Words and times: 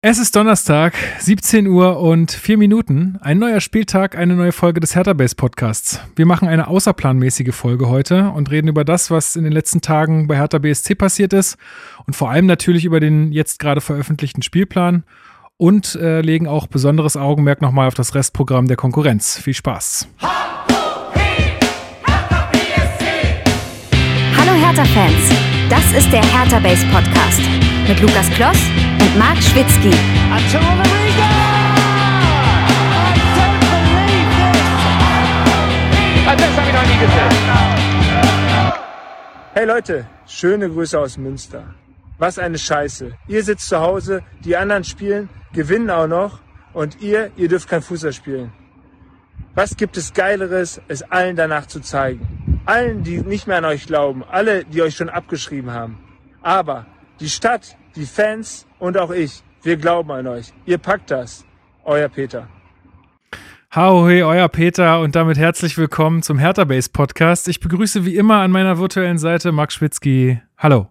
Es 0.00 0.20
ist 0.20 0.36
Donnerstag, 0.36 0.94
17 1.18 1.66
Uhr 1.66 1.98
und 1.98 2.30
4 2.30 2.56
Minuten. 2.56 3.18
Ein 3.20 3.40
neuer 3.40 3.60
Spieltag, 3.60 4.16
eine 4.16 4.36
neue 4.36 4.52
Folge 4.52 4.78
des 4.78 4.94
Hertha 4.94 5.12
Base 5.12 5.34
Podcasts. 5.34 6.00
Wir 6.14 6.24
machen 6.24 6.46
eine 6.46 6.68
außerplanmäßige 6.68 7.52
Folge 7.52 7.88
heute 7.88 8.30
und 8.30 8.48
reden 8.48 8.68
über 8.68 8.84
das, 8.84 9.10
was 9.10 9.34
in 9.34 9.42
den 9.42 9.52
letzten 9.52 9.80
Tagen 9.80 10.28
bei 10.28 10.36
Hertha 10.36 10.58
BSC 10.58 10.94
passiert 10.94 11.32
ist 11.32 11.56
und 12.06 12.14
vor 12.14 12.30
allem 12.30 12.46
natürlich 12.46 12.84
über 12.84 13.00
den 13.00 13.32
jetzt 13.32 13.58
gerade 13.58 13.80
veröffentlichten 13.80 14.42
Spielplan 14.42 15.02
und 15.56 15.96
äh, 15.96 16.20
legen 16.20 16.46
auch 16.46 16.68
besonderes 16.68 17.16
Augenmerk 17.16 17.60
nochmal 17.60 17.88
auf 17.88 17.94
das 17.94 18.14
Restprogramm 18.14 18.68
der 18.68 18.76
Konkurrenz. 18.76 19.36
Viel 19.36 19.54
Spaß. 19.54 20.06
Hallo 24.36 24.52
Hertha-Fans, 24.64 25.32
das 25.68 25.92
ist 25.92 26.10
der 26.10 26.24
Hertha 26.24 26.58
Base 26.60 26.86
Podcast 26.86 27.40
mit 27.86 28.00
Lukas 28.00 28.30
Kloss 28.30 28.58
und 29.00 29.18
Marc 29.18 29.36
Schwitzky. 29.42 29.90
Hey 39.54 39.66
Leute, 39.66 40.06
schöne 40.26 40.70
Grüße 40.70 40.98
aus 40.98 41.18
Münster. 41.18 41.74
Was 42.18 42.38
eine 42.38 42.58
Scheiße. 42.58 43.12
Ihr 43.26 43.44
sitzt 43.44 43.68
zu 43.68 43.78
Hause, 43.78 44.22
die 44.44 44.56
anderen 44.56 44.84
spielen, 44.84 45.28
gewinnen 45.52 45.90
auch 45.90 46.06
noch 46.06 46.40
und 46.72 47.00
ihr, 47.02 47.30
ihr 47.36 47.48
dürft 47.48 47.68
kein 47.68 47.82
Fußball 47.82 48.12
spielen. 48.12 48.52
Was 49.54 49.76
gibt 49.76 49.96
es 49.96 50.14
Geileres, 50.14 50.80
es 50.88 51.02
allen 51.02 51.36
danach 51.36 51.66
zu 51.66 51.80
zeigen? 51.80 52.57
Allen, 52.68 53.02
die 53.02 53.22
nicht 53.22 53.46
mehr 53.46 53.56
an 53.56 53.64
euch 53.64 53.86
glauben, 53.86 54.22
alle, 54.30 54.62
die 54.66 54.82
euch 54.82 54.94
schon 54.94 55.08
abgeschrieben 55.08 55.70
haben. 55.70 55.98
Aber 56.42 56.84
die 57.18 57.30
Stadt, 57.30 57.78
die 57.96 58.04
Fans 58.04 58.66
und 58.78 58.98
auch 58.98 59.10
ich, 59.10 59.42
wir 59.62 59.78
glauben 59.78 60.10
an 60.10 60.26
euch. 60.26 60.52
Ihr 60.66 60.76
packt 60.76 61.10
das. 61.10 61.46
Euer 61.84 62.10
Peter. 62.10 62.46
Hauhe, 63.74 64.26
euer 64.26 64.48
Peter 64.50 65.00
und 65.00 65.16
damit 65.16 65.38
herzlich 65.38 65.78
willkommen 65.78 66.22
zum 66.22 66.38
Hertha 66.38 66.64
Base 66.64 66.90
Podcast. 66.90 67.48
Ich 67.48 67.60
begrüße 67.60 68.04
wie 68.04 68.16
immer 68.16 68.40
an 68.40 68.50
meiner 68.50 68.76
virtuellen 68.76 69.16
Seite 69.16 69.50
Max 69.50 69.72
Schwitzky. 69.72 70.42
Hallo. 70.58 70.88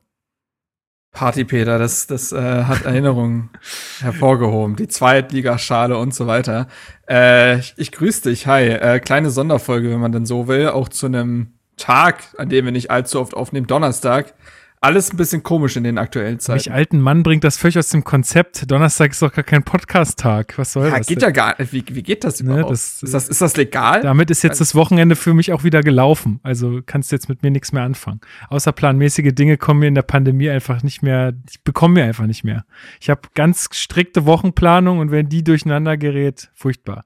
Party 1.11 1.45
Peter, 1.45 1.77
das, 1.77 2.07
das 2.07 2.31
äh, 2.31 2.63
hat 2.63 2.85
Erinnerungen 2.85 3.51
hervorgehoben. 3.99 4.77
Die 4.77 4.87
Zweitligaschale 4.87 5.95
und 5.95 6.15
so 6.15 6.25
weiter. 6.25 6.67
Äh, 7.07 7.59
ich, 7.59 7.75
ich 7.77 7.91
grüße 7.91 8.29
dich, 8.29 8.47
hi. 8.47 8.63
Äh, 8.63 8.99
kleine 8.99 9.29
Sonderfolge, 9.29 9.91
wenn 9.91 9.99
man 9.99 10.11
denn 10.11 10.25
so 10.25 10.47
will, 10.47 10.69
auch 10.69 10.89
zu 10.89 11.05
einem 11.05 11.53
Tag, 11.77 12.23
an 12.37 12.49
dem 12.49 12.65
wir 12.65 12.71
nicht 12.71 12.91
allzu 12.91 13.19
oft 13.19 13.33
aufnehmen, 13.33 13.67
Donnerstag 13.67 14.33
alles 14.79 15.11
ein 15.11 15.17
bisschen 15.17 15.41
komisch 15.41 15.75
in 15.75 15.83
den 15.83 15.97
aktuellen 15.97 16.39
Zeiten. 16.39 16.57
Mich 16.57 16.71
alten 16.71 16.99
Mann 16.99 17.23
bringt 17.23 17.43
das 17.43 17.57
völlig 17.57 17.79
aus 17.79 17.89
dem 17.89 18.03
Konzept. 18.03 18.69
Donnerstag 18.69 19.11
ist 19.11 19.21
doch 19.21 19.33
gar 19.33 19.43
kein 19.43 19.63
Podcast-Tag. 19.63 20.57
Was 20.57 20.73
soll 20.73 20.87
ja, 20.87 20.97
das? 20.97 21.07
Geht 21.07 21.21
denn? 21.21 21.29
ja 21.29 21.31
gar 21.31 21.55
nicht. 21.59 21.73
Wie, 21.73 21.83
wie 21.89 22.03
geht 22.03 22.23
das 22.23 22.41
ne, 22.41 22.51
überhaupt? 22.51 22.65
Ne, 22.65 22.71
das, 22.71 23.03
ist, 23.03 23.13
das, 23.13 23.27
ist 23.27 23.41
das 23.41 23.57
legal? 23.57 24.01
Damit 24.01 24.29
ist 24.29 24.43
jetzt 24.43 24.61
das 24.61 24.75
Wochenende 24.75 25.15
für 25.15 25.33
mich 25.33 25.51
auch 25.51 25.63
wieder 25.63 25.81
gelaufen. 25.81 26.39
Also 26.43 26.81
kannst 26.85 27.11
du 27.11 27.15
jetzt 27.15 27.27
mit 27.27 27.41
mir 27.41 27.49
nichts 27.49 27.71
mehr 27.71 27.83
anfangen. 27.83 28.21
Außerplanmäßige 28.49 29.33
Dinge 29.33 29.57
kommen 29.57 29.79
mir 29.79 29.87
in 29.87 29.95
der 29.95 30.03
Pandemie 30.03 30.49
einfach 30.49 30.83
nicht 30.83 31.01
mehr, 31.01 31.33
ich 31.49 31.63
bekomme 31.63 31.95
mir 31.95 32.03
einfach 32.03 32.27
nicht 32.27 32.43
mehr. 32.43 32.63
Ich 33.01 33.09
habe 33.09 33.21
ganz 33.33 33.69
strikte 33.71 34.25
Wochenplanung 34.25 34.99
und 34.99 35.09
wenn 35.09 35.27
die 35.27 35.43
durcheinander 35.43 35.97
gerät, 35.97 36.49
furchtbar. 36.53 37.03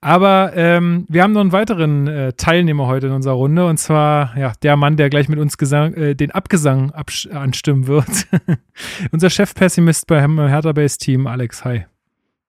Aber 0.00 0.52
ähm, 0.54 1.06
wir 1.08 1.22
haben 1.22 1.32
noch 1.32 1.40
einen 1.40 1.52
weiteren 1.52 2.06
äh, 2.06 2.32
Teilnehmer 2.34 2.86
heute 2.86 3.08
in 3.08 3.12
unserer 3.12 3.34
Runde 3.34 3.66
und 3.66 3.78
zwar 3.78 4.36
ja, 4.36 4.52
der 4.62 4.76
Mann, 4.76 4.96
der 4.96 5.10
gleich 5.10 5.28
mit 5.28 5.38
uns 5.38 5.58
Gesang, 5.58 5.94
äh, 5.94 6.14
den 6.14 6.30
Abgesang 6.30 6.92
anstimmen 6.92 7.86
wird. 7.86 8.26
Unser 9.12 9.30
Chefpessimist 9.30 10.06
beim 10.06 10.38
Hertha 10.38 10.72
Base 10.72 10.98
Team, 10.98 11.26
Alex. 11.26 11.64
Hi. 11.64 11.86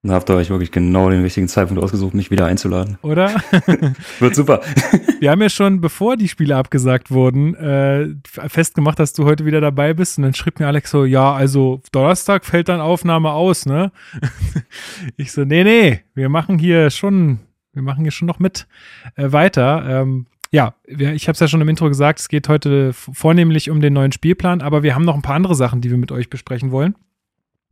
Da 0.03 0.15
habt 0.15 0.27
ihr 0.31 0.35
euch 0.35 0.49
wirklich 0.49 0.71
genau 0.71 1.11
den 1.11 1.21
richtigen 1.21 1.47
Zeitpunkt 1.47 1.81
ausgesucht, 1.83 2.15
mich 2.15 2.31
wieder 2.31 2.47
einzuladen. 2.47 2.97
Oder? 3.03 3.35
Wird 4.19 4.33
super. 4.33 4.61
Wir 5.19 5.29
haben 5.29 5.41
ja 5.43 5.49
schon, 5.49 5.79
bevor 5.79 6.17
die 6.17 6.27
Spiele 6.27 6.55
abgesagt 6.55 7.11
wurden, 7.11 7.53
äh, 7.53 8.07
festgemacht, 8.25 8.97
dass 8.97 9.13
du 9.13 9.25
heute 9.25 9.45
wieder 9.45 9.61
dabei 9.61 9.93
bist. 9.93 10.17
Und 10.17 10.23
dann 10.23 10.33
schrieb 10.33 10.59
mir 10.59 10.65
Alex 10.65 10.89
so, 10.89 11.05
ja, 11.05 11.31
also 11.33 11.81
Donnerstag 11.91 12.45
fällt 12.45 12.69
dann 12.69 12.81
Aufnahme 12.81 13.31
aus, 13.31 13.67
ne? 13.67 13.91
Ich 15.17 15.31
so, 15.33 15.45
nee, 15.45 15.63
nee, 15.63 16.01
wir 16.15 16.29
machen 16.29 16.57
hier 16.57 16.89
schon, 16.89 17.39
wir 17.73 17.83
machen 17.83 18.03
hier 18.03 18.11
schon 18.11 18.27
noch 18.27 18.39
mit 18.39 18.67
äh, 19.15 19.31
weiter. 19.31 19.85
Ähm, 19.87 20.25
ja, 20.51 20.73
ich 20.87 21.27
habe 21.27 21.33
es 21.33 21.39
ja 21.39 21.47
schon 21.47 21.61
im 21.61 21.69
Intro 21.69 21.87
gesagt, 21.87 22.19
es 22.19 22.27
geht 22.27 22.49
heute 22.49 22.91
vornehmlich 22.93 23.69
um 23.69 23.81
den 23.81 23.93
neuen 23.93 24.11
Spielplan, 24.11 24.61
aber 24.61 24.81
wir 24.81 24.95
haben 24.95 25.05
noch 25.05 25.15
ein 25.15 25.21
paar 25.21 25.35
andere 25.35 25.55
Sachen, 25.55 25.79
die 25.79 25.91
wir 25.91 25.97
mit 25.97 26.11
euch 26.11 26.29
besprechen 26.29 26.71
wollen. 26.71 26.95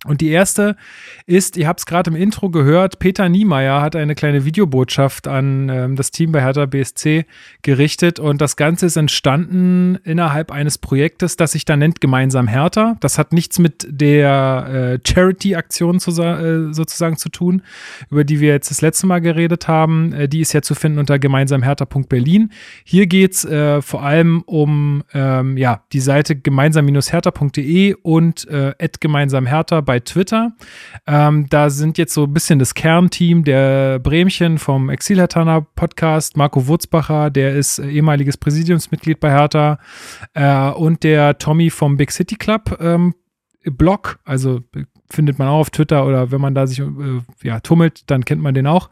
Und 0.05 0.21
die 0.21 0.29
erste 0.29 0.77
ist, 1.25 1.57
ihr 1.57 1.67
habt 1.67 1.81
es 1.81 1.85
gerade 1.85 2.09
im 2.09 2.15
Intro 2.15 2.49
gehört, 2.49 2.99
Peter 2.99 3.27
Niemeyer 3.27 3.81
hat 3.81 3.97
eine 3.97 4.15
kleine 4.15 4.45
Videobotschaft 4.45 5.27
an 5.27 5.67
ähm, 5.67 5.97
das 5.97 6.11
Team 6.11 6.31
bei 6.31 6.41
Hertha 6.41 6.65
BSC 6.67 7.25
gerichtet 7.63 8.17
und 8.17 8.39
das 8.39 8.55
Ganze 8.55 8.85
ist 8.85 8.95
entstanden 8.95 9.97
innerhalb 10.05 10.53
eines 10.53 10.77
Projektes, 10.77 11.35
das 11.35 11.51
sich 11.51 11.65
da 11.65 11.75
nennt 11.75 11.99
Gemeinsam 11.99 12.47
Hertha. 12.47 12.95
Das 13.01 13.17
hat 13.17 13.33
nichts 13.33 13.59
mit 13.59 13.87
der 13.89 14.99
äh, 15.03 15.05
Charity-Aktion 15.05 15.97
äh, 15.97 16.73
sozusagen 16.73 17.17
zu 17.17 17.27
tun, 17.27 17.61
über 18.09 18.23
die 18.23 18.39
wir 18.39 18.53
jetzt 18.53 18.71
das 18.71 18.79
letzte 18.79 19.05
Mal 19.05 19.19
geredet 19.19 19.67
haben. 19.67 20.13
Äh, 20.13 20.29
die 20.29 20.39
ist 20.39 20.53
ja 20.53 20.61
zu 20.61 20.75
finden 20.75 20.99
unter 20.99 21.19
gemeinsamhertha.berlin. 21.19 22.51
Hier 22.85 23.05
geht 23.07 23.33
es 23.33 23.43
äh, 23.43 23.81
vor 23.81 24.01
allem 24.03 24.43
um 24.45 25.03
ähm, 25.13 25.57
ja, 25.57 25.83
die 25.91 25.99
Seite 25.99 26.37
gemeinsam-hertha.de 26.37 27.95
und 28.01 28.47
äh, 28.47 28.73
gemeinsamhertha 29.01 29.88
bei 29.89 29.99
Twitter. 29.99 30.51
Ähm, 31.07 31.47
da 31.49 31.71
sind 31.71 31.97
jetzt 31.97 32.13
so 32.13 32.25
ein 32.25 32.33
bisschen 32.33 32.59
das 32.59 32.75
Kernteam 32.75 33.43
der 33.43 33.97
Bremchen 33.97 34.59
vom 34.59 34.87
Exilhertaner 34.87 35.61
Podcast, 35.61 36.37
Marco 36.37 36.67
Wurzbacher, 36.67 37.31
der 37.31 37.55
ist 37.55 37.79
äh, 37.79 37.89
ehemaliges 37.89 38.37
Präsidiumsmitglied 38.37 39.19
bei 39.19 39.31
Hertha 39.31 39.79
äh, 40.35 40.69
und 40.69 41.03
der 41.03 41.39
Tommy 41.39 41.71
vom 41.71 41.97
Big 41.97 42.11
City 42.11 42.35
Club 42.35 42.77
ähm, 42.79 43.15
Blog, 43.63 44.19
also 44.25 44.59
findet 45.11 45.39
man 45.39 45.47
auch 45.47 45.59
auf 45.59 45.69
Twitter 45.69 46.05
oder 46.05 46.31
wenn 46.31 46.41
man 46.41 46.53
da 46.53 46.67
sich 46.67 46.79
äh, 46.79 46.85
ja, 47.41 47.59
tummelt, 47.59 48.09
dann 48.09 48.25
kennt 48.25 48.41
man 48.41 48.53
den 48.53 48.67
auch. 48.67 48.89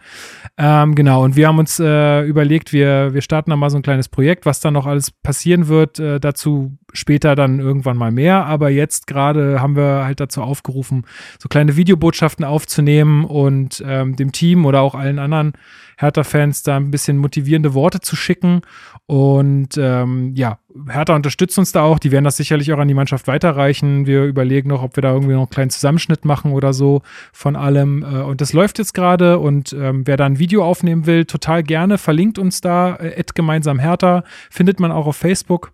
Ähm, 0.58 0.96
genau, 0.96 1.24
und 1.24 1.36
wir 1.36 1.48
haben 1.48 1.60
uns 1.60 1.80
äh, 1.80 2.22
überlegt, 2.24 2.74
wir, 2.74 3.14
wir 3.14 3.22
starten 3.22 3.52
da 3.52 3.56
mal 3.56 3.70
so 3.70 3.78
ein 3.78 3.84
kleines 3.84 4.10
Projekt, 4.10 4.46
was 4.46 4.60
dann 4.60 4.74
noch 4.74 4.86
alles 4.86 5.12
passieren 5.12 5.68
wird, 5.68 6.00
äh, 6.00 6.20
dazu 6.20 6.78
später 6.94 7.36
dann 7.36 7.60
irgendwann 7.60 7.98
mal 7.98 8.12
mehr, 8.12 8.46
aber 8.46 8.70
jetzt 8.70 9.08
gerade 9.08 9.62
haben 9.62 9.76
wir 9.76 10.04
halt 10.06 10.20
dazu 10.20 10.42
aufgerufen, 10.42 11.06
so 11.40 11.50
kleine 11.50 11.76
Videobotschaften 11.76 12.46
aufzunehmen 12.46 13.26
und 13.26 13.84
ähm, 13.86 14.16
dem 14.16 14.32
Team 14.32 14.66
oder 14.66 14.82
auch 14.82 14.96
allen 14.96 15.20
anderen 15.20 15.54
Hertha-Fans 15.98 16.64
da 16.64 16.78
ein 16.78 16.92
bisschen 16.92 17.18
motivierende 17.18 17.74
Worte 17.74 18.00
zu 18.00 18.16
schicken. 18.16 18.62
Und 19.08 19.78
ähm, 19.78 20.34
ja, 20.36 20.60
Hertha 20.90 21.16
unterstützt 21.16 21.58
uns 21.58 21.72
da 21.72 21.82
auch. 21.82 22.00
Die 22.00 22.12
werden 22.12 22.26
das 22.26 22.38
sicherlich 22.38 22.72
auch 22.72 22.78
an 22.78 22.88
die 22.88 22.94
Mannschaft 22.94 23.28
weiterreichen. 23.28 24.06
Wir 24.06 24.24
überlegen 24.26 24.70
noch, 24.70 24.84
ob 24.84 24.96
wir 24.96 25.02
da 25.02 25.12
irgendwie 25.12 25.34
noch 25.34 25.42
einen 25.42 25.50
kleinen 25.50 25.70
Zusammenschnitt 25.70 26.24
machen 26.24 26.52
oder 26.52 26.74
so 26.74 27.02
von 27.34 27.56
allem. 27.56 28.04
Äh, 28.04 28.22
und 28.22 28.42
das 28.42 28.54
läuft 28.54 28.80
jetzt 28.80 28.94
gerade. 28.94 29.40
Und 29.40 29.74
ähm, 29.74 30.06
wer 30.06 30.18
da 30.18 30.26
ein 30.26 30.40
Video 30.40 30.64
aufnehmen 30.64 31.06
will, 31.06 31.26
total 31.26 31.64
gerne. 31.64 31.98
Verlinkt 31.98 32.40
uns 32.40 32.62
da. 32.62 32.96
Äh, 32.96 33.24
gemeinsam 33.34 33.80
Hertha. 33.80 34.24
Findet 34.50 34.80
man 34.80 34.92
auch 34.92 35.08
auf 35.08 35.18
Facebook. 35.18 35.72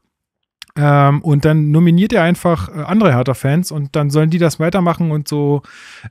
Ähm, 0.76 1.22
und 1.22 1.46
dann 1.46 1.70
nominiert 1.70 2.14
ihr 2.14 2.24
einfach 2.24 2.70
äh, 2.70 2.82
andere 2.82 3.14
Hertha-Fans 3.14 3.72
und 3.72 3.96
dann 3.96 4.10
sollen 4.10 4.32
die 4.32 4.40
das 4.40 4.60
weitermachen 4.60 5.12
und 5.12 5.28
so 5.28 5.62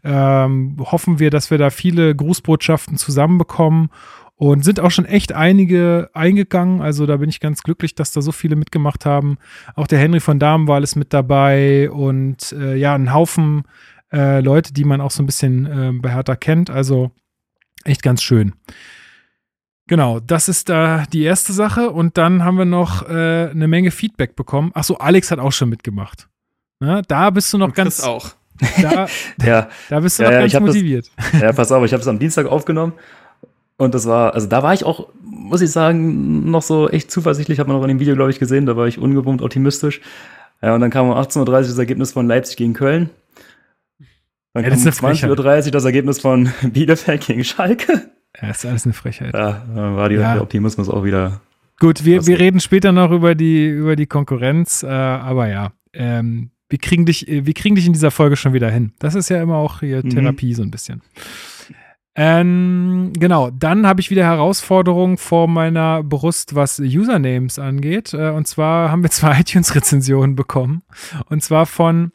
ähm, 0.05 0.77
hoffen 0.78 1.19
wir, 1.19 1.31
dass 1.31 1.50
wir 1.50 1.59
da 1.59 1.71
viele 1.71 2.15
Grußbotschaften 2.15 2.97
zusammenbekommen 2.97 3.91
und 4.37 4.65
sind 4.65 4.78
auch 4.78 4.91
schon 4.91 5.05
echt 5.05 5.33
einige 5.33 6.11
eingegangen. 6.15 6.81
Also 6.81 7.06
da 7.06 7.17
bin 7.17 7.28
ich 7.28 7.41
ganz 7.41 7.62
glücklich, 7.62 7.97
dass 7.97 8.12
da 8.12 8.23
so 8.23 8.31
viele 8.31 8.55
mitgemacht 8.55 9.05
haben. 9.05 9.39
Auch 9.75 9.87
der 9.87 9.99
Henry 9.99 10.21
von 10.21 10.39
Damenwahl 10.39 10.83
ist 10.83 10.97
mit 10.97 11.12
dabei 11.12 11.91
und 11.91 12.53
äh, 12.53 12.77
ja, 12.77 12.94
ein 12.94 13.12
Haufen 13.12 13.62
äh, 14.12 14.41
Leute, 14.41 14.73
die 14.73 14.84
man 14.84 15.00
auch 15.00 15.11
so 15.11 15.23
ein 15.23 15.27
bisschen 15.27 15.67
äh, 15.67 15.93
bei 16.00 16.12
Hertha 16.12 16.37
kennt. 16.37 16.70
Also 16.70 17.11
echt 17.85 18.03
ganz 18.03 18.23
schön. 18.23 18.53
Genau, 19.88 20.20
das 20.20 20.49
ist 20.49 20.69
da 20.69 21.05
die 21.12 21.23
erste 21.23 21.52
Sache. 21.52 21.90
Und 21.90 22.17
dann 22.19 22.44
haben 22.44 22.56
wir 22.56 22.64
noch 22.64 23.08
äh, 23.08 23.50
eine 23.50 23.69
Menge 23.69 23.90
Feedback 23.90 24.37
bekommen. 24.37 24.70
Achso, 24.75 24.94
Alex 24.94 25.31
hat 25.31 25.38
auch 25.38 25.52
schon 25.52 25.69
mitgemacht. 25.69 26.29
Na, 26.81 27.02
da 27.02 27.31
bist 27.31 27.52
du 27.52 27.58
noch 27.58 27.69
Und 27.69 27.75
ganz. 27.75 28.02
auch. 28.02 28.31
Da, 28.81 29.06
ja. 29.44 29.69
da 29.88 30.00
bist 30.00 30.19
du 30.19 30.23
ja, 30.23 30.31
noch 30.31 30.37
ja, 30.37 30.46
ganz 30.46 30.61
motiviert. 30.61 31.11
Das, 31.17 31.40
ja, 31.40 31.52
pass 31.52 31.73
auf, 31.73 31.84
ich 31.84 31.93
habe 31.93 32.00
es 32.00 32.08
am 32.08 32.19
Dienstag 32.19 32.46
aufgenommen. 32.46 32.93
Und 33.76 33.94
das 33.94 34.06
war, 34.06 34.34
also 34.34 34.46
da 34.46 34.62
war 34.62 34.75
ich 34.75 34.84
auch, 34.84 35.08
muss 35.23 35.61
ich 35.61 35.70
sagen, 35.73 36.49
noch 36.50 36.62
so 36.62 36.88
echt 36.88 37.11
zuversichtlich. 37.11 37.58
Hat 37.58 37.67
man 37.67 37.76
noch 37.76 37.82
in 37.82 37.88
dem 37.88 38.00
Video, 38.00 38.14
glaube 38.14 38.31
ich, 38.31 38.38
gesehen. 38.38 38.67
Da 38.67 38.76
war 38.76 38.87
ich 38.87 38.99
ungewohnt 38.99 39.43
optimistisch. 39.43 40.00
Ja, 40.61 40.75
und 40.75 40.81
dann 40.81 40.90
kam 40.90 41.08
um 41.08 41.17
18.30 41.17 41.40
Uhr 41.40 41.46
das 41.46 41.78
Ergebnis 41.78 42.12
von 42.12 42.28
Leipzig 42.28 42.56
gegen 42.56 42.75
Köln. 42.75 43.11
Dann 44.55 44.62
Ja, 44.62 44.70
kam 44.70 44.78
um 44.78 44.87
ist 44.87 45.02
eine 45.02 45.14
20.30 45.14 45.67
Uhr 45.67 45.70
das 45.73 45.85
Ergebnis 45.85 46.20
von 46.20 46.52
Bielefeld 46.62 47.26
gegen 47.26 47.43
Schalke. 47.43 48.11
Ja, 48.40 48.49
ist 48.50 48.64
alles 48.64 48.84
eine 48.87 48.93
Frechheit. 48.94 49.34
Ja, 49.34 49.64
dann 49.75 49.96
war 49.96 50.08
die, 50.08 50.14
Ja. 50.17 50.34
der 50.34 50.43
Optimismus 50.43 50.88
auch 50.88 51.05
wieder. 51.05 51.40
Gut, 51.79 52.05
wir, 52.05 52.26
wir 52.26 52.38
reden 52.38 52.61
später 52.61 52.93
noch 52.93 53.11
über 53.11 53.34
die, 53.34 53.69
über 53.69 53.96
die 53.96 54.06
Konkurrenz, 54.06 54.82
äh, 54.82 54.87
aber 54.88 55.49
ja. 55.49 55.73
Ähm, 55.93 56.50
wir 56.69 56.79
kriegen 56.79 57.05
dich, 57.05 57.29
äh, 57.29 57.44
wir 57.44 57.52
kriegen 57.55 57.75
dich 57.75 57.87
in 57.87 57.93
dieser 57.93 58.11
Folge 58.11 58.37
schon 58.37 58.52
wieder 58.55 58.70
hin. 58.70 58.93
Das 58.99 59.14
ist 59.14 59.29
ja 59.29 59.43
immer 59.43 59.56
auch 59.56 59.81
hier 59.81 60.02
Mhm. 60.05 60.11
Therapie 60.11 60.55
so 60.55 60.62
ein 60.62 60.70
bisschen. 60.70 61.02
Ähm, 62.14 63.12
genau, 63.19 63.50
dann 63.50 63.87
habe 63.87 64.00
ich 64.00 64.11
wieder 64.11 64.25
Herausforderungen 64.25 65.17
vor 65.17 65.49
meiner 65.49 66.02
Brust, 66.02 66.55
was 66.55 66.78
Usernames 66.78 67.58
angeht. 67.58 68.12
Äh, 68.14 68.31
und 68.31 68.46
zwar 68.46 68.90
haben 68.90 69.02
wir 69.02 69.11
zwei 69.11 69.32
iTunes-Rezensionen 69.40 70.37
bekommen. 70.37 70.82
Und 71.26 71.43
zwar 71.43 71.67
von, 71.67 72.12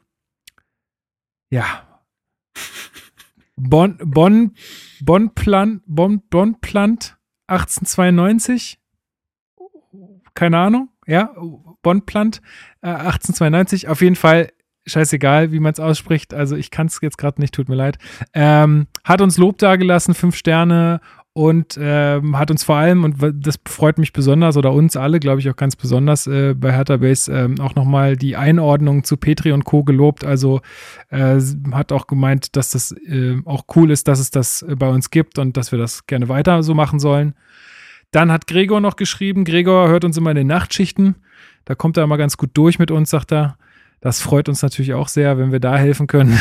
ja, 1.49 1.65
Bon, 3.57 3.97
bon, 4.03 4.51
Bonplant, 5.01 5.81
bon, 5.87 6.21
Bonplant 6.29 7.17
1892. 7.47 8.79
Keine 10.35 10.59
Ahnung, 10.59 10.89
ja, 11.07 11.33
Bonplant 11.81 12.41
äh, 12.81 12.89
1892. 12.89 13.87
Auf 13.87 14.01
jeden 14.01 14.15
Fall 14.15 14.51
scheißegal, 14.85 15.51
wie 15.51 15.59
man 15.59 15.73
es 15.73 15.79
ausspricht. 15.79 16.33
Also 16.33 16.55
ich 16.55 16.71
kann 16.71 16.87
es 16.87 16.99
jetzt 17.01 17.17
gerade 17.17 17.41
nicht, 17.41 17.53
tut 17.53 17.67
mir 17.67 17.75
leid. 17.75 17.97
Ähm, 18.33 18.87
hat 19.03 19.21
uns 19.21 19.37
Lob 19.37 19.57
dagelassen, 19.57 20.13
fünf 20.13 20.35
Sterne 20.35 21.01
und 21.37 21.77
ähm, 21.79 22.35
hat 22.35 22.49
uns 22.49 22.63
vor 22.63 22.77
allem, 22.77 23.03
und 23.03 23.17
das 23.31 23.59
freut 23.67 23.99
mich 23.99 24.11
besonders, 24.11 24.57
oder 24.57 24.73
uns 24.73 24.97
alle, 24.97 25.19
glaube 25.19 25.39
ich, 25.39 25.47
auch 25.51 25.55
ganz 25.55 25.75
besonders 25.75 26.25
äh, 26.25 26.55
bei 26.55 26.71
Hertha 26.71 26.97
Base, 26.97 27.31
ähm, 27.31 27.59
auch 27.59 27.75
nochmal 27.75 28.15
die 28.15 28.35
Einordnung 28.35 29.03
zu 29.03 29.17
Petri 29.17 29.51
und 29.51 29.63
Co. 29.63 29.83
gelobt. 29.83 30.25
Also 30.25 30.61
äh, 31.09 31.39
hat 31.73 31.91
auch 31.91 32.07
gemeint, 32.07 32.55
dass 32.55 32.71
das 32.71 32.91
äh, 32.91 33.35
auch 33.45 33.65
cool 33.75 33.91
ist, 33.91 34.07
dass 34.07 34.17
es 34.17 34.31
das 34.31 34.63
äh, 34.63 34.75
bei 34.75 34.89
uns 34.89 35.11
gibt 35.11 35.37
und 35.37 35.57
dass 35.57 35.71
wir 35.71 35.77
das 35.77 36.07
gerne 36.07 36.27
weiter 36.27 36.63
so 36.63 36.73
machen 36.73 36.97
sollen. 36.97 37.35
Dann 38.09 38.31
hat 38.31 38.47
Gregor 38.47 38.81
noch 38.81 38.95
geschrieben, 38.95 39.45
Gregor 39.45 39.89
hört 39.89 40.05
uns 40.05 40.17
immer 40.17 40.31
in 40.31 40.37
den 40.37 40.47
Nachtschichten. 40.47 41.17
Da 41.65 41.75
kommt 41.75 41.97
er 41.97 42.03
immer 42.03 42.17
ganz 42.17 42.37
gut 42.37 42.49
durch 42.55 42.79
mit 42.79 42.89
uns, 42.89 43.11
sagt 43.11 43.31
er. 43.31 43.59
Das 44.01 44.21
freut 44.21 44.49
uns 44.49 44.63
natürlich 44.63 44.95
auch 44.95 45.07
sehr, 45.07 45.37
wenn 45.37 45.51
wir 45.51 45.59
da 45.59 45.77
helfen 45.77 46.07
können. 46.07 46.39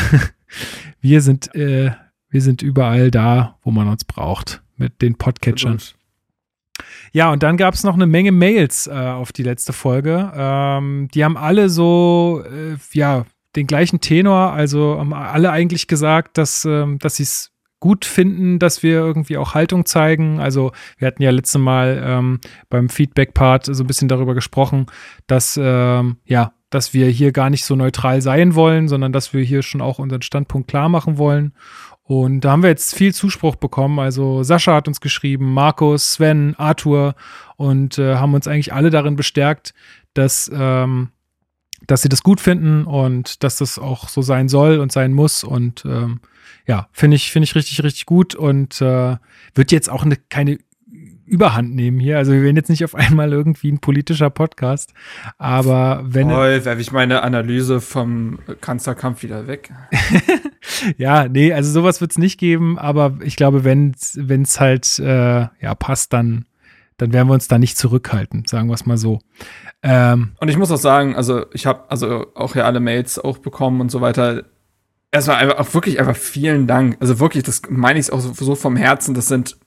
wir 1.01 1.21
sind, 1.21 1.53
äh, 1.53 1.91
wir 2.31 2.41
sind 2.41 2.63
überall 2.63 3.11
da, 3.11 3.59
wo 3.61 3.69
man 3.69 3.87
uns 3.89 4.03
braucht, 4.03 4.63
mit 4.77 5.01
den 5.01 5.15
Podcatchern. 5.15 5.79
Ja, 7.11 7.31
und 7.31 7.43
dann 7.43 7.57
gab 7.57 7.73
es 7.73 7.83
noch 7.83 7.95
eine 7.95 8.05
Menge 8.05 8.31
Mails 8.31 8.87
äh, 8.87 8.91
auf 8.91 9.31
die 9.31 9.43
letzte 9.43 9.73
Folge. 9.73 10.31
Ähm, 10.35 11.07
die 11.13 11.23
haben 11.23 11.37
alle 11.37 11.69
so, 11.69 12.43
äh, 12.45 12.77
ja, 12.93 13.25
den 13.55 13.65
gleichen 13.65 13.99
Tenor, 13.99 14.51
also 14.51 14.97
haben 14.99 15.13
alle 15.13 15.51
eigentlich 15.51 15.87
gesagt, 15.87 16.37
dass, 16.37 16.65
ähm, 16.65 16.99
dass 16.99 17.15
sie 17.15 17.23
es 17.23 17.51
gut 17.79 18.05
finden, 18.05 18.59
dass 18.59 18.83
wir 18.83 18.93
irgendwie 18.93 19.37
auch 19.37 19.53
Haltung 19.53 19.85
zeigen. 19.85 20.39
Also 20.39 20.71
wir 20.97 21.07
hatten 21.07 21.21
ja 21.23 21.31
letztes 21.31 21.61
Mal 21.61 22.01
ähm, 22.03 22.39
beim 22.69 22.89
Feedback-Part 22.89 23.65
so 23.65 23.83
ein 23.83 23.87
bisschen 23.87 24.07
darüber 24.07 24.33
gesprochen, 24.33 24.87
dass 25.27 25.59
ähm, 25.61 26.17
ja, 26.25 26.53
dass 26.69 26.93
wir 26.93 27.07
hier 27.07 27.31
gar 27.31 27.49
nicht 27.49 27.65
so 27.65 27.75
neutral 27.75 28.21
sein 28.21 28.55
wollen, 28.55 28.87
sondern 28.87 29.13
dass 29.13 29.33
wir 29.33 29.41
hier 29.41 29.61
schon 29.61 29.81
auch 29.81 29.99
unseren 29.99 30.21
Standpunkt 30.21 30.67
klar 30.67 30.89
machen 30.89 31.17
wollen. 31.17 31.53
Und 32.07 32.41
da 32.41 32.51
haben 32.51 32.63
wir 32.63 32.69
jetzt 32.69 32.95
viel 32.95 33.13
Zuspruch 33.13 33.57
bekommen. 33.57 33.99
Also 33.99 34.41
Sascha 34.41 34.73
hat 34.73 34.87
uns 34.87 35.01
geschrieben, 35.01 35.53
Markus, 35.53 36.13
Sven, 36.13 36.55
Arthur 36.57 37.15
und 37.57 37.99
äh, 37.99 38.15
haben 38.15 38.33
uns 38.33 38.47
eigentlich 38.47 38.71
alle 38.71 38.89
darin 38.89 39.17
bestärkt, 39.17 39.73
dass, 40.13 40.49
ähm, 40.53 41.09
dass 41.85 42.03
sie 42.03 42.09
das 42.09 42.23
gut 42.23 42.39
finden 42.39 42.85
und 42.85 43.43
dass 43.43 43.57
das 43.57 43.77
auch 43.77 44.07
so 44.07 44.21
sein 44.21 44.47
soll 44.47 44.79
und 44.79 44.93
sein 44.93 45.11
muss. 45.11 45.43
Und 45.43 45.83
ähm, 45.83 46.21
ja, 46.65 46.87
finde 46.93 47.17
ich, 47.17 47.29
finde 47.29 47.43
ich 47.43 47.55
richtig, 47.55 47.83
richtig 47.83 48.05
gut 48.05 48.35
und 48.35 48.81
äh, 48.81 49.17
wird 49.53 49.73
jetzt 49.73 49.89
auch 49.89 50.05
eine, 50.05 50.15
keine 50.15 50.59
Überhand 51.25 51.75
nehmen 51.75 51.99
hier. 51.99 52.17
Also 52.17 52.31
wir 52.31 52.41
werden 52.41 52.55
jetzt 52.55 52.69
nicht 52.69 52.85
auf 52.85 52.95
einmal 52.95 53.33
irgendwie 53.33 53.69
ein 53.69 53.79
politischer 53.79 54.29
Podcast, 54.29 54.93
aber 55.37 56.01
wenn 56.05 56.29
Toll, 56.29 56.63
werfe 56.63 56.81
ich 56.81 56.93
meine 56.93 57.21
Analyse 57.21 57.81
vom 57.81 58.39
Kanzlerkampf 58.61 59.23
wieder 59.23 59.45
weg. 59.47 59.73
ja, 60.97 61.27
nee, 61.27 61.53
also 61.53 61.71
sowas 61.71 62.01
wird 62.01 62.11
es 62.11 62.17
nicht 62.17 62.39
geben, 62.39 62.77
aber 62.77 63.17
ich 63.23 63.35
glaube, 63.35 63.63
wenn 63.63 63.93
es 63.93 64.59
halt 64.59 64.99
äh, 64.99 65.47
ja 65.61 65.75
passt, 65.77 66.13
dann, 66.13 66.45
dann 66.97 67.13
werden 67.13 67.27
wir 67.27 67.33
uns 67.33 67.47
da 67.47 67.57
nicht 67.57 67.77
zurückhalten, 67.77 68.45
sagen 68.45 68.67
wir 68.67 68.73
es 68.73 68.85
mal 68.85 68.97
so. 68.97 69.19
Ähm, 69.83 70.31
Und 70.39 70.49
ich 70.49 70.57
muss 70.57 70.71
auch 70.71 70.77
sagen, 70.77 71.15
also 71.15 71.45
ich 71.53 71.65
habe 71.65 71.89
also 71.89 72.27
auch 72.35 72.55
ja 72.55 72.65
alle 72.65 72.79
Mails 72.79 73.19
auch 73.19 73.37
bekommen 73.37 73.81
und 73.81 73.91
so 73.91 74.01
weiter. 74.01 74.43
Erstmal 75.11 75.37
einfach 75.37 75.59
auch 75.59 75.73
wirklich 75.73 75.99
einfach 75.99 76.15
vielen 76.15 76.67
Dank. 76.67 76.97
Also 76.99 77.19
wirklich, 77.19 77.43
das 77.43 77.61
meine 77.69 77.99
ich 77.99 78.11
auch 78.11 78.19
so, 78.19 78.33
so 78.33 78.55
vom 78.55 78.75
Herzen. 78.75 79.13
Das 79.13 79.27
sind 79.27 79.57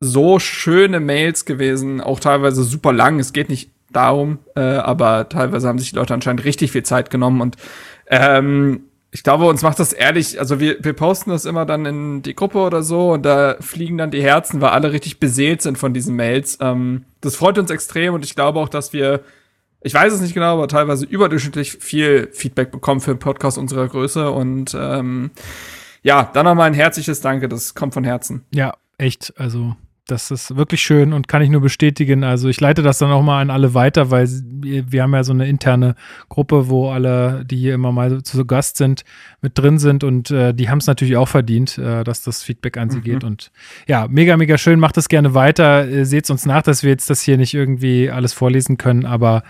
so 0.00 0.38
schöne 0.38 1.00
Mails 1.00 1.44
gewesen, 1.44 2.00
auch 2.00 2.20
teilweise 2.20 2.62
super 2.62 2.92
lang. 2.92 3.18
Es 3.18 3.32
geht 3.32 3.48
nicht 3.48 3.70
darum, 3.90 4.38
äh, 4.54 4.60
aber 4.60 5.28
teilweise 5.28 5.68
haben 5.68 5.78
sich 5.78 5.90
die 5.90 5.96
Leute 5.96 6.12
anscheinend 6.12 6.44
richtig 6.44 6.72
viel 6.72 6.82
Zeit 6.82 7.10
genommen 7.10 7.40
und 7.40 7.56
ähm, 8.08 8.80
ich 9.12 9.22
glaube, 9.22 9.46
uns 9.46 9.62
macht 9.62 9.78
das 9.78 9.92
ehrlich, 9.92 10.38
also 10.38 10.60
wir, 10.60 10.76
wir 10.80 10.92
posten 10.92 11.30
das 11.30 11.44
immer 11.44 11.64
dann 11.64 11.86
in 11.86 12.22
die 12.22 12.34
Gruppe 12.34 12.58
oder 12.58 12.82
so 12.82 13.12
und 13.12 13.22
da 13.22 13.56
fliegen 13.60 13.96
dann 13.98 14.10
die 14.10 14.22
Herzen, 14.22 14.60
weil 14.60 14.70
alle 14.70 14.92
richtig 14.92 15.20
beseelt 15.20 15.62
sind 15.62 15.78
von 15.78 15.94
diesen 15.94 16.16
Mails. 16.16 16.58
Ähm, 16.60 17.04
das 17.20 17.36
freut 17.36 17.58
uns 17.58 17.70
extrem 17.70 18.14
und 18.14 18.24
ich 18.24 18.34
glaube 18.34 18.58
auch, 18.58 18.68
dass 18.68 18.92
wir, 18.92 19.20
ich 19.80 19.94
weiß 19.94 20.12
es 20.12 20.20
nicht 20.20 20.34
genau, 20.34 20.54
aber 20.54 20.68
teilweise 20.68 21.06
überdurchschnittlich 21.06 21.78
viel 21.80 22.28
Feedback 22.32 22.70
bekommen 22.70 23.00
für 23.00 23.12
einen 23.12 23.20
Podcast 23.20 23.58
unserer 23.58 23.88
Größe 23.88 24.30
und 24.30 24.76
ähm, 24.78 25.30
ja, 26.02 26.30
dann 26.34 26.44
nochmal 26.44 26.66
ein 26.66 26.74
herzliches 26.74 27.20
Danke, 27.20 27.48
das 27.48 27.74
kommt 27.74 27.94
von 27.94 28.04
Herzen. 28.04 28.44
ja, 28.52 28.74
echt, 28.98 29.34
also 29.38 29.76
das 30.06 30.30
ist 30.30 30.56
wirklich 30.56 30.82
schön 30.82 31.12
und 31.12 31.26
kann 31.26 31.42
ich 31.42 31.50
nur 31.50 31.60
bestätigen. 31.60 32.22
Also 32.22 32.48
ich 32.48 32.60
leite 32.60 32.82
das 32.82 32.98
dann 32.98 33.10
auch 33.10 33.22
mal 33.22 33.40
an 33.42 33.50
alle 33.50 33.74
weiter, 33.74 34.10
weil 34.10 34.28
wir, 34.28 35.02
haben 35.02 35.12
ja 35.14 35.24
so 35.24 35.32
eine 35.32 35.48
interne 35.48 35.96
Gruppe, 36.28 36.68
wo 36.68 36.90
alle, 36.90 37.44
die 37.44 37.56
hier 37.56 37.74
immer 37.74 37.90
mal 37.90 38.22
zu 38.22 38.44
Gast 38.46 38.76
sind, 38.76 39.04
mit 39.40 39.58
drin 39.58 39.78
sind 39.78 40.04
und 40.04 40.30
äh, 40.30 40.54
die 40.54 40.70
haben 40.70 40.78
es 40.78 40.86
natürlich 40.86 41.16
auch 41.16 41.26
verdient, 41.28 41.76
äh, 41.78 42.04
dass 42.04 42.22
das 42.22 42.42
Feedback 42.44 42.76
an 42.76 42.88
sie 42.90 42.98
Mhm. 42.98 43.02
geht. 43.02 43.24
Und 43.24 43.50
ja, 43.88 44.06
mega, 44.08 44.36
mega 44.36 44.58
schön. 44.58 44.78
Macht 44.78 44.96
es 44.96 45.08
gerne 45.08 45.34
weiter. 45.34 45.88
Äh, 45.88 46.04
Seht 46.04 46.30
uns 46.30 46.46
nach, 46.46 46.62
dass 46.62 46.82
wir 46.84 46.90
jetzt 46.90 47.10
das 47.10 47.22
hier 47.22 47.36
nicht 47.36 47.54
irgendwie 47.54 48.08
alles 48.10 48.32
vorlesen 48.32 48.76
können, 48.76 49.04
aber 49.06 49.42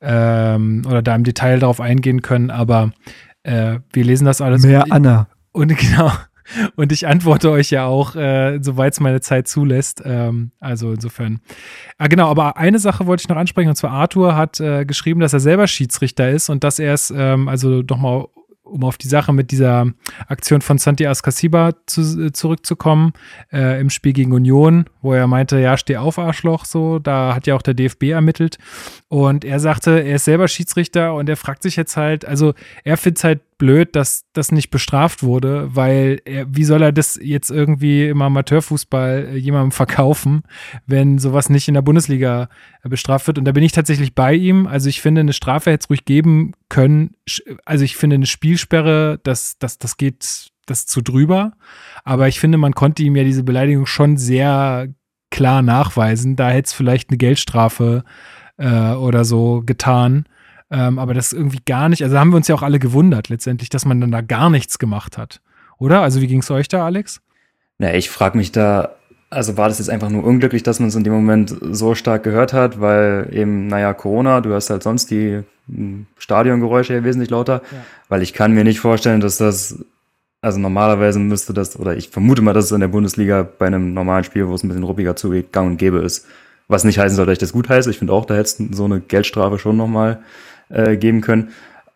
ähm, 0.00 0.82
oder 0.86 1.02
da 1.02 1.14
im 1.14 1.24
Detail 1.24 1.58
darauf 1.58 1.80
eingehen 1.80 2.22
können, 2.22 2.50
aber 2.50 2.92
äh, 3.42 3.78
wir 3.92 4.04
lesen 4.04 4.24
das 4.26 4.40
alles. 4.40 4.62
Mehr 4.62 4.86
Anna. 4.90 5.28
Und 5.52 5.68
genau. 5.78 6.12
Und 6.76 6.92
ich 6.92 7.06
antworte 7.06 7.50
euch 7.50 7.70
ja 7.70 7.86
auch, 7.86 8.16
äh, 8.16 8.58
soweit 8.60 8.92
es 8.92 9.00
meine 9.00 9.20
Zeit 9.20 9.48
zulässt. 9.48 10.02
Ähm, 10.04 10.52
also 10.60 10.92
insofern. 10.92 11.40
Ah, 11.98 12.08
genau, 12.08 12.28
aber 12.28 12.56
eine 12.56 12.78
Sache 12.78 13.06
wollte 13.06 13.22
ich 13.22 13.28
noch 13.28 13.36
ansprechen, 13.36 13.68
und 13.68 13.76
zwar 13.76 13.90
Arthur 13.90 14.36
hat 14.36 14.60
äh, 14.60 14.84
geschrieben, 14.84 15.20
dass 15.20 15.32
er 15.32 15.40
selber 15.40 15.66
Schiedsrichter 15.66 16.30
ist 16.30 16.48
und 16.48 16.64
dass 16.64 16.78
er 16.78 16.94
es, 16.94 17.12
ähm, 17.16 17.48
also 17.48 17.82
nochmal, 17.82 18.26
um 18.62 18.82
auf 18.82 18.96
die 18.96 19.08
Sache 19.08 19.32
mit 19.32 19.50
dieser 19.50 19.86
Aktion 20.26 20.60
von 20.60 20.78
Santi 20.78 21.06
Ascasiba 21.06 21.72
zu, 21.86 22.26
äh, 22.26 22.32
zurückzukommen, 22.32 23.12
äh, 23.52 23.80
im 23.80 23.90
Spiel 23.90 24.12
gegen 24.12 24.32
Union, 24.32 24.86
wo 25.02 25.12
er 25.12 25.26
meinte, 25.26 25.58
ja, 25.60 25.76
steh 25.76 25.96
auf, 25.96 26.18
Arschloch, 26.18 26.64
so, 26.64 26.98
da 26.98 27.34
hat 27.34 27.46
ja 27.46 27.54
auch 27.54 27.62
der 27.62 27.74
DFB 27.74 28.04
ermittelt. 28.10 28.58
Und 29.14 29.44
er 29.44 29.60
sagte, 29.60 30.02
er 30.02 30.16
ist 30.16 30.24
selber 30.24 30.48
Schiedsrichter 30.48 31.14
und 31.14 31.28
er 31.28 31.36
fragt 31.36 31.62
sich 31.62 31.76
jetzt 31.76 31.96
halt, 31.96 32.24
also 32.24 32.52
er 32.82 32.96
findet 32.96 33.18
es 33.18 33.22
halt 33.22 33.58
blöd, 33.58 33.94
dass 33.94 34.24
das 34.32 34.50
nicht 34.50 34.70
bestraft 34.70 35.22
wurde, 35.22 35.68
weil 35.72 36.20
er, 36.24 36.52
wie 36.52 36.64
soll 36.64 36.82
er 36.82 36.90
das 36.90 37.16
jetzt 37.22 37.48
irgendwie 37.48 38.08
im 38.08 38.20
Amateurfußball 38.20 39.28
äh, 39.30 39.36
jemandem 39.36 39.70
verkaufen, 39.70 40.42
wenn 40.88 41.20
sowas 41.20 41.48
nicht 41.48 41.68
in 41.68 41.74
der 41.74 41.82
Bundesliga 41.82 42.48
äh, 42.82 42.88
bestraft 42.88 43.28
wird? 43.28 43.38
Und 43.38 43.44
da 43.44 43.52
bin 43.52 43.62
ich 43.62 43.70
tatsächlich 43.70 44.16
bei 44.16 44.34
ihm. 44.34 44.66
Also 44.66 44.88
ich 44.88 45.00
finde, 45.00 45.20
eine 45.20 45.32
Strafe 45.32 45.70
hätte 45.70 45.84
es 45.84 45.90
ruhig 45.90 46.04
geben 46.04 46.50
können. 46.68 47.14
Also 47.64 47.84
ich 47.84 47.96
finde 47.96 48.14
eine 48.14 48.26
Spielsperre, 48.26 49.20
das, 49.22 49.60
das, 49.60 49.78
das 49.78 49.96
geht 49.96 50.50
das 50.66 50.86
zu 50.86 51.02
drüber. 51.02 51.52
Aber 52.02 52.26
ich 52.26 52.40
finde, 52.40 52.58
man 52.58 52.74
konnte 52.74 53.04
ihm 53.04 53.14
ja 53.14 53.22
diese 53.22 53.44
Beleidigung 53.44 53.86
schon 53.86 54.16
sehr 54.16 54.88
klar 55.30 55.62
nachweisen. 55.62 56.34
Da 56.34 56.50
hätte 56.50 56.66
es 56.66 56.72
vielleicht 56.72 57.10
eine 57.10 57.18
Geldstrafe 57.18 58.02
äh, 58.04 58.10
oder 58.62 59.24
so 59.24 59.62
getan. 59.64 60.26
Ähm, 60.70 60.98
aber 60.98 61.14
das 61.14 61.32
irgendwie 61.32 61.60
gar 61.64 61.88
nicht. 61.88 62.02
Also 62.02 62.18
haben 62.18 62.30
wir 62.30 62.36
uns 62.36 62.48
ja 62.48 62.54
auch 62.54 62.62
alle 62.62 62.78
gewundert 62.78 63.28
letztendlich, 63.28 63.68
dass 63.68 63.84
man 63.84 64.00
dann 64.00 64.10
da 64.10 64.20
gar 64.22 64.50
nichts 64.50 64.78
gemacht 64.78 65.18
hat. 65.18 65.40
Oder? 65.78 66.00
Also 66.00 66.20
wie 66.20 66.26
ging 66.26 66.40
es 66.40 66.50
euch 66.50 66.68
da, 66.68 66.84
Alex? 66.84 67.20
Na, 67.78 67.92
ich 67.94 68.08
frage 68.10 68.38
mich 68.38 68.52
da, 68.52 68.90
also 69.30 69.56
war 69.56 69.68
das 69.68 69.78
jetzt 69.78 69.90
einfach 69.90 70.08
nur 70.10 70.24
unglücklich, 70.24 70.62
dass 70.62 70.78
man 70.80 70.88
es 70.88 70.94
in 70.94 71.04
dem 71.04 71.12
Moment 71.12 71.54
so 71.72 71.94
stark 71.94 72.22
gehört 72.22 72.52
hat, 72.52 72.80
weil 72.80 73.28
eben, 73.32 73.66
naja, 73.66 73.92
Corona, 73.92 74.40
du 74.40 74.54
hast 74.54 74.70
halt 74.70 74.82
sonst 74.84 75.10
die 75.10 75.42
m, 75.68 76.06
Stadiongeräusche 76.18 76.94
ja 76.94 77.04
wesentlich 77.04 77.30
lauter, 77.30 77.60
Ja. 77.72 77.78
weil 78.08 78.22
ich 78.22 78.32
kann 78.32 78.52
mir 78.52 78.64
nicht 78.64 78.78
vorstellen, 78.80 79.20
dass 79.20 79.36
das, 79.38 79.84
also 80.40 80.58
normalerweise 80.60 81.18
müsste 81.18 81.52
das, 81.52 81.78
oder 81.78 81.96
ich 81.96 82.10
vermute 82.10 82.42
mal, 82.42 82.52
dass 82.52 82.66
es 82.66 82.72
in 82.72 82.80
der 82.80 82.88
Bundesliga 82.88 83.42
bei 83.42 83.66
einem 83.66 83.92
normalen 83.92 84.24
Spiel, 84.24 84.46
wo 84.48 84.54
es 84.54 84.62
ein 84.62 84.68
bisschen 84.68 84.84
ruppiger 84.84 85.16
zugeht, 85.16 85.52
gang 85.52 85.66
und 85.72 85.76
gäbe 85.78 85.98
ist. 85.98 86.26
Was 86.68 86.84
nicht 86.84 86.98
heißen 86.98 87.16
soll, 87.16 87.26
dass 87.26 87.34
ich 87.34 87.38
das 87.38 87.52
gut 87.52 87.68
heiße. 87.68 87.90
Ich 87.90 87.98
finde 87.98 88.12
auch, 88.12 88.24
da 88.24 88.34
hätte 88.34 88.64
es 88.64 88.76
so 88.76 88.84
eine 88.84 89.00
Geldstrafe 89.00 89.58
schon 89.58 89.76
nochmal 89.76 90.22
äh, 90.70 90.96
geben 90.96 91.20
können. 91.20 91.50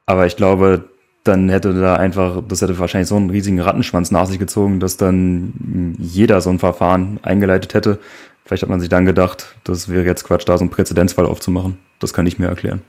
Aber 0.07 0.27
ich 0.27 0.37
glaube, 0.37 0.89
dann 1.25 1.49
hätte 1.49 1.75
da 1.75 1.97
einfach, 1.97 2.43
das 2.47 2.63
hätte 2.63 2.79
wahrscheinlich 2.79 3.09
so 3.09 3.17
einen 3.17 3.31
riesigen 3.31 3.61
Rattenschwanz 3.61 4.11
nach 4.11 4.27
sich 4.27 4.39
gezogen, 4.39 4.81
dass 4.81 4.97
dann 4.97 5.97
jeder 5.99 6.41
so 6.41 6.51
ein 6.51 6.59
Verfahren 6.59 7.19
eingeleitet 7.23 7.75
hätte. 7.75 7.99
Vielleicht 8.45 8.63
hat 8.63 8.71
man 8.71 8.81
sich 8.81 8.89
dann 8.89 9.05
gedacht, 9.05 9.57
das 9.65 9.91
wäre 9.91 10.05
jetzt 10.05 10.25
Quatsch, 10.25 10.45
da 10.47 10.57
so 10.57 10.63
einen 10.63 10.71
Präzedenzfall 10.71 11.27
aufzumachen. 11.27 11.79
Das 11.99 12.15
kann 12.15 12.27
ich 12.27 12.39
mir 12.39 12.47
erklären. 12.47 12.83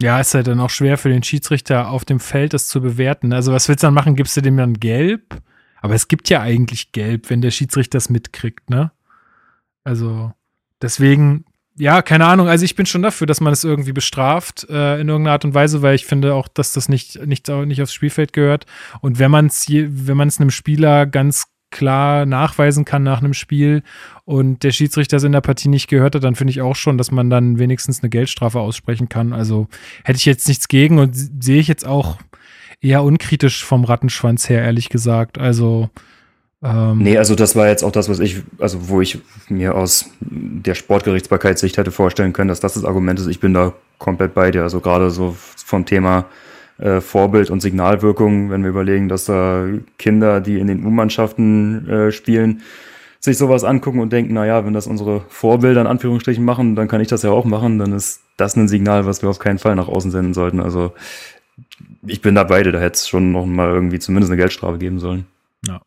Ja, 0.00 0.18
ist 0.18 0.32
halt 0.34 0.46
dann 0.46 0.60
auch 0.60 0.70
schwer 0.70 0.96
für 0.96 1.10
den 1.10 1.22
Schiedsrichter 1.22 1.90
auf 1.90 2.06
dem 2.06 2.20
Feld 2.20 2.54
das 2.54 2.68
zu 2.68 2.80
bewerten. 2.80 3.34
Also 3.34 3.52
was 3.52 3.68
willst 3.68 3.82
du 3.82 3.88
dann 3.88 3.94
machen? 3.94 4.16
Gibst 4.16 4.36
du 4.36 4.40
dem 4.40 4.56
dann 4.56 4.74
gelb? 4.80 5.36
Aber 5.82 5.94
es 5.94 6.08
gibt 6.08 6.30
ja 6.30 6.40
eigentlich 6.40 6.92
gelb, 6.92 7.28
wenn 7.28 7.42
der 7.42 7.50
Schiedsrichter 7.50 7.98
das 7.98 8.08
mitkriegt, 8.08 8.70
ne? 8.70 8.92
Also 9.84 10.32
deswegen, 10.82 11.44
ja, 11.76 12.02
keine 12.02 12.26
Ahnung. 12.26 12.48
Also 12.48 12.64
ich 12.64 12.74
bin 12.74 12.86
schon 12.86 13.02
dafür, 13.02 13.26
dass 13.26 13.40
man 13.40 13.52
es 13.52 13.64
irgendwie 13.64 13.92
bestraft 13.92 14.66
äh, 14.68 15.00
in 15.00 15.08
irgendeiner 15.08 15.32
Art 15.32 15.44
und 15.44 15.54
Weise, 15.54 15.82
weil 15.82 15.94
ich 15.94 16.06
finde 16.06 16.34
auch, 16.34 16.48
dass 16.48 16.72
das 16.72 16.88
nicht, 16.88 17.26
nicht, 17.26 17.48
nicht 17.48 17.82
aufs 17.82 17.94
Spielfeld 17.94 18.32
gehört. 18.32 18.66
Und 19.00 19.18
wenn 19.18 19.30
man 19.30 19.46
es 19.46 19.66
wenn 19.68 20.16
man 20.16 20.28
es 20.28 20.40
einem 20.40 20.50
Spieler 20.50 21.06
ganz 21.06 21.46
klar 21.70 22.26
nachweisen 22.26 22.84
kann 22.84 23.02
nach 23.02 23.18
einem 23.18 23.34
Spiel 23.34 23.82
und 24.24 24.62
der 24.62 24.72
Schiedsrichter 24.72 25.16
es 25.18 25.24
in 25.24 25.32
der 25.32 25.40
Partie 25.40 25.68
nicht 25.68 25.88
gehört 25.88 26.14
hat, 26.14 26.24
dann 26.24 26.34
finde 26.34 26.50
ich 26.50 26.60
auch 26.60 26.76
schon, 26.76 26.98
dass 26.98 27.10
man 27.10 27.30
dann 27.30 27.58
wenigstens 27.58 28.02
eine 28.02 28.10
Geldstrafe 28.10 28.60
aussprechen 28.60 29.08
kann. 29.08 29.32
Also 29.32 29.68
hätte 30.04 30.16
ich 30.16 30.24
jetzt 30.24 30.48
nichts 30.48 30.68
gegen 30.68 30.98
und 30.98 31.14
sehe 31.14 31.60
ich 31.60 31.68
jetzt 31.68 31.86
auch 31.86 32.18
eher 32.80 33.02
unkritisch 33.02 33.64
vom 33.64 33.84
Rattenschwanz 33.84 34.48
her, 34.48 34.62
ehrlich 34.62 34.88
gesagt. 34.88 35.38
Also 35.38 35.90
ähm 36.62 36.98
nee, 36.98 37.16
also 37.16 37.34
das 37.34 37.56
war 37.56 37.68
jetzt 37.68 37.82
auch 37.82 37.92
das, 37.92 38.08
was 38.08 38.20
ich, 38.20 38.42
also 38.58 38.88
wo 38.88 39.00
ich 39.00 39.20
mir 39.48 39.74
aus 39.74 40.10
der 40.20 40.74
Sportgerichtsbarkeitssicht 40.74 41.76
hätte 41.76 41.90
vorstellen 41.90 42.32
können, 42.32 42.48
dass 42.48 42.60
das 42.60 42.74
das 42.74 42.84
Argument 42.84 43.18
ist. 43.18 43.26
Ich 43.26 43.40
bin 43.40 43.54
da 43.54 43.72
komplett 43.98 44.34
bei 44.34 44.50
dir. 44.50 44.62
Also 44.62 44.80
gerade 44.80 45.10
so 45.10 45.36
vom 45.64 45.86
Thema 45.86 46.26
äh, 46.78 47.00
Vorbild 47.00 47.50
und 47.50 47.60
Signalwirkung, 47.60 48.50
wenn 48.50 48.62
wir 48.62 48.70
überlegen, 48.70 49.08
dass 49.08 49.26
da 49.26 49.66
Kinder, 49.98 50.40
die 50.40 50.58
in 50.58 50.66
den 50.66 50.84
U-Mannschaften 50.84 51.88
äh, 51.88 52.12
spielen, 52.12 52.62
sich 53.20 53.36
sowas 53.36 53.64
angucken 53.64 54.00
und 54.00 54.12
denken, 54.12 54.32
na 54.32 54.46
ja, 54.46 54.64
wenn 54.64 54.72
das 54.72 54.86
unsere 54.86 55.20
Vorbilder 55.28 55.82
in 55.82 55.86
Anführungsstrichen 55.86 56.42
machen, 56.42 56.74
dann 56.74 56.88
kann 56.88 57.02
ich 57.02 57.08
das 57.08 57.22
ja 57.22 57.30
auch 57.30 57.44
machen, 57.44 57.78
dann 57.78 57.92
ist 57.92 58.22
das 58.38 58.56
ein 58.56 58.66
Signal, 58.66 59.04
was 59.04 59.20
wir 59.20 59.28
auf 59.28 59.38
keinen 59.38 59.58
Fall 59.58 59.76
nach 59.76 59.88
außen 59.88 60.10
senden 60.10 60.32
sollten. 60.32 60.58
Also 60.58 60.94
ich 62.06 62.22
bin 62.22 62.34
da 62.34 62.44
beide, 62.44 62.72
da 62.72 62.80
hätte 62.80 62.94
es 62.94 63.08
schon 63.08 63.32
noch 63.32 63.44
mal 63.44 63.68
irgendwie 63.68 63.98
zumindest 63.98 64.32
eine 64.32 64.40
Geldstrafe 64.40 64.78
geben 64.78 64.98
sollen. 64.98 65.26
Ja. 65.66 65.82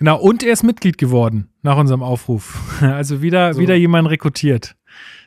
Genau, 0.00 0.18
und 0.18 0.42
er 0.42 0.54
ist 0.54 0.62
Mitglied 0.62 0.96
geworden 0.96 1.50
nach 1.60 1.76
unserem 1.76 2.02
Aufruf. 2.02 2.58
Also 2.80 3.20
wieder, 3.20 3.52
so. 3.52 3.60
wieder 3.60 3.74
jemand 3.74 4.08
rekrutiert. 4.08 4.74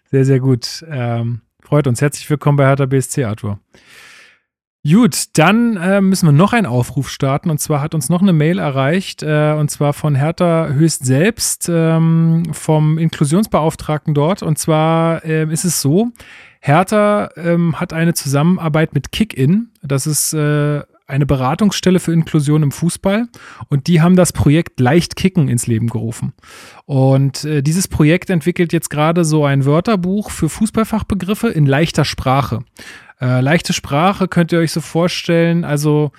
Sehr, 0.09 0.25
sehr 0.25 0.39
gut. 0.39 0.83
Ähm, 0.89 1.41
freut 1.61 1.85
uns. 1.85 2.01
Herzlich 2.01 2.27
willkommen 2.27 2.57
bei 2.57 2.65
Hertha 2.65 2.87
BSC, 2.87 3.23
Arthur. 3.23 3.59
Gut, 4.83 5.37
dann 5.37 5.77
äh, 5.77 6.01
müssen 6.01 6.25
wir 6.25 6.31
noch 6.31 6.53
einen 6.53 6.65
Aufruf 6.65 7.11
starten. 7.11 7.51
Und 7.51 7.59
zwar 7.59 7.81
hat 7.81 7.93
uns 7.93 8.09
noch 8.09 8.23
eine 8.23 8.33
Mail 8.33 8.57
erreicht, 8.57 9.21
äh, 9.21 9.53
und 9.53 9.69
zwar 9.69 9.93
von 9.93 10.15
Hertha 10.15 10.69
Höchst 10.69 11.05
selbst, 11.05 11.69
ähm, 11.71 12.41
vom 12.51 12.97
Inklusionsbeauftragten 12.97 14.15
dort. 14.15 14.41
Und 14.41 14.57
zwar 14.57 15.23
äh, 15.23 15.43
ist 15.53 15.65
es 15.65 15.81
so, 15.81 16.09
Hertha 16.61 17.29
ähm, 17.37 17.79
hat 17.79 17.93
eine 17.93 18.15
Zusammenarbeit 18.15 18.95
mit 18.95 19.11
Kick-In. 19.11 19.69
Das 19.83 20.07
ist 20.07 20.33
äh, 20.33 20.81
eine 21.05 21.25
Beratungsstelle 21.25 21.99
für 21.99 22.13
Inklusion 22.13 22.63
im 22.63 22.71
Fußball 22.71 23.27
und 23.69 23.87
die 23.87 24.01
haben 24.01 24.15
das 24.15 24.31
Projekt 24.31 24.79
Leicht 24.79 25.15
Kicken 25.15 25.49
ins 25.49 25.67
Leben 25.67 25.87
gerufen. 25.87 26.33
Und 26.85 27.43
äh, 27.43 27.61
dieses 27.61 27.87
Projekt 27.87 28.29
entwickelt 28.29 28.73
jetzt 28.73 28.89
gerade 28.89 29.25
so 29.25 29.45
ein 29.45 29.65
Wörterbuch 29.65 30.31
für 30.31 30.49
Fußballfachbegriffe 30.49 31.49
in 31.49 31.65
leichter 31.65 32.05
Sprache. 32.05 32.63
Äh, 33.19 33.41
leichte 33.41 33.73
Sprache 33.73 34.27
könnt 34.27 34.51
ihr 34.51 34.59
euch 34.59 34.71
so 34.71 34.81
vorstellen, 34.81 35.65
also 35.65 36.11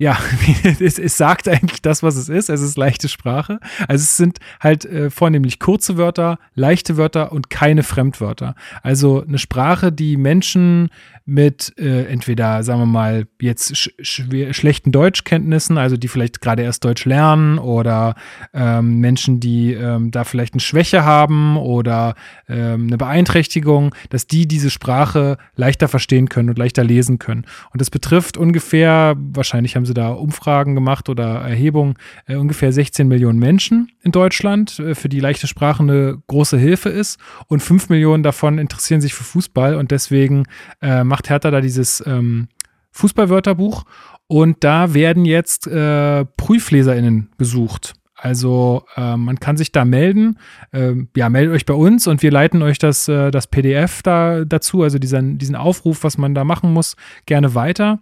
ja, 0.00 0.16
es, 0.80 0.98
es, 0.98 1.16
sagt 1.16 1.48
eigentlich 1.48 1.82
das, 1.82 2.04
was 2.04 2.14
es 2.14 2.28
ist. 2.28 2.48
Es 2.48 2.60
ist 2.60 2.78
leichte 2.78 3.08
Sprache. 3.08 3.58
Also 3.88 4.02
es 4.02 4.16
sind 4.16 4.38
halt 4.60 4.84
äh, 4.84 5.10
vornehmlich 5.10 5.58
kurze 5.58 5.96
Wörter, 5.96 6.38
leichte 6.54 6.96
Wörter 6.96 7.32
und 7.32 7.50
keine 7.50 7.82
Fremdwörter. 7.82 8.54
Also 8.82 9.24
eine 9.26 9.38
Sprache, 9.38 9.90
die 9.90 10.16
Menschen 10.16 10.90
mit 11.28 11.74
äh, 11.78 12.04
entweder, 12.06 12.62
sagen 12.62 12.80
wir 12.80 12.86
mal, 12.86 13.26
jetzt 13.38 13.76
sch 13.76 13.90
schlechten 14.00 14.92
Deutschkenntnissen, 14.92 15.76
also 15.76 15.98
die 15.98 16.08
vielleicht 16.08 16.40
gerade 16.40 16.62
erst 16.62 16.86
Deutsch 16.86 17.04
lernen 17.04 17.58
oder 17.58 18.14
ähm, 18.54 18.96
Menschen, 19.00 19.38
die 19.38 19.74
ähm, 19.74 20.10
da 20.10 20.24
vielleicht 20.24 20.54
eine 20.54 20.60
Schwäche 20.60 21.04
haben 21.04 21.58
oder 21.58 22.14
ähm, 22.48 22.86
eine 22.86 22.96
Beeinträchtigung, 22.96 23.94
dass 24.08 24.26
die 24.26 24.48
diese 24.48 24.70
Sprache 24.70 25.36
leichter 25.54 25.86
verstehen 25.86 26.30
können 26.30 26.48
und 26.48 26.56
leichter 26.56 26.82
lesen 26.82 27.18
können. 27.18 27.44
Und 27.72 27.82
das 27.82 27.90
betrifft 27.90 28.38
ungefähr, 28.38 29.14
wahrscheinlich 29.18 29.76
haben 29.76 29.84
sie 29.84 29.94
da 29.94 30.08
Umfragen 30.08 30.74
gemacht 30.74 31.10
oder 31.10 31.42
Erhebungen, 31.42 31.96
äh, 32.26 32.36
ungefähr 32.36 32.72
16 32.72 33.06
Millionen 33.06 33.38
Menschen 33.38 33.92
in 34.02 34.12
Deutschland, 34.12 34.78
äh, 34.78 34.94
für 34.94 35.10
die 35.10 35.20
leichte 35.20 35.46
Sprache 35.46 35.82
eine 35.82 36.22
große 36.26 36.56
Hilfe 36.56 36.88
ist 36.88 37.20
und 37.48 37.60
5 37.60 37.90
Millionen 37.90 38.22
davon 38.22 38.56
interessieren 38.56 39.02
sich 39.02 39.12
für 39.12 39.24
Fußball 39.24 39.74
und 39.74 39.90
deswegen 39.90 40.44
äh, 40.80 41.04
macht 41.18 41.30
Hertha 41.30 41.50
da 41.50 41.60
dieses 41.60 42.02
ähm, 42.06 42.46
Fußballwörterbuch 42.92 43.84
und 44.28 44.62
da 44.62 44.94
werden 44.94 45.24
jetzt 45.24 45.66
äh, 45.66 46.24
PrüfleserInnen 46.24 47.30
gesucht. 47.38 47.94
Also 48.14 48.84
äh, 48.96 49.16
man 49.16 49.40
kann 49.40 49.56
sich 49.56 49.72
da 49.72 49.84
melden. 49.84 50.38
Äh, 50.70 50.94
ja, 51.16 51.28
meldet 51.28 51.54
euch 51.54 51.66
bei 51.66 51.74
uns 51.74 52.06
und 52.06 52.22
wir 52.22 52.30
leiten 52.30 52.62
euch 52.62 52.78
das, 52.78 53.08
äh, 53.08 53.32
das 53.32 53.48
PDF 53.48 54.02
da 54.02 54.44
dazu, 54.44 54.82
also 54.82 54.98
diesen, 55.00 55.38
diesen 55.38 55.56
Aufruf, 55.56 56.04
was 56.04 56.18
man 56.18 56.36
da 56.36 56.44
machen 56.44 56.72
muss, 56.72 56.94
gerne 57.26 57.56
weiter. 57.56 57.98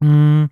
Mm. 0.00 0.44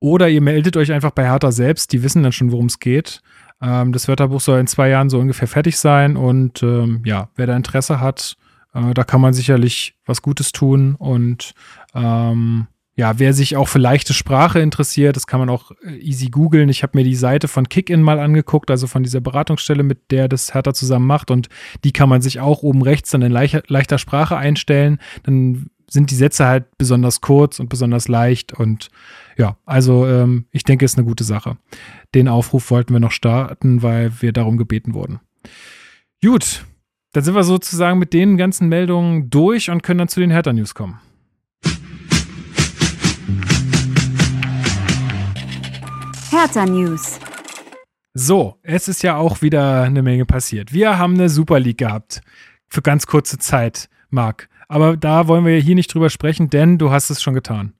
Oder 0.00 0.28
ihr 0.28 0.40
meldet 0.40 0.76
euch 0.76 0.90
einfach 0.90 1.12
bei 1.12 1.24
Hertha 1.24 1.52
selbst, 1.52 1.92
die 1.92 2.02
wissen 2.02 2.24
dann 2.24 2.32
schon, 2.32 2.50
worum 2.50 2.66
es 2.66 2.80
geht. 2.80 3.22
Ähm, 3.60 3.92
das 3.92 4.08
Wörterbuch 4.08 4.40
soll 4.40 4.58
in 4.58 4.66
zwei 4.66 4.88
Jahren 4.88 5.08
so 5.08 5.20
ungefähr 5.20 5.46
fertig 5.46 5.78
sein 5.78 6.16
und 6.16 6.64
ähm, 6.64 7.02
ja, 7.04 7.28
wer 7.36 7.46
da 7.46 7.56
Interesse 7.56 8.00
hat, 8.00 8.36
äh, 8.74 8.94
da 8.94 9.04
kann 9.04 9.20
man 9.20 9.34
sicherlich 9.34 9.94
was 10.04 10.22
Gutes 10.22 10.52
tun 10.52 10.94
und 10.96 11.54
ähm, 11.94 12.66
ja, 12.94 13.18
wer 13.18 13.32
sich 13.32 13.56
auch 13.56 13.68
für 13.68 13.78
leichte 13.78 14.12
Sprache 14.12 14.60
interessiert, 14.60 15.16
das 15.16 15.26
kann 15.26 15.40
man 15.40 15.48
auch 15.48 15.70
äh, 15.82 15.96
easy 15.96 16.28
googeln. 16.28 16.68
Ich 16.68 16.82
habe 16.82 16.98
mir 16.98 17.04
die 17.04 17.14
Seite 17.14 17.48
von 17.48 17.68
Kickin 17.68 18.02
mal 18.02 18.20
angeguckt, 18.20 18.70
also 18.70 18.86
von 18.86 19.02
dieser 19.02 19.20
Beratungsstelle, 19.22 19.82
mit 19.82 20.10
der 20.10 20.28
das 20.28 20.52
Hertha 20.52 20.74
zusammen 20.74 21.06
macht. 21.06 21.30
Und 21.30 21.48
die 21.84 21.92
kann 21.92 22.10
man 22.10 22.20
sich 22.20 22.40
auch 22.40 22.62
oben 22.62 22.82
rechts 22.82 23.10
dann 23.10 23.22
in 23.22 23.32
leichter, 23.32 23.62
leichter 23.66 23.96
Sprache 23.96 24.36
einstellen. 24.36 24.98
Dann 25.22 25.70
sind 25.88 26.10
die 26.10 26.16
Sätze 26.16 26.46
halt 26.46 26.76
besonders 26.76 27.22
kurz 27.22 27.60
und 27.60 27.70
besonders 27.70 28.08
leicht. 28.08 28.52
Und 28.52 28.90
ja, 29.38 29.56
also 29.64 30.06
ähm, 30.06 30.44
ich 30.50 30.64
denke, 30.64 30.84
ist 30.84 30.98
eine 30.98 31.06
gute 31.06 31.24
Sache. 31.24 31.56
Den 32.14 32.28
Aufruf 32.28 32.70
wollten 32.70 32.92
wir 32.92 33.00
noch 33.00 33.10
starten, 33.10 33.82
weil 33.82 34.20
wir 34.20 34.32
darum 34.32 34.58
gebeten 34.58 34.92
wurden. 34.92 35.20
Gut, 36.22 36.64
dann 37.12 37.24
sind 37.24 37.34
wir 37.34 37.44
sozusagen 37.44 37.98
mit 37.98 38.14
den 38.14 38.36
ganzen 38.36 38.68
Meldungen 38.68 39.28
durch 39.28 39.70
und 39.70 39.82
können 39.82 39.98
dann 39.98 40.08
zu 40.08 40.20
den 40.20 40.30
Hertha-News 40.30 40.74
kommen. 40.74 40.98
Hertha 46.30 46.64
News. 46.64 47.20
So, 48.14 48.58
es 48.62 48.88
ist 48.88 49.02
ja 49.02 49.16
auch 49.16 49.42
wieder 49.42 49.82
eine 49.82 50.02
Menge 50.02 50.24
passiert. 50.24 50.72
Wir 50.72 50.98
haben 50.98 51.14
eine 51.14 51.28
Super 51.28 51.60
League 51.60 51.78
gehabt. 51.78 52.22
Für 52.68 52.80
ganz 52.80 53.06
kurze 53.06 53.38
Zeit, 53.38 53.90
Marc. 54.08 54.48
Aber 54.68 54.96
da 54.96 55.28
wollen 55.28 55.44
wir 55.44 55.58
hier 55.58 55.74
nicht 55.74 55.92
drüber 55.92 56.08
sprechen, 56.08 56.48
denn 56.48 56.78
du 56.78 56.90
hast 56.90 57.10
es 57.10 57.20
schon 57.20 57.34
getan. 57.34 57.74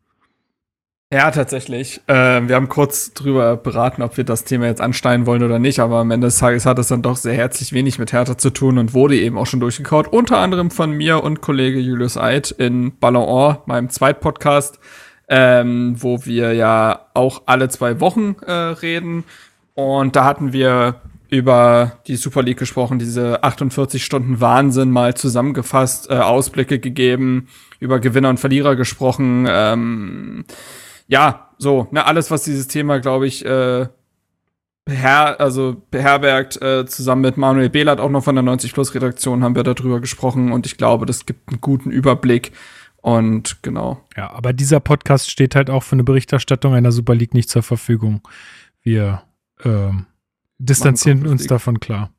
Ja, 1.12 1.30
tatsächlich. 1.30 2.00
Äh, 2.06 2.48
wir 2.48 2.56
haben 2.56 2.70
kurz 2.70 3.12
drüber 3.12 3.58
beraten, 3.58 4.00
ob 4.00 4.16
wir 4.16 4.24
das 4.24 4.44
Thema 4.44 4.64
jetzt 4.64 4.80
ansteigen 4.80 5.26
wollen 5.26 5.42
oder 5.42 5.58
nicht, 5.58 5.78
aber 5.78 5.98
am 5.98 6.10
Ende 6.10 6.28
des 6.28 6.38
Tages 6.38 6.64
hat 6.64 6.78
es 6.78 6.88
dann 6.88 7.02
doch 7.02 7.18
sehr 7.18 7.34
herzlich 7.34 7.74
wenig 7.74 7.98
mit 7.98 8.14
Hertha 8.14 8.38
zu 8.38 8.48
tun 8.48 8.78
und 8.78 8.94
wurde 8.94 9.16
eben 9.16 9.36
auch 9.36 9.44
schon 9.44 9.60
durchgekaut. 9.60 10.08
Unter 10.08 10.38
anderem 10.38 10.70
von 10.70 10.90
mir 10.92 11.22
und 11.22 11.42
Kollege 11.42 11.80
Julius 11.80 12.16
Eid 12.16 12.50
in 12.52 12.96
Ballon 12.98 13.24
Or, 13.24 13.62
meinem 13.66 13.90
Zweitpodcast, 13.90 14.78
ähm, 15.28 15.96
wo 15.98 16.24
wir 16.24 16.54
ja 16.54 17.00
auch 17.12 17.42
alle 17.44 17.68
zwei 17.68 18.00
Wochen 18.00 18.36
äh, 18.46 18.50
reden. 18.50 19.24
Und 19.74 20.16
da 20.16 20.24
hatten 20.24 20.54
wir 20.54 21.02
über 21.28 21.98
die 22.06 22.16
Super 22.16 22.42
League 22.42 22.58
gesprochen, 22.58 22.98
diese 22.98 23.44
48 23.44 24.02
Stunden 24.02 24.40
Wahnsinn 24.40 24.90
mal 24.90 25.14
zusammengefasst, 25.14 26.08
äh, 26.08 26.14
Ausblicke 26.14 26.78
gegeben, 26.78 27.48
über 27.80 28.00
Gewinner 28.00 28.30
und 28.30 28.40
Verlierer 28.40 28.76
gesprochen. 28.76 29.46
Ähm, 29.46 30.44
ja, 31.06 31.50
so, 31.58 31.88
ne, 31.90 32.04
alles, 32.04 32.30
was 32.30 32.42
dieses 32.42 32.68
Thema, 32.68 32.98
glaube 32.98 33.26
ich, 33.26 33.44
äh, 33.44 33.86
beher 34.84 35.40
also 35.40 35.82
beherbergt, 35.90 36.60
äh, 36.60 36.86
zusammen 36.86 37.22
mit 37.22 37.36
Manuel 37.36 37.70
Behlert, 37.70 38.00
auch 38.00 38.10
noch 38.10 38.24
von 38.24 38.34
der 38.34 38.42
90 38.42 38.72
Plus 38.72 38.94
Redaktion, 38.94 39.44
haben 39.44 39.54
wir 39.54 39.62
darüber 39.62 40.00
gesprochen 40.00 40.52
und 40.52 40.66
ich 40.66 40.76
glaube, 40.76 41.06
das 41.06 41.26
gibt 41.26 41.48
einen 41.48 41.60
guten 41.60 41.90
Überblick. 41.90 42.52
Und 43.00 43.62
genau. 43.62 44.00
Ja, 44.16 44.30
aber 44.30 44.52
dieser 44.52 44.78
Podcast 44.78 45.28
steht 45.28 45.56
halt 45.56 45.70
auch 45.70 45.82
für 45.82 45.96
eine 45.96 46.04
Berichterstattung 46.04 46.74
einer 46.74 46.92
Super 46.92 47.16
League 47.16 47.34
nicht 47.34 47.50
zur 47.50 47.64
Verfügung. 47.64 48.22
Wir 48.80 49.22
ähm, 49.64 50.06
distanzieren 50.58 51.26
uns 51.26 51.46
davon 51.48 51.80
klar. 51.80 52.10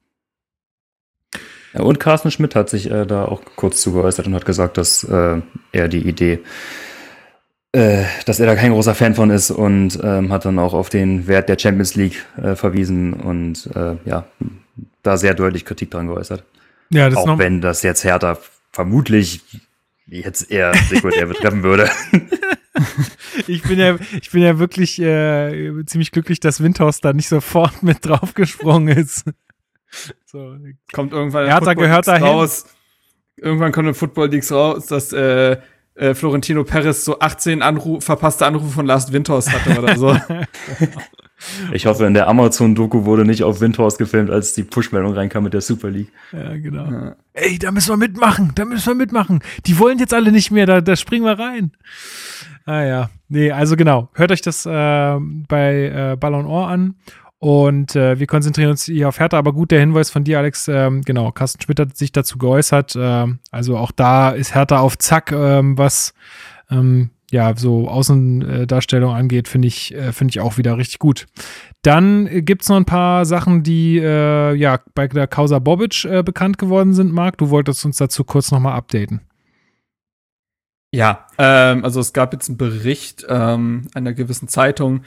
Ja, 1.74 1.82
und 1.82 2.00
Carsten 2.00 2.32
Schmidt 2.32 2.54
hat 2.56 2.70
sich 2.70 2.92
äh, 2.92 3.06
da 3.06 3.26
auch 3.26 3.42
kurz 3.56 3.82
zugeäußert 3.82 4.28
und 4.28 4.36
hat 4.36 4.46
gesagt, 4.46 4.78
dass 4.78 5.04
äh, 5.06 5.42
er 5.72 5.88
die 5.88 6.08
Idee 6.08 6.40
äh, 7.74 8.06
dass 8.26 8.40
er 8.40 8.46
da 8.46 8.56
kein 8.56 8.72
großer 8.72 8.96
Fan 8.96 9.16
von 9.16 9.30
ist 9.32 9.52
und 9.52 10.00
ähm, 10.04 10.32
hat 10.32 10.46
dann 10.46 10.60
auch 10.60 10.74
auf 10.74 10.90
den 10.90 11.28
Wert 11.28 11.50
der 11.50 11.58
Champions 11.58 11.96
League 11.96 12.24
äh, 12.42 12.56
verwiesen 12.56 13.14
und 13.14 13.68
äh, 13.76 13.96
ja, 14.06 14.26
da 15.02 15.18
sehr 15.18 15.34
deutlich 15.34 15.66
Kritik 15.66 15.92
dran 15.92 16.08
geäußert. 16.08 16.44
Ja, 16.90 17.10
das 17.10 17.18
auch 17.18 17.38
wenn 17.40 17.62
das 17.62 17.82
jetzt 17.82 18.04
Hertha 18.04 18.38
vermutlich 18.72 19.42
jetzt 20.06 20.52
eher 20.52 20.74
sekundär 20.90 21.26
betreffen 21.26 21.64
würde. 21.64 21.90
ich 23.48 23.64
bin 23.64 23.80
ja, 23.80 23.98
ich 24.22 24.32
bin 24.32 24.44
ja 24.44 24.60
wirklich 24.60 25.02
äh, 25.02 25.84
ziemlich 25.86 26.12
glücklich, 26.12 26.40
dass 26.40 26.62
Windhorst 26.62 27.04
da 27.04 27.14
nicht 27.14 27.30
sofort 27.30 27.82
mit 27.84 28.06
draufgesprungen 28.06 28.98
ist. 28.98 29.26
So, 30.26 30.58
kommt 30.92 31.14
irgendwann 31.14 31.46
Hertha 31.46 31.76
gehört 31.76 32.08
dahin. 32.08 32.24
raus. 32.24 32.66
Irgendwann 33.38 33.72
kommt 33.72 33.90
in 33.90 33.94
Football 33.94 34.30
Leagues 34.30 34.52
raus, 34.52 34.88
dass 34.88 35.14
äh, 35.14 35.58
äh, 35.96 36.14
Florentino 36.14 36.64
Perez 36.64 37.06
so 37.06 37.20
18 37.20 37.62
Anruf, 37.62 38.04
verpasste 38.04 38.46
Anrufe 38.46 38.70
von 38.70 38.86
Last 38.86 39.14
Windhorst 39.14 39.52
hatte 39.52 39.80
oder 39.80 39.98
so. 39.98 40.18
Ich 41.74 41.86
hoffe, 41.86 42.06
in 42.06 42.14
der 42.14 42.28
Amazon-Doku 42.28 43.06
wurde 43.06 43.26
nicht 43.26 43.44
auf 43.44 43.60
Windhorst 43.62 43.98
gefilmt, 43.98 44.30
als 44.30 44.54
die 44.54 44.64
Push-Meldung 44.64 45.14
reinkam 45.14 45.44
mit 45.44 45.54
der 45.54 45.62
Super 45.62 45.90
League. 45.90 46.12
Ja, 46.32 46.56
genau. 46.56 46.90
Ja. 46.90 47.16
Ey, 47.34 47.60
da 47.60 47.72
müssen 47.72 47.90
wir 47.90 47.98
mitmachen, 47.98 48.54
da 48.56 48.66
müssen 48.66 48.88
wir 48.88 48.96
mitmachen. 48.96 49.42
Die 49.66 49.78
wollen 49.80 50.00
jetzt 50.00 50.14
alle 50.14 50.32
nicht 50.32 50.52
mehr, 50.52 50.66
da, 50.66 50.82
da 50.82 50.96
springen 50.96 51.26
wir 51.26 51.38
rein. 51.38 51.74
Ah 52.66 52.84
ja, 52.84 53.10
nee, 53.28 53.52
also 53.52 53.76
genau. 53.76 54.10
Hört 54.14 54.32
euch 54.32 54.42
das 54.42 54.66
äh, 54.66 54.70
bei 54.70 56.14
äh, 56.14 56.18
Ballon 56.18 56.46
Ohr 56.46 56.70
an. 56.70 56.96
Und 57.44 57.98
äh, 57.98 58.20
wir 58.20 58.28
konzentrieren 58.28 58.70
uns 58.70 58.86
hier 58.86 59.10
auf 59.10 59.20
Hertha, 59.20 59.38
aber 59.38 59.52
gut, 59.52 59.72
der 59.72 59.82
Hinweis 59.82 60.10
von 60.10 60.24
dir, 60.24 60.40
Alex, 60.40 60.70
ähm, 60.70 61.02
genau, 61.02 61.30
Carsten 61.34 61.62
Schmidt 61.62 61.78
hat 61.78 61.98
sich 61.98 62.14
dazu 62.14 62.38
geäußert. 62.38 62.94
Ähm, 62.98 63.40
also 63.52 63.76
auch 63.76 63.92
da 63.92 64.30
ist 64.30 64.56
Hertha 64.56 64.80
auf 64.80 64.98
Zack, 64.98 65.34
ähm, 65.34 65.78
was 65.78 66.14
ähm, 66.72 67.10
ja, 67.32 67.54
so 67.54 67.90
Außendarstellung 67.90 69.14
angeht, 69.14 69.50
finde 69.50 69.68
ich, 69.68 69.94
äh, 69.94 70.14
finde 70.14 70.32
ich 70.32 70.40
auch 70.40 70.58
wieder 70.58 70.78
richtig 70.78 71.00
gut. 71.00 71.26
Dann 71.82 72.46
gibt 72.46 72.62
es 72.62 72.70
noch 72.70 72.78
ein 72.78 72.86
paar 72.86 73.26
Sachen, 73.26 73.62
die 73.62 73.98
äh, 73.98 74.54
ja 74.54 74.80
bei 74.96 75.10
der 75.10 75.28
Causa 75.28 75.60
Bobic 75.60 76.06
äh, 76.06 76.24
bekannt 76.24 76.58
geworden 76.58 76.94
sind, 76.94 77.12
Marc. 77.12 77.40
Du 77.40 77.50
wolltest 77.50 77.84
uns 77.84 77.98
dazu 77.98 78.24
kurz 78.24 78.54
nochmal 78.54 78.78
updaten. 78.78 79.20
Ja, 80.94 81.28
ähm, 81.38 81.84
also 81.84 82.00
es 82.00 82.14
gab 82.14 82.32
jetzt 82.32 82.48
einen 82.48 82.58
Bericht 82.58 83.26
ähm, 83.28 83.88
einer 83.96 84.14
gewissen 84.14 84.48
Zeitung, 84.48 85.02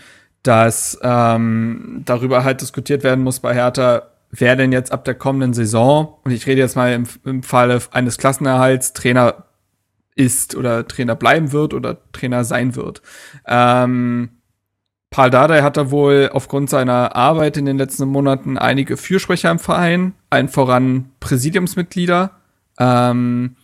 dass 0.46 0.98
ähm, 1.02 2.02
darüber 2.04 2.44
halt 2.44 2.60
diskutiert 2.60 3.02
werden 3.02 3.24
muss 3.24 3.40
bei 3.40 3.54
Hertha, 3.54 4.02
wer 4.30 4.56
denn 4.56 4.72
jetzt 4.72 4.92
ab 4.92 5.04
der 5.04 5.14
kommenden 5.14 5.54
Saison, 5.54 6.18
und 6.24 6.30
ich 6.30 6.46
rede 6.46 6.60
jetzt 6.60 6.76
mal 6.76 6.92
im, 6.92 7.04
im 7.24 7.42
Falle 7.42 7.80
eines 7.90 8.18
Klassenerhalts, 8.18 8.92
Trainer 8.92 9.46
ist 10.14 10.54
oder 10.54 10.86
Trainer 10.86 11.14
bleiben 11.14 11.52
wird 11.52 11.74
oder 11.74 11.98
Trainer 12.12 12.44
sein 12.44 12.74
wird. 12.76 13.02
Ähm, 13.46 14.30
Paul 15.10 15.30
Dardai 15.30 15.62
hat 15.62 15.76
da 15.76 15.90
wohl 15.90 16.30
aufgrund 16.32 16.70
seiner 16.70 17.14
Arbeit 17.16 17.56
in 17.56 17.64
den 17.64 17.78
letzten 17.78 18.08
Monaten 18.08 18.58
einige 18.58 18.96
Fürsprecher 18.96 19.50
im 19.50 19.58
Verein, 19.58 20.14
allen 20.30 20.48
voran 20.48 21.10
Präsidiumsmitglieder. 21.20 22.32
Ähm, 22.78 23.56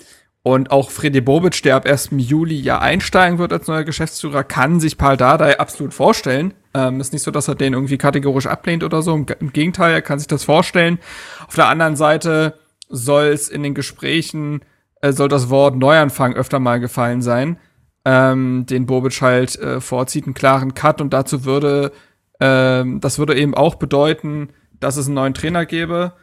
und 0.43 0.71
auch 0.71 0.91
Freddy 0.91 1.21
Bobic, 1.21 1.63
der 1.63 1.77
ab 1.77 1.87
1. 1.87 2.11
Juli 2.17 2.57
ja 2.57 2.81
einsteigen 2.81 3.39
wird 3.39 3.53
als 3.53 3.69
neuer 3.69 3.85
Geschäftsführer, 3.85 4.43
kann 4.43 4.81
sich 4.81 4.99
Paul 4.99 5.17
Dardai 5.17 5.59
absolut 5.59 5.95
vorstellen. 5.95 6.55
Ähm, 6.75 7.01
ist 7.01 7.13
nicht 7.13 7.23
so, 7.23 7.31
dass 7.31 7.49
er 7.49 7.55
den 7.55 7.75
irgendwie 7.75 7.99
kategorisch 7.99 8.47
ablehnt 8.47 8.83
oder 8.83 9.03
so. 9.03 9.15
Im, 9.15 9.27
Im 9.41 9.53
Gegenteil, 9.53 9.93
er 9.93 10.03
kann 10.03 10.19
sich 10.19 10.29
das 10.29 10.45
vorstellen. 10.45 10.99
Auf 11.47 11.55
der 11.55 11.69
anderen 11.69 11.97
Seite 11.97 12.59
soll 12.89 13.27
es 13.27 13.49
in 13.49 13.63
den 13.63 13.75
Gesprächen 13.75 14.63
äh, 15.03 15.13
soll 15.13 15.29
das 15.29 15.51
Wort 15.51 15.77
Neuanfang 15.77 16.35
öfter 16.35 16.59
mal 16.59 16.81
gefallen 16.81 17.21
sein, 17.21 17.59
ähm, 18.05 18.65
den 18.67 18.87
Bobic 18.87 19.21
halt 19.21 19.57
äh, 19.57 19.81
vorzieht, 19.81 20.25
einen 20.25 20.35
klaren 20.35 20.75
Cut 20.75 21.01
und 21.01 21.13
dazu 21.13 21.45
würde, 21.45 21.93
ähm, 22.41 23.01
das 23.01 23.19
würde 23.19 23.37
eben 23.37 23.55
auch 23.55 23.75
bedeuten, 23.75 24.51
dass 24.81 24.97
es 24.97 25.07
einen 25.07 25.17
neuen 25.17 25.35
Trainer 25.35 25.67
gäbe 25.67 26.15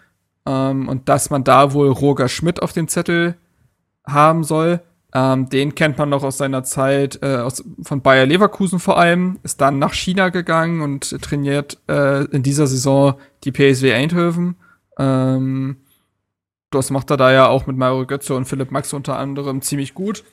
ähm, 0.46 0.88
und 0.88 1.08
dass 1.10 1.30
man 1.30 1.44
da 1.44 1.74
wohl 1.74 1.90
Roger 1.90 2.28
Schmidt 2.28 2.62
auf 2.62 2.74
dem 2.74 2.88
Zettel 2.88 3.36
haben 4.06 4.44
soll. 4.44 4.82
Ähm, 5.14 5.50
den 5.50 5.74
kennt 5.74 5.98
man 5.98 6.10
noch 6.10 6.24
aus 6.24 6.38
seiner 6.38 6.64
Zeit 6.64 7.20
äh, 7.24 7.38
aus, 7.38 7.64
von 7.82 8.02
Bayer 8.02 8.28
Leverkusen 8.28 8.80
vor 8.80 9.00
allem, 9.00 9.40
ist 9.42 9.60
dann 9.60 9.80
nach 9.80 9.94
China 9.94 10.30
gegangen 10.30 10.82
und 10.82 11.20
trainiert 11.22 11.80
äh, 11.88 12.26
in 12.26 12.44
dieser 12.44 12.68
Saison 12.68 13.16
die 13.44 13.52
PSW 13.52 13.92
Eindhoven. 13.92 14.56
Ähm, 15.00 15.78
das 16.70 16.92
macht 16.92 17.10
er 17.10 17.18
da 17.18 17.32
ja 17.32 17.48
auch 17.48 17.66
mit 17.66 17.76
Mario 17.76 18.06
Götze 18.06 18.36
und 18.36 18.46
Philipp 18.46 18.70
Max 18.70 18.94
unter 18.94 19.18
anderem 19.18 19.64
ziemlich 19.64 19.96
gut. 19.96 20.24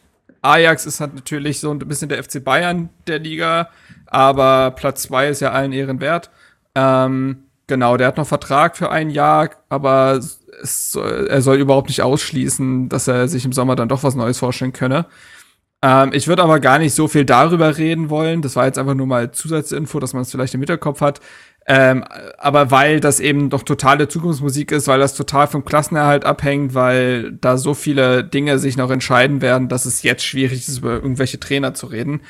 Ajax 0.42 0.84
ist 0.84 1.00
halt 1.00 1.14
natürlich 1.14 1.60
so 1.60 1.70
ein 1.70 1.78
bisschen 1.78 2.10
der 2.10 2.22
FC 2.22 2.44
Bayern 2.44 2.90
der 3.06 3.18
Liga, 3.18 3.70
aber 4.06 4.72
Platz 4.72 5.02
zwei 5.02 5.28
ist 5.28 5.40
ja 5.40 5.52
allen 5.52 5.72
Ehren 5.72 6.00
wert. 6.00 6.30
Ähm, 6.74 7.44
genau, 7.66 7.96
der 7.96 8.08
hat 8.08 8.18
noch 8.18 8.26
Vertrag 8.26 8.76
für 8.76 8.90
ein 8.90 9.08
Jahr, 9.08 9.50
aber 9.70 10.20
soll, 10.62 11.26
er 11.28 11.42
soll 11.42 11.56
überhaupt 11.56 11.88
nicht 11.88 12.02
ausschließen, 12.02 12.88
dass 12.88 13.08
er 13.08 13.28
sich 13.28 13.44
im 13.44 13.52
Sommer 13.52 13.76
dann 13.76 13.88
doch 13.88 14.02
was 14.02 14.14
Neues 14.14 14.38
vorstellen 14.38 14.72
könne. 14.72 15.06
Ähm, 15.82 16.10
ich 16.12 16.28
würde 16.28 16.42
aber 16.42 16.60
gar 16.60 16.78
nicht 16.78 16.94
so 16.94 17.08
viel 17.08 17.24
darüber 17.24 17.76
reden 17.76 18.10
wollen. 18.10 18.42
Das 18.42 18.56
war 18.56 18.66
jetzt 18.66 18.78
einfach 18.78 18.94
nur 18.94 19.06
mal 19.06 19.32
Zusatzinfo, 19.32 20.00
dass 20.00 20.14
man 20.14 20.22
es 20.22 20.30
vielleicht 20.30 20.54
im 20.54 20.60
Hinterkopf 20.60 21.00
hat. 21.00 21.20
Ähm, 21.68 22.04
aber 22.38 22.70
weil 22.70 23.00
das 23.00 23.18
eben 23.18 23.50
doch 23.50 23.62
totale 23.62 24.08
Zukunftsmusik 24.08 24.70
ist, 24.70 24.86
weil 24.86 25.00
das 25.00 25.14
total 25.14 25.48
vom 25.48 25.64
Klassenerhalt 25.64 26.24
abhängt, 26.24 26.74
weil 26.74 27.32
da 27.32 27.58
so 27.58 27.74
viele 27.74 28.22
Dinge 28.22 28.58
sich 28.58 28.76
noch 28.76 28.90
entscheiden 28.90 29.40
werden, 29.40 29.68
dass 29.68 29.84
es 29.84 30.02
jetzt 30.02 30.24
schwierig 30.24 30.68
ist, 30.68 30.78
über 30.78 30.92
irgendwelche 30.94 31.40
Trainer 31.40 31.74
zu 31.74 31.86
reden. 31.86 32.20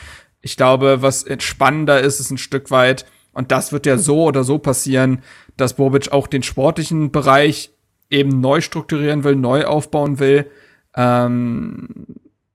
Ich 0.41 0.57
glaube, 0.57 1.03
was 1.03 1.27
spannender 1.41 2.01
ist, 2.01 2.19
ist 2.19 2.31
ein 2.31 2.39
Stück 2.39 2.71
weit, 2.71 3.05
und 3.37 3.53
das 3.53 3.71
wird 3.71 3.85
ja 3.85 3.99
so 3.99 4.25
oder 4.25 4.45
so 4.45 4.57
passieren, 4.57 5.23
dass 5.59 5.75
Bobic 5.75 6.11
auch 6.11 6.27
den 6.27 6.43
sportlichen 6.43 7.13
Bereich 7.13 7.76
eben 8.11 8.41
neu 8.41 8.61
strukturieren 8.61 9.25
will, 9.25 9.37
neu 9.37 9.65
aufbauen 9.65 10.19
will. 10.19 10.51
Ähm, 10.95 11.89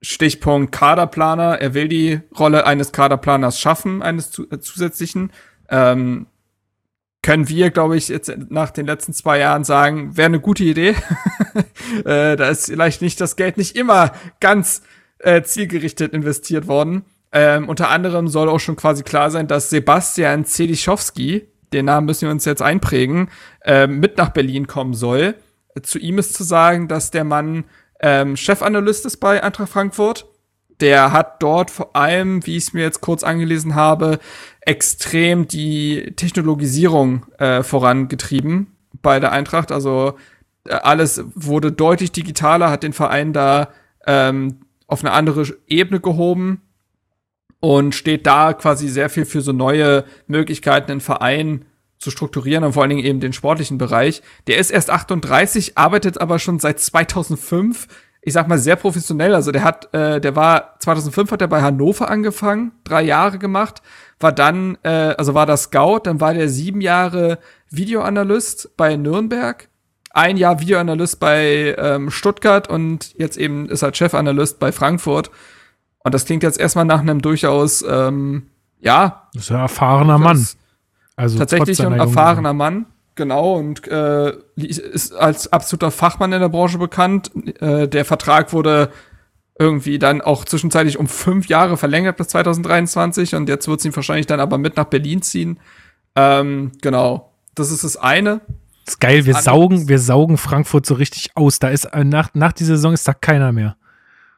Stichpunkt 0.02 0.72
Kaderplaner. 0.72 1.62
Er 1.62 1.74
will 1.74 1.88
die 1.88 2.22
Rolle 2.38 2.66
eines 2.66 2.92
Kaderplaners 2.92 3.60
schaffen, 3.60 4.02
eines 4.02 4.32
zu, 4.32 4.50
äh, 4.50 4.60
zusätzlichen. 4.60 5.32
Ähm, 5.70 6.28
können 7.22 7.48
wir, 7.50 7.70
glaube 7.70 7.98
ich, 7.98 8.08
jetzt 8.08 8.34
nach 8.50 8.72
den 8.72 8.88
letzten 8.88 9.14
zwei 9.14 9.38
Jahren 9.38 9.64
sagen, 9.64 10.18
wäre 10.18 10.26
eine 10.26 10.40
gute 10.40 10.64
Idee. 10.64 10.96
äh, 12.06 12.36
da 12.36 12.50
ist 12.50 12.66
vielleicht 12.66 13.04
nicht 13.04 13.22
das 13.22 13.36
Geld 13.36 13.58
nicht 13.58 13.76
immer 13.76 14.12
ganz 14.40 14.82
äh, 15.20 15.44
zielgerichtet 15.44 16.14
investiert 16.14 16.68
worden. 16.68 17.06
Ähm, 17.32 17.70
unter 17.70 17.90
anderem 17.90 18.28
soll 18.28 18.50
auch 18.50 18.60
schon 18.60 18.76
quasi 18.76 19.04
klar 19.04 19.30
sein, 19.30 19.48
dass 19.48 19.70
Sebastian 19.70 20.46
Zelischowski, 20.46 21.48
den 21.74 21.86
Namen 21.86 22.06
müssen 22.06 22.24
wir 22.24 22.32
uns 22.32 22.46
jetzt 22.46 22.62
einprägen, 22.62 23.30
äh, 23.64 23.88
mit 23.88 24.18
nach 24.18 24.30
Berlin 24.30 24.68
kommen 24.68 24.94
soll. 24.94 25.36
Zu 25.82 26.00
ihm 26.00 26.18
ist 26.18 26.34
zu 26.34 26.44
sagen, 26.44 26.88
dass 26.88 27.12
der 27.12 27.24
Mann 27.24 27.64
ähm, 28.02 28.36
Chefanalyst 28.36 29.06
ist 29.06 29.18
bei 29.18 29.42
Eintracht 29.42 29.70
Frankfurt 29.70 30.26
der 30.82 31.14
hat 31.14 31.42
dort 31.42 31.72
vor 31.72 31.96
allem, 31.96 32.46
wie 32.46 32.58
ich 32.58 32.66
es 32.66 32.74
mir 32.74 32.82
jetzt 32.82 33.02
kurz 33.02 33.24
angelesen 33.24 33.76
habe, 33.76 34.20
extrem 34.62 35.48
die 35.48 36.14
Technologisierung 36.16 37.26
äh, 37.38 37.64
vorangetrieben 37.64 38.76
bei 39.02 39.20
der 39.20 39.32
Eintracht. 39.32 39.72
Also 39.72 40.18
äh, 40.68 40.74
alles 40.74 41.24
wurde 41.36 41.72
deutlich 41.72 42.12
digitaler, 42.12 42.70
hat 42.70 42.84
den 42.84 42.94
Verein 42.94 43.32
da 43.32 43.70
ähm, 44.08 44.62
auf 44.88 45.04
eine 45.04 45.14
andere 45.14 45.46
Ebene 45.68 46.00
gehoben 46.00 46.62
und 47.62 47.96
steht 47.96 48.28
da 48.28 48.52
quasi 48.52 48.90
sehr 48.90 49.10
viel 49.10 49.24
für 49.24 49.42
so 49.42 49.54
neue 49.54 50.04
Möglichkeiten, 50.28 50.88
den 50.88 51.02
Verein 51.02 51.64
zu 51.98 52.12
strukturieren 52.12 52.66
und 52.66 52.74
vor 52.74 52.84
allen 52.84 52.90
Dingen 52.90 53.06
eben 53.06 53.22
den 53.22 53.32
sportlichen 53.32 53.78
Bereich. 53.78 54.22
Der 54.48 54.58
ist 54.58 54.72
erst 54.72 54.90
38, 54.90 55.78
arbeitet 55.78 56.20
aber 56.20 56.40
schon 56.40 56.60
seit 56.60 56.80
2005 56.80 57.88
ich 58.22 58.34
sag 58.34 58.48
mal, 58.48 58.60
sehr 58.60 58.76
professionell. 58.76 59.34
Also 59.34 59.52
der 59.52 59.64
hat, 59.64 59.94
äh, 59.94 60.22
der 60.22 60.36
war 60.36 60.76
2005 60.80 61.32
hat 61.32 61.42
er 61.42 61.48
bei 61.48 61.62
Hannover 61.62 62.10
angefangen, 62.10 62.72
drei 62.84 63.02
Jahre 63.02 63.40
gemacht, 63.40 63.82
war 64.20 64.32
dann, 64.32 64.78
äh, 64.84 65.16
also 65.18 65.34
war 65.34 65.48
der 65.48 65.58
Scout, 65.58 66.02
dann 66.04 66.22
war 66.22 66.34
der 66.34 66.48
sieben 66.48 66.82
Jahre 66.82 67.40
Videoanalyst 67.72 68.78
bei 68.78 68.96
Nürnberg, 68.96 69.68
ein 70.12 70.38
Jahr 70.38 70.60
Videoanalyst 70.60 71.20
bei 71.20 71.76
ähm, 71.78 72.12
Stuttgart 72.12 72.70
und 72.70 73.18
jetzt 73.18 73.38
eben 73.38 73.70
ist 73.70 73.82
er 73.82 73.94
Chefanalyst 73.94 74.60
bei 74.60 74.72
Frankfurt. 74.72 75.32
Und 76.04 76.14
das 76.14 76.26
klingt 76.26 76.44
jetzt 76.44 76.60
erstmal 76.60 76.86
nach 76.86 77.00
einem 77.00 77.22
durchaus, 77.22 77.84
ähm, 77.88 78.48
ja. 78.80 79.28
Das 79.34 79.44
ist 79.44 79.52
ein 79.52 79.60
erfahrener 79.60 80.18
Mann. 80.18 80.46
Also 81.16 81.38
tatsächlich 81.38 81.82
ein 81.86 81.94
erfahrener 81.94 82.54
Mann. 82.54 82.88
Genau, 83.16 83.56
und 83.56 83.88
äh, 83.88 84.34
ist 84.56 85.14
als 85.14 85.52
absoluter 85.52 85.92
Fachmann 85.92 86.32
in 86.32 86.40
der 86.40 86.50
Branche 86.50 86.78
bekannt. 86.78 87.32
Äh, 87.60 87.88
der 87.88 88.06
Vertrag 88.06 88.54
wurde 88.54 88.90
irgendwie 89.60 90.00
dann 90.00 90.22
auch 90.22 90.46
zwischenzeitlich 90.46 90.98
um 90.98 91.08
fünf 91.08 91.48
Jahre 91.48 91.78
verlängert 91.78 92.18
bis 92.18 92.30
2023 92.30 93.36
und 93.36 93.50
jetzt 93.50 93.68
wird 93.68 93.82
sie 93.82 93.96
wahrscheinlich 93.96 94.26
dann 94.26 94.40
aber 94.40 94.58
mit 94.58 94.78
nach 94.78 94.86
Berlin 94.86 95.22
ziehen. 95.22 95.60
Ähm, 96.16 96.72
genau, 96.82 97.32
das 97.54 97.70
ist 97.70 97.84
das 97.84 97.98
eine. 97.98 98.42
Das 98.86 98.96
ist 98.96 99.00
geil, 99.00 99.26
wir 99.26 99.36
saugen, 99.36 99.88
wir 99.88 100.00
saugen 100.00 100.38
Frankfurt 100.38 100.86
so 100.86 100.96
richtig 100.96 101.36
aus. 101.36 101.60
Da 101.60 101.68
ist 101.68 101.86
äh, 101.86 102.04
nach, 102.04 102.30
nach 102.34 102.54
dieser 102.54 102.76
Saison 102.76 102.94
ist 102.94 103.08
da 103.08 103.14
keiner 103.14 103.52
mehr. 103.52 103.76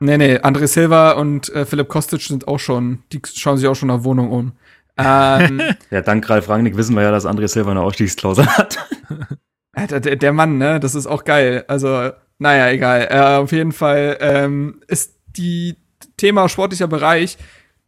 Nee, 0.03 0.17
nee, 0.17 0.37
André 0.37 0.67
Silva 0.67 1.11
und 1.11 1.47
äh, 1.53 1.65
Philipp 1.65 1.87
Kostic 1.87 2.21
sind 2.21 2.45
auch 2.45 2.59
schon, 2.59 3.03
die 3.13 3.21
schauen 3.23 3.55
sich 3.55 3.67
auch 3.67 3.75
schon 3.75 3.87
nach 3.87 4.03
Wohnung 4.03 4.31
um. 4.31 4.51
Ähm, 4.97 5.61
ja, 5.91 6.01
dank 6.01 6.29
Ralf 6.29 6.49
Rangnick 6.49 6.75
wissen 6.75 6.93
wir 6.93 7.03
ja, 7.03 7.11
dass 7.11 7.25
André 7.25 7.47
Silva 7.47 7.71
eine 7.71 7.79
Ausstiegsklausel 7.79 8.45
hat. 8.45 8.77
der, 9.89 10.17
der, 10.17 10.33
Mann, 10.33 10.57
ne, 10.57 10.81
das 10.81 10.93
ist 10.93 11.07
auch 11.07 11.23
geil. 11.23 11.63
Also, 11.69 12.11
naja, 12.37 12.69
egal. 12.69 13.07
Äh, 13.09 13.37
auf 13.37 13.53
jeden 13.53 13.71
Fall 13.71 14.17
ähm, 14.19 14.81
ist 14.87 15.15
die 15.37 15.77
Thema 16.17 16.49
sportlicher 16.49 16.87
Bereich, 16.87 17.37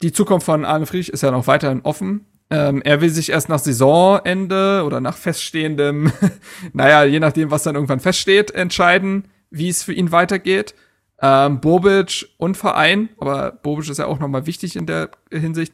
die 0.02 0.14
Zukunft 0.14 0.46
von 0.46 0.64
Arne 0.64 0.86
Friedrich 0.86 1.12
ist 1.12 1.24
ja 1.24 1.32
noch 1.32 1.48
weiterhin 1.48 1.82
offen. 1.82 2.28
Ähm, 2.50 2.82
er 2.82 3.02
will 3.02 3.10
sich 3.10 3.30
erst 3.30 3.50
nach 3.50 3.60
Saisonende 3.60 4.84
oder 4.86 5.02
nach 5.02 5.18
feststehendem, 5.18 6.14
naja, 6.74 7.04
je 7.04 7.20
nachdem, 7.20 7.52
was 7.52 7.64
dann 7.64 7.76
irgendwann 7.76 8.00
feststeht, 8.00 8.52
entscheiden, 8.52 9.26
wie 9.50 9.68
es 9.68 9.84
für 9.84 9.94
ihn 9.94 10.14
weitergeht. 10.14 10.76
Ähm, 11.22 11.62
Bobic 11.62 12.28
und 12.38 12.58
Verein, 12.58 13.10
aber 13.20 13.52
Bobic 13.52 13.90
ist 13.90 14.00
ja 14.00 14.08
auch 14.08 14.20
nochmal 14.20 14.46
wichtig 14.46 14.76
in 14.76 14.86
der 14.86 15.12
Hinsicht, 15.32 15.74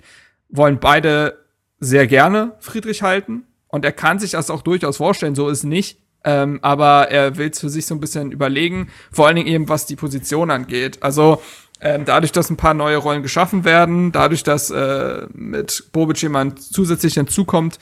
wollen 0.50 0.80
beide 0.80 1.40
sehr 1.80 2.08
gerne 2.08 2.54
Friedrich 2.60 3.02
halten. 3.02 3.48
Und 3.68 3.86
er 3.86 3.92
kann 3.92 4.20
sich 4.20 4.32
das 4.32 4.50
auch 4.50 4.62
durchaus 4.62 4.98
vorstellen, 4.98 5.36
so 5.36 5.50
ist 5.50 5.64
nicht. 5.64 6.00
Ähm, 6.24 6.60
aber 6.62 7.10
er 7.10 7.38
will 7.38 7.50
es 7.50 7.60
für 7.60 7.70
sich 7.70 7.88
so 7.88 7.96
ein 7.96 8.00
bisschen 8.00 8.32
überlegen, 8.32 8.90
vor 9.12 9.26
allen 9.26 9.38
Dingen 9.38 9.48
eben, 9.48 9.70
was 9.70 9.88
die 9.88 9.96
Position 9.96 10.52
angeht. 10.52 11.02
Also 11.02 11.42
ähm, 11.80 12.06
dadurch, 12.06 12.32
dass 12.32 12.52
ein 12.52 12.58
paar 12.58 12.76
neue 12.76 12.98
Rollen 12.98 13.24
geschaffen 13.24 13.64
werden, 13.64 14.12
dadurch, 14.12 14.44
dass 14.44 14.70
äh, 14.70 15.26
mit 15.34 15.90
Bobic 15.92 16.22
jemand 16.22 16.62
zusätzlich 16.62 17.16
hinzukommt, 17.16 17.80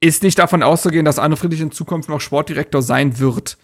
ist 0.00 0.22
nicht 0.22 0.38
davon 0.38 0.62
auszugehen, 0.62 1.06
dass 1.06 1.18
Arne 1.18 1.36
Friedrich 1.36 1.62
in 1.62 1.72
Zukunft 1.72 2.10
noch 2.10 2.20
Sportdirektor 2.20 2.82
sein 2.82 3.18
wird. 3.18 3.56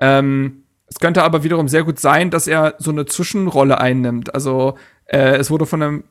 Ähm, 0.00 0.64
es 0.88 1.00
könnte 1.00 1.22
aber 1.22 1.42
wiederum 1.42 1.68
sehr 1.68 1.84
gut 1.84 1.98
sein, 1.98 2.30
dass 2.30 2.46
er 2.46 2.74
so 2.78 2.90
eine 2.90 3.06
Zwischenrolle 3.06 3.80
einnimmt. 3.80 4.34
Also 4.34 4.76
äh, 5.06 5.36
es 5.36 5.50
wurde 5.50 5.66
von 5.66 5.82
einem 5.82 6.04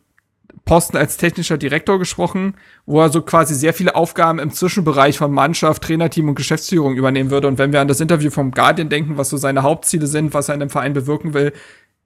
Posten 0.63 0.97
als 0.97 1.17
technischer 1.17 1.57
Direktor 1.57 1.99
gesprochen, 1.99 2.55
wo 2.85 3.01
er 3.01 3.09
so 3.09 3.21
quasi 3.21 3.53
sehr 3.53 3.73
viele 3.73 3.95
Aufgaben 3.95 4.39
im 4.39 4.51
Zwischenbereich 4.51 5.17
von 5.17 5.31
Mannschaft, 5.31 5.83
Trainerteam 5.83 6.29
und 6.29 6.35
Geschäftsführung 6.35 6.95
übernehmen 6.95 7.29
würde. 7.29 7.47
Und 7.47 7.57
wenn 7.57 7.71
wir 7.71 7.81
an 7.81 7.87
das 7.87 7.99
Interview 7.99 8.31
vom 8.31 8.51
Guardian 8.51 8.89
denken, 8.89 9.17
was 9.17 9.29
so 9.29 9.37
seine 9.37 9.63
Hauptziele 9.63 10.07
sind, 10.07 10.33
was 10.33 10.49
er 10.49 10.55
in 10.55 10.61
dem 10.61 10.69
Verein 10.69 10.93
bewirken 10.93 11.33
will, 11.33 11.53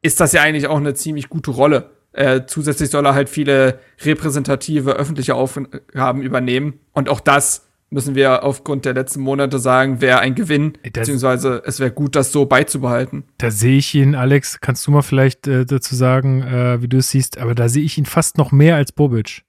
ist 0.02 0.20
das 0.20 0.34
ja 0.34 0.42
eigentlich 0.42 0.68
auch 0.68 0.78
eine 0.78 0.94
ziemlich 0.94 1.30
gute 1.30 1.52
Rolle. 1.52 1.92
Äh, 2.12 2.42
zusätzlich 2.48 2.90
soll 2.90 3.06
er 3.06 3.14
halt 3.14 3.30
viele 3.30 3.80
repräsentative 4.04 4.94
öffentliche 4.94 5.36
Aufgaben 5.36 6.22
übernehmen. 6.22 6.80
Und 6.92 7.10
auch 7.10 7.20
das 7.20 7.69
müssen 7.90 8.16
wir 8.16 8.44
aufgrund 8.44 8.86
der 8.86 8.94
letzten 8.94 9.22
Monate 9.22 9.60
sagen, 9.60 10.02
wäre 10.02 10.20
ein 10.20 10.36
Gewinn, 10.36 10.74
das, 10.84 10.92
beziehungsweise 10.94 11.62
es 11.66 11.80
wäre 11.80 11.92
gut, 11.92 12.16
das 12.16 12.32
so 12.32 12.46
beizubehalten. 12.46 13.24
Da 13.38 13.52
sehe 13.52 13.78
ich 13.78 13.94
ihn, 13.96 14.16
Alex, 14.16 14.60
kannst 14.62 14.86
du 14.86 14.92
mal 14.92 15.02
vielleicht 15.02 15.48
äh, 15.48 15.66
dazu 15.66 15.96
sagen, 15.96 16.44
äh, 16.44 16.82
wie 16.82 16.88
du 16.88 16.98
es 16.98 17.10
siehst, 17.10 17.38
aber 17.38 17.56
da 17.56 17.70
sehe 17.70 17.84
ich 17.84 17.98
ihn 17.98 18.06
fast 18.06 18.38
noch 18.38 18.52
mehr 18.52 18.76
als 18.76 18.92
Bobic. 18.92 19.44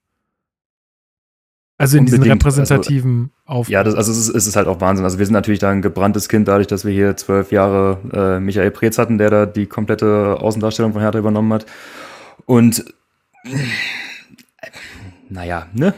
Also 1.77 1.97
in 1.97 2.01
Unbedingt. 2.01 2.25
diesen 2.25 2.31
repräsentativen 2.33 3.31
also, 3.45 3.59
Aufgaben. 3.59 3.73
Ja, 3.73 3.83
das, 3.83 3.95
also 3.95 4.11
es 4.11 4.19
ist, 4.19 4.35
es 4.35 4.45
ist, 4.45 4.55
halt 4.55 4.67
auch 4.67 4.81
Wahnsinn. 4.81 5.03
Also 5.03 5.17
wir 5.17 5.25
sind 5.25 5.33
natürlich 5.33 5.59
da 5.59 5.71
ein 5.71 5.81
gebranntes 5.81 6.29
Kind, 6.29 6.47
dadurch, 6.47 6.67
dass 6.67 6.85
wir 6.85 6.93
hier 6.93 7.17
zwölf 7.17 7.51
Jahre 7.51 7.97
äh, 8.13 8.39
Michael 8.39 8.69
Preetz 8.69 8.99
hatten, 8.99 9.17
der 9.17 9.31
da 9.31 9.45
die 9.47 9.65
komplette 9.65 10.37
Außendarstellung 10.39 10.93
von 10.93 11.01
Hertha 11.01 11.17
übernommen 11.17 11.51
hat. 11.53 11.65
Und 12.45 12.85
naja, 15.31 15.67
ne? 15.73 15.93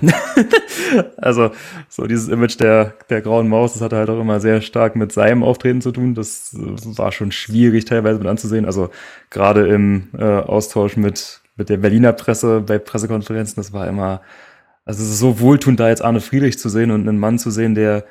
also, 1.18 1.52
so 1.90 2.06
dieses 2.06 2.28
Image 2.28 2.60
der, 2.60 2.94
der 3.10 3.22
grauen 3.22 3.50
Maus, 3.50 3.74
das 3.74 3.82
hatte 3.82 3.96
halt 3.96 4.10
auch 4.12 4.20
immer 4.20 4.40
sehr 4.40 4.62
stark 4.62 4.96
mit 4.96 5.12
seinem 5.12 5.42
Auftreten 5.42 5.82
zu 5.82 5.92
tun. 5.92 6.14
Das 6.14 6.52
war 6.54 7.12
schon 7.12 7.32
schwierig 7.32 7.86
teilweise 7.86 8.20
mit 8.20 8.28
anzusehen. 8.28 8.66
Also, 8.66 8.92
gerade 9.32 9.68
im 9.68 10.10
äh, 10.16 10.24
Austausch 10.24 10.98
mit, 10.98 11.42
mit 11.56 11.70
der 11.70 11.78
Berliner 11.78 12.14
Presse 12.14 12.62
bei 12.62 12.78
Pressekonferenzen, 12.78 13.56
das 13.56 13.74
war 13.74 13.88
immer, 13.88 14.22
also 14.86 15.02
es 15.02 15.10
ist 15.10 15.20
so 15.20 15.40
wohltuend, 15.40 15.80
da 15.80 15.90
jetzt 15.90 16.04
Arne 16.04 16.22
Friedrich 16.22 16.60
zu 16.60 16.70
sehen 16.70 16.92
und 16.92 17.08
einen 17.08 17.18
Mann 17.18 17.40
zu 17.40 17.50
sehen, 17.50 17.74
der 17.74 18.06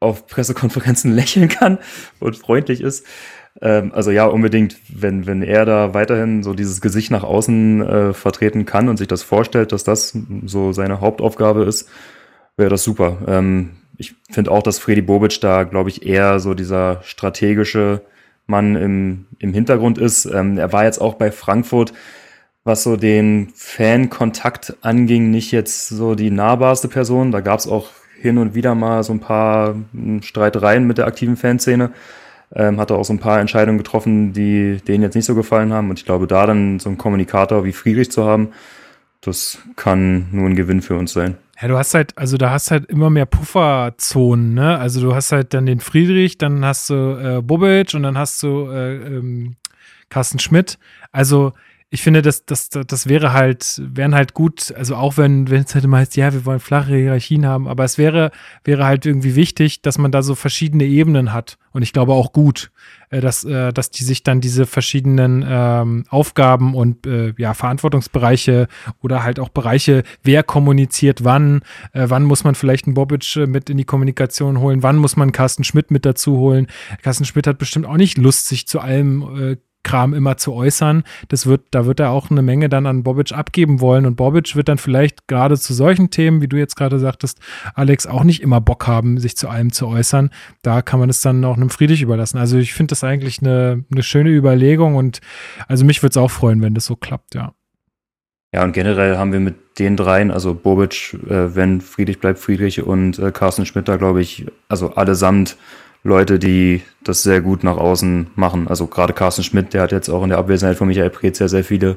auf 0.00 0.26
Pressekonferenzen 0.26 1.12
lächeln 1.14 1.48
kann 1.48 1.78
und 2.20 2.36
freundlich 2.36 2.82
ist. 2.82 3.06
Ähm, 3.60 3.92
also 3.94 4.10
ja, 4.10 4.26
unbedingt, 4.26 4.76
wenn, 4.88 5.26
wenn 5.26 5.42
er 5.42 5.64
da 5.64 5.94
weiterhin 5.94 6.42
so 6.42 6.54
dieses 6.54 6.80
Gesicht 6.80 7.10
nach 7.10 7.24
außen 7.24 7.82
äh, 7.82 8.12
vertreten 8.12 8.66
kann 8.66 8.88
und 8.88 8.96
sich 8.96 9.08
das 9.08 9.22
vorstellt, 9.22 9.72
dass 9.72 9.84
das 9.84 10.16
so 10.44 10.72
seine 10.72 11.00
Hauptaufgabe 11.00 11.64
ist, 11.64 11.88
wäre 12.56 12.70
das 12.70 12.84
super. 12.84 13.18
Ähm, 13.26 13.70
ich 13.96 14.14
finde 14.30 14.52
auch, 14.52 14.62
dass 14.62 14.78
Freddy 14.78 15.02
Bobic 15.02 15.40
da, 15.40 15.64
glaube 15.64 15.90
ich, 15.90 16.06
eher 16.06 16.38
so 16.38 16.54
dieser 16.54 17.00
strategische 17.02 18.02
Mann 18.46 18.76
im, 18.76 19.26
im 19.38 19.52
Hintergrund 19.52 19.98
ist. 19.98 20.24
Ähm, 20.26 20.56
er 20.56 20.72
war 20.72 20.84
jetzt 20.84 21.00
auch 21.00 21.14
bei 21.14 21.32
Frankfurt, 21.32 21.92
was 22.64 22.84
so 22.84 22.96
den 22.96 23.50
Fan-Kontakt 23.54 24.76
anging, 24.82 25.30
nicht 25.30 25.52
jetzt 25.52 25.88
so 25.88 26.14
die 26.14 26.30
nahbarste 26.30 26.86
Person. 26.86 27.32
Da 27.32 27.40
gab 27.40 27.58
es 27.58 27.66
auch 27.66 27.90
hin 28.20 28.38
und 28.38 28.54
wieder 28.54 28.74
mal 28.74 29.02
so 29.02 29.12
ein 29.12 29.20
paar 29.20 29.74
hm, 29.92 30.22
Streitereien 30.22 30.86
mit 30.86 30.98
der 30.98 31.06
aktiven 31.06 31.36
Fanszene 31.36 31.90
ähm, 32.54 32.80
hat 32.80 32.90
er 32.90 32.96
auch 32.96 33.04
so 33.04 33.12
ein 33.12 33.18
paar 33.18 33.40
Entscheidungen 33.40 33.78
getroffen, 33.78 34.32
die 34.32 34.78
denen 34.86 35.02
jetzt 35.02 35.14
nicht 35.14 35.26
so 35.26 35.34
gefallen 35.34 35.72
haben. 35.72 35.90
Und 35.90 35.98
ich 35.98 36.04
glaube, 36.04 36.26
da 36.26 36.46
dann 36.46 36.78
so 36.78 36.88
einen 36.88 36.98
Kommunikator 36.98 37.64
wie 37.64 37.72
Friedrich 37.72 38.10
zu 38.10 38.24
haben, 38.24 38.48
das 39.20 39.58
kann 39.76 40.28
nur 40.32 40.46
ein 40.46 40.56
Gewinn 40.56 40.82
für 40.82 40.96
uns 40.96 41.12
sein. 41.12 41.36
Ja, 41.60 41.68
du 41.68 41.76
hast 41.76 41.94
halt, 41.94 42.16
also 42.16 42.36
da 42.36 42.50
hast 42.50 42.70
halt 42.70 42.86
immer 42.86 43.10
mehr 43.10 43.26
Pufferzonen, 43.26 44.54
ne? 44.54 44.78
Also 44.78 45.00
du 45.00 45.14
hast 45.14 45.32
halt 45.32 45.54
dann 45.54 45.66
den 45.66 45.80
Friedrich, 45.80 46.38
dann 46.38 46.64
hast 46.64 46.88
du 46.90 46.94
äh, 46.94 47.42
Bobic 47.42 47.94
und 47.94 48.04
dann 48.04 48.16
hast 48.16 48.42
du 48.44 48.70
äh, 48.70 48.96
ähm, 48.96 49.56
Carsten 50.08 50.38
Schmidt. 50.38 50.78
Also 51.10 51.52
ich 51.90 52.02
finde, 52.02 52.20
das, 52.20 52.44
das, 52.44 52.68
das 52.68 53.08
wäre 53.08 53.32
halt, 53.32 53.80
wären 53.82 54.14
halt 54.14 54.34
gut, 54.34 54.74
also 54.76 54.94
auch 54.94 55.16
wenn, 55.16 55.48
wenn 55.48 55.62
es 55.62 55.74
halt 55.74 55.84
immer 55.84 55.96
heißt, 55.98 56.16
ja, 56.16 56.34
wir 56.34 56.44
wollen 56.44 56.60
flache 56.60 56.94
Hierarchien 56.94 57.46
haben, 57.46 57.66
aber 57.66 57.84
es 57.84 57.96
wäre, 57.96 58.30
wäre 58.62 58.84
halt 58.84 59.06
irgendwie 59.06 59.34
wichtig, 59.36 59.80
dass 59.80 59.96
man 59.96 60.12
da 60.12 60.22
so 60.22 60.34
verschiedene 60.34 60.84
Ebenen 60.84 61.32
hat. 61.32 61.56
Und 61.72 61.80
ich 61.82 61.94
glaube 61.94 62.12
auch 62.12 62.32
gut, 62.32 62.70
äh, 63.08 63.22
dass, 63.22 63.44
äh, 63.44 63.72
dass 63.72 63.90
die 63.90 64.04
sich 64.04 64.22
dann 64.22 64.42
diese 64.42 64.66
verschiedenen 64.66 65.42
ähm, 65.48 66.04
Aufgaben 66.10 66.74
und 66.74 67.06
äh, 67.06 67.32
ja, 67.38 67.54
Verantwortungsbereiche 67.54 68.68
oder 69.00 69.22
halt 69.22 69.40
auch 69.40 69.48
Bereiche, 69.48 70.02
wer 70.22 70.42
kommuniziert 70.42 71.24
wann, 71.24 71.62
äh, 71.92 72.04
wann 72.08 72.24
muss 72.24 72.44
man 72.44 72.54
vielleicht 72.54 72.86
einen 72.86 72.94
Bobic 72.94 73.36
äh, 73.36 73.46
mit 73.46 73.70
in 73.70 73.78
die 73.78 73.84
Kommunikation 73.84 74.58
holen, 74.58 74.82
wann 74.82 74.96
muss 74.96 75.16
man 75.16 75.32
Carsten 75.32 75.64
Schmidt 75.64 75.90
mit 75.90 76.04
dazu 76.04 76.36
holen. 76.36 76.66
Carsten 77.02 77.24
Schmidt 77.24 77.46
hat 77.46 77.56
bestimmt 77.56 77.86
auch 77.86 77.96
nicht 77.96 78.18
Lust, 78.18 78.48
sich 78.48 78.66
zu 78.66 78.80
allem 78.80 79.52
äh, 79.52 79.56
Kram 79.88 80.12
immer 80.12 80.36
zu 80.36 80.52
äußern. 80.52 81.02
Das 81.28 81.46
wird, 81.46 81.62
da 81.70 81.86
wird 81.86 81.98
er 81.98 82.10
auch 82.10 82.30
eine 82.30 82.42
Menge 82.42 82.68
dann 82.68 82.86
an 82.86 83.04
Bobic 83.04 83.32
abgeben 83.32 83.80
wollen 83.80 84.04
und 84.04 84.16
Bobic 84.16 84.54
wird 84.54 84.68
dann 84.68 84.76
vielleicht 84.76 85.28
gerade 85.28 85.58
zu 85.58 85.72
solchen 85.72 86.10
Themen, 86.10 86.42
wie 86.42 86.48
du 86.48 86.58
jetzt 86.58 86.76
gerade 86.76 86.98
sagtest, 86.98 87.40
Alex, 87.74 88.06
auch 88.06 88.22
nicht 88.22 88.42
immer 88.42 88.60
Bock 88.60 88.86
haben, 88.86 89.18
sich 89.18 89.36
zu 89.36 89.48
allem 89.48 89.72
zu 89.72 89.86
äußern. 89.88 90.28
Da 90.60 90.82
kann 90.82 91.00
man 91.00 91.08
es 91.08 91.22
dann 91.22 91.42
auch 91.46 91.56
einem 91.56 91.70
Friedrich 91.70 92.02
überlassen. 92.02 92.36
Also 92.36 92.58
ich 92.58 92.74
finde 92.74 92.92
das 92.92 93.02
eigentlich 93.02 93.40
eine, 93.40 93.84
eine 93.90 94.02
schöne 94.02 94.28
Überlegung 94.28 94.94
und 94.96 95.20
also 95.68 95.86
mich 95.86 96.02
würde 96.02 96.10
es 96.10 96.16
auch 96.18 96.30
freuen, 96.30 96.60
wenn 96.60 96.74
das 96.74 96.84
so 96.84 96.94
klappt, 96.94 97.34
ja. 97.34 97.54
Ja, 98.54 98.64
und 98.64 98.72
generell 98.72 99.16
haben 99.16 99.32
wir 99.32 99.40
mit 99.40 99.78
den 99.78 99.96
dreien, 99.96 100.30
also 100.30 100.54
Bobic, 100.54 101.14
äh, 101.28 101.54
wenn 101.54 101.80
Friedrich 101.80 102.18
bleibt 102.18 102.38
Friedrich 102.38 102.82
und 102.82 103.18
äh, 103.18 103.30
Carsten 103.30 103.64
Schmidt 103.64 103.88
da, 103.88 103.96
glaube 103.96 104.20
ich, 104.20 104.46
also 104.68 104.94
allesamt 104.94 105.56
Leute, 106.04 106.38
die 106.38 106.82
das 107.02 107.22
sehr 107.22 107.40
gut 107.40 107.64
nach 107.64 107.76
außen 107.76 108.28
machen. 108.34 108.68
Also 108.68 108.86
gerade 108.86 109.12
Carsten 109.12 109.42
Schmidt, 109.42 109.74
der 109.74 109.82
hat 109.82 109.92
jetzt 109.92 110.08
auch 110.08 110.22
in 110.22 110.30
der 110.30 110.38
Abwesenheit 110.38 110.76
von 110.76 110.88
Michael 110.88 111.10
Preetz 111.10 111.38
sehr, 111.38 111.48
sehr 111.48 111.64
viele 111.64 111.96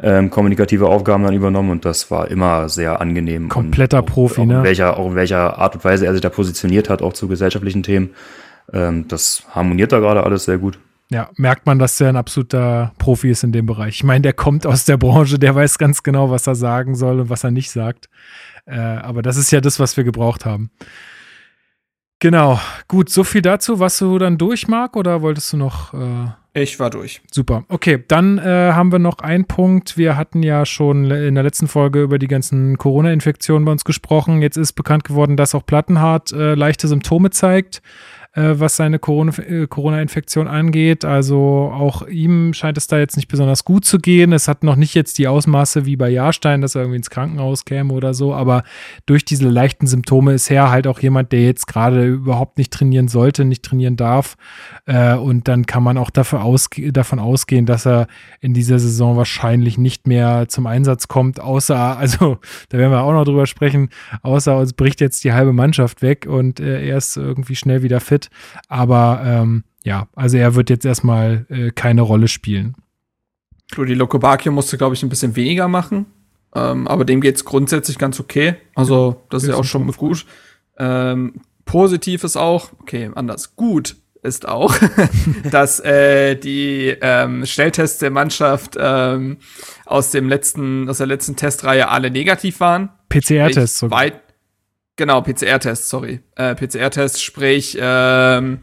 ähm, 0.00 0.30
kommunikative 0.30 0.86
Aufgaben 0.86 1.24
dann 1.24 1.34
übernommen 1.34 1.70
und 1.70 1.84
das 1.84 2.10
war 2.10 2.30
immer 2.30 2.68
sehr 2.68 3.00
angenehm. 3.00 3.48
Kompletter 3.48 4.00
auch, 4.00 4.06
Profi, 4.06 4.42
auch 4.42 4.46
ne? 4.46 4.58
In 4.58 4.64
welcher, 4.64 4.96
auch 4.96 5.08
in 5.08 5.14
welcher 5.16 5.58
Art 5.58 5.74
und 5.74 5.84
Weise 5.84 6.06
er 6.06 6.12
sich 6.12 6.20
da 6.20 6.28
positioniert 6.28 6.88
hat, 6.88 7.02
auch 7.02 7.12
zu 7.12 7.26
gesellschaftlichen 7.26 7.82
Themen. 7.82 8.10
Ähm, 8.72 9.08
das 9.08 9.42
harmoniert 9.50 9.92
da 9.92 9.98
gerade 9.98 10.22
alles 10.22 10.44
sehr 10.44 10.58
gut. 10.58 10.78
Ja, 11.10 11.30
merkt 11.36 11.64
man, 11.64 11.78
dass 11.78 11.98
er 12.00 12.10
ein 12.10 12.16
absoluter 12.16 12.92
Profi 12.98 13.30
ist 13.30 13.42
in 13.42 13.50
dem 13.50 13.64
Bereich. 13.64 13.96
Ich 13.96 14.04
meine, 14.04 14.20
der 14.20 14.34
kommt 14.34 14.66
aus 14.66 14.84
der 14.84 14.98
Branche, 14.98 15.38
der 15.38 15.54
weiß 15.54 15.78
ganz 15.78 16.02
genau, 16.02 16.30
was 16.30 16.46
er 16.46 16.54
sagen 16.54 16.94
soll 16.94 17.20
und 17.20 17.30
was 17.30 17.44
er 17.44 17.50
nicht 17.50 17.70
sagt. 17.70 18.10
Äh, 18.66 18.78
aber 18.78 19.22
das 19.22 19.38
ist 19.38 19.50
ja 19.50 19.62
das, 19.62 19.80
was 19.80 19.96
wir 19.96 20.04
gebraucht 20.04 20.44
haben. 20.44 20.70
Genau, 22.20 22.58
gut, 22.88 23.10
so 23.10 23.22
viel 23.22 23.42
dazu. 23.42 23.78
Was 23.78 23.98
du 23.98 24.18
dann 24.18 24.38
durch, 24.38 24.66
Marc, 24.66 24.96
oder 24.96 25.22
wolltest 25.22 25.52
du 25.52 25.56
noch? 25.56 25.94
Äh 25.94 26.30
ich 26.54 26.80
war 26.80 26.90
durch. 26.90 27.20
Super. 27.30 27.64
Okay, 27.68 28.02
dann 28.08 28.38
äh, 28.38 28.72
haben 28.72 28.90
wir 28.90 28.98
noch 28.98 29.18
einen 29.18 29.44
Punkt. 29.44 29.96
Wir 29.96 30.16
hatten 30.16 30.42
ja 30.42 30.66
schon 30.66 31.08
in 31.10 31.34
der 31.34 31.44
letzten 31.44 31.68
Folge 31.68 32.02
über 32.02 32.18
die 32.18 32.26
ganzen 32.26 32.76
Corona-Infektionen 32.78 33.64
bei 33.64 33.70
uns 33.72 33.84
gesprochen. 33.84 34.42
Jetzt 34.42 34.56
ist 34.56 34.72
bekannt 34.72 35.04
geworden, 35.04 35.36
dass 35.36 35.54
auch 35.54 35.64
Plattenhardt 35.64 36.32
äh, 36.32 36.54
leichte 36.54 36.88
Symptome 36.88 37.30
zeigt 37.30 37.80
was 38.58 38.76
seine 38.76 38.96
äh, 38.96 39.66
Corona-Infektion 39.66 40.48
angeht. 40.48 41.04
Also 41.04 41.70
auch 41.72 42.06
ihm 42.06 42.52
scheint 42.54 42.78
es 42.78 42.86
da 42.86 42.98
jetzt 42.98 43.16
nicht 43.16 43.28
besonders 43.28 43.64
gut 43.64 43.84
zu 43.84 43.98
gehen. 43.98 44.32
Es 44.32 44.48
hat 44.48 44.62
noch 44.62 44.76
nicht 44.76 44.94
jetzt 44.94 45.18
die 45.18 45.28
Ausmaße 45.28 45.86
wie 45.86 45.96
bei 45.96 46.08
Jahrstein, 46.08 46.60
dass 46.60 46.74
er 46.74 46.82
irgendwie 46.82 46.98
ins 46.98 47.10
Krankenhaus 47.10 47.64
käme 47.64 47.92
oder 47.92 48.14
so, 48.14 48.34
aber 48.34 48.62
durch 49.06 49.24
diese 49.24 49.48
leichten 49.48 49.86
Symptome 49.86 50.34
ist 50.34 50.50
er 50.50 50.70
halt 50.70 50.86
auch 50.86 51.00
jemand, 51.00 51.32
der 51.32 51.42
jetzt 51.42 51.66
gerade 51.66 52.06
überhaupt 52.06 52.58
nicht 52.58 52.72
trainieren 52.72 53.08
sollte, 53.08 53.44
nicht 53.44 53.64
trainieren 53.64 53.96
darf. 53.96 54.36
Äh, 54.86 55.14
und 55.14 55.48
dann 55.48 55.66
kann 55.66 55.82
man 55.82 55.98
auch 55.98 56.10
ausge 56.32 56.92
davon 56.92 57.18
ausgehen, 57.18 57.66
dass 57.66 57.86
er 57.86 58.06
in 58.40 58.54
dieser 58.54 58.78
Saison 58.78 59.16
wahrscheinlich 59.16 59.78
nicht 59.78 60.06
mehr 60.06 60.46
zum 60.48 60.66
Einsatz 60.66 61.08
kommt, 61.08 61.40
außer, 61.40 61.76
also 61.98 62.38
da 62.68 62.78
werden 62.78 62.92
wir 62.92 63.02
auch 63.02 63.12
noch 63.12 63.24
drüber 63.24 63.46
sprechen, 63.46 63.88
außer 64.22 64.56
uns 64.56 64.72
bricht 64.72 65.00
jetzt 65.00 65.24
die 65.24 65.32
halbe 65.32 65.52
Mannschaft 65.52 66.02
weg 66.02 66.26
und 66.28 66.60
äh, 66.60 66.86
er 66.88 66.98
ist 66.98 67.16
irgendwie 67.16 67.56
schnell 67.56 67.82
wieder 67.82 68.00
fit. 68.00 68.27
Aber 68.68 69.22
ähm, 69.24 69.64
ja, 69.84 70.08
also 70.14 70.36
er 70.36 70.54
wird 70.54 70.70
jetzt 70.70 70.84
erstmal 70.84 71.46
äh, 71.48 71.70
keine 71.70 72.02
Rolle 72.02 72.28
spielen. 72.28 72.74
Rudi 73.76 73.94
Lokobakio 73.94 74.52
musste, 74.52 74.78
glaube 74.78 74.94
ich, 74.94 75.02
ein 75.02 75.08
bisschen 75.08 75.36
weniger 75.36 75.68
machen. 75.68 76.06
Ähm, 76.54 76.88
aber 76.88 77.04
dem 77.04 77.20
geht's 77.20 77.44
grundsätzlich 77.44 77.98
ganz 77.98 78.18
okay. 78.18 78.56
Also, 78.74 79.22
das 79.30 79.42
ist 79.42 79.50
ja 79.50 79.56
auch 79.56 79.64
schon 79.64 79.86
mal 79.86 79.92
gut. 79.92 80.24
Ähm, 80.78 81.34
positiv 81.64 82.24
ist 82.24 82.36
auch, 82.36 82.70
okay, 82.80 83.10
anders, 83.14 83.56
gut 83.56 83.96
ist 84.22 84.48
auch, 84.48 84.74
dass 85.50 85.80
äh, 85.80 86.34
die 86.36 86.96
ähm, 87.00 87.46
Schnelltests 87.46 87.98
der 87.98 88.10
Mannschaft 88.10 88.76
ähm, 88.78 89.38
aus 89.86 90.10
dem 90.10 90.28
letzten, 90.28 90.88
aus 90.88 90.98
der 90.98 91.06
letzten 91.06 91.36
Testreihe 91.36 91.88
alle 91.88 92.10
negativ 92.10 92.60
waren. 92.60 92.90
PCR-Tests. 93.08 93.90
Weit, 93.90 94.20
genau, 94.98 95.22
PCR-Tests, 95.22 95.88
sorry. 95.88 96.20
Äh, 96.36 96.54
PCR-Tests, 96.54 97.22
sprich, 97.22 97.78
ähm, 97.80 98.58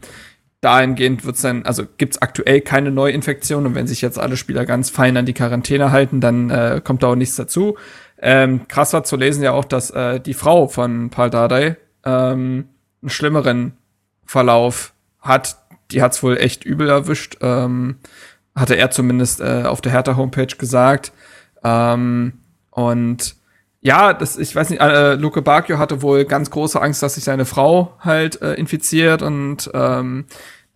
dahingehend 0.60 1.24
wird's 1.24 1.42
dann, 1.42 1.64
also 1.64 1.84
gibt's 1.96 2.18
aktuell 2.18 2.60
keine 2.60 2.92
Neuinfektion 2.92 3.66
und 3.66 3.74
wenn 3.74 3.88
sich 3.88 4.02
jetzt 4.02 4.18
alle 4.18 4.36
Spieler 4.36 4.64
ganz 4.64 4.90
fein 4.90 5.16
an 5.16 5.26
die 5.26 5.32
Quarantäne 5.32 5.90
halten, 5.90 6.20
dann 6.20 6.50
äh, 6.50 6.80
kommt 6.84 7.02
da 7.02 7.08
auch 7.08 7.16
nichts 7.16 7.34
dazu. 7.34 7.76
Ähm, 8.18 8.68
krass 8.68 8.92
war 8.92 9.04
zu 9.04 9.16
lesen 9.16 9.42
ja 9.42 9.52
auch, 9.52 9.64
dass 9.64 9.90
äh, 9.90 10.20
die 10.20 10.34
Frau 10.34 10.68
von 10.68 11.10
Paul 11.10 11.30
Dardai 11.30 11.76
ähm, 12.04 12.68
einen 13.02 13.10
schlimmeren 13.10 13.76
Verlauf 14.24 14.94
hat. 15.20 15.58
Die 15.90 16.02
hat's 16.02 16.22
wohl 16.22 16.36
echt 16.36 16.64
übel 16.64 16.88
erwischt. 16.88 17.36
Ähm, 17.40 17.96
hatte 18.54 18.76
er 18.76 18.90
zumindest 18.90 19.40
äh, 19.40 19.64
auf 19.64 19.80
der 19.80 19.92
Hertha-Homepage 19.92 20.56
gesagt. 20.56 21.12
Ähm, 21.62 22.32
und 22.70 23.35
ja, 23.86 24.12
das, 24.14 24.36
ich 24.36 24.54
weiß 24.54 24.70
nicht, 24.70 24.82
äh, 24.82 25.14
Luke 25.14 25.42
Bacchio 25.42 25.78
hatte 25.78 26.02
wohl 26.02 26.24
ganz 26.24 26.50
große 26.50 26.82
Angst, 26.82 27.04
dass 27.04 27.14
sich 27.14 27.22
seine 27.22 27.44
Frau 27.44 27.96
halt 28.00 28.42
äh, 28.42 28.54
infiziert 28.54 29.22
und 29.22 29.70
ähm, 29.74 30.24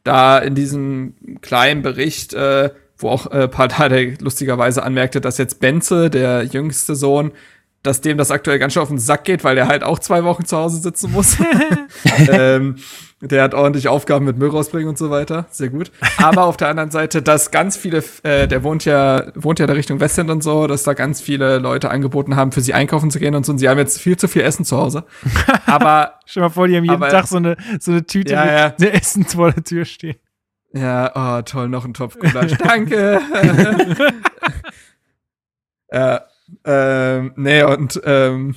da 0.04 0.38
in 0.38 0.54
diesem 0.54 1.14
kleinen 1.40 1.82
Bericht, 1.82 2.34
äh, 2.34 2.70
wo 2.96 3.08
auch 3.08 3.26
äh, 3.32 3.48
Pardade 3.48 4.14
lustigerweise 4.20 4.84
anmerkte, 4.84 5.20
dass 5.20 5.38
jetzt 5.38 5.58
Benze, 5.58 6.08
der 6.08 6.44
jüngste 6.44 6.94
Sohn, 6.94 7.32
dass 7.82 8.00
dem 8.00 8.18
das 8.18 8.30
aktuell 8.30 8.58
ganz 8.58 8.74
schön 8.74 8.82
auf 8.82 8.88
den 8.88 8.98
Sack 8.98 9.24
geht, 9.24 9.42
weil 9.42 9.54
der 9.54 9.68
halt 9.68 9.84
auch 9.84 9.98
zwei 9.98 10.24
Wochen 10.24 10.44
zu 10.44 10.56
Hause 10.56 10.78
sitzen 10.78 11.12
muss. 11.12 11.36
ähm, 12.28 12.76
der 13.22 13.42
hat 13.42 13.54
ordentlich 13.54 13.88
Aufgaben 13.88 14.24
mit 14.24 14.38
Müll 14.38 14.48
rausbringen 14.48 14.88
und 14.88 14.96
so 14.96 15.10
weiter. 15.10 15.46
Sehr 15.50 15.68
gut. 15.68 15.90
Aber 16.18 16.44
auf 16.44 16.56
der 16.56 16.68
anderen 16.68 16.90
Seite, 16.90 17.20
dass 17.20 17.50
ganz 17.50 17.76
viele, 17.76 18.02
äh, 18.22 18.48
der 18.48 18.62
wohnt 18.62 18.86
ja, 18.86 19.30
wohnt 19.34 19.58
ja 19.58 19.64
in 19.64 19.68
der 19.68 19.76
Richtung 19.76 20.00
Westend 20.00 20.30
und 20.30 20.42
so, 20.42 20.66
dass 20.66 20.84
da 20.84 20.94
ganz 20.94 21.20
viele 21.20 21.58
Leute 21.58 21.90
angeboten 21.90 22.36
haben, 22.36 22.52
für 22.52 22.62
sie 22.62 22.72
einkaufen 22.72 23.10
zu 23.10 23.18
gehen 23.18 23.34
und 23.34 23.44
so. 23.44 23.52
Und 23.52 23.58
sie 23.58 23.68
haben 23.68 23.78
jetzt 23.78 24.00
viel 24.00 24.16
zu 24.16 24.26
viel 24.26 24.42
Essen 24.42 24.64
zu 24.64 24.78
Hause. 24.78 25.04
Aber. 25.66 26.14
Stell 26.24 26.42
mal 26.42 26.48
vor, 26.48 26.66
die 26.66 26.76
haben 26.76 26.84
jeden 26.84 26.94
aber- 26.94 27.08
Tag 27.08 27.26
so 27.26 27.36
eine, 27.36 27.56
so 27.78 27.90
eine 27.90 28.06
Tüte 28.06 28.32
Ja, 28.32 28.74
mit 28.78 28.94
Essen 28.94 29.24
vor 29.24 29.52
der 29.52 29.64
Tür 29.64 29.84
stehen. 29.84 30.16
Ja, 30.72 31.38
oh, 31.38 31.42
toll, 31.42 31.68
noch 31.68 31.84
ein 31.84 31.94
Topf 31.94 32.18
Gulasch. 32.18 32.52
Danke. 32.58 33.20
ja, 35.92 36.22
ähm, 36.64 37.32
nee, 37.36 37.62
und 37.62 38.00
ähm, 38.04 38.54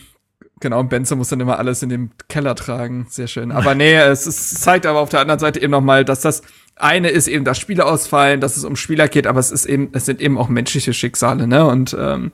genau, 0.59 0.79
und 0.79 0.89
Benze 0.89 1.15
muss 1.15 1.29
dann 1.29 1.39
immer 1.39 1.59
alles 1.59 1.83
in 1.83 1.89
den 1.89 2.11
Keller 2.27 2.55
tragen. 2.55 3.07
Sehr 3.09 3.27
schön. 3.27 3.51
Aber 3.51 3.75
nee, 3.75 3.95
es, 3.95 4.27
ist, 4.27 4.61
zeigt 4.61 4.85
aber 4.85 4.99
auf 4.99 5.09
der 5.09 5.19
anderen 5.19 5.39
Seite 5.39 5.61
eben 5.61 5.71
nochmal, 5.71 6.05
dass 6.05 6.21
das 6.21 6.41
eine 6.75 7.09
ist 7.09 7.27
eben, 7.27 7.45
dass 7.45 7.59
Spieler 7.59 7.85
ausfallen, 7.85 8.41
dass 8.41 8.57
es 8.57 8.63
um 8.63 8.75
Spieler 8.75 9.07
geht, 9.07 9.27
aber 9.27 9.39
es 9.39 9.51
ist 9.51 9.65
eben, 9.65 9.89
es 9.93 10.05
sind 10.05 10.21
eben 10.21 10.37
auch 10.37 10.49
menschliche 10.49 10.93
Schicksale, 10.93 11.47
ne? 11.47 11.65
Und 11.65 11.95
ähm, 11.99 12.31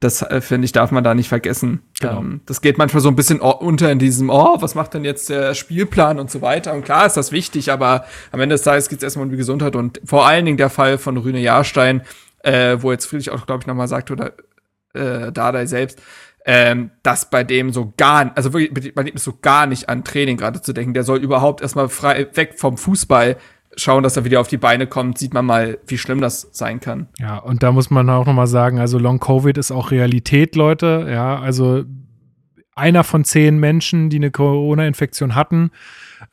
das 0.00 0.20
äh, 0.22 0.40
finde 0.40 0.66
ich, 0.66 0.72
darf 0.72 0.90
man 0.90 1.04
da 1.04 1.14
nicht 1.14 1.28
vergessen. 1.28 1.82
Genau. 2.00 2.18
Ähm, 2.18 2.40
das 2.46 2.60
geht 2.60 2.76
manchmal 2.76 3.00
so 3.00 3.08
ein 3.08 3.16
bisschen 3.16 3.40
unter 3.40 3.90
in 3.90 3.98
diesem, 3.98 4.28
oh, 4.28 4.56
was 4.60 4.74
macht 4.74 4.94
denn 4.94 5.04
jetzt 5.04 5.30
der 5.30 5.54
Spielplan 5.54 6.18
und 6.18 6.30
so 6.30 6.42
weiter. 6.42 6.74
Und 6.74 6.84
klar 6.84 7.06
ist 7.06 7.16
das 7.16 7.32
wichtig, 7.32 7.72
aber 7.72 8.04
am 8.30 8.40
Ende 8.40 8.54
des 8.54 8.62
Tages 8.62 8.88
geht 8.88 8.98
es 8.98 9.04
erstmal 9.04 9.24
um 9.24 9.30
die 9.30 9.38
Gesundheit 9.38 9.74
und 9.74 10.00
vor 10.04 10.26
allen 10.26 10.44
Dingen 10.44 10.58
der 10.58 10.68
Fall 10.68 10.98
von 10.98 11.16
Rüne 11.16 11.40
Jahrstein, 11.40 12.02
äh, 12.40 12.76
wo 12.80 12.92
jetzt 12.92 13.06
Friedrich 13.06 13.30
auch, 13.30 13.46
glaube 13.46 13.62
ich, 13.62 13.66
nochmal 13.66 13.88
sagt, 13.88 14.10
oder 14.10 14.32
äh, 14.96 15.32
Dardai 15.32 15.66
selbst, 15.66 16.02
ähm, 16.44 16.90
dass 17.02 17.28
bei 17.28 17.44
dem 17.44 17.72
so 17.72 17.92
gar, 17.96 18.32
also 18.36 18.52
wirklich, 18.52 18.94
bei 18.94 19.02
dem 19.02 19.14
ist 19.14 19.24
so 19.24 19.38
gar 19.40 19.66
nicht 19.66 19.88
an 19.88 20.04
Training 20.04 20.36
gerade 20.36 20.60
zu 20.62 20.72
denken. 20.72 20.94
Der 20.94 21.02
soll 21.02 21.18
überhaupt 21.18 21.60
erstmal 21.60 21.88
frei 21.88 22.28
weg 22.34 22.54
vom 22.56 22.76
Fußball 22.76 23.36
schauen, 23.76 24.02
dass 24.02 24.16
er 24.16 24.24
wieder 24.24 24.40
auf 24.40 24.48
die 24.48 24.56
Beine 24.56 24.86
kommt, 24.86 25.18
sieht 25.18 25.34
man 25.34 25.44
mal, 25.44 25.78
wie 25.86 25.98
schlimm 25.98 26.20
das 26.20 26.48
sein 26.52 26.80
kann. 26.80 27.08
Ja, 27.18 27.38
und 27.38 27.62
da 27.62 27.72
muss 27.72 27.90
man 27.90 28.08
auch 28.10 28.26
nochmal 28.26 28.46
sagen, 28.46 28.78
also 28.78 28.98
Long 28.98 29.20
Covid 29.20 29.58
ist 29.58 29.70
auch 29.70 29.90
Realität, 29.90 30.56
Leute. 30.56 31.06
Ja, 31.10 31.38
also 31.38 31.84
einer 32.74 33.04
von 33.04 33.24
zehn 33.24 33.58
Menschen, 33.58 34.10
die 34.10 34.16
eine 34.16 34.30
Corona-Infektion 34.30 35.34
hatten, 35.34 35.70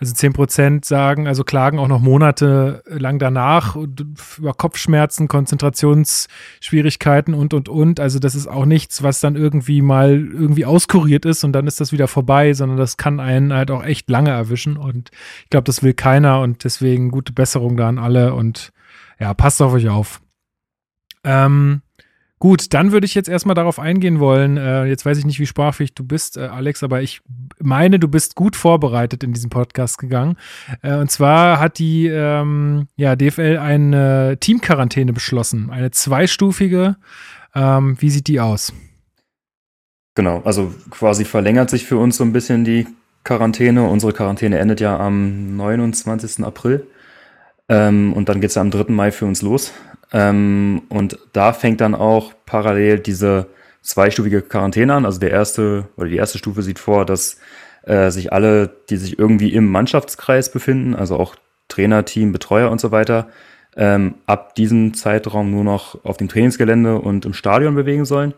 also 0.04 0.14
zehn 0.14 0.34
Prozent 0.34 0.84
sagen, 0.84 1.28
also 1.28 1.46
klagen 1.46 1.80
auch 1.80 1.88
noch 1.88 2.02
monatelang 2.02 3.20
danach 3.20 3.76
und 3.76 4.06
über 4.38 4.54
Kopfschmerzen, 4.54 5.30
Konzentrationsschwierigkeiten 5.30 7.34
und, 7.34 7.54
und, 7.54 7.70
und. 7.70 8.02
Also 8.02 8.20
das 8.20 8.36
ist 8.36 8.48
auch 8.48 8.66
nichts, 8.66 9.02
was 9.02 9.22
dann 9.22 9.38
irgendwie 9.38 9.82
mal 9.82 10.12
irgendwie 10.12 10.66
auskuriert 10.66 11.26
ist 11.26 11.46
und 11.46 11.54
dann 11.54 11.68
ist 11.68 11.80
das 11.80 11.94
wieder 11.94 12.10
vorbei, 12.10 12.54
sondern 12.54 12.78
das 12.78 12.98
kann 12.98 13.22
einen 13.22 13.54
halt 13.54 13.72
auch 13.72 13.84
echt 13.84 14.10
lange 14.10 14.32
erwischen 14.32 14.76
und 14.76 15.12
ich 15.44 15.50
glaube, 15.50 15.64
das 15.64 15.84
will 15.84 15.94
keiner 15.94 16.42
und 16.42 16.66
deswegen 16.66 17.10
gute 17.10 17.32
Besserung 17.32 17.78
da 17.78 17.88
an 17.88 17.98
alle 17.98 18.34
und 18.34 18.74
ja, 19.20 19.34
passt 19.34 19.62
auf 19.62 19.72
euch 19.72 19.88
auf. 19.88 20.20
Ähm, 21.24 21.82
gut, 22.40 22.74
dann 22.74 22.92
würde 22.92 23.06
ich 23.06 23.16
jetzt 23.16 23.30
erstmal 23.30 23.56
darauf 23.56 23.80
eingehen 23.80 24.20
wollen. 24.20 24.58
Äh, 24.58 24.86
jetzt 24.86 25.06
weiß 25.06 25.18
ich 25.18 25.26
nicht, 25.26 25.40
wie 25.40 25.46
sprachfähig 25.46 25.94
du 25.96 26.04
bist, 26.04 26.38
äh, 26.38 26.42
Alex, 26.42 26.84
aber 26.84 27.02
ich 27.02 27.22
meine, 27.60 28.00
du 28.00 28.08
bist 28.08 28.36
gut 28.36 28.56
vorbereitet 28.56 29.24
in 29.24 29.34
diesen 29.34 29.50
Podcast 29.50 29.98
gegangen. 29.98 30.38
Äh, 30.82 30.96
und 30.96 31.10
zwar 31.10 31.60
hat 31.60 31.80
die 31.80 32.08
ähm, 32.08 32.88
ja, 32.96 33.16
DFL 33.16 33.58
eine 33.58 34.38
Teamquarantäne 34.40 35.14
beschlossen, 35.14 35.70
eine 35.70 35.92
zweistufige. 35.92 36.98
Ähm, 37.56 37.96
wie 38.00 38.10
sieht 38.10 38.28
die 38.28 38.40
aus? 38.40 38.74
Genau, 40.16 40.42
also 40.46 40.74
quasi 40.92 41.26
verlängert 41.26 41.70
sich 41.70 41.86
für 41.86 41.98
uns 41.98 42.18
so 42.18 42.24
ein 42.24 42.34
bisschen 42.34 42.64
die 42.64 42.88
Quarantäne. 43.24 43.88
Unsere 43.88 44.14
Quarantäne 44.14 44.60
endet 44.60 44.80
ja 44.80 45.00
am 45.00 45.56
29. 45.56 46.44
April. 46.44 46.88
Ähm, 47.70 48.14
und 48.14 48.30
dann 48.30 48.42
geht 48.42 48.50
es 48.50 48.56
ja 48.56 48.62
am 48.62 48.70
3. 48.70 48.92
Mai 48.92 49.12
für 49.12 49.26
uns 49.26 49.42
los. 49.42 49.72
Ähm, 50.14 50.84
und 50.90 51.18
da 51.34 51.54
fängt 51.54 51.82
dann 51.82 51.96
auch 51.96 52.34
parallel 52.46 53.00
diese 53.00 53.48
zweistufige 53.82 54.42
Quarantäne 54.42 54.94
an. 54.94 55.06
Also 55.06 55.20
der 55.20 55.32
erste 55.32 55.90
oder 55.98 56.08
die 56.08 56.18
erste 56.18 56.38
Stufe 56.38 56.62
sieht 56.62 56.80
vor, 56.80 57.06
dass 57.06 57.38
äh, 57.84 58.12
sich 58.12 58.32
alle, 58.32 58.70
die 58.90 58.98
sich 58.98 59.20
irgendwie 59.20 59.54
im 59.54 59.70
Mannschaftskreis 59.70 60.52
befinden, 60.52 60.96
also 60.96 61.18
auch 61.18 61.36
Trainer, 61.68 62.06
Team, 62.06 62.32
Betreuer 62.32 62.72
und 62.72 62.80
so 62.80 62.92
weiter, 62.92 63.28
ähm, 63.76 64.16
ab 64.28 64.56
diesem 64.56 64.94
Zeitraum 64.94 65.50
nur 65.50 65.64
noch 65.64 66.04
auf 66.06 66.18
dem 66.18 66.30
Trainingsgelände 66.30 67.00
und 67.00 67.26
im 67.26 67.34
Stadion 67.34 67.76
bewegen 67.76 68.06
sollen. 68.06 68.34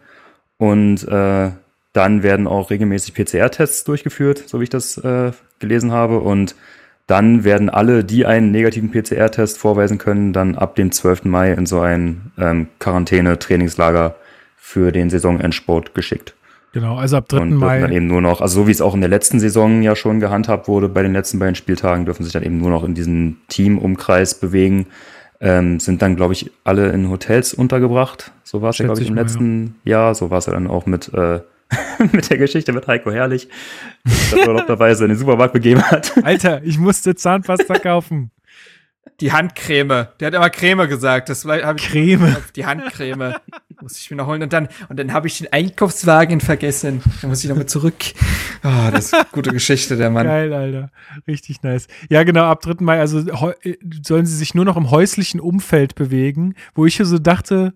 Und 0.57 1.05
äh, 1.07 1.51
dann 1.91 2.23
werden 2.23 2.47
auch 2.47 2.69
regelmäßig 2.69 3.13
PCR-Tests 3.13 3.83
durchgeführt, 3.83 4.43
so 4.47 4.59
wie 4.59 4.63
ich 4.63 4.69
das 4.69 4.97
äh, 4.97 5.31
gelesen 5.59 5.91
habe. 5.91 6.19
Und 6.19 6.55
dann 7.07 7.43
werden 7.43 7.69
alle, 7.69 8.03
die 8.03 8.25
einen 8.25 8.51
negativen 8.51 8.91
PCR-Test 8.91 9.57
vorweisen 9.57 9.97
können, 9.97 10.33
dann 10.33 10.55
ab 10.55 10.75
dem 10.75 10.91
12. 10.91 11.25
Mai 11.25 11.51
in 11.53 11.65
so 11.65 11.79
ein 11.79 12.31
ähm, 12.37 12.67
Quarantäne-Trainingslager 12.79 14.15
für 14.57 14.91
den 14.91 15.09
Saisonendsport 15.09 15.93
geschickt. 15.93 16.33
Genau, 16.73 16.97
also 16.97 17.17
ab 17.17 17.29
3. 17.29 17.37
Und 17.37 17.49
dürfen 17.51 17.61
dann 17.61 17.81
Mai. 17.81 17.95
eben 17.95 18.07
nur 18.07 18.21
noch, 18.21 18.41
also 18.41 18.61
so 18.61 18.67
wie 18.67 18.71
es 18.71 18.81
auch 18.81 18.95
in 18.95 19.01
der 19.01 19.09
letzten 19.09 19.39
Saison 19.39 19.81
ja 19.81 19.95
schon 19.95 20.19
gehandhabt 20.19 20.67
wurde, 20.67 20.89
bei 20.89 21.03
den 21.03 21.13
letzten 21.13 21.39
beiden 21.39 21.55
Spieltagen 21.55 22.05
dürfen 22.05 22.23
sich 22.23 22.33
dann 22.33 22.43
eben 22.43 22.57
nur 22.57 22.69
noch 22.69 22.83
in 22.83 22.95
diesem 22.95 23.37
Teamumkreis 23.47 24.35
bewegen. 24.39 24.87
Ähm, 25.39 25.79
sind 25.79 26.01
dann, 26.01 26.15
glaube 26.15 26.33
ich, 26.33 26.51
alle 26.63 26.89
in 26.89 27.09
Hotels 27.09 27.53
untergebracht. 27.53 28.31
So 28.43 28.61
war 28.61 28.71
es 28.71 28.77
ja, 28.77 28.85
glaube 28.85 29.01
ich, 29.01 29.07
im 29.07 29.15
mal, 29.15 29.21
letzten 29.21 29.75
Jahr. 29.83 30.15
So 30.15 30.31
war 30.31 30.39
es 30.39 30.47
ja 30.47 30.53
dann 30.53 30.67
auch 30.67 30.85
mit, 30.85 31.13
äh, 31.13 31.39
mit 32.12 32.30
der 32.30 32.38
Geschichte 32.38 32.73
mit 32.73 32.88
Heiko 32.88 33.12
Herrlich, 33.12 33.47
der 34.32 34.47
urlaubterweise 34.47 35.06
in 35.06 35.10
den 35.10 35.17
Supermarkt 35.17 35.54
begeben 35.54 35.82
hat. 35.84 36.13
Alter, 36.23 36.62
ich 36.63 36.78
musste 36.78 37.15
Zahnpasta 37.15 37.80
kaufen. 37.80 38.32
Die 39.21 39.32
Handcreme. 39.32 40.08
Der 40.19 40.28
hat 40.28 40.34
immer 40.34 40.49
Creme 40.49 40.89
gesagt. 40.89 41.30
Das 41.30 41.45
habe 41.45 41.75
ich 41.78 41.88
Creme. 41.88 42.36
Die 42.56 42.65
Handcreme. 42.65 43.36
muss 43.82 43.97
ich 43.97 44.12
mir 44.12 44.17
noch 44.17 44.28
holen. 44.28 44.43
Und 44.43 44.51
dann, 44.51 44.67
und 44.89 44.99
dann 44.99 45.13
habe 45.13 45.28
ich 45.28 45.38
den 45.38 45.54
Einkaufswagen 45.54 46.41
vergessen. 46.41 47.01
Dann 47.21 47.30
muss 47.30 47.41
ich 47.41 47.49
nochmal 47.49 47.67
zurück. 47.67 47.95
Ah, 48.62 48.91
das 48.91 49.06
ist 49.06 49.13
eine 49.13 49.25
gute 49.32 49.51
Geschichte, 49.51 49.95
der 49.95 50.10
Mann. 50.10 50.25
Geil, 50.25 50.51
Alter. 50.51 50.89
Richtig 51.28 51.63
nice. 51.63 51.88
Ja, 52.10 52.23
genau, 52.23 52.43
ab 52.43 52.62
3. 52.62 52.84
Mai, 52.84 52.99
also 52.99 53.19
äh, 53.19 53.78
sollen 54.04 54.25
sie 54.25 54.36
sich 54.36 54.54
nur 54.54 54.65
noch 54.65 54.75
im 54.75 54.91
häuslichen 54.91 55.39
Umfeld 55.39 55.95
bewegen, 55.95 56.56
wo 56.73 56.86
ich 56.86 56.97
so 56.97 57.17
dachte, 57.17 57.73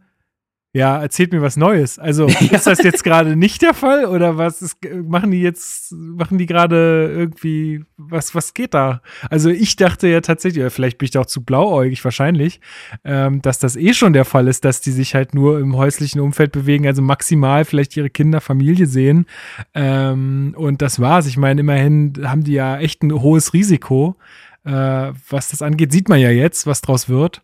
ja, 0.72 1.02
erzählt 1.02 1.34
mir 1.34 1.42
was 1.42 1.58
Neues. 1.58 1.98
Also 1.98 2.28
ist 2.52 2.68
das 2.68 2.84
jetzt 2.84 3.04
gerade 3.04 3.36
nicht 3.36 3.62
der 3.62 3.74
Fall 3.74 4.06
oder 4.06 4.38
was 4.38 4.62
ist, 4.62 4.78
machen 5.04 5.32
die 5.32 5.42
jetzt, 5.42 5.92
machen 5.94 6.38
die 6.38 6.46
gerade 6.46 7.12
irgendwie, 7.12 7.84
was, 7.98 8.36
was 8.36 8.54
geht 8.54 8.76
da? 8.76 9.02
Also 9.30 9.50
ich 9.50 9.78
dachte 9.78 10.08
ja 10.08 10.22
tatsächlich, 10.22 10.62
oder 10.62 10.70
vielleicht 10.70 11.00
bin 11.00 11.06
ich 11.06 11.12
da 11.12 11.22
auch 11.22 11.26
zu 11.26 11.44
blauäugig 11.44 12.04
wahrscheinlich, 12.06 12.62
ähm, 13.04 13.42
dass 13.42 13.58
das 13.58 13.76
eh 13.76 13.94
schon 13.94 14.14
der 14.14 14.26
Fall 14.26 14.48
ist, 14.48 14.64
dass 14.64 14.80
die 14.82 14.92
sich 14.92 15.16
halt 15.16 15.34
nur 15.34 15.60
im 15.60 15.76
häuslichen 15.76 16.22
Umfeld 16.22 16.52
bewegen, 16.52 16.86
also 16.86 17.02
maximal 17.02 17.66
vielleicht 17.66 17.98
ihre 17.98 18.12
Kinder, 18.12 18.40
Familie 18.40 18.86
sehen. 18.86 19.26
Ähm, 19.74 20.54
und 20.56 20.84
das 20.84 21.00
war's. 21.00 21.26
Ich 21.26 21.38
meine, 21.38 21.62
immerhin 21.62 22.14
haben 22.24 22.44
die 22.44 22.54
ja 22.54 22.78
echt 22.78 23.02
ein 23.02 23.12
hohes 23.12 23.54
Risiko. 23.54 24.18
Äh, 24.66 25.14
was 25.30 25.48
das 25.50 25.62
angeht, 25.62 25.92
sieht 25.92 26.10
man 26.10 26.20
ja 26.20 26.30
jetzt, 26.30 26.68
was 26.68 26.82
draus 26.82 27.10
wird. 27.10 27.42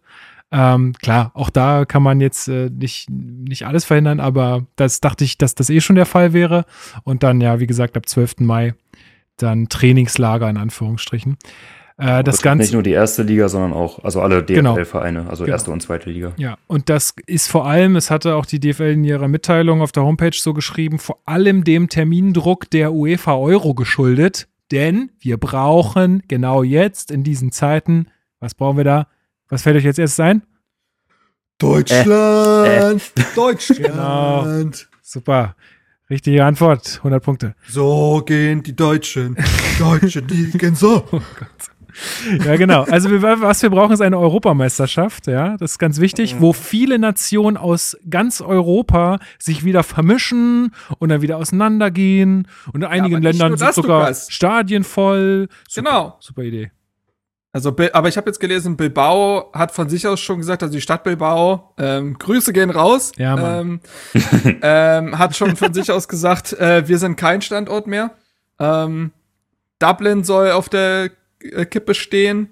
Ähm, 0.51 0.93
klar, 1.01 1.31
auch 1.33 1.49
da 1.49 1.85
kann 1.85 2.03
man 2.03 2.21
jetzt 2.21 2.47
äh, 2.47 2.69
nicht, 2.69 3.09
nicht 3.09 3.65
alles 3.65 3.83
verhindern, 3.83 4.19
aber 4.19 4.65
das 4.75 5.01
dachte 5.01 5.23
ich, 5.23 5.37
dass 5.37 5.55
das 5.55 5.69
eh 5.69 5.81
schon 5.81 5.95
der 5.95 6.05
Fall 6.05 6.33
wäre. 6.33 6.65
Und 7.03 7.23
dann, 7.23 7.41
ja, 7.41 7.59
wie 7.59 7.67
gesagt, 7.67 7.97
ab 7.97 8.07
12. 8.07 8.39
Mai 8.39 8.73
dann 9.37 9.67
Trainingslager 9.67 10.49
in 10.49 10.57
Anführungsstrichen. 10.57 11.37
Äh, 11.97 12.23
das, 12.23 12.35
das 12.35 12.41
Ganze. 12.41 12.63
Nicht 12.63 12.73
nur 12.73 12.83
die 12.83 12.91
erste 12.91 13.23
Liga, 13.23 13.47
sondern 13.47 13.73
auch, 13.73 14.03
also 14.03 14.21
alle 14.21 14.43
DFL-Vereine, 14.43 15.19
genau. 15.19 15.29
also 15.29 15.45
genau. 15.45 15.55
erste 15.55 15.71
und 15.71 15.81
zweite 15.81 16.09
Liga. 16.09 16.33
Ja, 16.37 16.57
und 16.67 16.89
das 16.89 17.13
ist 17.25 17.49
vor 17.49 17.65
allem, 17.65 17.95
es 17.95 18.11
hatte 18.11 18.35
auch 18.35 18.45
die 18.45 18.59
DFL 18.59 18.91
in 18.91 19.03
ihrer 19.03 19.27
Mitteilung 19.27 19.81
auf 19.81 19.91
der 19.91 20.03
Homepage 20.03 20.35
so 20.35 20.53
geschrieben, 20.53 20.99
vor 20.99 21.19
allem 21.25 21.63
dem 21.63 21.87
Termindruck 21.87 22.69
der 22.69 22.93
UEFA 22.93 23.35
Euro 23.35 23.73
geschuldet. 23.73 24.47
Denn 24.71 25.11
wir 25.19 25.37
brauchen 25.37 26.23
genau 26.27 26.63
jetzt 26.63 27.11
in 27.11 27.23
diesen 27.23 27.51
Zeiten, 27.51 28.07
was 28.39 28.55
brauchen 28.55 28.77
wir 28.77 28.83
da? 28.83 29.07
Was 29.49 29.61
fällt 29.61 29.77
euch 29.77 29.83
jetzt 29.83 29.99
erst 29.99 30.19
ein? 30.19 30.43
Deutschland! 31.57 32.07
Äh, 32.07 32.91
äh. 32.93 32.99
Deutschland! 33.35 33.83
Genau. 33.83 34.71
Super. 35.01 35.55
Richtige 36.09 36.45
Antwort, 36.45 36.97
100 36.97 37.23
Punkte. 37.23 37.55
So 37.67 38.21
gehen 38.25 38.61
die 38.61 38.75
Deutschen. 38.75 39.35
Deutschen, 39.79 40.27
die 40.27 40.51
gehen 40.57 40.75
so. 40.75 41.03
Oh 41.11 41.21
Gott. 41.39 42.45
Ja, 42.45 42.57
genau. 42.57 42.83
Also 42.83 43.09
wir, 43.09 43.21
was 43.21 43.61
wir 43.63 43.69
brauchen, 43.69 43.93
ist 43.93 44.01
eine 44.01 44.19
Europameisterschaft, 44.19 45.27
ja, 45.27 45.55
das 45.57 45.71
ist 45.71 45.79
ganz 45.79 45.99
wichtig, 45.99 46.35
wo 46.39 46.51
viele 46.53 46.99
Nationen 46.99 47.57
aus 47.57 47.97
ganz 48.09 48.41
Europa 48.41 49.19
sich 49.39 49.63
wieder 49.63 49.81
vermischen 49.81 50.71
und 50.99 51.09
dann 51.09 51.21
wieder 51.21 51.37
auseinandergehen 51.37 52.47
und 52.73 52.81
in 52.81 52.87
einigen 52.87 53.23
ja, 53.23 53.29
Ländern 53.31 53.57
sind 53.57 53.73
sogar. 53.73 54.13
Stadien 54.13 54.83
voll. 54.83 55.47
Super, 55.69 55.89
genau. 55.89 56.17
Super 56.19 56.43
Idee. 56.43 56.71
Also, 57.55 57.69
aber 57.69 58.09
ich 58.09 58.17
habe 58.17 58.29
jetzt 58.29 58.41
gelesen, 58.41 58.75
Bilbao 58.75 59.49
hat 59.53 59.71
von 59.71 59.87
sich 59.87 60.05
aus 60.05 60.19
schon 60.19 60.39
gesagt, 60.39 60.61
also 60.61 60.73
die 60.73 60.81
Stadt 60.81 61.05
Bilbao, 61.05 61.73
ähm, 61.77 62.19
Grüße 62.19 62.51
gehen 62.51 62.69
raus, 62.69 63.13
ja, 63.15 63.61
ähm, 63.61 63.79
ähm, 64.61 65.17
hat 65.17 65.37
schon 65.37 65.55
von 65.55 65.73
sich 65.73 65.89
aus 65.89 66.09
gesagt, 66.09 66.51
äh, 66.51 66.85
wir 66.89 66.97
sind 66.97 67.15
kein 67.15 67.41
Standort 67.41 67.87
mehr. 67.87 68.11
Ähm, 68.59 69.13
Dublin 69.79 70.25
soll 70.25 70.51
auf 70.51 70.67
der 70.67 71.11
äh, 71.39 71.63
Kippe 71.63 71.93
stehen. 71.93 72.49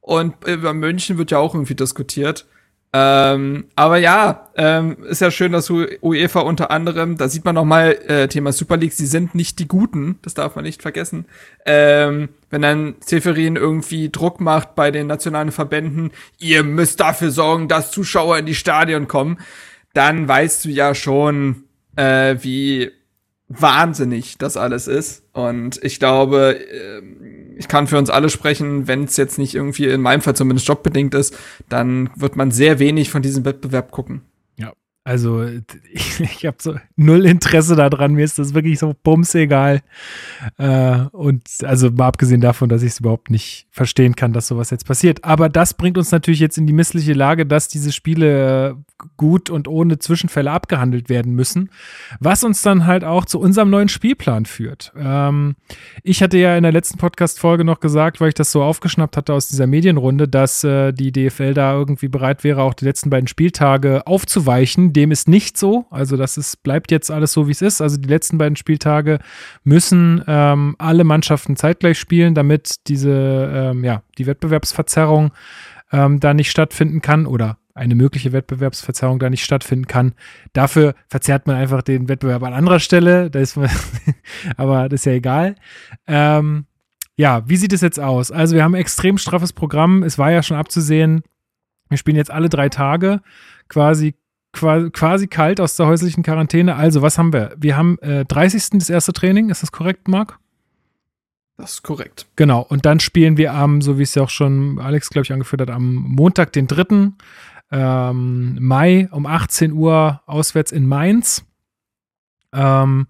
Und 0.00 0.46
über 0.46 0.72
München 0.72 1.18
wird 1.18 1.32
ja 1.32 1.38
auch 1.38 1.54
irgendwie 1.54 1.74
diskutiert. 1.74 2.46
Ähm, 2.96 3.64
aber 3.74 3.96
ja, 3.96 4.50
ähm, 4.54 4.98
ist 5.02 5.20
ja 5.20 5.32
schön, 5.32 5.50
dass 5.50 5.68
UEFA 5.68 6.40
unter 6.40 6.70
anderem, 6.70 7.16
da 7.16 7.28
sieht 7.28 7.44
man 7.44 7.56
noch 7.56 7.64
mal 7.64 7.90
äh, 8.06 8.28
Thema 8.28 8.52
Super 8.52 8.76
League, 8.76 8.92
sie 8.92 9.06
sind 9.06 9.34
nicht 9.34 9.58
die 9.58 9.66
Guten, 9.66 10.20
das 10.22 10.34
darf 10.34 10.54
man 10.54 10.64
nicht 10.64 10.80
vergessen. 10.80 11.26
Ähm, 11.66 12.28
wenn 12.50 12.62
dann 12.62 12.94
Seferin 13.00 13.56
irgendwie 13.56 14.10
Druck 14.10 14.40
macht 14.40 14.76
bei 14.76 14.92
den 14.92 15.08
nationalen 15.08 15.50
Verbänden, 15.50 16.12
ihr 16.38 16.62
müsst 16.62 17.00
dafür 17.00 17.32
sorgen, 17.32 17.66
dass 17.66 17.90
Zuschauer 17.90 18.38
in 18.38 18.46
die 18.46 18.54
Stadion 18.54 19.08
kommen, 19.08 19.40
dann 19.92 20.28
weißt 20.28 20.64
du 20.64 20.68
ja 20.68 20.94
schon, 20.94 21.64
äh, 21.96 22.36
wie 22.42 22.92
wahnsinnig 23.48 24.38
das 24.38 24.56
alles 24.56 24.86
ist. 24.86 25.22
Und 25.32 25.82
ich 25.82 25.98
glaube, 25.98 26.58
ähm, 26.70 27.54
ich 27.56 27.68
kann 27.68 27.86
für 27.86 27.98
uns 27.98 28.10
alle 28.10 28.30
sprechen, 28.30 28.88
wenn 28.88 29.04
es 29.04 29.16
jetzt 29.16 29.38
nicht 29.38 29.54
irgendwie 29.54 29.86
in 29.86 30.00
meinem 30.00 30.22
Fall 30.22 30.36
zumindest 30.36 30.68
jobbedingt 30.68 31.14
ist, 31.14 31.36
dann 31.68 32.10
wird 32.16 32.36
man 32.36 32.50
sehr 32.50 32.78
wenig 32.78 33.10
von 33.10 33.22
diesem 33.22 33.44
Wettbewerb 33.44 33.90
gucken. 33.90 34.22
Also 35.04 35.44
ich, 35.92 36.20
ich 36.20 36.46
habe 36.46 36.56
so 36.60 36.76
null 36.96 37.26
Interesse 37.26 37.76
daran. 37.76 38.14
Mir 38.14 38.24
ist 38.24 38.38
das 38.38 38.54
wirklich 38.54 38.78
so 38.78 38.94
bums 39.02 39.34
egal. 39.34 39.82
Äh, 40.56 41.00
und 41.12 41.42
also 41.62 41.90
mal 41.90 42.08
abgesehen 42.08 42.40
davon, 42.40 42.70
dass 42.70 42.82
ich 42.82 42.92
es 42.92 43.00
überhaupt 43.00 43.30
nicht 43.30 43.66
verstehen 43.70 44.16
kann, 44.16 44.32
dass 44.32 44.48
sowas 44.48 44.70
jetzt 44.70 44.86
passiert. 44.86 45.22
Aber 45.22 45.48
das 45.48 45.74
bringt 45.74 45.98
uns 45.98 46.10
natürlich 46.10 46.40
jetzt 46.40 46.56
in 46.56 46.66
die 46.66 46.72
missliche 46.72 47.12
Lage, 47.12 47.44
dass 47.44 47.68
diese 47.68 47.92
Spiele 47.92 48.76
gut 49.16 49.50
und 49.50 49.68
ohne 49.68 49.98
Zwischenfälle 49.98 50.50
abgehandelt 50.50 51.10
werden 51.10 51.34
müssen. 51.34 51.70
Was 52.20 52.42
uns 52.42 52.62
dann 52.62 52.86
halt 52.86 53.04
auch 53.04 53.26
zu 53.26 53.38
unserem 53.38 53.68
neuen 53.68 53.88
Spielplan 53.88 54.46
führt. 54.46 54.92
Ähm, 54.96 55.56
ich 56.02 56.22
hatte 56.22 56.38
ja 56.38 56.56
in 56.56 56.62
der 56.62 56.72
letzten 56.72 56.96
Podcast-Folge 56.96 57.64
noch 57.64 57.80
gesagt, 57.80 58.20
weil 58.20 58.28
ich 58.28 58.34
das 58.34 58.50
so 58.50 58.62
aufgeschnappt 58.62 59.18
hatte 59.18 59.34
aus 59.34 59.48
dieser 59.48 59.66
Medienrunde, 59.66 60.28
dass 60.28 60.64
äh, 60.64 60.92
die 60.92 61.12
DFL 61.12 61.52
da 61.52 61.74
irgendwie 61.74 62.08
bereit 62.08 62.44
wäre, 62.44 62.62
auch 62.62 62.72
die 62.72 62.86
letzten 62.86 63.10
beiden 63.10 63.28
Spieltage 63.28 64.06
aufzuweichen 64.06 64.93
dem 64.94 65.10
ist 65.10 65.28
nicht 65.28 65.58
so. 65.58 65.86
Also 65.90 66.16
das 66.16 66.36
ist, 66.36 66.62
bleibt 66.62 66.90
jetzt 66.90 67.10
alles 67.10 67.32
so, 67.32 67.46
wie 67.46 67.52
es 67.52 67.60
ist. 67.62 67.82
Also 67.82 67.98
die 67.98 68.08
letzten 68.08 68.38
beiden 68.38 68.56
Spieltage 68.56 69.18
müssen 69.62 70.24
ähm, 70.26 70.74
alle 70.78 71.04
Mannschaften 71.04 71.56
zeitgleich 71.56 71.98
spielen, 71.98 72.34
damit 72.34 72.88
diese, 72.88 73.12
ähm, 73.52 73.84
ja, 73.84 74.02
die 74.16 74.26
Wettbewerbsverzerrung 74.26 75.32
ähm, 75.92 76.20
da 76.20 76.32
nicht 76.34 76.50
stattfinden 76.50 77.02
kann 77.02 77.26
oder 77.26 77.58
eine 77.74 77.94
mögliche 77.96 78.32
Wettbewerbsverzerrung 78.32 79.18
da 79.18 79.28
nicht 79.28 79.44
stattfinden 79.44 79.86
kann. 79.86 80.14
Dafür 80.52 80.94
verzerrt 81.08 81.46
man 81.46 81.56
einfach 81.56 81.82
den 81.82 82.08
Wettbewerb 82.08 82.42
an 82.44 82.54
anderer 82.54 82.78
Stelle. 82.78 83.30
Da 83.30 83.40
ist 83.40 83.56
man 83.56 83.68
aber 84.56 84.88
das 84.88 85.00
ist 85.00 85.06
ja 85.06 85.12
egal. 85.12 85.56
Ähm, 86.06 86.66
ja, 87.16 87.48
wie 87.48 87.56
sieht 87.56 87.72
es 87.72 87.80
jetzt 87.80 88.00
aus? 88.00 88.30
Also 88.30 88.54
wir 88.54 88.64
haben 88.64 88.74
ein 88.74 88.80
extrem 88.80 89.18
straffes 89.18 89.52
Programm. 89.52 90.02
Es 90.02 90.18
war 90.18 90.30
ja 90.30 90.42
schon 90.42 90.56
abzusehen, 90.56 91.22
wir 91.88 91.98
spielen 91.98 92.16
jetzt 92.16 92.30
alle 92.30 92.48
drei 92.48 92.68
Tage 92.68 93.20
quasi 93.68 94.14
quasi 94.54 95.26
kalt 95.26 95.60
aus 95.60 95.76
der 95.76 95.86
häuslichen 95.86 96.22
Quarantäne. 96.22 96.76
Also, 96.76 97.02
was 97.02 97.18
haben 97.18 97.32
wir? 97.32 97.54
Wir 97.58 97.76
haben 97.76 97.98
äh, 98.00 98.24
30. 98.24 98.78
das 98.78 98.90
erste 98.90 99.12
Training, 99.12 99.50
ist 99.50 99.62
das 99.62 99.72
korrekt, 99.72 100.08
Marc? 100.08 100.38
Das 101.56 101.74
ist 101.74 101.82
korrekt. 101.82 102.26
Genau, 102.36 102.62
und 102.62 102.84
dann 102.84 102.98
spielen 102.98 103.36
wir 103.36 103.52
am, 103.52 103.80
so 103.80 103.98
wie 103.98 104.02
es 104.02 104.14
ja 104.14 104.22
auch 104.22 104.30
schon 104.30 104.80
Alex, 104.80 105.10
glaube 105.10 105.24
ich, 105.24 105.32
angeführt 105.32 105.60
hat, 105.60 105.70
am 105.70 105.94
Montag, 105.94 106.52
den 106.52 106.66
3. 106.66 107.12
Ähm, 107.70 108.58
Mai 108.60 109.08
um 109.10 109.26
18 109.26 109.72
Uhr 109.72 110.22
auswärts 110.26 110.72
in 110.72 110.86
Mainz. 110.86 111.44
Ähm, 112.52 113.06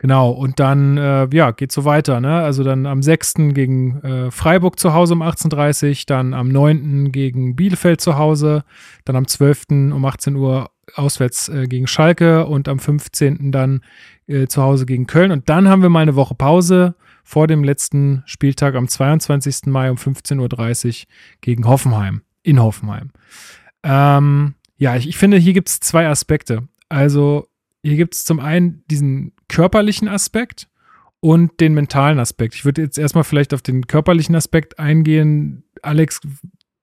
Genau, 0.00 0.30
und 0.30 0.60
dann, 0.60 0.96
äh, 0.96 1.28
ja, 1.32 1.50
geht 1.50 1.72
so 1.72 1.84
weiter, 1.84 2.20
ne? 2.20 2.40
Also 2.40 2.62
dann 2.62 2.86
am 2.86 3.02
6. 3.02 3.34
gegen 3.52 4.00
äh, 4.02 4.30
Freiburg 4.30 4.78
zu 4.78 4.94
Hause 4.94 5.14
um 5.14 5.22
18.30 5.22 5.88
Uhr, 5.88 6.04
dann 6.06 6.34
am 6.34 6.48
9. 6.48 7.10
gegen 7.10 7.56
Bielefeld 7.56 8.00
zu 8.00 8.16
Hause, 8.16 8.62
dann 9.04 9.16
am 9.16 9.26
12. 9.26 9.66
um 9.70 10.04
18 10.04 10.36
Uhr 10.36 10.70
auswärts 10.94 11.48
äh, 11.48 11.66
gegen 11.66 11.86
Schalke 11.86 12.46
und 12.46 12.68
am 12.68 12.78
15. 12.78 13.52
dann 13.52 13.82
äh, 14.26 14.46
zu 14.46 14.62
Hause 14.62 14.86
gegen 14.86 15.06
Köln. 15.06 15.30
Und 15.30 15.48
dann 15.48 15.68
haben 15.68 15.82
wir 15.82 15.88
mal 15.88 16.00
eine 16.00 16.14
Woche 16.16 16.34
Pause 16.34 16.94
vor 17.24 17.46
dem 17.46 17.64
letzten 17.64 18.22
Spieltag 18.26 18.74
am 18.74 18.88
22. 18.88 19.66
Mai 19.66 19.90
um 19.90 19.96
15.30 19.96 20.86
Uhr 21.02 21.06
gegen 21.40 21.66
Hoffenheim, 21.66 22.22
in 22.42 22.60
Hoffenheim. 22.60 23.10
Ähm, 23.82 24.54
ja, 24.76 24.96
ich, 24.96 25.08
ich 25.08 25.18
finde, 25.18 25.36
hier 25.36 25.52
gibt 25.52 25.68
es 25.68 25.80
zwei 25.80 26.08
Aspekte. 26.08 26.68
Also 26.88 27.48
hier 27.82 27.96
gibt 27.96 28.14
es 28.14 28.24
zum 28.24 28.40
einen 28.40 28.82
diesen 28.90 29.32
körperlichen 29.48 30.08
Aspekt 30.08 30.68
und 31.20 31.60
den 31.60 31.74
mentalen 31.74 32.18
Aspekt. 32.18 32.54
Ich 32.54 32.64
würde 32.64 32.82
jetzt 32.82 32.98
erstmal 32.98 33.24
vielleicht 33.24 33.52
auf 33.54 33.62
den 33.62 33.86
körperlichen 33.86 34.34
Aspekt 34.34 34.78
eingehen. 34.78 35.64
Alex, 35.82 36.20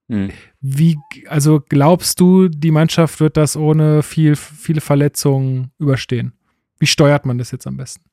hm. 0.08 0.30
Wie, 0.62 0.98
also 1.28 1.62
glaubst 1.68 2.20
du, 2.20 2.48
die 2.48 2.72
Mannschaft 2.72 3.20
wird 3.20 3.38
das 3.38 3.58
ohne 3.58 4.04
viel, 4.04 4.36
viele 4.36 4.82
Verletzungen 4.82 5.72
überstehen? 5.80 6.34
Wie 6.78 6.88
steuert 6.88 7.26
man 7.26 7.38
das 7.38 7.52
jetzt 7.52 7.66
am 7.66 7.78
besten? 7.78 8.04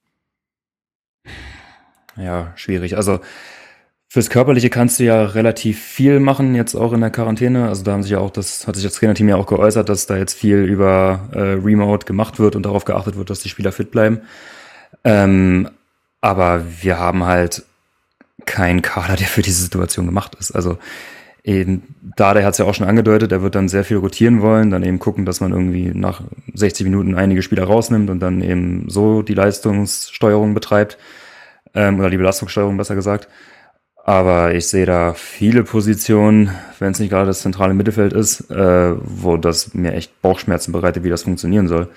Ja, 2.16 2.52
schwierig. 2.56 2.96
Also 2.96 3.20
fürs 4.08 4.30
Körperliche 4.30 4.70
kannst 4.70 5.00
du 5.00 5.04
ja 5.04 5.24
relativ 5.24 5.82
viel 5.82 6.20
machen, 6.20 6.54
jetzt 6.54 6.74
auch 6.74 6.92
in 6.92 7.00
der 7.00 7.10
Quarantäne. 7.10 7.68
Also 7.68 7.82
da 7.82 7.92
haben 7.92 8.02
sich 8.02 8.12
ja 8.12 8.18
auch, 8.18 8.30
das 8.30 8.66
hat 8.66 8.76
sich 8.76 8.84
das 8.84 8.94
Trainerteam 8.94 9.28
ja 9.28 9.36
auch 9.36 9.46
geäußert, 9.46 9.88
dass 9.88 10.06
da 10.06 10.16
jetzt 10.16 10.34
viel 10.34 10.58
über 10.58 11.28
äh, 11.32 11.38
Remote 11.62 12.06
gemacht 12.06 12.38
wird 12.38 12.56
und 12.56 12.64
darauf 12.64 12.84
geachtet 12.84 13.16
wird, 13.16 13.30
dass 13.30 13.40
die 13.40 13.48
Spieler 13.48 13.72
fit 13.72 13.90
bleiben. 13.90 14.20
Ähm, 15.04 15.68
aber 16.20 16.62
wir 16.82 16.98
haben 16.98 17.24
halt 17.24 17.64
keinen 18.44 18.82
Kader, 18.82 19.16
der 19.16 19.26
für 19.26 19.42
diese 19.42 19.62
Situation 19.62 20.06
gemacht 20.06 20.36
ist. 20.38 20.52
Also 20.52 20.78
eben, 21.44 21.94
Dade 22.16 22.44
hat 22.44 22.52
es 22.52 22.58
ja 22.58 22.64
auch 22.64 22.74
schon 22.74 22.86
angedeutet, 22.86 23.32
er 23.32 23.42
wird 23.42 23.54
dann 23.54 23.68
sehr 23.68 23.84
viel 23.84 23.96
rotieren 23.96 24.42
wollen, 24.42 24.70
dann 24.70 24.82
eben 24.82 24.98
gucken, 24.98 25.24
dass 25.24 25.40
man 25.40 25.52
irgendwie 25.52 25.90
nach 25.94 26.22
60 26.54 26.84
Minuten 26.84 27.14
einige 27.14 27.42
Spieler 27.42 27.64
rausnimmt 27.64 28.10
und 28.10 28.20
dann 28.20 28.42
eben 28.42 28.88
so 28.88 29.22
die 29.22 29.34
Leistungssteuerung 29.34 30.54
betreibt, 30.54 30.98
ähm, 31.74 31.98
oder 31.98 32.10
die 32.10 32.16
Belastungssteuerung 32.16 32.76
besser 32.76 32.94
gesagt. 32.94 33.28
Aber 34.04 34.54
ich 34.54 34.66
sehe 34.66 34.84
da 34.86 35.14
viele 35.14 35.62
Positionen, 35.62 36.50
wenn 36.80 36.90
es 36.90 36.98
nicht 36.98 37.10
gerade 37.10 37.26
das 37.26 37.42
zentrale 37.42 37.72
Mittelfeld 37.72 38.12
ist, 38.12 38.50
äh, 38.50 38.94
wo 39.00 39.36
das 39.36 39.74
mir 39.74 39.92
echt 39.92 40.20
Bauchschmerzen 40.22 40.72
bereitet, 40.72 41.04
wie 41.04 41.10
das 41.10 41.22
funktionieren 41.22 41.68
soll. 41.68 41.88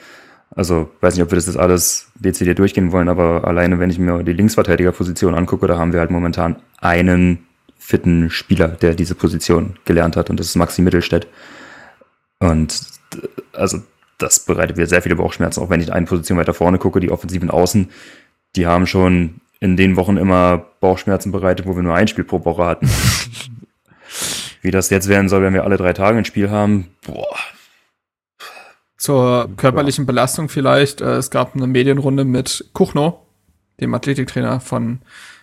Also 0.55 0.89
weiß 1.01 1.15
nicht, 1.15 1.23
ob 1.23 1.31
wir 1.31 1.35
das 1.35 1.47
jetzt 1.47 1.57
alles 1.57 2.11
dezidiert 2.15 2.59
durchgehen 2.59 2.91
wollen, 2.91 3.09
aber 3.09 3.45
alleine 3.45 3.79
wenn 3.79 3.89
ich 3.89 3.97
mir 3.97 4.23
die 4.23 4.33
Linksverteidigerposition 4.33 5.33
angucke, 5.33 5.65
da 5.65 5.77
haben 5.79 5.93
wir 5.93 5.99
halt 5.99 6.11
momentan 6.11 6.57
einen 6.79 7.47
fitten 7.85 8.31
Spieler, 8.31 8.69
der 8.69 8.95
diese 8.95 9.13
Position 9.13 9.77
gelernt 9.85 10.15
hat 10.15 10.31
und 10.31 10.39
das 10.39 10.47
ist 10.47 10.55
Maxi 10.55 10.81
Mittelstädt. 10.81 11.27
Und 12.39 12.81
also 13.53 13.83
das 14.17 14.39
bereitet 14.39 14.77
mir 14.77 14.87
sehr 14.87 15.03
viele 15.03 15.15
Bauchschmerzen, 15.15 15.61
auch 15.61 15.69
wenn 15.69 15.81
ich 15.81 15.93
eine 15.93 16.07
Position 16.07 16.39
weiter 16.39 16.55
vorne 16.55 16.79
gucke, 16.79 16.99
die 16.99 17.11
offensiven 17.11 17.51
Außen, 17.51 17.91
die 18.55 18.65
haben 18.65 18.87
schon 18.87 19.39
in 19.59 19.77
den 19.77 19.95
Wochen 19.97 20.17
immer 20.17 20.65
Bauchschmerzen 20.79 21.31
bereitet, 21.31 21.67
wo 21.67 21.75
wir 21.75 21.83
nur 21.83 21.93
ein 21.93 22.07
Spiel 22.07 22.23
pro 22.23 22.43
Woche 22.43 22.65
hatten. 22.65 22.89
Wie 24.61 24.71
das 24.71 24.89
jetzt 24.89 25.07
werden 25.07 25.29
soll, 25.29 25.43
wenn 25.43 25.53
wir 25.53 25.63
alle 25.63 25.77
drei 25.77 25.93
Tage 25.93 26.17
ein 26.17 26.25
Spiel 26.25 26.49
haben, 26.49 26.87
boah. 27.05 27.37
Zur 28.97 29.49
körperlichen 29.57 30.07
Belastung 30.07 30.49
vielleicht. 30.49 31.01
Äh, 31.01 31.17
es 31.17 31.29
gab 31.29 31.55
eine 31.55 31.67
Medienrunde 31.67 32.25
mit 32.25 32.65
Kuchno, 32.73 33.27
dem 33.79 33.93
Athletiktrainer 33.93 34.59
von 34.59 35.01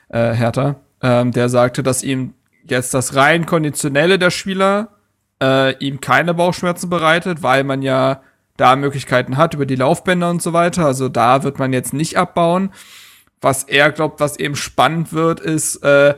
äh, 0.09 0.33
Hertha, 0.33 0.81
ähm, 1.03 1.33
der 1.33 1.49
sagte, 1.49 1.83
dass 1.83 2.03
ihm 2.03 2.35
jetzt 2.65 2.95
das 2.95 3.15
rein 3.17 3.47
konditionelle 3.47 4.19
der 4.19 4.31
Spieler 4.31 4.89
äh, 5.43 5.77
ihm 5.79 6.01
keine 6.01 6.35
Bauchschmerzen 6.35 6.89
bereitet, 6.89 7.43
weil 7.43 7.65
man 7.65 7.83
ja 7.83 8.23
da 8.57 8.77
Möglichkeiten 8.77 9.37
hat 9.37 9.55
über 9.55 9.67
die 9.67 9.77
Laufbänder 9.77 10.31
und 10.31 10.43
so 10.43 10.53
weiter. 10.53 10.87
Also 10.87 11.09
da 11.09 11.43
wird 11.43 11.59
man 11.59 11.73
jetzt 11.73 11.93
nicht 11.93 12.17
abbauen. 12.17 12.71
Was 13.41 13.65
er 13.65 13.91
glaubt, 13.91 14.21
was 14.21 14.39
eben 14.39 14.55
spannend 14.55 15.13
wird, 15.13 15.41
ist 15.41 15.83
äh, 15.83 16.15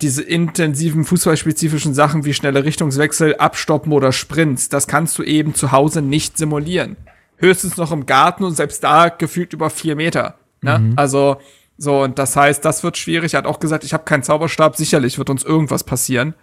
diese 0.00 0.22
intensiven 0.22 1.04
fußballspezifischen 1.04 1.94
Sachen 1.94 2.24
wie 2.24 2.34
schnelle 2.34 2.64
Richtungswechsel, 2.64 3.36
Abstoppen 3.36 3.92
oder 3.92 4.12
Sprints. 4.12 4.68
Das 4.68 4.86
kannst 4.86 5.18
du 5.18 5.22
eben 5.22 5.54
zu 5.54 5.72
Hause 5.72 6.02
nicht 6.02 6.38
simulieren. 6.38 6.96
Höchstens 7.38 7.76
noch 7.76 7.90
im 7.90 8.06
Garten 8.06 8.44
und 8.44 8.54
selbst 8.54 8.84
da 8.84 9.08
gefühlt 9.08 9.52
über 9.52 9.70
vier 9.70 9.96
Meter. 9.96 10.36
Ne? 10.60 10.78
Mhm. 10.78 10.92
Also 10.96 11.38
so, 11.82 12.00
und 12.00 12.16
das 12.20 12.36
heißt, 12.36 12.64
das 12.64 12.84
wird 12.84 12.96
schwierig. 12.96 13.34
Er 13.34 13.38
hat 13.38 13.46
auch 13.46 13.58
gesagt, 13.58 13.82
ich 13.82 13.92
habe 13.92 14.04
keinen 14.04 14.22
Zauberstab. 14.22 14.76
Sicherlich 14.76 15.18
wird 15.18 15.28
uns 15.30 15.42
irgendwas 15.42 15.82
passieren. 15.82 16.34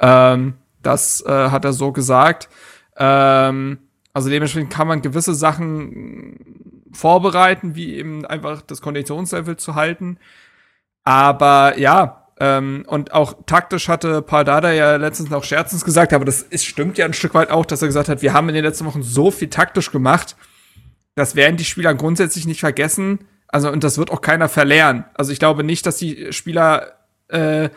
Ähm, 0.00 0.54
das 0.82 1.20
äh, 1.26 1.50
hat 1.50 1.66
er 1.66 1.74
so 1.74 1.92
gesagt. 1.92 2.48
Ähm, 2.96 3.76
also 4.14 4.30
dementsprechend 4.30 4.72
kann 4.72 4.88
man 4.88 5.02
gewisse 5.02 5.34
Sachen 5.34 6.80
vorbereiten, 6.92 7.74
wie 7.74 7.96
eben 7.96 8.24
einfach 8.24 8.62
das 8.62 8.80
Konditionslevel 8.80 9.58
zu 9.58 9.74
halten. 9.74 10.16
Aber 11.04 11.78
ja, 11.78 12.28
ähm, 12.40 12.86
und 12.86 13.12
auch 13.12 13.34
taktisch 13.44 13.90
hatte 13.90 14.22
Paul 14.22 14.44
Dada 14.44 14.72
ja 14.72 14.96
letztens 14.96 15.28
noch 15.28 15.44
scherzens 15.44 15.84
gesagt, 15.84 16.14
aber 16.14 16.24
das 16.24 16.40
ist, 16.40 16.64
stimmt 16.64 16.96
ja 16.96 17.04
ein 17.04 17.12
Stück 17.12 17.34
weit 17.34 17.50
auch, 17.50 17.66
dass 17.66 17.82
er 17.82 17.88
gesagt 17.88 18.08
hat, 18.08 18.22
wir 18.22 18.32
haben 18.32 18.48
in 18.48 18.54
den 18.54 18.64
letzten 18.64 18.86
Wochen 18.86 19.02
so 19.02 19.30
viel 19.30 19.50
taktisch 19.50 19.92
gemacht, 19.92 20.36
das 21.16 21.36
werden 21.36 21.58
die 21.58 21.66
Spieler 21.66 21.92
grundsätzlich 21.92 22.46
nicht 22.46 22.60
vergessen. 22.60 23.18
Also, 23.56 23.72
und 23.72 23.82
das 23.82 23.96
wird 23.96 24.10
auch 24.10 24.20
keiner 24.20 24.50
verlernen. 24.50 25.06
Also, 25.14 25.32
ich 25.32 25.38
glaube 25.38 25.64
nicht, 25.64 25.86
dass 25.86 25.96
die 25.96 26.30
Spieler 26.30 26.92
äh, 27.28 27.64
äh, 27.64 27.70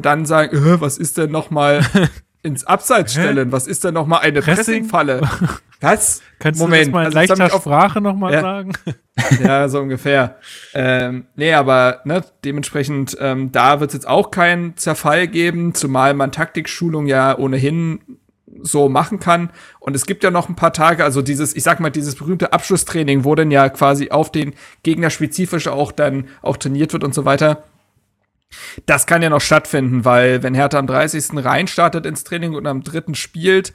dann 0.00 0.24
sagen, 0.24 0.56
äh, 0.56 0.80
was 0.80 0.96
ist 0.96 1.18
denn 1.18 1.30
noch 1.30 1.50
mal 1.50 1.84
ins 2.42 2.64
Abseits 2.64 3.12
stellen. 3.12 3.52
Was 3.52 3.66
ist 3.66 3.84
denn 3.84 3.92
noch 3.92 4.06
mal 4.06 4.18
eine 4.18 4.40
Pressing-Falle? 4.40 5.20
Was? 5.82 6.22
Kannst 6.38 6.60
Moment, 6.60 6.86
du 6.86 6.86
das 6.86 6.92
mal 6.92 7.00
in 7.00 7.16
also, 7.18 7.34
leichter 7.34 7.58
Sprache 7.58 8.00
noch 8.00 8.16
mal 8.16 8.32
ja. 8.32 8.40
sagen? 8.40 8.72
ja, 9.44 9.68
so 9.68 9.80
ungefähr. 9.80 10.38
Ähm, 10.72 11.26
nee, 11.36 11.52
aber 11.52 12.00
ne, 12.04 12.24
dementsprechend, 12.44 13.16
ähm, 13.20 13.52
da 13.52 13.80
wird 13.80 13.90
es 13.90 13.94
jetzt 13.94 14.08
auch 14.08 14.30
keinen 14.30 14.76
Zerfall 14.78 15.28
geben, 15.28 15.74
zumal 15.74 16.14
man 16.14 16.32
Taktikschulung 16.32 17.06
ja 17.06 17.36
ohnehin 17.36 18.00
so 18.62 18.88
machen 18.88 19.20
kann. 19.20 19.50
Und 19.80 19.94
es 19.94 20.06
gibt 20.06 20.24
ja 20.24 20.30
noch 20.30 20.48
ein 20.48 20.56
paar 20.56 20.72
Tage, 20.72 21.04
also 21.04 21.22
dieses, 21.22 21.54
ich 21.54 21.62
sag 21.62 21.80
mal, 21.80 21.90
dieses 21.90 22.14
berühmte 22.14 22.52
Abschlusstraining, 22.52 23.24
wo 23.24 23.34
dann 23.34 23.50
ja 23.50 23.68
quasi 23.68 24.10
auf 24.10 24.32
den 24.32 24.54
Gegner 24.82 25.10
spezifisch 25.10 25.68
auch 25.68 25.92
dann 25.92 26.28
auch 26.40 26.56
trainiert 26.56 26.92
wird 26.92 27.04
und 27.04 27.14
so 27.14 27.24
weiter. 27.24 27.64
Das 28.86 29.06
kann 29.06 29.22
ja 29.22 29.30
noch 29.30 29.40
stattfinden, 29.40 30.04
weil 30.04 30.42
wenn 30.42 30.54
Hertha 30.54 30.78
am 30.78 30.86
30. 30.86 31.44
reinstartet 31.44 32.06
ins 32.06 32.24
Training 32.24 32.54
und 32.54 32.66
am 32.66 32.82
3. 32.82 33.14
spielt, 33.14 33.72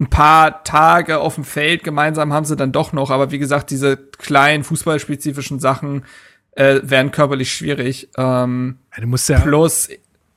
ein 0.00 0.10
paar 0.10 0.62
Tage 0.62 1.18
auf 1.18 1.34
dem 1.34 1.44
Feld 1.44 1.82
gemeinsam 1.82 2.32
haben 2.32 2.44
sie 2.44 2.54
dann 2.54 2.70
doch 2.70 2.92
noch, 2.92 3.10
aber 3.10 3.32
wie 3.32 3.38
gesagt, 3.38 3.70
diese 3.70 3.96
kleinen 3.96 4.62
fußballspezifischen 4.62 5.58
Sachen 5.58 6.04
äh, 6.52 6.80
werden 6.84 7.10
körperlich 7.10 7.52
schwierig. 7.52 8.08
Ähm, 8.16 8.78
du 8.96 9.06
musst 9.06 9.28
ja, 9.28 9.40
plus, 9.40 9.88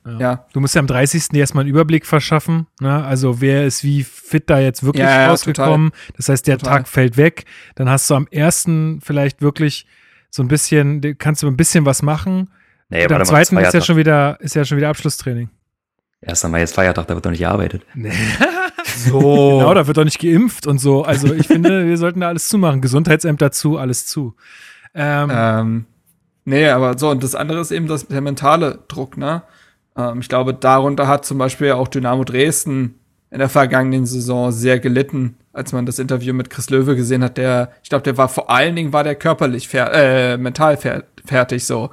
ja. 0.06 0.18
ja. 0.18 0.46
Du 0.52 0.60
musst 0.60 0.74
ja 0.74 0.80
am 0.80 0.86
30. 0.86 1.34
erstmal 1.34 1.62
einen 1.62 1.70
Überblick 1.70 2.06
verschaffen. 2.06 2.66
Ne? 2.80 3.04
Also 3.04 3.40
wer 3.40 3.66
ist 3.66 3.84
wie 3.84 4.02
fit 4.02 4.50
da 4.50 4.58
jetzt 4.58 4.82
wirklich 4.82 5.04
ja, 5.04 5.28
rausgekommen. 5.28 5.90
Total. 5.90 6.14
Das 6.16 6.28
heißt, 6.28 6.46
der 6.46 6.58
total. 6.58 6.78
Tag 6.78 6.88
fällt 6.88 7.16
weg. 7.16 7.44
Dann 7.74 7.88
hast 7.88 8.10
du 8.10 8.14
am 8.14 8.26
ersten 8.30 9.00
vielleicht 9.02 9.42
wirklich 9.42 9.86
so 10.30 10.42
ein 10.42 10.48
bisschen, 10.48 11.16
kannst 11.18 11.42
du 11.42 11.46
ein 11.46 11.56
bisschen 11.56 11.86
was 11.86 12.02
machen. 12.02 12.50
Nee, 12.88 13.04
und 13.04 13.12
am 13.12 13.24
zweiten 13.24 13.56
ist 13.58 13.74
ja 13.74 13.80
schon 13.80 13.96
wieder, 13.96 14.38
ist 14.40 14.54
ja 14.54 14.64
schon 14.64 14.76
wieder 14.76 14.88
Abschlusstraining. 14.88 15.48
Erst 16.20 16.44
einmal 16.44 16.60
jetzt 16.60 16.74
Feiertag, 16.74 17.06
da 17.06 17.14
wird 17.14 17.26
doch 17.26 17.30
nicht 17.30 17.40
gearbeitet. 17.40 17.84
Nee. 17.94 18.12
so. 18.96 19.58
genau, 19.58 19.74
da 19.74 19.86
wird 19.86 19.96
doch 19.96 20.04
nicht 20.04 20.20
geimpft 20.20 20.66
und 20.66 20.78
so. 20.78 21.02
Also 21.02 21.32
ich 21.34 21.46
finde, 21.46 21.86
wir 21.88 21.96
sollten 21.96 22.20
da 22.20 22.28
alles 22.28 22.48
zumachen. 22.48 22.80
Gesundheitsämter 22.80 23.50
zu, 23.50 23.76
alles 23.76 24.06
zu. 24.06 24.36
Ähm, 24.94 25.30
ähm, 25.32 25.86
nee, 26.44 26.68
aber 26.68 26.96
so, 26.96 27.10
und 27.10 27.22
das 27.24 27.34
andere 27.34 27.60
ist 27.60 27.72
eben 27.72 27.88
das, 27.88 28.06
der 28.06 28.20
mentale 28.20 28.84
Druck, 28.88 29.16
ne? 29.16 29.42
Ähm, 29.96 30.20
ich 30.20 30.28
glaube, 30.28 30.54
darunter 30.54 31.08
hat 31.08 31.24
zum 31.24 31.38
Beispiel 31.38 31.72
auch 31.72 31.88
Dynamo 31.88 32.24
Dresden 32.24 32.98
in 33.30 33.38
der 33.38 33.48
vergangenen 33.48 34.04
Saison 34.04 34.52
sehr 34.52 34.78
gelitten, 34.78 35.36
als 35.52 35.72
man 35.72 35.86
das 35.86 35.98
Interview 35.98 36.34
mit 36.34 36.50
Chris 36.50 36.70
Löwe 36.70 36.96
gesehen 36.96 37.24
hat. 37.24 37.38
Der, 37.38 37.72
ich 37.82 37.88
glaube, 37.88 38.02
der 38.02 38.18
war 38.18 38.28
vor 38.28 38.50
allen 38.50 38.76
Dingen 38.76 38.92
war 38.92 39.04
der 39.04 39.14
körperlich 39.14 39.68
fer 39.68 39.92
äh, 39.92 40.36
mental 40.36 40.76
fer 40.76 41.04
fertig 41.24 41.64
so. 41.64 41.90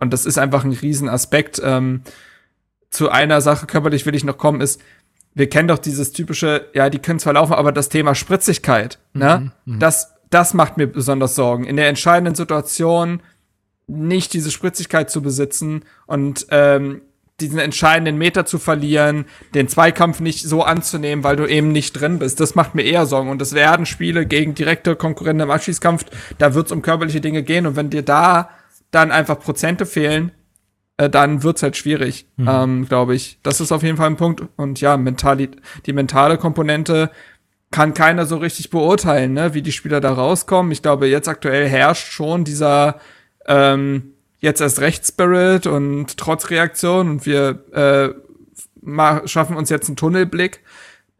Und 0.00 0.12
das 0.12 0.26
ist 0.26 0.38
einfach 0.38 0.64
ein 0.64 0.72
Riesenaspekt. 0.72 1.60
Ähm, 1.62 2.02
zu 2.90 3.08
einer 3.08 3.40
Sache 3.40 3.66
körperlich 3.66 4.04
will 4.04 4.14
ich 4.14 4.24
noch 4.24 4.36
kommen, 4.36 4.60
ist, 4.60 4.80
wir 5.34 5.48
kennen 5.48 5.68
doch 5.68 5.78
dieses 5.78 6.12
typische, 6.12 6.66
ja, 6.74 6.90
die 6.90 6.98
können 6.98 7.20
zwar 7.20 7.34
laufen, 7.34 7.52
aber 7.52 7.70
das 7.70 7.88
Thema 7.88 8.16
Spritzigkeit, 8.16 8.98
ne? 9.12 9.52
Mhm, 9.64 9.74
mhm. 9.74 9.78
das, 9.78 10.14
das 10.30 10.54
macht 10.54 10.76
mir 10.76 10.88
besonders 10.88 11.36
Sorgen. 11.36 11.64
In 11.64 11.76
der 11.76 11.88
entscheidenden 11.88 12.34
Situation 12.34 13.22
nicht 13.86 14.32
diese 14.32 14.50
Spritzigkeit 14.50 15.10
zu 15.10 15.22
besitzen 15.22 15.84
und 16.06 16.46
ähm, 16.50 17.02
diesen 17.40 17.58
entscheidenden 17.58 18.18
Meter 18.18 18.46
zu 18.46 18.58
verlieren, 18.58 19.24
den 19.54 19.68
Zweikampf 19.68 20.20
nicht 20.20 20.44
so 20.46 20.62
anzunehmen, 20.62 21.24
weil 21.24 21.36
du 21.36 21.46
eben 21.46 21.72
nicht 21.72 21.92
drin 21.92 22.18
bist. 22.18 22.40
Das 22.40 22.54
macht 22.54 22.74
mir 22.74 22.82
eher 22.82 23.06
Sorgen. 23.06 23.30
Und 23.30 23.40
es 23.42 23.54
werden 23.54 23.86
Spiele 23.86 24.26
gegen 24.26 24.54
direkte 24.54 24.96
Konkurrenten 24.96 25.44
im 25.44 25.50
Abschießkampf, 25.50 26.04
da 26.38 26.54
wird 26.54 26.66
es 26.66 26.72
um 26.72 26.82
körperliche 26.82 27.20
Dinge 27.20 27.42
gehen. 27.42 27.66
Und 27.66 27.76
wenn 27.76 27.90
dir 27.90 28.02
da 28.02 28.50
dann 28.90 29.10
einfach 29.10 29.38
Prozente 29.38 29.86
fehlen, 29.86 30.32
äh, 30.96 31.08
dann 31.08 31.42
wird's 31.42 31.62
halt 31.62 31.76
schwierig, 31.76 32.26
mhm. 32.36 32.48
ähm, 32.48 32.88
glaube 32.88 33.14
ich. 33.14 33.38
Das 33.42 33.60
ist 33.60 33.72
auf 33.72 33.82
jeden 33.82 33.96
Fall 33.96 34.08
ein 34.08 34.16
Punkt. 34.16 34.42
Und 34.56 34.80
ja, 34.80 34.96
mentali 34.96 35.50
die 35.86 35.92
mentale 35.92 36.36
Komponente 36.36 37.10
kann 37.70 37.94
keiner 37.94 38.26
so 38.26 38.36
richtig 38.36 38.70
beurteilen, 38.70 39.32
ne, 39.32 39.54
wie 39.54 39.62
die 39.62 39.72
Spieler 39.72 40.00
da 40.00 40.12
rauskommen. 40.12 40.72
Ich 40.72 40.82
glaube, 40.82 41.06
jetzt 41.06 41.28
aktuell 41.28 41.68
herrscht 41.68 42.12
schon 42.12 42.44
dieser 42.44 43.00
ähm, 43.46 44.14
jetzt 44.40 44.60
erst 44.60 44.80
Rechtsspirit 44.80 45.66
und 45.66 46.16
Trotzreaktion 46.16 47.10
und 47.10 47.26
wir 47.26 47.64
äh, 47.72 49.28
schaffen 49.28 49.56
uns 49.56 49.70
jetzt 49.70 49.88
einen 49.88 49.96
Tunnelblick. 49.96 50.60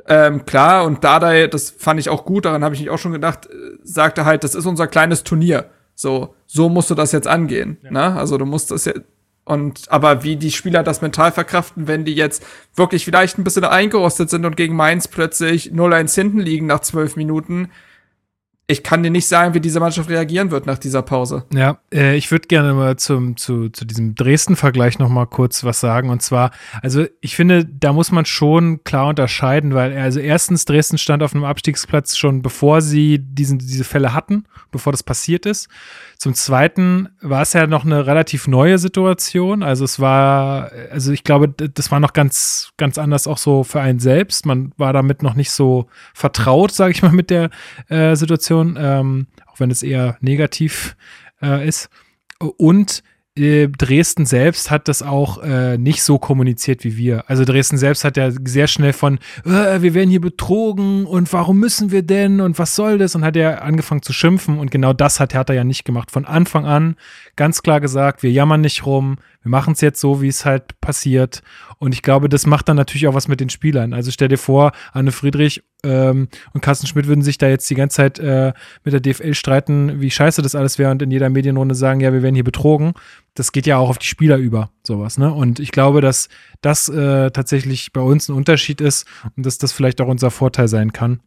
Ähm, 0.07 0.47
klar, 0.47 0.85
und 0.85 1.05
Dardai, 1.05 1.47
das 1.47 1.71
fand 1.71 2.01
ich 2.01 2.09
auch 2.09 2.25
gut, 2.25 2.45
daran 2.45 2.64
habe 2.64 2.75
ich 2.75 2.81
mich 2.81 2.91
auch 2.91 2.99
schon 2.99 3.12
gedacht, 3.12 3.47
äh, 3.47 3.79
sagte 3.83 4.25
halt, 4.25 4.43
das 4.43 4.55
ist 4.55 4.66
unser 4.66 4.87
kleines 4.87 5.23
Turnier. 5.23 5.71
So, 5.95 6.35
so 6.47 6.68
musst 6.68 6.91
du 6.91 6.95
das 6.95 7.12
jetzt 7.12 7.29
angehen. 7.29 7.79
Ja. 7.83 7.91
Ne? 7.91 8.16
Also 8.16 8.39
du 8.39 8.47
musst 8.47 8.71
das 8.71 8.87
jetzt. 8.87 9.03
Und 9.45 9.91
aber 9.91 10.23
wie 10.23 10.37
die 10.37 10.53
Spieler 10.53 10.83
das 10.83 11.03
mental 11.03 11.33
verkraften, 11.33 11.89
wenn 11.89 12.05
die 12.05 12.14
jetzt 12.14 12.45
wirklich 12.75 13.05
vielleicht 13.05 13.37
ein 13.37 13.45
bisschen 13.45 13.64
eingerostet 13.64 14.31
sind 14.31 14.45
und 14.45 14.57
gegen 14.57 14.77
Mainz 14.77 15.09
plötzlich 15.09 15.73
0-1 15.73 16.14
hinten 16.14 16.39
liegen 16.39 16.66
nach 16.66 16.81
zwölf 16.81 17.16
Minuten, 17.16 17.71
ich 18.71 18.83
kann 18.83 19.03
dir 19.03 19.11
nicht 19.11 19.27
sagen, 19.27 19.55
wie 19.55 19.61
diese 19.61 19.81
Mannschaft 19.81 20.09
reagieren 20.09 20.51
wird 20.51 20.66
nach 20.66 20.79
dieser 20.79 21.03
Pause. 21.03 21.45
Ja, 21.53 21.79
äh, 21.93 22.16
ich 22.16 22.31
würde 22.31 22.47
gerne 22.47 22.73
mal 22.73 22.97
zum, 22.97 23.37
zu, 23.37 23.68
zu 23.68 23.85
diesem 23.85 24.14
Dresden-Vergleich 24.14 24.99
noch 24.99 25.09
mal 25.09 25.27
kurz 25.27 25.64
was 25.64 25.81
sagen. 25.81 26.11
Und 26.11 26.23
zwar, 26.23 26.53
also 26.81 27.05
ich 27.21 27.35
finde, 27.35 27.64
da 27.64 27.93
muss 27.93 28.12
man 28.12 28.25
schon 28.25 28.85
klar 28.85 29.09
unterscheiden, 29.09 29.75
weil 29.75 29.97
also 29.97 30.21
erstens, 30.21 30.64
Dresden 30.64 30.99
stand 30.99 31.23
auf 31.23 31.35
einem 31.35 31.45
Abstiegsplatz 31.45 32.16
schon 32.16 32.43
bevor 32.43 32.81
sie 32.81 33.18
diesen, 33.18 33.59
diese 33.59 33.85
Fälle 33.85 34.14
hatten, 34.14 34.45
bevor 34.71 34.93
das 34.93 35.03
passiert 35.03 35.47
ist. 35.47 35.68
Zum 36.21 36.35
Zweiten 36.35 37.09
war 37.23 37.41
es 37.41 37.55
ja 37.55 37.66
noch 37.66 37.87
eine 37.87 38.07
relativ 38.07 38.47
neue 38.47 38.77
Situation. 38.77 39.62
Also 39.62 39.87
es 39.87 40.01
war, 40.01 40.71
also 40.91 41.12
ich 41.12 41.25
glaube, 41.25 41.49
das 41.49 41.91
war 41.91 41.99
noch 41.99 42.12
ganz, 42.12 42.73
ganz 42.77 42.99
anders 42.99 43.27
auch 43.27 43.39
so 43.39 43.64
für 43.64 43.81
einen 43.81 44.01
selbst. 44.01 44.45
Man 44.45 44.75
war 44.77 44.93
damit 44.93 45.23
noch 45.23 45.33
nicht 45.33 45.51
so 45.51 45.87
vertraut, 46.12 46.73
sage 46.73 46.93
ich 46.93 47.03
mal, 47.03 47.12
mit 47.12 47.31
der 47.31 47.49
äh, 47.89 48.16
Situation, 48.16 48.77
ähm, 48.79 49.29
auch 49.47 49.61
wenn 49.61 49.71
es 49.71 49.83
eher 49.83 50.18
negativ 50.21 50.95
äh, 51.41 51.66
ist. 51.66 51.89
Und 52.39 53.03
äh, 53.41 53.68
Dresden 53.68 54.26
selbst 54.26 54.70
hat 54.70 54.88
das 54.88 55.03
auch 55.03 55.43
äh, 55.43 55.78
nicht 55.78 56.03
so 56.03 56.18
kommuniziert 56.18 56.84
wie 56.84 56.97
wir. 56.97 57.28
Also 57.28 57.45
Dresden 57.45 57.78
selbst 57.78 58.05
hat 58.05 58.16
ja 58.16 58.30
sehr 58.30 58.66
schnell 58.66 58.93
von, 58.93 59.18
äh, 59.45 59.80
wir 59.82 59.95
werden 59.95 60.11
hier 60.11 60.20
betrogen 60.20 61.07
und 61.07 61.32
warum 61.32 61.59
müssen 61.59 61.91
wir 61.91 62.03
denn 62.03 62.41
und 62.41 62.59
was 62.59 62.76
soll 62.76 62.99
das? 62.99 63.14
Und 63.14 63.24
hat 63.24 63.36
ja 63.36 63.59
angefangen 63.59 64.03
zu 64.03 64.12
schimpfen 64.12 64.59
und 64.59 64.70
genau 64.70 64.93
das 64.93 65.20
hat 65.20 65.34
Hertha 65.34 65.53
ja 65.53 65.64
nicht 65.64 65.84
gemacht. 65.84 66.11
Von 66.11 66.24
Anfang 66.24 66.66
an 66.66 66.97
ganz 67.36 67.62
klar 67.62 67.80
gesagt, 67.80 68.22
wir 68.22 68.30
jammern 68.30 68.61
nicht 68.61 68.84
rum, 68.86 69.16
wir 69.43 69.51
machen 69.51 69.72
es 69.72 69.80
jetzt 69.80 70.01
so, 70.01 70.20
wie 70.20 70.28
es 70.28 70.45
halt 70.45 70.80
passiert. 70.80 71.43
Und 71.78 71.95
ich 71.95 72.03
glaube, 72.03 72.28
das 72.28 72.47
macht 72.47 72.68
dann 72.68 72.76
natürlich 72.76 73.09
auch 73.09 73.14
was 73.14 73.28
mit 73.28 73.41
den 73.41 73.49
Spielern. 73.49 73.95
Also 73.95 74.11
stell 74.11 74.28
dir 74.28 74.36
vor, 74.36 74.72
Anne 74.93 75.12
Friedrich 75.12 75.62
ähm, 75.85 76.28
und 76.53 76.61
Carsten 76.61 76.87
Schmidt 76.87 77.07
würden 77.07 77.22
sich 77.22 77.39
da 77.39 77.49
jetzt 77.49 77.68
die 77.70 77.74
ganze 77.74 77.97
Zeit 77.97 78.18
äh, 78.18 78.53
mit 78.85 78.93
der 78.93 79.01
DFL 79.01 79.35
streiten, 79.35 80.01
wie 80.01 80.11
scheiße 80.11 80.43
das 80.43 80.55
alles 80.55 80.78
wäre 80.78 80.91
und 80.91 81.03
in 81.03 81.11
jeder 81.11 81.31
Medienrunde 81.31 81.74
sagen, 81.74 82.01
ja, 82.01 82.12
wir 82.12 82.22
werden 82.22 82.35
hier 82.35 82.45
betrogen. 82.45 82.93
Das 83.35 83.53
geht 83.53 83.66
ja 83.66 83.78
auch 83.78 83.89
auf 83.89 83.99
die 83.99 84.07
Spieler 84.07 84.37
über, 84.37 84.70
sowas. 84.83 85.18
Ne? 85.18 85.33
Und 85.33 85.61
ich 85.61 85.72
glaube, 85.72 86.01
dass 86.01 86.28
das 86.61 86.89
äh, 86.89 87.31
tatsächlich 87.31 87.93
bei 87.93 88.01
uns 88.01 88.28
ein 88.28 88.35
Unterschied 88.35 88.81
ist 88.81 89.07
und 89.37 89.47
dass 89.47 89.59
das 89.59 89.72
vielleicht 89.72 90.01
auch 90.01 90.09
unser 90.09 90.31
Vorteil 90.31 90.68
sein 90.68 90.93
kann. 90.93 91.20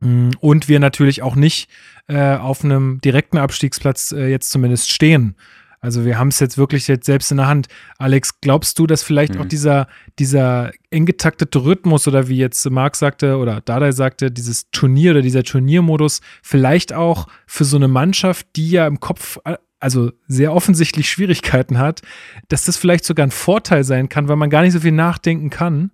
Mm, 0.00 0.30
und 0.40 0.68
wir 0.68 0.80
natürlich 0.80 1.22
auch 1.22 1.36
nicht 1.36 1.68
äh, 2.08 2.36
auf 2.36 2.64
einem 2.64 3.00
direkten 3.00 3.38
Abstiegsplatz 3.38 4.12
äh, 4.12 4.28
jetzt 4.28 4.50
zumindest 4.50 4.90
stehen. 4.90 5.36
Also 5.80 6.04
wir 6.04 6.18
haben 6.18 6.28
es 6.28 6.40
jetzt 6.40 6.58
wirklich 6.58 6.88
jetzt 6.88 7.06
selbst 7.06 7.30
in 7.30 7.36
der 7.36 7.46
Hand. 7.46 7.68
Alex, 7.98 8.40
glaubst 8.40 8.78
du, 8.78 8.86
dass 8.86 9.02
vielleicht 9.02 9.34
mhm. 9.34 9.42
auch 9.42 9.46
dieser, 9.46 9.86
dieser 10.18 10.72
eng 10.90 11.06
getaktete 11.06 11.64
Rhythmus 11.64 12.08
oder 12.08 12.28
wie 12.28 12.38
jetzt 12.38 12.68
Marc 12.70 12.96
sagte 12.96 13.36
oder 13.36 13.60
Dada 13.60 13.92
sagte, 13.92 14.30
dieses 14.30 14.70
Turnier 14.70 15.12
oder 15.12 15.22
dieser 15.22 15.44
Turniermodus 15.44 16.20
vielleicht 16.42 16.92
auch 16.92 17.28
für 17.46 17.64
so 17.64 17.76
eine 17.76 17.88
Mannschaft, 17.88 18.46
die 18.56 18.70
ja 18.70 18.86
im 18.86 19.00
Kopf 19.00 19.38
äh, 19.44 19.56
also 19.80 20.10
sehr 20.26 20.52
offensichtlich 20.52 21.08
Schwierigkeiten 21.08 21.78
hat, 21.78 22.02
dass 22.48 22.64
das 22.64 22.76
vielleicht 22.76 23.04
sogar 23.04 23.26
ein 23.26 23.30
Vorteil 23.30 23.84
sein 23.84 24.08
kann, 24.08 24.28
weil 24.28 24.36
man 24.36 24.50
gar 24.50 24.62
nicht 24.62 24.72
so 24.72 24.80
viel 24.80 24.92
nachdenken 24.92 25.50
kann? 25.50 25.90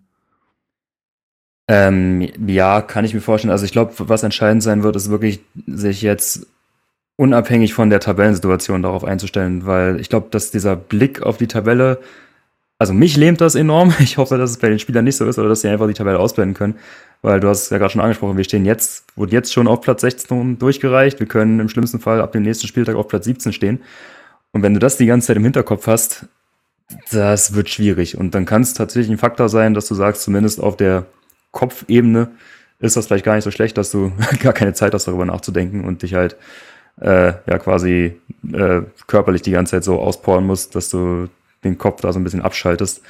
Ähm, 1.68 2.28
ja, 2.46 2.82
kann 2.82 3.04
ich 3.04 3.14
mir 3.14 3.20
vorstellen. 3.20 3.52
Also 3.52 3.64
ich 3.64 3.72
glaube, 3.72 3.92
was 3.96 4.22
entscheidend 4.22 4.62
sein 4.62 4.82
wird, 4.82 4.96
ist 4.96 5.10
wirklich, 5.10 5.40
sich 5.66 6.02
jetzt 6.02 6.46
unabhängig 7.16 7.74
von 7.74 7.90
der 7.90 8.00
Tabellensituation 8.00 8.82
darauf 8.82 9.04
einzustellen, 9.04 9.66
weil 9.66 10.00
ich 10.00 10.08
glaube, 10.08 10.28
dass 10.30 10.50
dieser 10.50 10.76
Blick 10.76 11.22
auf 11.22 11.36
die 11.36 11.46
Tabelle, 11.46 12.00
also 12.78 12.92
mich 12.92 13.16
lähmt 13.16 13.40
das 13.40 13.54
enorm. 13.54 13.94
Ich 14.00 14.18
hoffe, 14.18 14.38
dass 14.38 14.50
es 14.50 14.58
bei 14.58 14.68
den 14.68 14.78
Spielern 14.78 15.04
nicht 15.04 15.16
so 15.16 15.26
ist 15.26 15.38
oder 15.38 15.48
dass 15.48 15.60
sie 15.60 15.68
einfach 15.68 15.86
die 15.86 15.94
Tabelle 15.94 16.18
ausblenden 16.18 16.54
können, 16.54 16.76
weil 17.22 17.40
du 17.40 17.48
hast 17.48 17.70
ja 17.70 17.78
gerade 17.78 17.92
schon 17.92 18.00
angesprochen, 18.00 18.36
wir 18.36 18.44
stehen 18.44 18.64
jetzt, 18.64 19.04
wurden 19.16 19.32
jetzt 19.32 19.52
schon 19.52 19.68
auf 19.68 19.80
Platz 19.80 20.00
16 20.00 20.58
durchgereicht. 20.58 21.20
Wir 21.20 21.26
können 21.26 21.60
im 21.60 21.68
schlimmsten 21.68 22.00
Fall 22.00 22.20
ab 22.20 22.32
dem 22.32 22.42
nächsten 22.42 22.66
Spieltag 22.66 22.96
auf 22.96 23.08
Platz 23.08 23.24
17 23.24 23.52
stehen. 23.52 23.80
Und 24.52 24.62
wenn 24.62 24.74
du 24.74 24.80
das 24.80 24.96
die 24.96 25.06
ganze 25.06 25.28
Zeit 25.28 25.36
im 25.36 25.44
Hinterkopf 25.44 25.86
hast, 25.86 26.26
das 27.10 27.54
wird 27.54 27.70
schwierig. 27.70 28.18
Und 28.18 28.34
dann 28.34 28.44
kann 28.44 28.62
es 28.62 28.74
tatsächlich 28.74 29.10
ein 29.10 29.18
Faktor 29.18 29.48
sein, 29.48 29.74
dass 29.74 29.88
du 29.88 29.94
sagst, 29.94 30.22
zumindest 30.22 30.60
auf 30.60 30.76
der 30.76 31.06
Kopfebene 31.50 32.28
ist 32.80 32.96
das 32.96 33.06
vielleicht 33.06 33.24
gar 33.24 33.34
nicht 33.34 33.44
so 33.44 33.50
schlecht, 33.50 33.78
dass 33.78 33.90
du 33.90 34.12
gar 34.40 34.52
keine 34.52 34.74
Zeit 34.74 34.94
hast, 34.94 35.06
darüber 35.06 35.24
nachzudenken 35.24 35.84
und 35.84 36.02
dich 36.02 36.14
halt 36.14 36.36
äh, 37.00 37.32
ja 37.46 37.58
quasi 37.58 38.20
äh, 38.52 38.82
körperlich 39.06 39.42
die 39.42 39.52
ganze 39.52 39.72
Zeit 39.72 39.84
so 39.84 40.00
auspowern 40.00 40.46
musst, 40.46 40.74
dass 40.74 40.90
du 40.90 41.28
den 41.64 41.78
Kopf 41.78 42.00
da 42.00 42.12
so 42.12 42.20
ein 42.20 42.24
bisschen 42.24 42.42
abschaltest. 42.42 43.02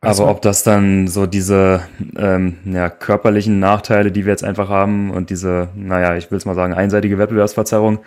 Aber 0.00 0.28
ob 0.28 0.42
das 0.42 0.62
dann 0.62 1.08
so 1.08 1.24
diese 1.24 1.80
ähm, 2.16 2.58
ja, 2.66 2.90
körperlichen 2.90 3.58
Nachteile, 3.58 4.12
die 4.12 4.26
wir 4.26 4.32
jetzt 4.32 4.44
einfach 4.44 4.68
haben 4.68 5.10
und 5.10 5.30
diese, 5.30 5.70
naja, 5.74 6.16
ich 6.16 6.30
will 6.30 6.36
es 6.36 6.44
mal 6.44 6.54
sagen, 6.54 6.74
einseitige 6.74 7.16
Wettbewerbsverzerrung 7.16 8.00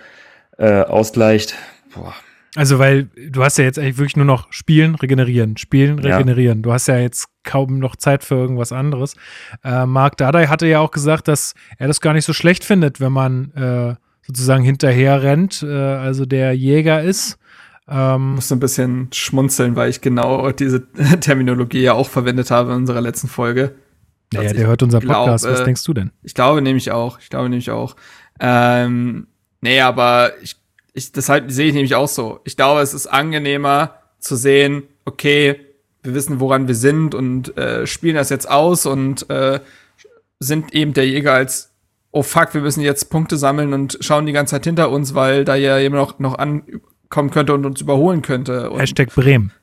äh, 0.60 0.82
ausgleicht, 0.82 1.56
boah, 1.96 2.14
also, 2.58 2.80
weil 2.80 3.04
du 3.30 3.44
hast 3.44 3.60
ja 3.60 3.66
jetzt 3.66 3.78
eigentlich 3.78 4.00
wirklich 4.00 4.16
nur 4.16 4.26
noch 4.26 4.52
spielen, 4.52 4.96
regenerieren, 4.96 5.58
spielen, 5.58 6.00
regenerieren. 6.00 6.60
Ja. 6.60 6.62
Du 6.64 6.74
hast 6.74 6.88
ja 6.88 6.98
jetzt 6.98 7.28
kaum 7.44 7.78
noch 7.78 7.96
Zeit 7.96 8.24
für 8.24 8.34
irgendwas 8.34 8.72
anderes. 8.72 9.14
Äh, 9.64 9.86
Marc 9.86 10.18
Dardai 10.18 10.48
hatte 10.48 10.66
ja 10.66 10.80
auch 10.80 10.90
gesagt, 10.90 11.28
dass 11.28 11.54
er 11.78 11.88
das 11.88 12.02
gar 12.02 12.14
nicht 12.14 12.26
so 12.26 12.34
schlecht 12.34 12.66
findet, 12.66 13.00
wenn 13.00 13.12
man 13.12 13.52
äh, 13.52 13.96
sozusagen 14.28 14.64
hinterher 14.64 15.24
rennt, 15.24 15.64
äh, 15.64 15.68
also 15.68 16.26
der 16.26 16.54
Jäger 16.54 17.02
ist. 17.02 17.38
Ähm, 17.90 18.36
musste 18.36 18.56
ein 18.56 18.60
bisschen 18.60 19.08
schmunzeln, 19.14 19.76
weil 19.76 19.90
ich 19.90 20.02
genau 20.02 20.52
diese 20.52 20.92
Terminologie 21.22 21.82
ja 21.82 21.94
auch 21.94 22.10
verwendet 22.10 22.52
habe 22.52 22.72
in 22.72 22.78
unserer 22.78 23.02
letzten 23.02 23.30
Folge. 23.30 23.76
Naja, 24.34 24.52
der 24.52 24.68
hört 24.68 24.84
unser 24.84 25.00
Podcast. 25.00 25.46
Glaub, 25.46 25.58
Was 25.58 25.64
denkst 25.64 25.84
du 25.86 25.94
denn? 25.94 26.12
Ich 26.22 26.34
glaube 26.34 26.62
nämlich 26.62 26.92
auch. 26.92 27.20
Ich 27.20 27.30
glaube 27.30 27.48
nämlich 27.48 27.72
auch. 27.72 27.96
Ähm, 28.42 29.28
nee, 29.62 29.80
aber 29.80 30.34
ich 30.42 30.58
ich, 30.98 31.12
deshalb 31.12 31.52
sehe 31.52 31.68
ich 31.68 31.76
nämlich 31.76 31.94
auch 31.94 32.08
so. 32.08 32.40
Ich 32.44 32.58
glaube, 32.58 32.82
es 32.82 32.96
ist 32.96 33.06
angenehmer 33.06 34.00
zu 34.18 34.36
sehen, 34.36 34.84
okay, 35.06 35.60
wir 36.02 36.16
wissen, 36.16 36.40
woran 36.40 36.68
wir 36.68 36.74
sind 36.74 37.14
und 37.14 37.56
äh, 37.56 37.86
spielen 37.86 38.16
das 38.16 38.32
jetzt 38.32 38.50
aus 38.50 38.88
und 38.88 39.30
äh, 39.30 39.60
sind 40.40 40.74
eben 40.74 40.94
der 40.94 41.08
Jäger 41.08 41.34
als, 41.34 41.72
oh 42.18 42.24
fuck, 42.24 42.56
wir 42.56 42.62
müssen 42.62 42.82
jetzt 42.82 43.12
Punkte 43.12 43.38
sammeln 43.38 43.74
und 43.74 44.00
schauen 44.02 44.26
die 44.26 44.32
ganze 44.32 44.56
Zeit 44.56 44.64
hinter 44.64 44.90
uns, 44.90 45.14
weil 45.14 45.46
da 45.46 45.54
ja 45.54 45.78
eben 45.78 45.94
noch, 45.94 46.18
noch 46.18 46.40
ankommen 46.40 47.30
könnte 47.30 47.54
und 47.54 47.64
uns 47.64 47.80
überholen 47.80 48.24
könnte. 48.24 48.72
Und 48.72 48.80
Hashtag 48.80 49.14
Bremen. 49.14 49.54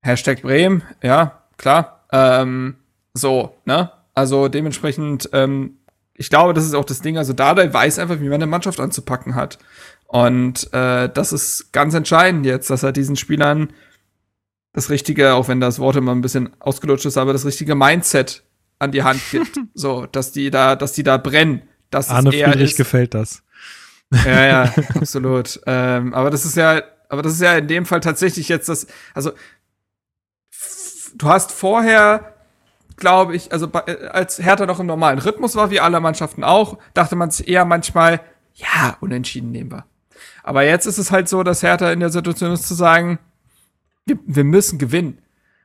Hashtag 0.00 0.40
Bremen, 0.40 0.82
ja, 1.02 1.42
klar. 1.58 2.06
Ähm, 2.12 2.76
so, 3.12 3.56
ne? 3.66 3.92
Also 4.14 4.48
dementsprechend, 4.48 5.28
ähm, 5.34 5.76
ich 6.14 6.30
glaube, 6.30 6.54
das 6.54 6.64
ist 6.64 6.74
auch 6.74 6.84
das 6.86 7.02
Ding. 7.02 7.18
Also 7.18 7.34
Dardai 7.34 7.72
weiß 7.72 7.98
einfach, 7.98 8.20
wie 8.20 8.28
man 8.28 8.34
eine 8.34 8.46
Mannschaft 8.46 8.80
anzupacken 8.80 9.34
hat. 9.34 9.58
Und 10.06 10.72
äh, 10.72 11.10
das 11.10 11.34
ist 11.34 11.72
ganz 11.72 11.92
entscheidend 11.92 12.46
jetzt, 12.46 12.70
dass 12.70 12.84
er 12.84 12.92
diesen 12.92 13.16
Spielern 13.16 13.70
das 14.72 14.88
richtige, 14.88 15.34
auch 15.34 15.48
wenn 15.48 15.60
das 15.60 15.78
Wort 15.78 15.96
immer 15.96 16.12
ein 16.12 16.22
bisschen 16.22 16.50
ausgelutscht 16.58 17.04
ist, 17.04 17.18
aber 17.18 17.34
das 17.34 17.44
richtige 17.44 17.74
Mindset 17.74 18.44
an 18.78 18.92
die 18.92 19.02
Hand 19.02 19.20
gibt. 19.30 19.58
so, 19.74 20.06
dass 20.06 20.32
die 20.32 20.50
da, 20.50 20.76
dass 20.76 20.92
die 20.92 21.02
da 21.02 21.16
brennen. 21.16 21.62
Dass 21.90 22.10
Arne 22.10 22.32
Friedrich 22.32 22.72
ist. 22.72 22.76
gefällt 22.76 23.14
das. 23.14 23.42
Ja, 24.24 24.44
ja, 24.46 24.74
absolut. 24.94 25.60
ähm, 25.66 26.14
aber 26.14 26.30
das 26.30 26.44
ist 26.44 26.56
ja, 26.56 26.82
aber 27.08 27.22
das 27.22 27.34
ist 27.34 27.42
ja 27.42 27.56
in 27.56 27.68
dem 27.68 27.86
Fall 27.86 28.00
tatsächlich 28.00 28.48
jetzt 28.48 28.68
das, 28.68 28.86
also 29.12 29.32
du 31.14 31.28
hast 31.28 31.52
vorher, 31.52 32.34
glaube 32.96 33.34
ich, 33.34 33.52
also 33.52 33.68
äh, 33.86 34.06
als 34.08 34.38
Hertha 34.38 34.66
noch 34.66 34.80
im 34.80 34.86
normalen 34.86 35.18
Rhythmus 35.18 35.56
war, 35.56 35.70
wie 35.70 35.80
alle 35.80 36.00
Mannschaften 36.00 36.44
auch, 36.44 36.78
dachte 36.92 37.16
man 37.16 37.30
sich 37.30 37.48
eher 37.48 37.64
manchmal, 37.64 38.20
ja, 38.54 38.96
unentschieden 39.00 39.50
nehmen 39.50 39.72
wir. 39.72 39.84
Aber 40.42 40.64
jetzt 40.64 40.86
ist 40.86 40.98
es 40.98 41.10
halt 41.10 41.28
so, 41.28 41.42
dass 41.42 41.62
Hertha 41.62 41.90
in 41.90 42.00
der 42.00 42.10
Situation 42.10 42.52
ist 42.52 42.68
zu 42.68 42.74
sagen, 42.74 43.18
wir, 44.06 44.18
wir 44.26 44.44
müssen 44.44 44.78
gewinnen. 44.78 45.18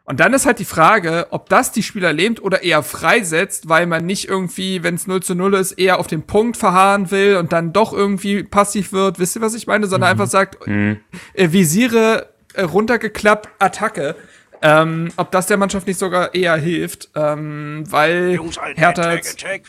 Und 0.09 0.19
dann 0.19 0.33
ist 0.33 0.47
halt 0.47 0.57
die 0.57 0.65
Frage, 0.65 1.27
ob 1.29 1.49
das 1.49 1.71
die 1.71 1.83
Spieler 1.83 2.13
lähmt 2.13 2.41
oder 2.41 2.63
eher 2.63 2.81
freisetzt, 2.81 3.69
weil 3.69 3.85
man 3.85 4.07
nicht 4.07 4.27
irgendwie, 4.27 4.81
wenn 4.81 4.95
es 4.95 5.05
0 5.05 5.21
zu 5.21 5.35
0 5.35 5.53
ist, 5.53 5.73
eher 5.73 5.99
auf 5.99 6.07
den 6.07 6.23
Punkt 6.23 6.57
verharren 6.57 7.11
will 7.11 7.37
und 7.37 7.53
dann 7.53 7.73
doch 7.73 7.93
irgendwie 7.93 8.41
passiv 8.41 8.91
wird. 8.91 9.19
Wisst 9.19 9.35
ihr, 9.35 9.43
was 9.43 9.53
ich 9.53 9.67
meine? 9.67 9.85
Sondern 9.85 10.09
mhm. 10.09 10.11
einfach 10.13 10.31
sagt, 10.31 10.65
mhm. 10.65 10.99
äh, 11.35 11.51
visiere 11.51 12.29
äh, 12.55 12.63
runtergeklappt, 12.63 13.49
Attacke. 13.59 14.15
Ähm, 14.63 15.09
ob 15.15 15.29
das 15.29 15.45
der 15.45 15.57
Mannschaft 15.57 15.85
nicht 15.85 15.99
sogar 15.99 16.33
eher 16.33 16.57
hilft, 16.57 17.09
ähm, 17.13 17.83
weil 17.87 18.31
Jungs, 18.31 18.59
Hertha 18.59 19.11
attack, 19.11 19.27
attack, 19.27 19.61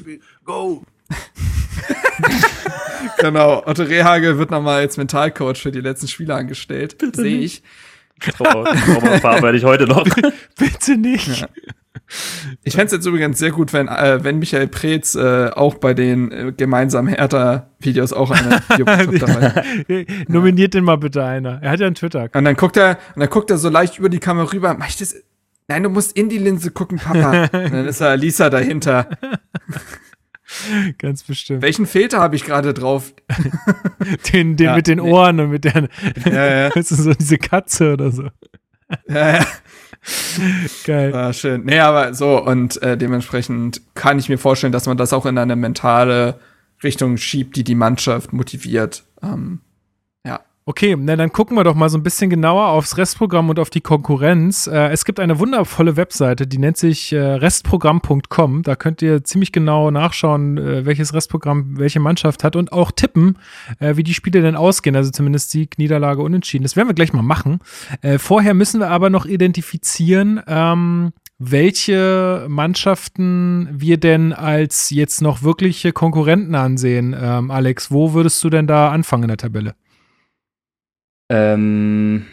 go. 0.47 0.83
genau. 3.19 3.63
Otto 3.67 3.83
Rehage 3.83 4.39
wird 4.39 4.51
nochmal 4.51 4.81
als 4.81 4.97
Mentalcoach 4.97 5.61
für 5.61 5.71
die 5.71 5.83
letzten 5.83 6.09
Spiele 6.09 6.35
angestellt. 6.35 6.97
Sehe 7.13 7.41
ich. 7.41 7.63
Trauma 8.21 9.53
ich 9.53 9.65
heute 9.65 9.85
noch. 9.87 10.05
Bitte 10.59 10.97
nicht. 10.97 11.41
Ja. 11.41 11.49
Ich 12.65 12.75
fände 12.75 12.87
es 12.87 12.93
jetzt 12.93 13.07
übrigens 13.07 13.39
sehr 13.39 13.53
gut, 13.53 13.73
wenn, 13.73 13.89
äh, 13.89 14.23
wenn 14.23 14.39
Michael 14.39 14.67
Preetz 14.69 15.15
äh, 15.15 15.51
auch 15.51 15.75
bei 15.75 15.95
den 15.95 16.33
äh, 16.33 16.53
gemeinsamen 16.57 17.15
Hertha-Videos 17.15 18.13
auch 18.13 18.31
eine 18.31 18.61
dabei 19.19 20.07
Nominiert 20.29 20.75
den 20.75 20.85
mal 20.85 20.97
bitte 20.97 21.25
einer. 21.25 21.63
Er 21.63 21.71
hat 21.71 21.81
ja 21.81 21.87
einen 21.87 21.95
Twitter. 21.95 22.29
Und 22.33 22.45
dann 22.45 22.57
guckt 22.57 22.77
er, 22.77 22.99
und 23.15 23.21
dann 23.21 23.31
guckt 23.31 23.51
er 23.51 23.59
so 23.59 23.69
leicht 23.69 23.99
über 23.99 24.09
die 24.09 24.19
Kamera 24.19 24.53
rüber. 24.53 24.75
Mach 24.79 24.89
ich 24.89 24.97
das? 24.97 25.15
Nein, 25.69 25.85
du 25.85 25.89
musst 25.89 26.17
in 26.17 26.29
die 26.29 26.39
Linse 26.39 26.73
gucken, 26.73 26.99
Papa. 26.99 27.43
und 27.53 27.73
dann 27.73 27.87
ist 27.87 28.01
da 28.01 28.15
Lisa 28.15 28.51
dahinter. 28.51 29.09
Ganz 30.99 31.23
bestimmt. 31.23 31.63
Welchen 31.63 31.87
Filter 31.87 32.21
habe 32.21 32.37
ich 32.37 32.45
gerade 32.45 32.75
drauf? 32.75 33.13
den 34.33 34.57
den 34.57 34.67
ja, 34.67 34.77
mit 34.77 34.87
den 34.87 34.99
nee. 34.99 35.11
Ohren 35.11 35.41
und 35.41 35.51
mit 35.51 35.65
der, 35.65 35.89
ja, 36.25 36.69
ja. 36.69 36.71
so 36.83 37.13
diese 37.15 37.39
Katze 37.39 37.95
oder 37.95 38.11
so. 38.11 38.29
Ja, 39.09 39.39
ja. 39.39 39.47
Geil. 40.85 41.15
Ah, 41.15 41.33
schön. 41.33 41.65
Nee, 41.65 41.79
aber 41.79 42.15
so, 42.15 42.43
und 42.43 42.83
äh, 42.83 42.97
dementsprechend 42.97 43.83
kann 43.95 44.19
ich 44.19 44.29
mir 44.29 44.39
vorstellen, 44.39 44.73
dass 44.73 44.87
man 44.87 44.97
das 44.97 45.13
auch 45.13 45.27
in 45.27 45.37
eine 45.37 45.57
mentale 45.57 46.41
Richtung 46.83 47.19
schiebt, 47.19 47.57
die 47.57 47.65
die 47.65 47.75
Mannschaft 47.75 48.33
motiviert. 48.33 49.05
Ähm, 49.23 49.61
Okay, 50.71 50.97
na, 50.97 51.17
dann 51.17 51.33
gucken 51.33 51.57
wir 51.57 51.65
doch 51.65 51.75
mal 51.75 51.89
so 51.89 51.99
ein 51.99 52.05
bisschen 52.05 52.31
genauer 52.31 52.69
aufs 52.69 52.97
Restprogramm 52.97 53.51
und 53.51 53.59
auf 53.59 53.71
die 53.71 53.81
Konkurrenz. 53.81 54.69
Äh, 54.69 54.91
es 54.91 55.05
gibt 55.05 55.19
eine 55.19 55.41
wundervolle 55.41 55.97
Webseite, 55.97 56.47
die 56.47 56.59
nennt 56.59 56.77
sich 56.77 57.13
äh, 57.13 57.19
restprogramm.com. 57.19 58.63
Da 58.63 58.77
könnt 58.77 59.03
ihr 59.03 59.25
ziemlich 59.25 59.51
genau 59.51 59.91
nachschauen, 59.91 60.59
äh, 60.59 60.87
welches 60.87 61.13
Restprogramm 61.13 61.77
welche 61.77 61.99
Mannschaft 61.99 62.45
hat 62.45 62.55
und 62.55 62.73
auch 62.73 62.93
tippen, 62.93 63.37
äh, 63.81 63.97
wie 63.97 64.05
die 64.05 64.15
Spiele 64.15 64.43
denn 64.43 64.55
ausgehen. 64.55 64.95
Also 64.95 65.11
zumindest 65.11 65.51
Sieg, 65.51 65.77
Niederlage, 65.77 66.23
Unentschieden. 66.23 66.63
Das 66.63 66.77
werden 66.77 66.87
wir 66.87 66.95
gleich 66.95 67.13
mal 67.13 67.23
machen. 67.23 67.59
Äh, 68.03 68.19
vorher 68.19 68.55
müssen 68.55 68.79
wir 68.79 68.91
aber 68.91 69.11
noch 69.11 69.27
identifizieren, 69.27 70.41
ähm, 70.47 71.11
welche 71.41 72.47
Mannschaften 72.49 73.69
wir 73.73 73.97
denn 73.97 74.33
als 74.33 74.91
jetzt 74.91 75.21
noch 75.21 75.43
wirkliche 75.43 75.93
Konkurrenten 75.93 76.55
ansehen. 76.55 77.17
Ähm, 77.21 77.51
Alex, 77.51 77.91
wo 77.91 78.13
würdest 78.13 78.45
du 78.45 78.51
denn 78.51 78.69
da 78.69 78.93
anfangen 78.93 79.25
in 79.25 79.29
der 79.31 79.37
Tabelle? 79.37 79.75
Ähm, 81.31 82.27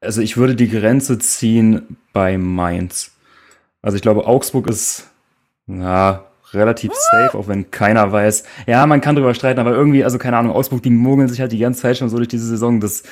Also 0.00 0.20
ich 0.20 0.36
würde 0.36 0.54
die 0.56 0.68
Grenze 0.68 1.18
ziehen 1.18 1.96
bei 2.12 2.36
Mainz. 2.36 3.12
Also 3.82 3.96
ich 3.96 4.02
glaube, 4.02 4.26
Augsburg 4.26 4.66
ist 4.68 5.08
ja, 5.66 6.24
relativ 6.52 6.92
safe, 6.94 7.36
auch 7.38 7.48
wenn 7.48 7.70
keiner 7.70 8.10
weiß. 8.12 8.44
Ja, 8.66 8.86
man 8.86 9.00
kann 9.00 9.14
drüber 9.16 9.34
streiten, 9.34 9.60
aber 9.60 9.72
irgendwie, 9.72 10.04
also 10.04 10.18
keine 10.18 10.36
Ahnung, 10.36 10.52
Augsburg, 10.54 10.82
die 10.82 10.90
mogeln 10.90 11.28
sich 11.28 11.40
halt 11.40 11.52
die 11.52 11.58
ganze 11.58 11.82
Zeit 11.82 11.96
schon 11.98 12.08
so 12.08 12.16
durch 12.16 12.28
diese 12.28 12.46
Saison. 12.46 12.80
Das, 12.80 13.02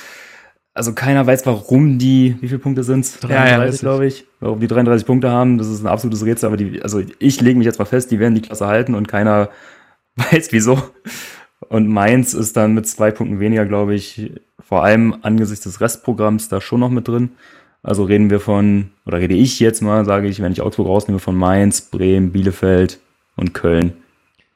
also 0.75 0.93
keiner 0.95 1.27
weiß, 1.27 1.45
warum 1.47 1.99
die, 1.99 2.37
wie 2.41 2.49
viele 2.49 2.59
Punkte 2.61 2.85
sind's? 2.85 3.19
33, 3.21 3.83
ja, 3.83 3.89
glaube 3.89 4.07
ich. 4.07 4.27
Warum 4.41 4.61
die 4.61 4.67
33 4.69 5.07
Punkte 5.07 5.31
haben, 5.31 5.59
das 5.59 5.69
ist 5.69 5.83
ein 5.83 5.89
absolutes 5.89 6.25
Rätsel, 6.25 6.47
aber 6.47 6.57
die, 6.57 6.83
also 6.83 7.03
ich 7.19 7.41
lege 7.41 7.59
mich 7.59 7.67
jetzt 7.67 7.79
mal 7.79 7.85
fest, 7.87 8.11
die 8.11 8.19
werden 8.19 8.35
die 8.35 8.43
Klasse 8.43 8.67
halten 8.67 8.95
und 8.95 9.09
keiner 9.09 9.51
weiß 10.17 10.53
wieso. 10.53 10.83
Und 11.69 11.89
Mainz 11.89 12.35
ist 12.35 12.57
dann 12.57 12.75
mit 12.75 12.87
zwei 12.87 13.11
Punkten 13.11 13.41
weniger, 13.41 13.67
glaube 13.67 13.95
ich, 13.95 14.33
vor 14.61 14.85
allem 14.85 15.17
angesichts 15.23 15.65
des 15.65 15.81
Restprogramms 15.81 16.49
da 16.49 16.61
schon 16.61 16.81
noch 16.81 16.91
mit 16.91 17.09
drin. 17.09 17.31
Also 17.83 18.05
reden 18.05 18.31
wir 18.31 18.41
von, 18.41 18.91
oder 19.07 19.19
rede 19.19 19.35
ich 19.35 19.59
jetzt 19.59 19.81
mal, 19.81 20.05
sage 20.05 20.29
ich, 20.29 20.41
wenn 20.41 20.53
ich 20.53 20.63
Augsburg 20.63 20.87
rausnehme, 20.87 21.19
von 21.19 21.37
Mainz, 21.37 21.81
Bremen, 21.81 22.31
Bielefeld 22.31 23.01
und 23.37 23.55
Köln, 23.55 23.95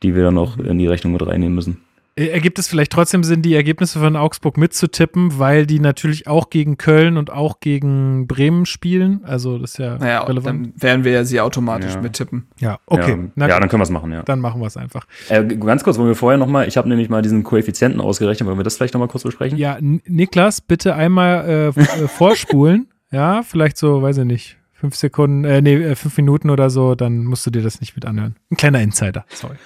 die 0.03 0.15
wir 0.15 0.25
dann 0.25 0.35
noch 0.35 0.59
in 0.59 0.79
die 0.79 0.87
Rechnung 0.87 1.13
mit 1.13 1.27
reinnehmen 1.27 1.55
müssen. 1.55 1.86
Äh, 2.19 2.29
ergibt 2.29 2.59
es 2.59 2.67
vielleicht 2.67 2.93
trotzdem 2.93 3.23
Sinn, 3.23 3.43
die 3.43 3.55
Ergebnisse 3.55 3.99
von 3.99 4.17
Augsburg 4.17 4.57
mitzutippen, 4.57 5.39
weil 5.39 5.67
die 5.67 5.81
natürlich 5.81 6.27
auch 6.27 6.49
gegen 6.51 6.79
Köln 6.79 7.17
und 7.19 7.31
auch 7.31 7.61
gegen 7.61 8.27
Bremen 8.27 8.65
spielen? 8.65 9.21
Also 9.25 9.59
das 9.59 9.73
ist 9.73 9.79
ja 9.79 9.99
naja, 9.99 10.23
relevant. 10.23 10.73
Dann 10.75 10.83
werden 10.83 11.05
wir 11.05 11.13
ja 11.13 11.25
sie 11.25 11.41
automatisch 11.41 11.95
ja. 11.95 12.01
mittippen. 12.01 12.49
Ja, 12.59 12.79
okay. 12.87 13.19
Ja, 13.37 13.49
ja 13.49 13.61
dann 13.61 13.69
können 13.69 13.81
wir 13.81 13.85
es 13.85 13.91
machen, 13.91 14.13
ja. 14.13 14.23
Dann 14.23 14.41
machen 14.41 14.61
wir 14.61 14.67
es 14.67 14.77
einfach. 14.77 15.07
Äh, 15.29 15.45
ganz 15.45 15.85
kurz, 15.85 15.99
wollen 15.99 16.09
wir 16.09 16.15
vorher 16.15 16.39
noch 16.39 16.47
mal, 16.47 16.67
ich 16.67 16.77
habe 16.77 16.89
nämlich 16.89 17.11
mal 17.11 17.21
diesen 17.21 17.43
Koeffizienten 17.43 18.01
ausgerechnet, 18.01 18.47
wollen 18.47 18.59
wir 18.59 18.65
das 18.65 18.77
vielleicht 18.77 18.95
noch 18.95 19.01
mal 19.01 19.09
kurz 19.09 19.25
besprechen? 19.25 19.59
Ja, 19.59 19.77
Niklas, 19.81 20.63
bitte 20.63 20.95
einmal 20.95 21.73
äh, 21.77 21.81
äh 21.81 22.09
vorspulen. 22.09 22.89
ja, 23.11 23.43
vielleicht 23.43 23.77
so, 23.77 24.01
weiß 24.01 24.19
ich 24.19 24.25
nicht, 24.25 24.57
fünf 24.73 24.97
Sekunden, 24.97 25.45
äh, 25.45 25.61
nee, 25.61 25.75
äh, 25.75 25.95
fünf 25.95 26.17
Minuten 26.17 26.49
oder 26.49 26.71
so, 26.71 26.95
dann 26.95 27.25
musst 27.25 27.45
du 27.45 27.51
dir 27.51 27.63
das 27.63 27.81
nicht 27.81 27.95
mit 27.95 28.07
anhören. 28.07 28.37
Ein 28.51 28.57
kleiner 28.57 28.81
Insider, 28.81 29.27
sorry. 29.29 29.57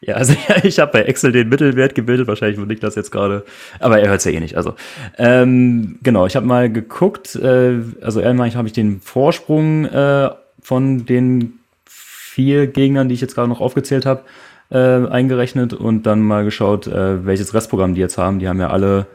Ja, 0.00 0.14
also 0.14 0.32
ja, 0.48 0.56
ich 0.62 0.78
habe 0.78 0.92
bei 0.92 1.02
Excel 1.02 1.32
den 1.32 1.48
Mittelwert 1.48 1.94
gebildet, 1.94 2.28
wahrscheinlich 2.28 2.58
würde 2.58 2.74
ich 2.74 2.80
das 2.80 2.94
jetzt 2.94 3.10
gerade, 3.10 3.44
aber 3.80 3.98
er 3.98 4.08
hört 4.08 4.18
es 4.18 4.24
ja 4.24 4.32
eh 4.32 4.40
nicht. 4.40 4.56
Also 4.56 4.74
ähm, 5.18 5.98
genau, 6.02 6.26
ich 6.26 6.36
habe 6.36 6.46
mal 6.46 6.70
geguckt, 6.70 7.34
äh, 7.34 7.80
also 8.00 8.20
einmal 8.20 8.54
habe 8.54 8.68
ich 8.68 8.72
den 8.72 9.00
Vorsprung 9.00 9.86
äh, 9.86 10.30
von 10.60 11.04
den 11.04 11.58
vier 11.84 12.68
Gegnern, 12.68 13.08
die 13.08 13.14
ich 13.14 13.20
jetzt 13.20 13.34
gerade 13.34 13.48
noch 13.48 13.60
aufgezählt 13.60 14.06
habe, 14.06 14.22
äh, 14.70 14.78
eingerechnet 14.78 15.72
und 15.72 16.04
dann 16.04 16.22
mal 16.22 16.44
geschaut, 16.44 16.86
äh, 16.86 17.26
welches 17.26 17.54
Restprogramm 17.54 17.94
die 17.94 18.00
jetzt 18.00 18.18
haben. 18.18 18.38
Die 18.38 18.48
haben 18.48 18.60
ja 18.60 18.70
alle 18.70 19.06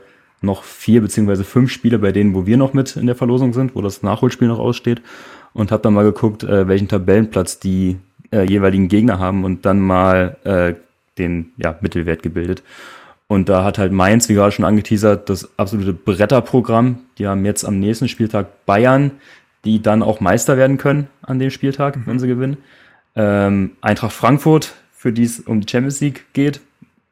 noch 0.42 0.64
vier 0.64 1.02
beziehungsweise 1.02 1.44
fünf 1.44 1.72
Spiele 1.72 2.00
bei 2.00 2.12
denen, 2.12 2.34
wo 2.34 2.46
wir 2.46 2.58
noch 2.58 2.74
mit 2.74 2.96
in 2.96 3.08
der 3.08 3.16
Verlosung 3.16 3.54
sind, 3.54 3.76
wo 3.76 3.82
das 3.82 4.04
Nachholspiel 4.04 4.48
noch 4.48 4.60
aussteht 4.60 5.02
und 5.54 5.72
habe 5.72 5.84
dann 5.84 5.94
mal 5.94 6.04
geguckt, 6.04 6.44
äh, 6.44 6.68
welchen 6.68 6.88
Tabellenplatz 6.88 7.60
die 7.60 7.98
äh, 8.32 8.44
jeweiligen 8.44 8.88
Gegner 8.88 9.20
haben 9.20 9.44
und 9.44 9.66
dann 9.66 9.80
mal 9.80 10.38
äh, 10.44 10.74
den 11.18 11.52
ja, 11.58 11.78
Mittelwert 11.82 12.24
gebildet. 12.24 12.64
Und 13.28 13.48
da 13.48 13.64
hat 13.64 13.78
halt 13.78 13.92
Mainz, 13.92 14.28
wie 14.28 14.34
gerade 14.34 14.52
schon 14.52 14.66
angeteasert, 14.66 15.30
das 15.30 15.50
absolute 15.58 15.94
Bretterprogramm. 15.94 17.00
Die 17.20 17.28
haben 17.28 17.46
jetzt 17.46 17.64
am 17.64 17.80
nächsten 17.80 18.08
Spieltag 18.08 18.66
Bayern, 18.66 19.12
die 19.66 19.82
dann 19.82 20.02
auch 20.02 20.20
Meister 20.20 20.58
werden 20.58 20.78
können 20.78 21.08
an 21.22 21.38
dem 21.38 21.52
Spieltag, 21.52 21.96
mhm. 21.96 22.04
wenn 22.08 22.20
sie 22.20 22.28
gewinnen. 22.28 22.58
Ähm, 23.16 23.72
Eintracht 23.82 24.14
Frankfurt, 24.14 24.74
für 24.92 25.12
die 25.12 25.24
es 25.24 25.42
um 25.42 25.62
die 25.62 25.70
Champions 25.70 26.00
League 26.02 26.26
geht. 26.34 26.62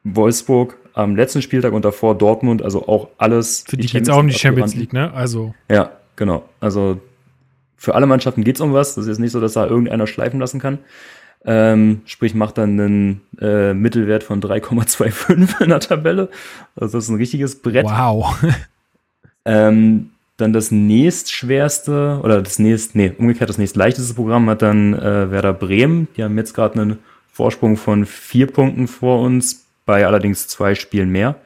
Wolfsburg 0.02 0.76
am 0.94 1.14
letzten 1.14 1.42
Spieltag 1.42 1.72
und 1.72 1.84
davor 1.84 2.16
Dortmund, 2.16 2.62
also 2.62 2.88
auch 2.88 3.08
alles. 3.18 3.64
Für 3.68 3.76
die, 3.76 3.86
die 3.86 3.92
geht 3.92 4.02
es 4.02 4.08
auch 4.08 4.18
um 4.18 4.26
die 4.26 4.34
Champions 4.34 4.74
League, 4.74 4.92
ne? 4.92 5.12
Also. 5.12 5.54
Ja, 5.70 5.92
genau. 6.16 6.48
Also 6.60 7.00
für 7.78 7.94
alle 7.94 8.06
Mannschaften 8.06 8.44
geht 8.44 8.56
es 8.56 8.60
um 8.60 8.74
was. 8.74 8.96
Das 8.96 9.04
ist 9.04 9.08
jetzt 9.08 9.20
nicht 9.20 9.32
so, 9.32 9.40
dass 9.40 9.54
da 9.54 9.66
irgendeiner 9.66 10.06
schleifen 10.06 10.40
lassen 10.40 10.60
kann. 10.60 10.78
Ähm, 11.44 12.02
sprich, 12.04 12.34
macht 12.34 12.58
dann 12.58 12.80
einen 12.80 13.20
äh, 13.40 13.72
Mittelwert 13.72 14.24
von 14.24 14.42
3,25 14.42 15.62
in 15.62 15.68
der 15.70 15.80
Tabelle. 15.80 16.28
Also 16.74 16.98
das 16.98 17.04
ist 17.04 17.10
ein 17.10 17.16
richtiges 17.16 17.62
Brett. 17.62 17.86
Wow. 17.86 18.36
ähm, 19.44 20.10
dann 20.36 20.52
das 20.52 20.70
nächstschwerste 20.70 22.20
oder 22.22 22.42
das 22.42 22.58
nächst, 22.58 22.94
nee, 22.94 23.12
umgekehrt 23.16 23.48
das 23.48 23.58
nächstleichteste 23.58 24.14
Programm 24.14 24.50
hat 24.50 24.62
dann 24.62 24.94
äh, 24.94 25.30
Werder 25.30 25.54
Bremen. 25.54 26.08
Die 26.16 26.24
haben 26.24 26.36
jetzt 26.36 26.54
gerade 26.54 26.80
einen 26.80 26.98
Vorsprung 27.32 27.76
von 27.76 28.04
vier 28.04 28.48
Punkten 28.48 28.88
vor 28.88 29.20
uns, 29.20 29.64
bei 29.86 30.06
allerdings 30.06 30.48
zwei 30.48 30.74
Spielen 30.74 31.10
mehr. 31.10 31.36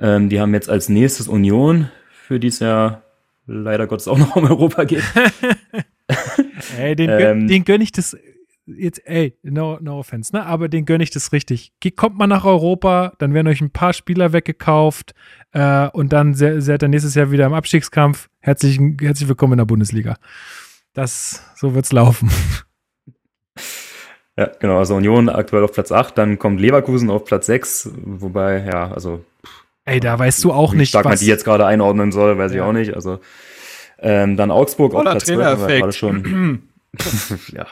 Ähm, 0.00 0.28
die 0.28 0.40
haben 0.40 0.54
jetzt 0.54 0.70
als 0.70 0.88
nächstes 0.88 1.28
Union, 1.28 1.90
für 2.26 2.40
die 2.40 2.48
es 2.48 2.58
ja 2.58 3.02
leider 3.50 3.86
Gottes 3.86 4.08
auch 4.08 4.18
noch 4.18 4.36
um 4.36 4.44
Europa 4.44 4.84
geht. 4.84 5.02
ey, 6.78 6.96
den, 6.96 7.10
ähm, 7.10 7.48
den 7.48 7.64
gönne 7.64 7.84
ich 7.84 7.92
das 7.92 8.16
jetzt, 8.66 9.02
ey, 9.06 9.36
no, 9.42 9.78
no 9.80 9.98
offense, 9.98 10.34
ne? 10.34 10.46
Aber 10.46 10.68
den 10.68 10.84
gönne 10.84 11.02
ich 11.02 11.10
das 11.10 11.32
richtig. 11.32 11.72
Kommt 11.96 12.16
mal 12.16 12.26
nach 12.26 12.44
Europa, 12.44 13.12
dann 13.18 13.34
werden 13.34 13.48
euch 13.48 13.60
ein 13.60 13.70
paar 13.70 13.92
Spieler 13.92 14.32
weggekauft 14.32 15.14
äh, 15.52 15.88
und 15.88 16.12
dann 16.12 16.34
seid 16.34 16.82
ihr 16.82 16.88
nächstes 16.88 17.14
Jahr 17.14 17.30
wieder 17.30 17.46
im 17.46 17.54
Abstiegskampf. 17.54 18.28
Herzlich, 18.38 18.80
herzlich 19.00 19.28
willkommen 19.28 19.54
in 19.54 19.58
der 19.58 19.64
Bundesliga. 19.64 20.16
Das, 20.92 21.44
so 21.56 21.74
wird's 21.74 21.92
laufen. 21.92 22.30
Ja, 24.36 24.50
genau. 24.58 24.78
Also 24.78 24.94
Union 24.94 25.28
aktuell 25.28 25.64
auf 25.64 25.72
Platz 25.72 25.92
8, 25.92 26.16
dann 26.16 26.38
kommt 26.38 26.60
Leverkusen 26.60 27.10
auf 27.10 27.24
Platz 27.24 27.46
6, 27.46 27.90
wobei, 28.04 28.64
ja, 28.64 28.90
also 28.90 29.24
Ey, 29.84 30.00
da 30.00 30.18
weißt 30.18 30.44
du 30.44 30.52
auch 30.52 30.74
nicht, 30.74 30.90
stark 30.90 31.04
was. 31.04 31.12
man 31.12 31.18
die 31.20 31.26
jetzt 31.26 31.44
gerade 31.44 31.66
einordnen 31.66 32.12
soll, 32.12 32.38
weiß 32.38 32.52
ja. 32.52 32.56
ich 32.56 32.62
auch 32.62 32.72
nicht. 32.72 32.94
Also 32.94 33.20
ähm, 33.98 34.36
dann 34.36 34.50
Augsburg 34.50 34.94
auf 34.94 35.02
Platz 35.02 35.26
12, 35.26 35.44
haben 35.44 35.68
wir 35.68 35.78
gerade 35.78 35.92
schon. 35.92 36.62
ja. 37.52 37.66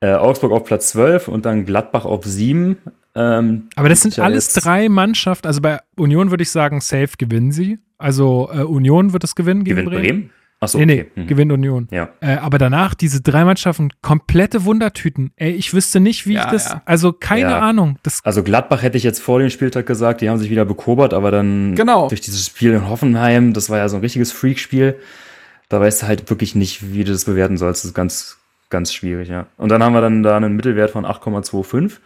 Äh, 0.00 0.14
Augsburg 0.14 0.52
auf 0.52 0.64
Platz 0.64 0.90
12 0.90 1.28
und 1.28 1.46
dann 1.46 1.64
Gladbach 1.64 2.04
auf 2.04 2.24
7. 2.24 2.76
Ähm, 3.14 3.68
Aber 3.76 3.88
das 3.88 4.02
sind 4.02 4.18
alles 4.18 4.52
drei 4.52 4.88
Mannschaften. 4.88 5.46
Also 5.46 5.60
bei 5.60 5.78
Union 5.96 6.30
würde 6.30 6.42
ich 6.42 6.50
sagen, 6.50 6.80
safe 6.80 7.10
gewinnen 7.16 7.52
sie. 7.52 7.78
Also 7.96 8.50
äh, 8.52 8.62
Union 8.62 9.12
wird 9.12 9.24
es 9.24 9.34
gewinnen 9.34 9.64
gegen 9.64 9.84
Bremen. 9.84 10.02
Bremen? 10.02 10.30
Achso, 10.64 10.78
nee, 10.78 10.86
nee, 10.86 11.06
mhm. 11.14 11.26
gewinnt 11.26 11.52
Union. 11.52 11.88
Ja. 11.90 12.10
Äh, 12.20 12.36
aber 12.36 12.58
danach 12.58 12.94
diese 12.94 13.20
drei 13.20 13.44
Mannschaften, 13.44 13.90
komplette 14.02 14.64
Wundertüten. 14.64 15.32
Ey, 15.36 15.52
ich 15.52 15.72
wüsste 15.72 16.00
nicht, 16.00 16.26
wie 16.26 16.34
ja, 16.34 16.44
ich 16.44 16.50
das, 16.50 16.70
ja. 16.70 16.82
also 16.84 17.12
keine. 17.12 17.54
Ahnung. 17.54 17.98
Das 18.02 18.20
also 18.24 18.42
Gladbach 18.42 18.82
hätte 18.82 18.96
ich 18.96 19.04
jetzt 19.04 19.20
vor 19.20 19.38
dem 19.38 19.50
Spieltag 19.50 19.86
gesagt, 19.86 20.20
die 20.20 20.28
haben 20.28 20.38
sich 20.38 20.50
wieder 20.50 20.64
bekobert, 20.64 21.14
aber 21.14 21.30
dann 21.30 21.74
genau. 21.74 22.08
durch 22.08 22.20
dieses 22.20 22.46
Spiel 22.46 22.72
in 22.72 22.88
Hoffenheim, 22.88 23.52
das 23.52 23.70
war 23.70 23.78
ja 23.78 23.88
so 23.88 23.96
ein 23.96 24.00
richtiges 24.00 24.32
Freakspiel, 24.32 24.96
da 25.68 25.80
weißt 25.80 26.02
du 26.02 26.06
halt 26.06 26.30
wirklich 26.30 26.54
nicht, 26.54 26.92
wie 26.92 27.04
du 27.04 27.12
das 27.12 27.24
bewerten 27.24 27.56
sollst. 27.56 27.84
Das 27.84 27.90
ist 27.90 27.94
ganz, 27.94 28.38
ganz 28.70 28.92
schwierig, 28.92 29.28
ja. 29.28 29.46
Und 29.56 29.70
dann 29.70 29.82
haben 29.82 29.92
wir 29.92 30.00
dann 30.00 30.22
da 30.22 30.36
einen 30.36 30.56
Mittelwert 30.56 30.90
von 30.90 31.04
8,25. 31.04 31.98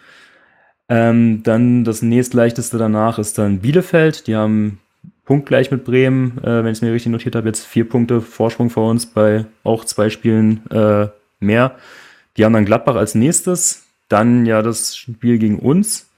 Ähm, 0.89 1.43
dann 1.43 1.85
das 1.85 2.03
nächstleichteste 2.03 2.79
danach 2.79 3.19
ist 3.19 3.39
dann 3.39 3.59
Bielefeld. 3.59 4.27
Die 4.27 4.37
haben 4.37 4.81
punktgleich 5.29 5.71
mit 5.71 5.85
Bremen, 5.85 6.39
äh, 6.39 6.65
wenn 6.65 6.69
ich 6.69 6.79
es 6.79 6.81
mir 6.83 6.91
richtig 6.91 7.13
notiert 7.13 7.37
habe, 7.37 7.47
jetzt 7.49 7.67
vier 7.67 7.87
Punkte 7.87 8.23
Vorsprung 8.23 8.71
vor 8.71 8.89
uns 8.89 9.05
bei 9.05 9.45
auch 9.63 9.85
zwei 9.85 10.09
Spielen 10.09 10.63
äh, 10.71 11.09
mehr. 11.39 11.77
Die 12.39 12.47
haben 12.47 12.55
dann 12.55 12.65
Gladbach 12.65 12.95
als 12.95 13.15
nächstes, 13.15 13.85
dann 14.09 14.47
ja 14.47 14.63
das 14.63 14.97
Spiel 14.97 15.37
gegen 15.37 15.59
uns, 15.59 16.09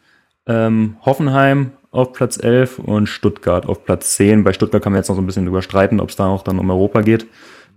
ähm, 0.47 0.95
Hoffenheim 1.05 1.73
auf 1.91 2.13
Platz 2.13 2.41
11 2.41 2.79
und 2.79 3.09
Stuttgart 3.09 3.67
auf 3.67 3.85
Platz 3.85 4.15
10. 4.15 4.45
Bei 4.45 4.53
Stuttgart 4.53 4.81
kann 4.81 4.93
man 4.93 5.01
jetzt 5.01 5.09
noch 5.09 5.17
so 5.17 5.23
ein 5.23 5.27
bisschen 5.27 5.49
überstreiten, 5.49 5.99
ob 5.99 6.11
es 6.11 6.15
da 6.15 6.29
auch 6.29 6.45
dann 6.45 6.61
um 6.61 6.71
Europa 6.71 7.01
geht. 7.01 7.27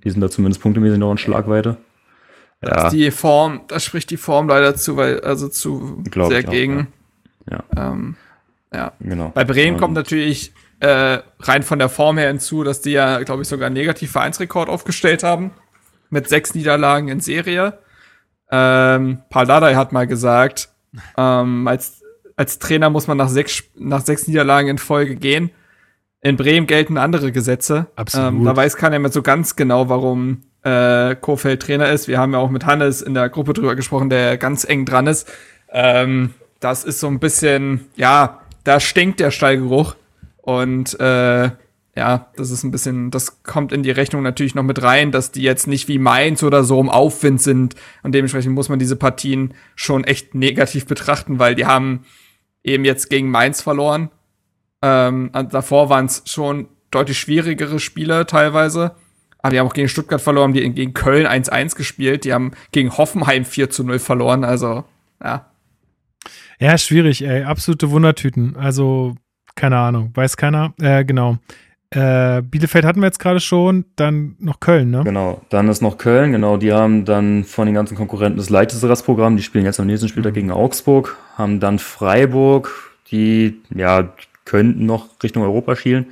Die 0.04 0.12
sind 0.12 0.22
da 0.22 0.30
zumindest 0.30 0.62
punktemäßig 0.62 1.00
noch 1.00 1.10
in 1.10 1.18
Schlagweite. 1.18 1.78
Ja. 2.64 2.92
Die 2.92 3.10
Form, 3.10 3.62
da 3.70 3.80
spricht 3.80 4.12
die 4.12 4.18
Form 4.18 4.50
leider 4.50 4.76
zu, 4.76 4.98
weil, 4.98 5.22
also 5.22 5.48
zu 5.48 6.04
Glaub 6.12 6.30
sehr 6.30 6.44
gegen. 6.44 6.90
Auch, 7.48 7.52
ja. 7.54 7.64
Ja. 7.76 7.92
Ähm, 7.92 8.18
ja. 8.72 8.92
Genau. 9.00 9.32
Bei 9.34 9.46
Bremen 9.46 9.78
kommt 9.78 9.96
natürlich 9.96 10.54
äh, 10.80 11.20
rein 11.40 11.64
von 11.64 11.80
der 11.80 11.90
Form 11.90 12.18
her 12.18 12.28
hinzu, 12.28 12.64
dass 12.64 12.82
die 12.82 12.92
ja, 12.92 13.22
glaube 13.24 13.42
ich, 13.44 13.48
sogar 13.48 13.68
einen 13.68 13.76
Negativ-Vereinsrekord 13.76 14.70
aufgestellt 14.70 15.24
haben. 15.24 15.52
Mit 16.10 16.30
sechs 16.30 16.54
Niederlagen 16.54 17.08
in 17.08 17.20
Serie. 17.20 17.80
Ähm, 18.52 19.24
Paul 19.30 19.48
Dardai 19.48 19.76
hat 19.76 19.92
mal 19.94 20.06
gesagt, 20.06 20.70
ähm, 21.18 21.68
als, 21.68 22.04
als 22.36 22.60
Trainer 22.60 22.90
muss 22.92 23.08
man 23.08 23.18
nach 23.18 23.30
sechs, 23.30 23.64
nach 23.76 24.02
sechs 24.02 24.28
Niederlagen 24.28 24.70
in 24.70 24.78
Folge 24.78 25.16
gehen. 25.16 25.50
In 26.22 26.38
Bremen 26.38 26.68
gelten 26.68 26.98
andere 26.98 27.32
Gesetze. 27.32 27.88
Absolut. 27.96 28.28
Ähm, 28.28 28.46
da 28.46 28.56
weiß 28.56 28.78
keiner 28.78 29.00
mehr 29.00 29.12
so 29.12 29.22
ganz 29.22 29.56
genau, 29.56 29.90
warum 29.90 30.44
äh, 30.64 31.16
Kofeld 31.16 31.62
Trainer 31.64 31.90
ist. 31.90 32.08
Wir 32.08 32.20
haben 32.20 32.34
ja 32.34 32.40
auch 32.40 32.50
mit 32.50 32.66
Hannes 32.66 33.02
in 33.02 33.14
der 33.14 33.30
Gruppe 33.30 33.54
drüber 33.54 33.76
gesprochen, 33.76 34.10
der 34.10 34.38
ganz 34.38 34.64
eng 34.64 34.86
dran 34.86 35.08
ist. 35.08 35.32
Ähm, 35.70 36.34
das 36.60 36.84
ist 36.84 37.00
so 37.00 37.08
ein 37.08 37.20
bisschen, 37.20 37.90
ja, 37.96 38.40
da 38.64 38.80
stinkt 38.80 39.20
der 39.20 39.32
Stallgeruch. 39.32 39.96
Und 40.44 41.00
äh, 41.00 41.52
ja, 41.96 42.28
das 42.36 42.52
ist 42.52 42.64
ein 42.64 42.72
bisschen, 42.72 43.12
das 43.12 43.44
kommt 43.44 43.72
in 43.72 43.82
die 43.82 43.92
Rechnung 43.92 44.24
natürlich 44.24 44.56
noch 44.56 44.64
mit 44.64 44.82
rein, 44.84 45.12
dass 45.12 45.32
die 45.32 45.42
jetzt 45.42 45.68
nicht 45.68 45.88
wie 45.88 46.00
Mainz 46.00 46.44
oder 46.44 46.66
so 46.66 46.82
im 46.82 46.90
Aufwind 46.90 47.42
sind. 47.42 47.76
Und 48.04 48.14
dementsprechend 48.14 48.54
muss 48.54 48.68
man 48.68 48.78
diese 48.78 48.98
Partien 48.98 49.54
schon 49.76 50.04
echt 50.04 50.36
negativ 50.36 50.86
betrachten, 50.86 51.40
weil 51.40 51.56
die 51.56 51.66
haben 51.66 52.04
eben 52.62 52.84
jetzt 52.84 53.10
gegen 53.10 53.32
Mainz 53.32 53.62
verloren. 53.62 54.10
Ähm, 54.82 55.32
davor 55.50 55.90
waren 55.90 56.08
es 56.08 56.24
schon 56.26 56.68
deutlich 56.92 57.18
schwierigere 57.18 57.80
Spiele 57.80 58.26
teilweise. 58.26 58.96
Aber 59.40 59.52
die 59.52 59.60
haben 59.60 59.68
auch 59.68 59.74
gegen 59.74 59.90
Stuttgart 59.90 60.22
verloren, 60.22 60.52
die 60.52 60.70
gegen 60.74 60.94
Köln 60.94 61.26
1-1 61.26 61.76
gespielt, 61.76 62.26
die 62.26 62.34
haben 62.34 62.52
gegen 62.72 62.98
Hoffenheim 62.98 63.46
4 63.46 63.70
zu 63.70 63.84
0 63.84 64.00
verloren, 64.00 64.44
also 64.44 64.84
ja. 65.24 65.50
Ja, 66.60 66.78
schwierig, 66.78 67.24
ey. 67.24 67.44
Absolute 67.44 67.92
Wundertüten. 67.92 68.56
Also, 68.56 69.16
keine 69.56 69.78
Ahnung, 69.78 70.12
weiß 70.14 70.38
keiner. 70.38 70.74
Äh, 70.82 71.06
genau. 71.06 71.38
Äh, 71.90 72.42
Bielefeld 72.42 72.86
hatten 72.86 73.02
wir 73.02 73.06
jetzt 73.06 73.20
gerade 73.20 73.40
schon, 73.40 73.86
dann 73.96 74.36
noch 74.40 74.60
Köln, 74.60 74.90
ne? 74.90 75.04
Genau, 75.04 75.42
dann 75.50 75.68
ist 75.70 75.82
noch 75.82 76.00
Köln, 76.00 76.32
genau, 76.32 76.58
die 76.58 76.74
haben 76.74 77.06
dann 77.06 77.44
von 77.44 77.68
den 77.68 77.76
ganzen 77.76 77.96
Konkurrenten 77.96 78.40
das 78.40 78.50
leichteste 78.50 78.90
Restprogramm, 78.90 79.38
die 79.38 79.44
spielen 79.44 79.66
jetzt 79.66 79.80
am 79.80 79.86
nächsten 79.86 80.08
Spieltag 80.08 80.34
gegen 80.34 80.52
Augsburg, 80.52 81.16
haben 81.38 81.60
dann 81.60 81.78
Freiburg, 81.78 82.72
die, 83.12 83.62
ja, 83.76 84.12
könnten 84.46 84.88
noch 84.88 85.08
Richtung 85.22 85.44
Europa 85.44 85.76
schielen, 85.76 86.08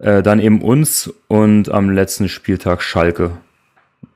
äh, 0.00 0.22
dann 0.22 0.38
eben 0.38 0.60
uns 0.60 1.10
und 1.28 1.70
am 1.70 1.88
letzten 1.88 2.28
Spieltag 2.28 2.82
Schalke. 2.82 3.32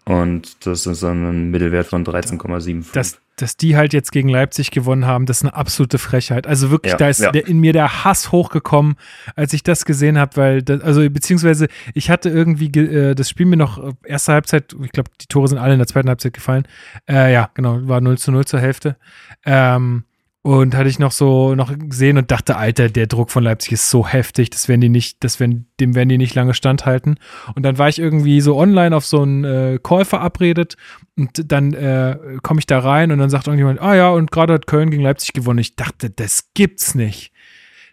Und 0.04 0.66
das 0.66 0.86
ist 0.86 1.02
dann 1.02 1.24
ein 1.24 1.50
Mittelwert 1.50 1.86
von 1.86 2.04
13,75. 2.04 2.92
Dass, 2.92 3.18
dass 3.40 3.56
die 3.56 3.76
halt 3.76 3.92
jetzt 3.92 4.12
gegen 4.12 4.28
Leipzig 4.28 4.70
gewonnen 4.70 5.06
haben, 5.06 5.26
das 5.26 5.38
ist 5.38 5.42
eine 5.44 5.54
absolute 5.54 5.98
Frechheit. 5.98 6.46
Also 6.46 6.70
wirklich, 6.70 6.92
Ja, 6.92 6.98
da 6.98 7.08
ist 7.08 7.20
ja. 7.20 7.30
der, 7.30 7.46
in 7.46 7.58
mir 7.58 7.72
der 7.72 8.04
Hass 8.04 8.32
hochgekommen, 8.32 8.96
als 9.36 9.52
ich 9.52 9.62
das 9.62 9.84
gesehen 9.84 10.18
habe, 10.18 10.36
weil, 10.36 10.62
das, 10.62 10.80
also 10.82 11.08
beziehungsweise 11.08 11.68
ich 11.94 12.10
hatte 12.10 12.28
irgendwie 12.28 12.70
ge, 12.70 13.10
äh, 13.10 13.14
das 13.14 13.30
Spiel 13.30 13.46
mir 13.46 13.56
noch 13.56 13.78
äh, 13.78 13.92
erste 14.04 14.32
Halbzeit, 14.32 14.74
ich 14.82 14.92
glaube, 14.92 15.10
die 15.20 15.26
Tore 15.26 15.48
sind 15.48 15.58
alle 15.58 15.72
in 15.72 15.78
der 15.78 15.88
zweiten 15.88 16.08
Halbzeit 16.08 16.32
gefallen. 16.32 16.64
Äh, 17.08 17.32
ja, 17.32 17.50
genau, 17.54 17.86
war 17.88 18.00
0 18.00 18.18
zu 18.18 18.32
0 18.32 18.44
zur 18.44 18.60
Hälfte. 18.60 18.96
Ähm, 19.44 20.04
und 20.42 20.74
hatte 20.74 20.88
ich 20.88 20.98
noch 20.98 21.12
so 21.12 21.54
noch 21.54 21.70
gesehen 21.76 22.16
und 22.16 22.30
dachte, 22.30 22.56
Alter, 22.56 22.88
der 22.88 23.06
Druck 23.06 23.30
von 23.30 23.44
Leipzig 23.44 23.72
ist 23.72 23.90
so 23.90 24.06
heftig, 24.06 24.48
das 24.48 24.68
werden 24.68 24.80
die 24.80 24.88
nicht, 24.88 25.22
das 25.22 25.38
werden, 25.38 25.66
dem 25.80 25.94
werden 25.94 26.08
die 26.08 26.16
nicht 26.16 26.34
lange 26.34 26.54
standhalten. 26.54 27.18
Und 27.54 27.62
dann 27.62 27.76
war 27.76 27.90
ich 27.90 27.98
irgendwie 27.98 28.40
so 28.40 28.56
online 28.56 28.96
auf 28.96 29.04
so 29.04 29.20
einen 29.20 29.44
äh, 29.44 29.78
Call 29.82 30.06
verabredet 30.06 30.76
und 31.16 31.52
dann 31.52 31.74
äh, 31.74 32.16
komme 32.42 32.60
ich 32.60 32.66
da 32.66 32.78
rein 32.78 33.12
und 33.12 33.18
dann 33.18 33.28
sagt 33.28 33.48
irgendjemand, 33.48 33.82
ah 33.82 33.94
ja, 33.94 34.08
und 34.10 34.30
gerade 34.30 34.54
hat 34.54 34.66
Köln 34.66 34.90
gegen 34.90 35.02
Leipzig 35.02 35.34
gewonnen. 35.34 35.58
Ich 35.58 35.76
dachte, 35.76 36.08
das 36.08 36.48
gibt's 36.54 36.94
nicht. 36.94 37.32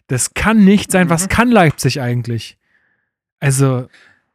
Das 0.07 0.33
kann 0.33 0.63
nicht 0.63 0.89
sein. 0.89 1.09
Was 1.09 1.27
kann 1.27 1.51
Leipzig 1.51 1.99
eigentlich? 1.99 2.57
Also, 3.41 3.87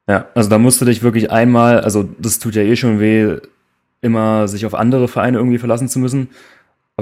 Ja, 0.07 0.27
also 0.35 0.51
da 0.51 0.59
musst 0.59 0.83
du 0.83 0.85
dich 0.85 1.03
wirklich 1.03 1.31
einmal, 1.31 1.81
also 1.81 2.07
das 2.19 2.39
tut 2.39 2.57
ja 2.57 2.63
eh 2.63 2.77
schon 2.77 3.01
weh, 3.01 3.39
immer 4.03 4.49
sich 4.49 4.67
auf 4.67 4.75
andere 4.75 5.09
Vereine 5.09 5.39
irgendwie 5.39 5.59
verlassen 5.59 5.89
zu 5.89 5.99
müssen. 5.99 6.29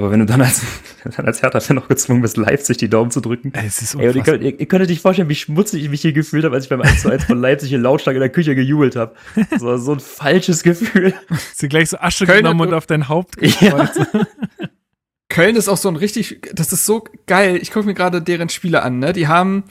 Aber 0.01 0.09
wenn 0.09 0.19
du 0.21 0.25
dann 0.25 0.41
als, 0.41 0.61
dann 1.15 1.27
als 1.27 1.43
Hertha-Fan 1.43 1.75
noch 1.75 1.87
gezwungen 1.87 2.23
bist, 2.23 2.35
Leipzig 2.35 2.77
die 2.77 2.89
Daumen 2.89 3.11
zu 3.11 3.21
drücken. 3.21 3.53
es 3.53 3.83
ist 3.83 3.93
Ey, 3.93 4.11
ihr, 4.11 4.23
könnt, 4.23 4.41
ihr, 4.43 4.59
ihr 4.59 4.65
könnt 4.65 4.89
euch 4.89 4.99
vorstellen, 4.99 5.29
wie 5.29 5.35
schmutzig 5.35 5.83
ich 5.83 5.89
mich 5.91 6.01
hier 6.01 6.11
gefühlt 6.11 6.43
habe, 6.43 6.55
als 6.55 6.65
ich 6.65 6.69
beim 6.71 6.81
1 6.81 7.03
zu 7.03 7.11
1 7.11 7.25
von 7.25 7.39
Leipzig 7.39 7.69
hier 7.69 7.77
lautstark 7.77 8.15
in 8.15 8.21
der 8.21 8.29
Küche 8.29 8.55
gejubelt 8.55 8.95
habe. 8.95 9.13
Das 9.51 9.61
war 9.61 9.77
so 9.77 9.93
ein 9.93 9.99
falsches 9.99 10.63
Gefühl. 10.63 11.13
Sie 11.53 11.69
gleich 11.69 11.89
so 11.89 11.97
Asche 11.99 12.25
Köln 12.25 12.39
genommen 12.39 12.61
und 12.61 12.73
auf 12.73 12.87
dein 12.87 13.09
Haupt 13.09 13.35
Ja. 13.39 13.51
gekreuzt. 13.51 14.01
Köln 15.29 15.55
ist 15.55 15.69
auch 15.69 15.77
so 15.77 15.87
ein 15.87 15.95
richtig, 15.97 16.49
das 16.55 16.73
ist 16.73 16.87
so 16.87 17.03
geil. 17.27 17.59
Ich 17.61 17.71
gucke 17.71 17.85
mir 17.85 17.93
gerade 17.93 18.23
deren 18.23 18.49
Spiele 18.49 18.81
an, 18.81 18.97
ne? 18.97 19.13
Die 19.13 19.27
haben, 19.27 19.65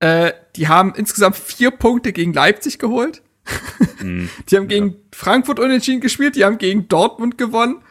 äh, 0.00 0.32
die 0.56 0.66
haben 0.66 0.92
insgesamt 0.96 1.36
vier 1.36 1.70
Punkte 1.70 2.12
gegen 2.12 2.32
Leipzig 2.32 2.80
geholt. 2.80 3.22
Hm. 3.98 4.28
Die 4.50 4.56
haben 4.56 4.68
gegen 4.68 4.96
Frankfurt 5.12 5.60
unentschieden 5.60 6.00
gespielt, 6.00 6.34
die 6.34 6.44
haben 6.44 6.58
gegen 6.58 6.88
Dortmund 6.88 7.38
gewonnen, 7.38 7.82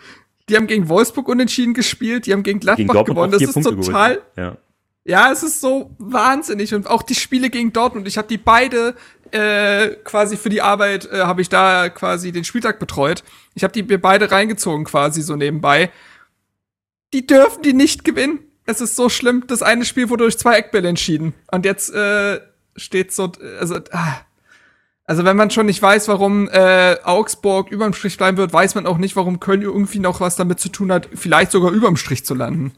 die 0.50 0.56
haben 0.56 0.68
gegen 0.68 0.90
Wolfsburg 0.90 1.28
unentschieden 1.28 1.74
gespielt, 1.74 2.26
die 2.26 2.34
haben 2.34 2.44
gegen 2.44 2.60
Gladbach 2.60 2.78
Gegen 2.78 2.94
Dortmund 2.94 3.16
gewonnen. 3.16 3.32
Das 3.32 3.42
ist 3.42 3.54
Punkte 3.54 3.76
total, 3.76 4.16
geholt. 4.16 4.28
Ja. 4.36 4.58
ja, 5.06 5.32
es 5.32 5.44
ist 5.44 5.62
so 5.62 5.96
wahnsinnig. 6.00 6.74
Und 6.74 6.88
auch 6.88 7.04
die 7.04 7.16
Spiele 7.16 7.50
gegen 7.50 7.72
Dortmund, 7.72 8.08
ich 8.08 8.18
habe 8.18 8.28
die 8.28 8.38
beide 8.38 8.96
äh, 9.32 9.90
quasi 10.04 10.38
für 10.38 10.50
die 10.50 10.62
Arbeit, 10.62 11.10
äh, 11.12 11.22
habe 11.22 11.42
ich 11.42 11.50
da 11.50 11.90
quasi 11.90 12.32
den 12.32 12.44
Spieltag 12.44 12.80
betreut. 12.80 13.24
Ich 13.56 13.64
habe 13.64 13.74
die 13.74 13.84
mir 13.84 14.00
beide 14.00 14.32
reingezogen 14.32 14.86
quasi 14.86 15.22
so 15.22 15.36
nebenbei. 15.36 15.92
Die 17.14 17.26
dürfen 17.26 17.62
die 17.64 17.74
nicht 17.74 18.04
gewinnen. 18.04 18.40
Es 18.66 18.82
ist 18.82 18.96
so 18.96 19.10
schlimm. 19.10 19.46
Das 19.48 19.62
eine 19.62 19.86
Spiel 19.86 20.10
wurde 20.10 20.24
durch 20.24 20.38
zwei 20.38 20.58
Eckbälle 20.58 20.90
entschieden. 20.90 21.34
Und 21.52 21.66
jetzt 21.66 21.94
äh, 21.94 22.40
steht 22.76 23.12
so, 23.12 23.32
also, 23.60 23.80
ah. 23.92 24.22
Also 25.06 25.26
wenn 25.26 25.36
man 25.36 25.50
schon 25.50 25.66
nicht 25.66 25.82
weiß, 25.82 26.08
warum 26.08 26.50
äh, 26.50 26.96
Augsburg 27.04 27.72
überm 27.72 27.94
Strich 27.94 28.18
bleiben 28.18 28.38
wird, 28.38 28.54
weiß 28.54 28.76
man 28.76 28.86
auch 28.86 28.98
nicht, 28.98 29.16
warum 29.16 29.40
Köln 29.40 29.62
irgendwie 29.62 30.00
noch 30.00 30.22
was 30.22 30.36
damit 30.36 30.60
zu 30.60 30.70
tun 30.70 30.92
hat, 30.92 31.10
vielleicht 31.14 31.52
sogar 31.52 31.72
überm 31.72 31.98
Strich 31.98 32.26
zu 32.26 32.36
landen. 32.36 32.72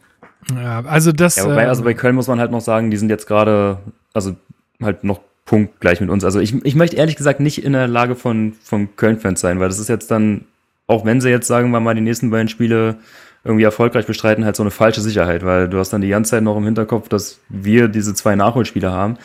Ja, 0.53 0.83
also 0.85 1.11
das. 1.11 1.35
Ja, 1.35 1.45
wobei, 1.45 1.67
also 1.67 1.83
bei 1.83 1.93
Köln 1.93 2.15
muss 2.15 2.27
man 2.27 2.39
halt 2.39 2.51
noch 2.51 2.61
sagen, 2.61 2.91
die 2.91 2.97
sind 2.97 3.09
jetzt 3.09 3.27
gerade, 3.27 3.79
also 4.13 4.35
halt 4.81 5.03
noch 5.03 5.21
punktgleich 5.45 6.01
mit 6.01 6.09
uns. 6.09 6.23
Also 6.23 6.39
ich, 6.39 6.65
ich 6.65 6.75
möchte 6.75 6.97
ehrlich 6.97 7.15
gesagt 7.15 7.39
nicht 7.39 7.63
in 7.63 7.73
der 7.73 7.87
Lage 7.87 8.15
von, 8.15 8.53
von 8.63 8.95
Köln-Fans 8.95 9.39
sein, 9.39 9.59
weil 9.59 9.67
das 9.67 9.79
ist 9.79 9.89
jetzt 9.89 10.09
dann, 10.09 10.45
auch 10.87 11.05
wenn 11.05 11.21
sie 11.21 11.29
jetzt, 11.29 11.47
sagen 11.47 11.69
wir 11.71 11.79
mal, 11.79 11.95
die 11.95 12.01
nächsten 12.01 12.31
beiden 12.31 12.49
Spiele 12.49 12.97
irgendwie 13.43 13.63
erfolgreich 13.63 14.07
bestreiten, 14.07 14.43
halt 14.43 14.55
so 14.55 14.63
eine 14.63 14.71
falsche 14.71 15.01
Sicherheit, 15.01 15.45
weil 15.45 15.69
du 15.69 15.77
hast 15.77 15.91
dann 15.91 16.01
die 16.01 16.09
ganze 16.09 16.31
Zeit 16.31 16.43
noch 16.43 16.57
im 16.57 16.65
Hinterkopf, 16.65 17.09
dass 17.09 17.39
wir 17.49 17.87
diese 17.87 18.15
zwei 18.15 18.35
Nachholspiele 18.35 18.91
haben. 18.91 19.17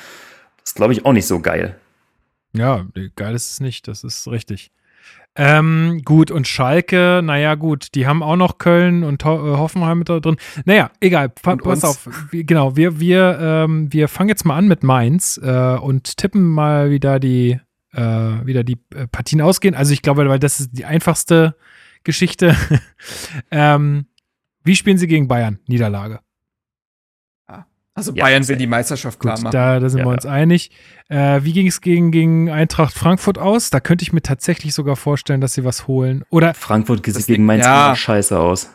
Das 0.58 0.72
ist, 0.72 0.76
glaube 0.76 0.92
ich, 0.92 1.06
auch 1.06 1.14
nicht 1.14 1.26
so 1.26 1.40
geil. 1.40 1.76
Ja, 2.52 2.86
nee, 2.94 3.10
geil 3.14 3.34
ist 3.34 3.50
es 3.52 3.60
nicht, 3.60 3.88
das 3.88 4.04
ist 4.04 4.26
richtig. 4.28 4.72
Ähm, 5.36 6.02
gut, 6.04 6.32
und 6.32 6.48
Schalke, 6.48 7.20
naja, 7.22 7.54
gut, 7.54 7.94
die 7.94 8.06
haben 8.06 8.22
auch 8.22 8.36
noch 8.36 8.58
Köln 8.58 9.04
und 9.04 9.24
Ho 9.24 9.36
äh, 9.36 9.56
Hoffenheim 9.56 9.98
mit 10.00 10.08
da 10.08 10.18
drin. 10.18 10.36
Naja, 10.64 10.90
egal, 11.00 11.28
pa 11.28 11.52
Und 11.52 11.62
pass 11.62 11.84
uns. 11.84 11.84
auf. 11.84 12.08
Wir, 12.32 12.44
genau, 12.44 12.76
wir, 12.76 12.98
wir, 12.98 13.38
ähm, 13.40 13.92
wir 13.92 14.08
fangen 14.08 14.28
jetzt 14.28 14.44
mal 14.44 14.56
an 14.56 14.66
mit 14.66 14.82
Mainz 14.82 15.40
äh, 15.42 15.76
und 15.76 16.16
tippen 16.16 16.42
mal 16.42 16.90
wieder 16.90 17.20
die, 17.20 17.60
äh, 17.92 18.00
wieder 18.00 18.64
die 18.64 18.78
äh, 18.94 19.06
Partien 19.06 19.40
ausgehen. 19.40 19.76
Also 19.76 19.92
ich 19.92 20.02
glaube, 20.02 20.28
weil 20.28 20.40
das 20.40 20.58
ist 20.58 20.70
die 20.72 20.84
einfachste 20.84 21.54
Geschichte. 22.02 22.56
ähm, 23.52 24.06
wie 24.64 24.74
spielen 24.74 24.98
sie 24.98 25.06
gegen 25.06 25.28
Bayern? 25.28 25.60
Niederlage. 25.68 26.20
Also 28.00 28.14
Ja, 28.14 28.24
Bayern 28.24 28.48
will 28.48 28.56
die 28.56 28.66
Meisterschaft 28.66 29.20
klar 29.20 29.34
Gut, 29.34 29.44
machen. 29.44 29.52
da, 29.52 29.78
da 29.78 29.88
sind 29.90 29.98
Ja, 30.00 30.06
wir 30.06 30.10
uns 30.12 30.24
einig. 30.24 30.70
Äh, 31.08 31.40
wie 31.44 31.52
ging 31.52 31.66
es 31.66 31.82
gegen, 31.82 32.10
gegen 32.12 32.48
Eintracht 32.50 32.94
Frankfurt 32.94 33.36
aus? 33.38 33.68
Da 33.68 33.78
könnte 33.80 34.02
ich 34.04 34.12
mir 34.14 34.22
tatsächlich 34.22 34.72
sogar 34.74 34.96
vorstellen, 34.96 35.40
dass 35.42 35.52
sie 35.52 35.64
was 35.64 35.86
holen. 35.86 36.24
Oder 36.30 36.54
Frankfurt 36.54 37.04
sieht 37.04 37.26
gegen 37.26 37.44
Mainz 37.44 37.64
ja. 37.66 37.88
immer 37.88 37.96
scheiße 37.96 38.38
aus. 38.38 38.70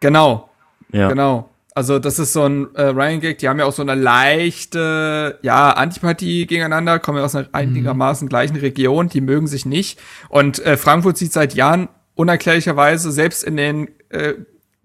Genau, 0.00 0.48
Ja. 0.92 1.08
genau. 1.08 1.48
Also 1.74 1.98
das 1.98 2.18
ist 2.18 2.32
so 2.32 2.44
ein 2.44 2.74
äh, 2.74 2.82
Ryan 2.82 3.20
Gag, 3.20 3.38
die 3.38 3.48
haben 3.48 3.58
ja 3.58 3.64
auch 3.64 3.72
so 3.72 3.82
eine 3.82 3.94
leichte, 3.94 5.38
ja, 5.42 5.70
Antipathie 5.70 6.46
gegeneinander, 6.46 6.98
kommen 6.98 7.18
ja 7.18 7.24
aus 7.24 7.34
einer 7.34 7.48
einigermaßen 7.52 8.28
gleichen 8.28 8.56
Region, 8.56 9.08
die 9.08 9.20
mögen 9.20 9.46
sich 9.46 9.64
nicht. 9.66 9.98
Und 10.28 10.58
äh, 10.64 10.76
Frankfurt 10.76 11.16
sieht 11.18 11.32
seit 11.32 11.54
Jahren 11.54 11.88
unerklärlicherweise 12.14 13.12
selbst 13.12 13.44
in 13.44 13.56
den 13.56 13.88
äh, 14.10 14.34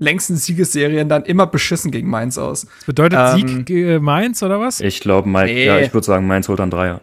längsten 0.04 0.36
Siegesserien 0.36 1.10
dann 1.10 1.24
immer 1.26 1.48
beschissen 1.48 1.90
gegen 1.92 2.10
Mainz 2.10 2.38
aus. 2.38 2.66
das 2.66 2.86
bedeutet 2.86 3.20
Ähm, 3.20 3.48
Sieg 3.66 3.70
äh, 3.70 4.00
Mainz 4.00 4.44
oder 4.44 4.60
was? 4.60 4.80
Ich 4.82 5.00
glaube, 5.00 5.28
Mainz, 5.30 5.52
Nee. 5.52 5.66
ja, 5.66 5.80
ich 5.80 5.94
würde 5.94 6.06
sagen, 6.06 6.28
Mainz 6.28 6.48
holt 6.48 6.60
dann 6.60 6.70
Dreier. 6.70 7.02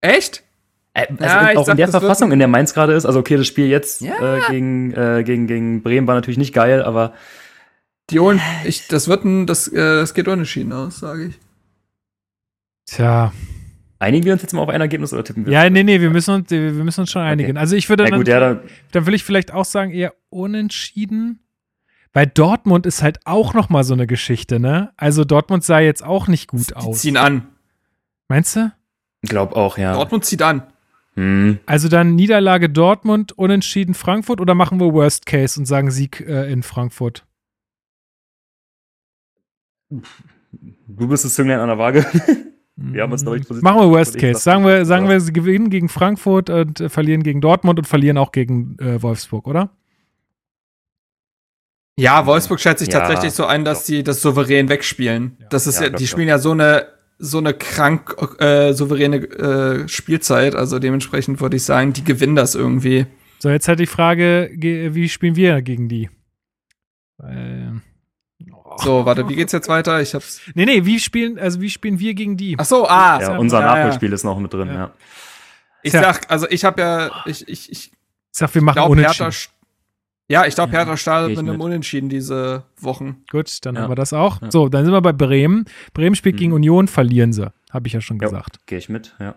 Echt? 0.00 0.42
Äh, 0.94 1.06
also 1.18 1.24
Ja, 1.24 1.56
auch 1.58 1.64
sag, 1.66 1.72
in 1.72 1.76
der 1.78 1.88
Verfassung, 1.88 2.32
in 2.32 2.38
der 2.38 2.48
Mainz 2.48 2.74
gerade 2.74 2.92
ist, 2.92 3.06
also 3.06 3.18
okay, 3.20 3.36
das 3.36 3.46
Spiel 3.46 3.66
jetzt 3.68 4.00
Ja. 4.00 4.36
äh, 4.36 4.40
gegen, 4.50 4.92
äh, 4.92 5.22
gegen, 5.24 5.46
gegen 5.46 5.82
Bremen 5.82 6.06
war 6.06 6.14
natürlich 6.14 6.38
nicht 6.38 6.52
geil, 6.54 6.82
aber 6.82 7.14
Die 8.10 8.20
holen, 8.20 8.40
ich, 8.64 8.88
das 8.88 9.06
wird 9.08 9.24
ein, 9.24 9.46
das, 9.46 9.68
äh, 9.68 9.76
das 9.76 10.14
geht 10.14 10.28
unentschieden 10.28 10.72
aus, 10.72 10.98
sage 11.00 11.26
ich. 11.26 11.38
Tja. 12.86 13.32
einigen 13.98 14.24
wir 14.24 14.32
uns 14.32 14.42
jetzt 14.42 14.54
mal 14.54 14.62
auf 14.62 14.68
ein 14.70 14.80
Ergebnis 14.80 15.12
oder 15.12 15.24
tippen 15.24 15.44
wir? 15.44 15.52
Ja, 15.52 15.68
nee, 15.68 15.82
nee, 15.82 16.00
wir 16.00 16.10
müssen 16.10 16.32
uns, 16.34 16.50
wir 16.50 16.72
müssen 16.72 17.00
uns 17.00 17.10
schon 17.10 17.22
einigen. 17.22 17.56
Also 17.58 17.76
ich 17.76 17.88
würde 17.88 18.04
Na 18.04 18.10
dann, 18.10 18.18
gut, 18.20 18.28
ja, 18.28 18.40
dann, 18.40 18.60
dann 18.92 19.06
will 19.06 19.14
ich 19.14 19.24
vielleicht 19.24 19.52
auch 19.52 19.64
sagen, 19.66 19.90
eher 19.90 20.14
unentschieden. 20.30 21.40
Weil 22.18 22.26
Dortmund 22.26 22.84
ist 22.84 23.00
halt 23.00 23.20
auch 23.26 23.54
noch 23.54 23.68
mal 23.68 23.84
so 23.84 23.94
eine 23.94 24.08
Geschichte, 24.08 24.58
ne? 24.58 24.90
Also 24.96 25.24
Dortmund 25.24 25.62
sah 25.62 25.78
jetzt 25.78 26.02
auch 26.02 26.26
nicht 26.26 26.48
gut 26.48 26.70
Die 26.70 26.74
aus. 26.74 26.98
ziehen 27.02 27.16
an. 27.16 27.46
Meinst 28.26 28.56
du? 28.56 28.72
glaub 29.22 29.52
auch, 29.52 29.78
ja. 29.78 29.92
Dortmund 29.92 30.24
zieht 30.24 30.42
an. 30.42 30.64
Hm. 31.14 31.60
Also 31.64 31.88
dann 31.88 32.16
Niederlage 32.16 32.70
Dortmund, 32.70 33.38
unentschieden 33.38 33.94
Frankfurt 33.94 34.40
oder 34.40 34.56
machen 34.56 34.80
wir 34.80 34.92
Worst 34.92 35.26
Case 35.26 35.60
und 35.60 35.66
sagen 35.66 35.92
Sieg 35.92 36.18
äh, 36.26 36.50
in 36.50 36.64
Frankfurt? 36.64 37.24
Du 39.88 41.06
bist 41.06 41.24
das 41.24 41.36
Zünglein 41.36 41.60
an 41.60 41.68
der 41.68 41.78
Waage. 41.78 42.04
Wir 42.74 43.04
haben 43.04 43.12
uns 43.12 43.22
noch 43.22 43.34
nicht 43.34 43.46
positioniert. 43.46 43.62
Machen 43.76 43.88
wir 43.88 43.96
Worst 43.96 44.16
Ich 44.16 44.20
Case. 44.20 44.40
Sagen 44.40 44.66
wir, 44.66 44.84
sagen 44.86 45.04
ja. 45.04 45.12
wir, 45.12 45.20
sie 45.20 45.32
gewinnen 45.32 45.70
gegen 45.70 45.88
Frankfurt 45.88 46.50
und 46.50 46.80
äh, 46.80 46.88
verlieren 46.88 47.22
gegen 47.22 47.40
Dortmund 47.40 47.78
und 47.78 47.84
verlieren 47.84 48.18
auch 48.18 48.32
gegen 48.32 48.76
äh, 48.80 49.00
Wolfsburg, 49.00 49.46
oder? 49.46 49.70
Ja, 52.00 52.26
Wolfsburg 52.26 52.60
schätzt 52.60 52.80
sich 52.84 52.88
Ja, 52.92 53.00
tatsächlich 53.00 53.32
so 53.32 53.44
ein, 53.46 53.64
dass 53.64 53.84
die 53.84 54.02
das 54.02 54.22
souverän 54.22 54.68
wegspielen. 54.68 55.36
Das 55.50 55.66
ist 55.66 55.76
Ja, 55.76 55.82
ja, 55.82 55.88
glaub 55.88 55.98
die 55.98 56.04
ich 56.04 56.10
spielen 56.10 56.28
ja 56.28 56.38
so 56.38 56.52
eine 56.52 56.86
so 57.20 57.38
eine 57.38 57.52
krank 57.52 58.14
äh, 58.38 58.72
souveräne 58.72 59.16
äh, 59.16 59.88
Spielzeit. 59.88 60.54
Also 60.54 60.78
dementsprechend 60.78 61.40
würde 61.40 61.56
ich 61.56 61.64
sagen, 61.64 61.92
die 61.92 62.04
gewinnen 62.04 62.36
das 62.36 62.54
irgendwie. 62.54 63.06
So, 63.40 63.50
jetzt 63.50 63.66
halt 63.66 63.80
die 63.80 63.86
Frage, 63.86 64.50
ge- 64.54 64.94
wie 64.94 65.08
spielen 65.08 65.34
wir 65.34 65.60
gegen 65.62 65.88
die? 65.88 66.08
Weil, 67.16 67.80
oh, 68.52 68.76
So, 68.78 69.04
warte, 69.04 69.28
wie 69.28 69.34
geht's 69.34 69.52
jetzt 69.52 69.68
weiter? 69.68 70.00
Ich 70.00 70.14
hab's. 70.14 70.40
Nee, 70.54 70.64
nee, 70.64 70.84
wie 70.84 71.00
spielen, 71.00 71.38
also 71.38 71.60
wie 71.60 71.70
spielen 71.70 71.98
wir 71.98 72.14
gegen 72.14 72.36
die? 72.36 72.54
Ach 72.58 72.64
so, 72.64 72.86
ah. 72.88 73.20
Ja, 73.20 73.36
unser 73.36 73.60
ja, 73.60 73.66
ja. 73.66 73.74
Nachholspiel 73.74 74.12
ist 74.12 74.22
noch 74.24 74.38
mit 74.38 74.52
drin, 74.52 74.68
Ja. 74.68 74.74
ja. 74.74 74.90
Ich 75.82 75.90
Tja. 75.92 76.02
sag, 76.02 76.30
also 76.30 76.48
ich 76.50 76.64
habe 76.64 76.80
ja, 76.80 77.10
ich, 77.26 77.48
ich, 77.48 77.70
ich 77.72 77.90
Ich 77.90 77.92
sag, 78.32 78.54
wir 78.54 78.62
machen 78.62 78.76
glaube, 78.76 78.92
unentschieden. 78.92 79.30
Hertha. 79.32 79.50
Ja, 80.30 80.44
ich 80.46 80.54
glaube, 80.54 80.72
Ja, 80.72 80.78
Hertha 80.80 80.96
startet 80.96 81.30
mit 81.30 81.38
einem 81.38 81.56
mit. 81.56 81.60
Unentschieden 81.62 82.08
diese 82.10 82.64
Wochen. 82.80 83.22
Gut, 83.30 83.64
dann 83.64 83.74
Ja. 83.76 83.82
haben 83.82 83.90
wir 83.90 83.94
das 83.96 84.12
auch. 84.12 84.42
Ja. 84.42 84.50
So, 84.50 84.68
dann 84.68 84.84
sind 84.84 84.92
wir 84.92 85.00
bei 85.00 85.12
Bremen. 85.14 85.64
Bremen 85.94 86.14
spielt 86.14 86.34
Mhm. 86.34 86.38
gegen 86.38 86.52
Union, 86.52 86.86
verlieren 86.88 87.32
sie. 87.32 87.50
Habe 87.70 87.86
ich 87.86 87.94
ja 87.94 88.00
schon 88.02 88.18
gesagt. 88.18 88.58
Gehe 88.66 88.78
ich 88.78 88.88
mit, 88.88 89.14
ja. 89.18 89.34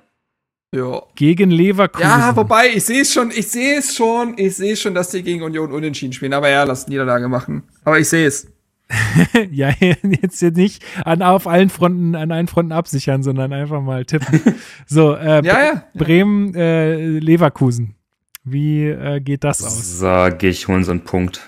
Ja. 0.73 1.01
Gegen 1.15 1.51
Leverkusen. 1.51 2.07
Ja, 2.07 2.33
wobei, 2.35 2.69
ich 2.73 2.83
sehe 2.85 3.01
es 3.01 3.13
schon, 3.13 3.29
ich 3.31 3.47
sehe 3.49 3.77
es 3.79 3.93
schon, 3.95 4.35
ich 4.37 4.55
sehe 4.55 4.75
schon, 4.77 4.93
dass 4.95 5.09
die 5.11 5.21
gegen 5.21 5.43
Union 5.43 5.71
unentschieden 5.71 6.13
spielen. 6.13 6.33
Aber 6.33 6.49
ja, 6.49 6.63
lass 6.63 6.87
Niederlage 6.87 7.27
machen. 7.27 7.63
Aber 7.83 7.99
ich 7.99 8.07
sehe 8.07 8.25
es. 8.27 8.47
ja, 9.51 9.69
jetzt, 9.79 10.41
jetzt 10.41 10.57
nicht 10.57 10.83
an, 11.05 11.21
auf 11.21 11.47
allen 11.47 11.69
Fronten, 11.69 12.15
an 12.15 12.31
allen 12.31 12.47
Fronten 12.47 12.71
absichern, 12.73 13.21
sondern 13.23 13.51
einfach 13.53 13.81
mal 13.81 14.05
tippen. 14.05 14.41
so, 14.85 15.15
äh, 15.15 15.43
Ja, 15.45 15.63
ja. 15.65 15.83
Bremen, 15.93 16.53
äh, 16.55 17.19
Leverkusen. 17.19 17.95
Wie 18.43 18.87
äh, 18.87 19.19
geht 19.19 19.43
das 19.43 19.63
aus? 19.63 19.99
Sag 19.99 20.41
ich, 20.43 20.67
holen 20.67 20.83
sie 20.83 20.91
einen 20.91 21.03
Punkt. 21.03 21.41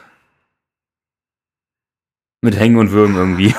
Mit 2.41 2.59
Hängen 2.59 2.77
und 2.77 2.91
Würgen 2.91 3.15
irgendwie. 3.15 3.55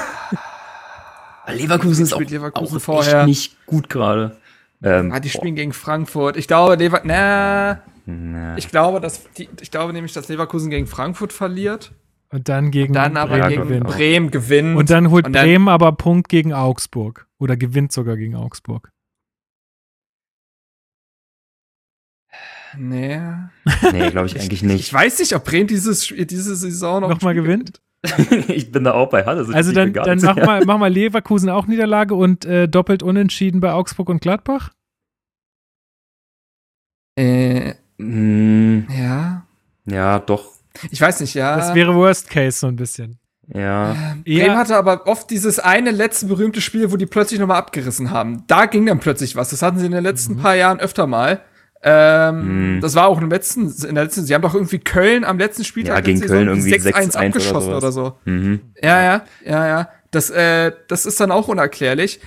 Weil 1.46 1.56
Leverkusen 1.56 2.04
ist 2.04 2.12
auch, 2.12 2.16
Spielt 2.18 2.30
Leverkusen 2.30 2.76
auch 2.78 2.82
vorher. 2.82 3.18
echt 3.20 3.26
nicht 3.26 3.66
gut 3.66 3.88
gerade. 3.88 4.36
Ähm, 4.82 5.12
Ah, 5.12 5.20
die 5.20 5.30
spielen 5.30 5.54
gegen 5.56 5.72
Frankfurt. 5.72 6.36
Ich 6.36 6.46
glaube, 6.46 6.74
Lever 6.76 7.00
na, 7.04 7.80
na, 8.06 8.56
ich 8.56 8.68
glaube, 8.68 9.00
dass 9.00 9.24
die, 9.32 9.48
ich 9.60 9.70
glaube 9.70 9.92
nämlich, 9.92 10.12
dass 10.12 10.28
Leverkusen 10.28 10.70
gegen 10.70 10.86
Frankfurt 10.86 11.32
verliert. 11.32 11.92
Und 12.30 12.48
dann 12.48 12.70
gegen 12.70 12.92
Dann 12.92 13.16
aber 13.16 13.38
Ja, 13.38 13.48
gegen 13.48 13.62
gewinnt. 13.62 13.86
Bremen 13.86 14.30
gewinnt. 14.30 14.76
Und 14.76 14.90
dann 14.90 15.10
holt 15.10 15.26
Und 15.26 15.32
dann- 15.34 15.44
Bremen 15.44 15.68
aber 15.68 15.92
Punkt 15.92 16.28
gegen 16.28 16.52
Augsburg. 16.52 17.26
Oder 17.38 17.56
gewinnt 17.56 17.92
sogar 17.92 18.16
gegen 18.16 18.36
Augsburg. 18.36 18.90
Nee. 22.78 23.20
nee, 23.92 24.10
glaube 24.10 24.26
ich 24.26 24.36
eigentlich 24.38 24.62
Ich 24.62 24.62
nicht. 24.62 24.92
weiß 24.92 25.18
nicht, 25.18 25.34
ob 25.34 25.44
Bremen 25.44 25.66
dieses, 25.66 26.06
diese 26.08 26.56
Saison 26.56 27.00
noch 27.02 27.08
Nochmal 27.10 27.34
Spiel 27.34 27.42
gewinnt? 27.44 27.80
ich 28.48 28.70
bin 28.70 28.84
da 28.84 28.92
auch 28.92 29.08
bei 29.08 29.24
Halle. 29.24 29.46
Also 29.54 29.72
dann, 29.72 29.92
dann 29.94 30.18
mach, 30.20 30.36
mal, 30.36 30.62
mach 30.66 30.78
mal 30.78 30.92
Leverkusen 30.92 31.48
auch 31.48 31.66
Niederlage 31.66 32.14
und 32.14 32.44
äh, 32.44 32.68
doppelt 32.68 33.02
unentschieden 33.02 33.60
bei 33.60 33.72
Augsburg 33.72 34.08
und 34.10 34.20
Gladbach. 34.20 34.70
Äh, 37.16 37.74
Mm, 37.96 38.80
ja. 38.90 39.46
ja, 39.86 40.18
doch. 40.18 40.50
Ich 40.90 41.00
weiß 41.00 41.20
nicht, 41.20 41.34
ja. 41.34 41.56
Das 41.56 41.72
wäre 41.76 41.94
Worst 41.94 42.28
Case 42.28 42.58
so 42.58 42.66
ein 42.66 42.74
bisschen. 42.74 43.20
Ja. 43.46 43.92
Eher- 44.24 44.46
Bremen 44.46 44.56
hatte 44.58 44.76
aber 44.76 45.06
oft 45.06 45.30
dieses 45.30 45.60
eine 45.60 45.92
letzte 45.92 46.26
berühmte 46.26 46.60
Spiel, 46.60 46.90
wo 46.90 46.96
die 46.96 47.06
plötzlich 47.06 47.38
nochmal 47.38 47.58
abgerissen 47.58 48.10
haben. 48.10 48.42
Da 48.48 48.66
ging 48.66 48.84
dann 48.86 48.98
plötzlich 48.98 49.36
was. 49.36 49.50
Das 49.50 49.62
hatten 49.62 49.78
sie 49.78 49.86
in 49.86 49.92
den 49.92 50.02
letzten 50.02 50.38
paar 50.38 50.56
Jahren 50.56 50.80
öfter 50.80 51.06
mal. 51.06 51.40
Ähm, 51.86 52.76
Mhm. 52.76 52.80
Das 52.80 52.94
war 52.94 53.08
auch 53.08 53.20
im 53.20 53.28
letzten, 53.28 53.66
in 53.86 53.94
der 53.94 54.04
letzten, 54.04 54.24
sie 54.24 54.34
haben 54.34 54.40
doch 54.42 54.54
irgendwie 54.54 54.78
Köln 54.78 55.22
am 55.24 55.38
letzten 55.38 55.64
Spieltag 55.64 55.96
Ja, 55.96 56.00
gegen 56.00 56.20
Köln 56.20 56.48
irgendwie 56.48 56.72
6-1 56.72 57.12
6-1 57.12 57.16
oder 57.16 57.26
abgeschossen 57.26 57.60
sowas. 57.70 57.82
oder 57.82 57.92
so. 57.92 58.14
Mhm. 58.24 58.60
Ja, 58.82 59.02
ja, 59.02 59.24
ja, 59.44 59.66
ja. 59.68 59.88
Das, 60.10 60.30
äh, 60.30 60.72
das 60.88 61.04
ist 61.06 61.20
dann 61.20 61.30
auch 61.30 61.48
unerklärlich. 61.48 62.20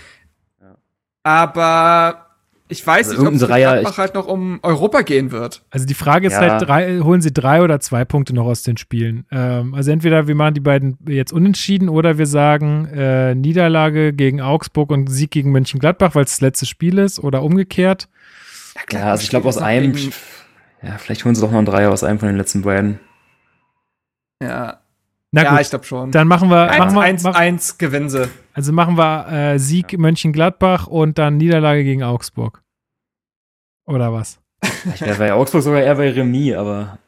Aber 1.24 2.26
ich 2.70 2.86
weiß 2.86 3.10
Also 3.10 3.30
nicht, 3.30 3.42
ob 3.44 3.48
Gladbach 3.50 3.98
halt 3.98 4.14
noch 4.14 4.28
um 4.28 4.60
Europa 4.62 5.02
gehen 5.02 5.32
wird. 5.32 5.64
Also 5.72 5.86
die 5.86 5.94
Frage 5.94 6.28
ist 6.28 6.34
Ja. 6.34 6.40
halt, 6.60 6.68
drei, 6.68 7.00
holen 7.00 7.22
sie 7.22 7.32
drei 7.34 7.62
oder 7.62 7.80
zwei 7.80 8.04
Punkte 8.06 8.36
noch 8.36 8.46
aus 8.46 8.62
den 8.64 8.78
Spielen? 8.78 9.26
Ähm, 9.32 9.74
also 9.74 9.90
entweder 9.92 10.28
wir 10.28 10.36
machen 10.36 10.54
die 10.54 10.60
beiden 10.60 10.98
jetzt 11.08 11.32
unentschieden 11.34 11.88
oder 11.90 12.18
wir 12.18 12.26
sagen 12.26 12.86
äh, 12.94 13.36
Niederlage 13.36 14.12
gegen 14.14 14.42
Augsburg 14.42 14.92
und 14.92 15.08
Sieg 15.08 15.32
gegen 15.32 15.52
Mönchengladbach, 15.52 16.14
weil 16.16 16.26
es 16.26 16.32
das 16.32 16.42
letzte 16.42 16.66
Spiel 16.66 16.98
ist 16.98 17.20
oder 17.20 17.42
umgekehrt. 17.44 18.10
Ja, 18.92 19.12
also 19.12 19.24
ich 19.24 19.30
glaube 19.30 19.48
aus 19.48 19.58
einem. 19.58 19.94
gegen- 19.94 20.14
Ja, 20.82 20.98
vielleicht 20.98 21.26
holen 21.26 21.36
sie 21.36 21.42
doch 21.42 21.52
noch 21.52 21.58
einen 21.58 21.66
Dreier 21.66 21.92
aus 21.92 22.04
einem 22.04 22.20
von 22.20 22.28
den 22.28 22.38
letzten 22.38 22.62
beiden. 22.62 23.00
Ja, 24.42 24.82
Na 25.32 25.44
ja 25.44 25.52
gut, 25.52 25.62
ich 25.62 25.70
glaube 25.70 25.86
schon. 25.86 26.12
dann 26.12 26.28
machen 26.28 26.50
wir, 26.50 26.68
machen 26.78 26.94
wir 26.96 27.02
1, 27.02 27.24
mach, 27.24 27.36
1 27.36 27.78
gewinnen 27.80 28.10
sie. 28.10 28.30
also 28.54 28.72
machen 28.72 28.98
wir 28.98 29.28
äh, 29.32 29.60
Sieg 29.60 29.98
Mönchengladbach 29.98 30.86
und 30.88 31.18
dann 31.18 31.38
Niederlage 31.38 31.84
gegen 31.84 32.04
Augsburg. 32.04 32.62
Oder 33.86 34.14
was? 34.14 34.40
Ich 34.94 35.02
wäre 35.02 35.18
bei 35.18 35.34
Augsburg 35.34 35.64
sogar 35.64 35.82
eher 35.82 35.96
bei 35.96 36.12
Remis, 36.12 36.56
aber 36.56 37.00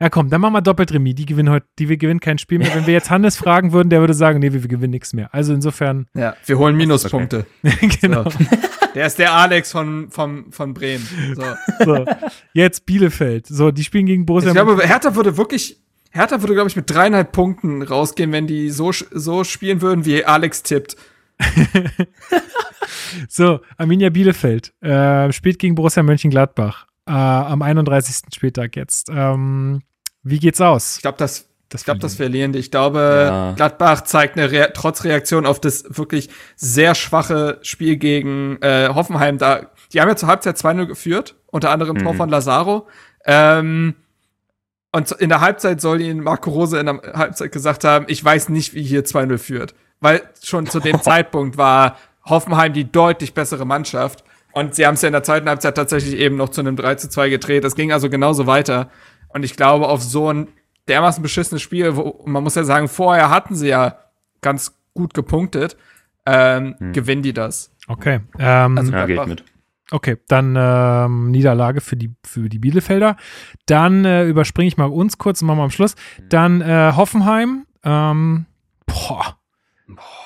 Ja, 0.00 0.08
komm, 0.08 0.30
dann 0.30 0.40
machen 0.40 0.54
wir 0.54 0.62
doppelt 0.62 0.92
Remis. 0.92 1.14
Die 1.16 1.26
gewinnen 1.26 1.50
heute, 1.50 1.66
die 1.78 1.88
wir 1.90 1.96
gewinnen 1.98 2.20
kein 2.20 2.38
Spiel 2.38 2.58
mehr. 2.58 2.74
Wenn 2.74 2.86
wir 2.86 2.94
jetzt 2.94 3.10
Hannes 3.10 3.36
fragen 3.36 3.72
würden, 3.72 3.90
der 3.90 4.00
würde 4.00 4.14
sagen, 4.14 4.38
nee, 4.38 4.52
wir, 4.52 4.62
wir 4.62 4.68
gewinnen 4.68 4.92
nichts 4.92 5.12
mehr. 5.12 5.28
Also 5.34 5.52
insofern, 5.52 6.06
Ja, 6.14 6.34
wir 6.46 6.58
holen 6.58 6.76
Minuspunkte. 6.76 7.44
genau. 8.00 8.28
So. 8.30 8.38
Der 8.94 9.06
ist 9.06 9.18
der 9.18 9.32
Alex 9.32 9.72
von, 9.72 10.10
von, 10.10 10.52
von 10.52 10.74
Bremen. 10.74 11.06
So. 11.34 11.84
So, 11.84 12.04
jetzt 12.52 12.86
Bielefeld. 12.86 13.46
So, 13.46 13.70
die 13.70 13.84
spielen 13.84 14.06
gegen 14.06 14.24
Borussia. 14.24 14.50
Ich 14.50 14.54
glaube, 14.54 14.80
Hertha 14.86 15.14
würde 15.16 15.36
wirklich, 15.36 15.80
Hertha 16.10 16.40
würde, 16.40 16.54
glaube 16.54 16.68
ich, 16.68 16.76
mit 16.76 16.88
dreieinhalb 16.88 17.32
Punkten 17.32 17.82
rausgehen, 17.82 18.30
wenn 18.32 18.46
die 18.46 18.70
so, 18.70 18.92
so 18.92 19.44
spielen 19.44 19.80
würden, 19.80 20.04
wie 20.04 20.24
Alex 20.24 20.62
tippt. 20.62 20.96
so, 23.28 23.60
Arminia 23.76 24.10
Bielefeld 24.10 24.72
äh, 24.80 25.32
spielt 25.32 25.58
gegen 25.58 25.74
Borussia 25.74 26.02
Mönchengladbach 26.02 26.86
äh, 27.06 27.12
am 27.12 27.62
31. 27.62 28.32
Spieltag 28.32 28.76
jetzt. 28.76 29.08
Ähm, 29.10 29.82
wie 30.22 30.38
geht's 30.38 30.60
aus? 30.60 30.96
Ich 30.96 31.02
glaube, 31.02 31.18
das, 31.18 31.48
Das 31.74 31.80
ich 31.80 31.84
glaube, 31.86 31.98
das 31.98 32.14
Verlieren. 32.14 32.52
die. 32.52 32.60
Ich 32.60 32.70
glaube, 32.70 32.98
Ja. 33.28 33.52
Gladbach 33.56 34.02
zeigt 34.02 34.38
eine 34.38 34.48
Rea 34.52 34.68
trotz 34.68 35.02
Reaktion 35.02 35.44
auf 35.44 35.58
das 35.60 35.84
wirklich 35.88 36.30
sehr 36.54 36.94
schwache 36.94 37.58
Spiel 37.62 37.96
gegen 37.96 38.58
äh, 38.62 38.90
Hoffenheim. 38.94 39.38
Da, 39.38 39.70
die 39.92 40.00
haben 40.00 40.08
ja 40.08 40.14
zur 40.14 40.28
Halbzeit 40.28 40.56
2-0 40.56 40.86
geführt, 40.86 41.34
unter 41.48 41.70
anderem 41.70 41.98
Tor 41.98 42.12
Mhm. 42.12 42.16
von 42.16 42.28
Lazaro. 42.28 42.86
Ähm, 43.26 43.96
und 44.92 45.10
in 45.12 45.28
der 45.28 45.40
Halbzeit 45.40 45.80
soll 45.80 46.00
ihnen 46.00 46.20
Marco 46.22 46.50
Rose 46.50 46.78
in 46.78 46.86
der 46.86 47.00
Halbzeit 47.14 47.50
gesagt 47.50 47.82
haben, 47.82 48.04
ich 48.08 48.24
weiß 48.24 48.50
nicht, 48.50 48.74
wie 48.74 48.84
hier 48.84 49.04
2-0 49.04 49.38
führt. 49.38 49.74
Weil 50.00 50.22
schon 50.44 50.66
zu 50.68 50.78
dem 50.78 51.00
Zeitpunkt 51.02 51.56
war 51.58 51.96
Hoffenheim 52.24 52.72
die 52.72 52.90
deutlich 52.90 53.34
bessere 53.34 53.64
Mannschaft. 53.66 54.22
Und 54.52 54.76
sie 54.76 54.86
haben 54.86 54.94
es 54.94 55.02
ja 55.02 55.08
in 55.08 55.12
der 55.12 55.24
zweiten 55.24 55.48
Halbzeit 55.48 55.74
tatsächlich 55.74 56.14
eben 56.20 56.36
noch 56.36 56.50
zu 56.50 56.60
einem 56.60 56.76
3 56.76 56.94
zu 56.94 57.08
2 57.10 57.30
gedreht. 57.30 57.64
Das 57.64 57.74
ging 57.74 57.90
also 57.90 58.08
genauso 58.08 58.46
weiter. 58.46 58.90
Und 59.30 59.42
ich 59.44 59.56
glaube, 59.56 59.88
auf 59.88 60.00
so 60.00 60.32
ein 60.32 60.46
dermaßen 60.88 61.22
beschissenes 61.22 61.62
Spiel, 61.62 61.96
wo 61.96 62.22
man 62.26 62.42
muss 62.42 62.54
ja 62.54 62.64
sagen, 62.64 62.88
vorher 62.88 63.30
hatten 63.30 63.54
sie 63.54 63.68
ja 63.68 63.98
ganz 64.40 64.78
gut 64.94 65.14
gepunktet, 65.14 65.76
ähm, 66.26 66.74
gewinnen 66.92 67.22
die 67.22 67.32
das. 67.32 67.70
Okay. 67.88 68.20
Ähm, 68.38 68.78
Also- 68.78 68.92
ja, 68.92 69.06
Gladbach. 69.06 69.26
mit. 69.26 69.44
okay, 69.90 70.16
dann 70.28 70.54
ähm, 70.58 71.30
Niederlage 71.30 71.80
für 71.80 71.96
die, 71.96 72.14
für 72.24 72.48
die 72.48 72.58
Bielefelder. 72.58 73.16
Dann 73.66 74.04
äh, 74.04 74.24
überspringe 74.26 74.68
ich 74.68 74.76
mal 74.76 74.86
uns 74.86 75.18
kurz 75.18 75.42
und 75.42 75.48
machen 75.48 75.58
wir 75.58 75.64
am 75.64 75.70
Schluss. 75.70 75.94
Dann 76.28 76.60
äh, 76.60 76.92
Hoffenheim. 76.96 77.66
Ähm, 77.84 78.46
boah, 78.86 79.36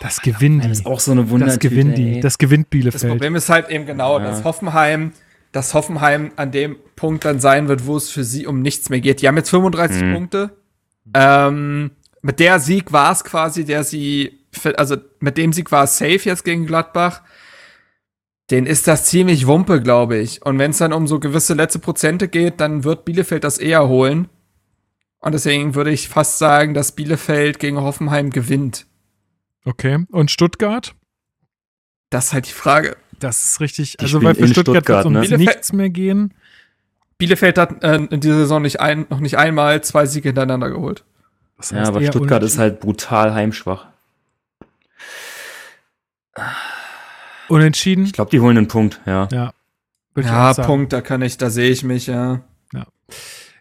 das 0.00 0.20
gewinnen 0.22 0.60
Das 0.60 0.70
ist 0.70 0.80
die. 0.82 0.86
auch 0.86 1.00
so 1.00 1.10
eine 1.12 1.28
Wunder. 1.30 1.46
Das 1.46 1.58
gewinnen 1.58 1.94
die. 1.94 2.20
Das 2.20 2.38
gewinnt 2.38 2.66
Das 2.66 2.70
Bielefeld. 2.70 3.10
Problem 3.10 3.34
ist 3.34 3.48
halt 3.48 3.68
eben 3.70 3.86
genau, 3.86 4.18
Ja. 4.18 4.24
dass 4.26 4.44
Hoffenheim, 4.44 5.12
dass 5.52 5.74
Hoffenheim 5.74 6.32
an 6.36 6.50
dem 6.52 6.76
Punkt 6.96 7.24
dann 7.24 7.40
sein 7.40 7.68
wird, 7.68 7.86
wo 7.86 7.96
es 7.96 8.10
für 8.10 8.24
sie 8.24 8.46
um 8.46 8.60
nichts 8.60 8.90
mehr 8.90 9.00
geht. 9.00 9.22
Die 9.22 9.28
haben 9.28 9.36
jetzt 9.36 9.50
35 9.50 10.02
Mhm. 10.02 10.14
Punkte. 10.14 10.56
Ähm, 11.14 11.90
mit 12.20 12.40
der 12.40 12.60
Sieg 12.60 12.92
war 12.92 13.12
es 13.12 13.24
quasi, 13.24 13.64
der 13.64 13.84
sie, 13.84 14.40
also 14.76 14.96
mit 15.20 15.38
dem 15.38 15.52
Sieg 15.52 15.72
war 15.72 15.84
es 15.84 15.96
safe 15.98 16.20
jetzt 16.24 16.44
gegen 16.44 16.66
Gladbach. 16.66 17.22
Den 18.50 18.66
ist 18.66 18.86
das 18.88 19.04
ziemlich 19.06 19.46
Wumpe, 19.46 19.82
glaube 19.82 20.16
ich. 20.18 20.44
Und 20.44 20.58
wenn 20.58 20.70
es 20.70 20.78
dann 20.78 20.92
um 20.92 21.06
so 21.06 21.20
gewisse 21.20 21.54
letzte 21.54 21.78
Prozente 21.78 22.28
geht, 22.28 22.60
dann 22.60 22.82
wird 22.84 23.04
Bielefeld 23.04 23.44
das 23.44 23.58
eher 23.58 23.88
holen. 23.88 24.28
Und 25.20 25.32
deswegen 25.32 25.74
würde 25.74 25.90
ich 25.90 26.08
fast 26.08 26.38
sagen, 26.38 26.74
dass 26.74 26.92
Bielefeld 26.92 27.58
gegen 27.58 27.78
Hoffenheim 27.80 28.30
gewinnt. 28.30 28.86
Okay. 29.64 30.04
Und 30.10 30.30
Stuttgart? 30.30 30.94
Das 32.10 32.26
ist 32.26 32.32
halt 32.32 32.48
die 32.48 32.52
Frage. 32.52 32.96
Das 33.20 33.44
ist 33.44 33.60
richtig. 33.60 33.96
Die 33.96 34.04
also, 34.04 34.22
weil 34.22 34.34
für 34.34 34.42
in 34.42 34.48
Stuttgart, 34.48 34.74
wird 34.74 34.84
Stuttgart, 34.84 35.06
um 35.06 35.12
ne? 35.14 35.20
Bielefeld- 35.22 35.38
nichts 35.38 35.72
mehr 35.72 35.90
gehen. 35.90 36.34
Bielefeld 37.18 37.58
hat 37.58 37.82
äh, 37.82 37.96
in 37.96 38.20
dieser 38.20 38.36
Saison 38.36 38.62
nicht 38.62 38.80
ein, 38.80 39.06
noch 39.10 39.20
nicht 39.20 39.36
einmal 39.38 39.82
zwei 39.82 40.06
Siege 40.06 40.28
hintereinander 40.28 40.70
geholt. 40.70 41.04
Das 41.56 41.70
Ja, 41.70 41.78
heißt 41.78 41.88
aber 41.88 42.00
eher 42.00 42.12
Stuttgart 42.12 42.42
ist 42.44 42.58
halt 42.58 42.78
brutal 42.80 43.34
heimschwach. 43.34 43.86
Unentschieden. 47.48 48.04
Ich 48.04 48.12
glaube, 48.12 48.30
die 48.30 48.40
holen 48.40 48.56
einen 48.56 48.68
Punkt, 48.68 49.00
ja. 49.06 49.28
Ja. 49.32 49.52
Ja. 50.16 50.52
Punkt, 50.54 50.92
da 50.92 51.00
kann 51.00 51.22
ich, 51.22 51.38
da 51.38 51.48
sehe 51.48 51.70
ich 51.70 51.84
mich, 51.84 52.06
ja. 52.08 52.40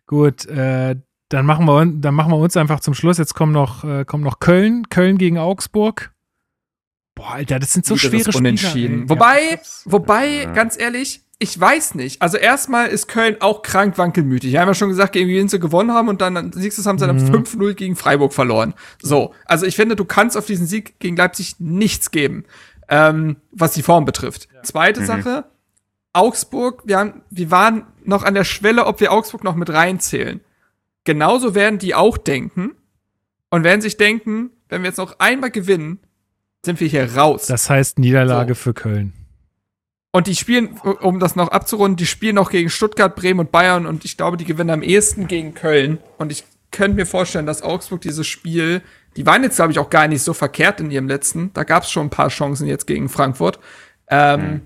Gut, 0.07 0.45
äh, 0.45 0.95
dann 1.29 1.45
machen 1.45 1.65
wir 1.65 1.85
dann 1.85 2.15
machen 2.15 2.31
wir 2.31 2.37
uns 2.37 2.55
einfach 2.55 2.79
zum 2.79 2.93
Schluss. 2.93 3.17
Jetzt 3.17 3.33
kommen 3.33 3.51
noch 3.51 3.83
äh, 3.83 4.05
kommt 4.05 4.23
noch 4.23 4.39
Köln, 4.39 4.87
Köln 4.89 5.17
gegen 5.17 5.37
Augsburg. 5.37 6.11
Boah, 7.17 7.31
Alter, 7.33 7.59
das 7.59 7.73
sind 7.73 7.85
so 7.85 7.97
schwere 7.97 8.19
Spiele. 8.23 8.37
Unentschieden. 8.37 9.09
Wobei, 9.09 9.39
Ja. 9.51 9.57
wobei, 9.85 10.27
Ja. 10.43 10.53
ganz 10.53 10.79
ehrlich, 10.79 11.21
ich 11.39 11.59
weiß 11.59 11.95
nicht. 11.95 12.21
Also 12.21 12.37
erstmal 12.37 12.87
ist 12.87 13.07
Köln 13.07 13.37
auch 13.41 13.61
krank 13.61 13.97
wankelmütig. 13.97 14.51
Wir 14.53 14.61
haben 14.61 14.67
ja 14.69 14.73
schon 14.73 14.89
gesagt, 14.89 15.13
gegen 15.13 15.29
wen 15.29 15.47
sie 15.49 15.59
gewonnen 15.59 15.91
haben 15.93 16.09
und 16.09 16.21
dann 16.21 16.33
du, 16.33 16.59
haben 16.59 16.97
sie 16.99 17.05
dann 17.07 17.15
Mhm. 17.17 17.27
5-0 17.31 17.73
gegen 17.75 17.95
Freiburg 17.95 18.33
verloren. 18.33 18.73
So, 19.01 19.33
also 19.45 19.65
ich 19.65 19.75
finde, 19.75 19.95
du 19.95 20.05
kannst 20.05 20.37
auf 20.37 20.45
diesen 20.45 20.65
Sieg 20.65 20.99
gegen 20.99 21.15
Leipzig 21.15 21.55
nichts 21.59 22.09
geben, 22.11 22.45
ähm, 22.89 23.37
was 23.51 23.73
die 23.73 23.83
Form 23.83 24.05
betrifft. 24.05 24.47
Zweite 24.63 25.05
Sache, 25.05 25.45
Augsburg, 26.13 26.81
wir, 26.85 26.97
haben, 26.97 27.21
wir 27.29 27.51
waren 27.51 27.83
noch 28.03 28.23
an 28.23 28.33
der 28.33 28.43
Schwelle, 28.43 28.85
ob 28.85 28.99
wir 28.99 29.11
Augsburg 29.11 29.43
noch 29.43 29.55
mit 29.55 29.69
reinzählen. 29.69 30.41
Genauso 31.03 31.53
werden 31.53 31.77
die 31.77 31.93
auch 31.93 32.17
denken 32.17 32.71
und 33.51 33.63
werden 33.63 33.81
sich 33.81 33.97
denken, 33.97 34.49
wenn 34.69 34.81
wir 34.81 34.87
jetzt 34.89 34.97
noch 34.97 35.19
einmal 35.19 35.51
gewinnen, 35.51 35.99
sind 36.65 36.79
wir 36.79 36.87
hier 36.87 37.15
raus. 37.15 37.47
Das 37.47 37.69
heißt 37.69 37.99
Niederlage 37.99 38.53
So. 38.55 38.61
für 38.61 38.73
Köln. 38.73 39.13
Und 40.11 40.27
die 40.27 40.35
spielen, 40.35 40.69
um 41.01 41.19
das 41.19 41.35
noch 41.35 41.49
abzurunden, 41.49 41.95
die 41.97 42.05
spielen 42.05 42.35
noch 42.35 42.49
gegen 42.49 42.69
Stuttgart, 42.69 43.15
Bremen 43.15 43.41
und 43.41 43.51
Bayern 43.51 43.85
und 43.85 44.03
ich 44.05 44.17
glaube, 44.17 44.37
die 44.37 44.45
gewinnen 44.45 44.71
am 44.71 44.81
ehesten 44.81 45.27
gegen 45.27 45.53
Köln. 45.53 45.99
Und 46.17 46.31
ich 46.31 46.43
könnte 46.71 46.95
mir 46.95 47.05
vorstellen, 47.05 47.45
dass 47.45 47.61
Augsburg 47.61 48.01
dieses 48.01 48.25
Spiel, 48.25 48.81
die 49.15 49.25
waren 49.25 49.43
jetzt, 49.43 49.57
glaube 49.57 49.71
ich, 49.71 49.79
auch 49.79 49.89
gar 49.89 50.07
nicht 50.07 50.21
so 50.23 50.33
verkehrt 50.33 50.79
in 50.79 50.89
ihrem 50.91 51.07
letzten. 51.07 51.53
Da 51.53 51.63
gab 51.63 51.83
es 51.83 51.91
schon 51.91 52.07
ein 52.07 52.09
paar 52.09 52.29
Chancen 52.29 52.67
jetzt 52.67 52.87
gegen 52.87 53.09
Frankfurt. 53.09 53.59
Ähm, 54.09 54.61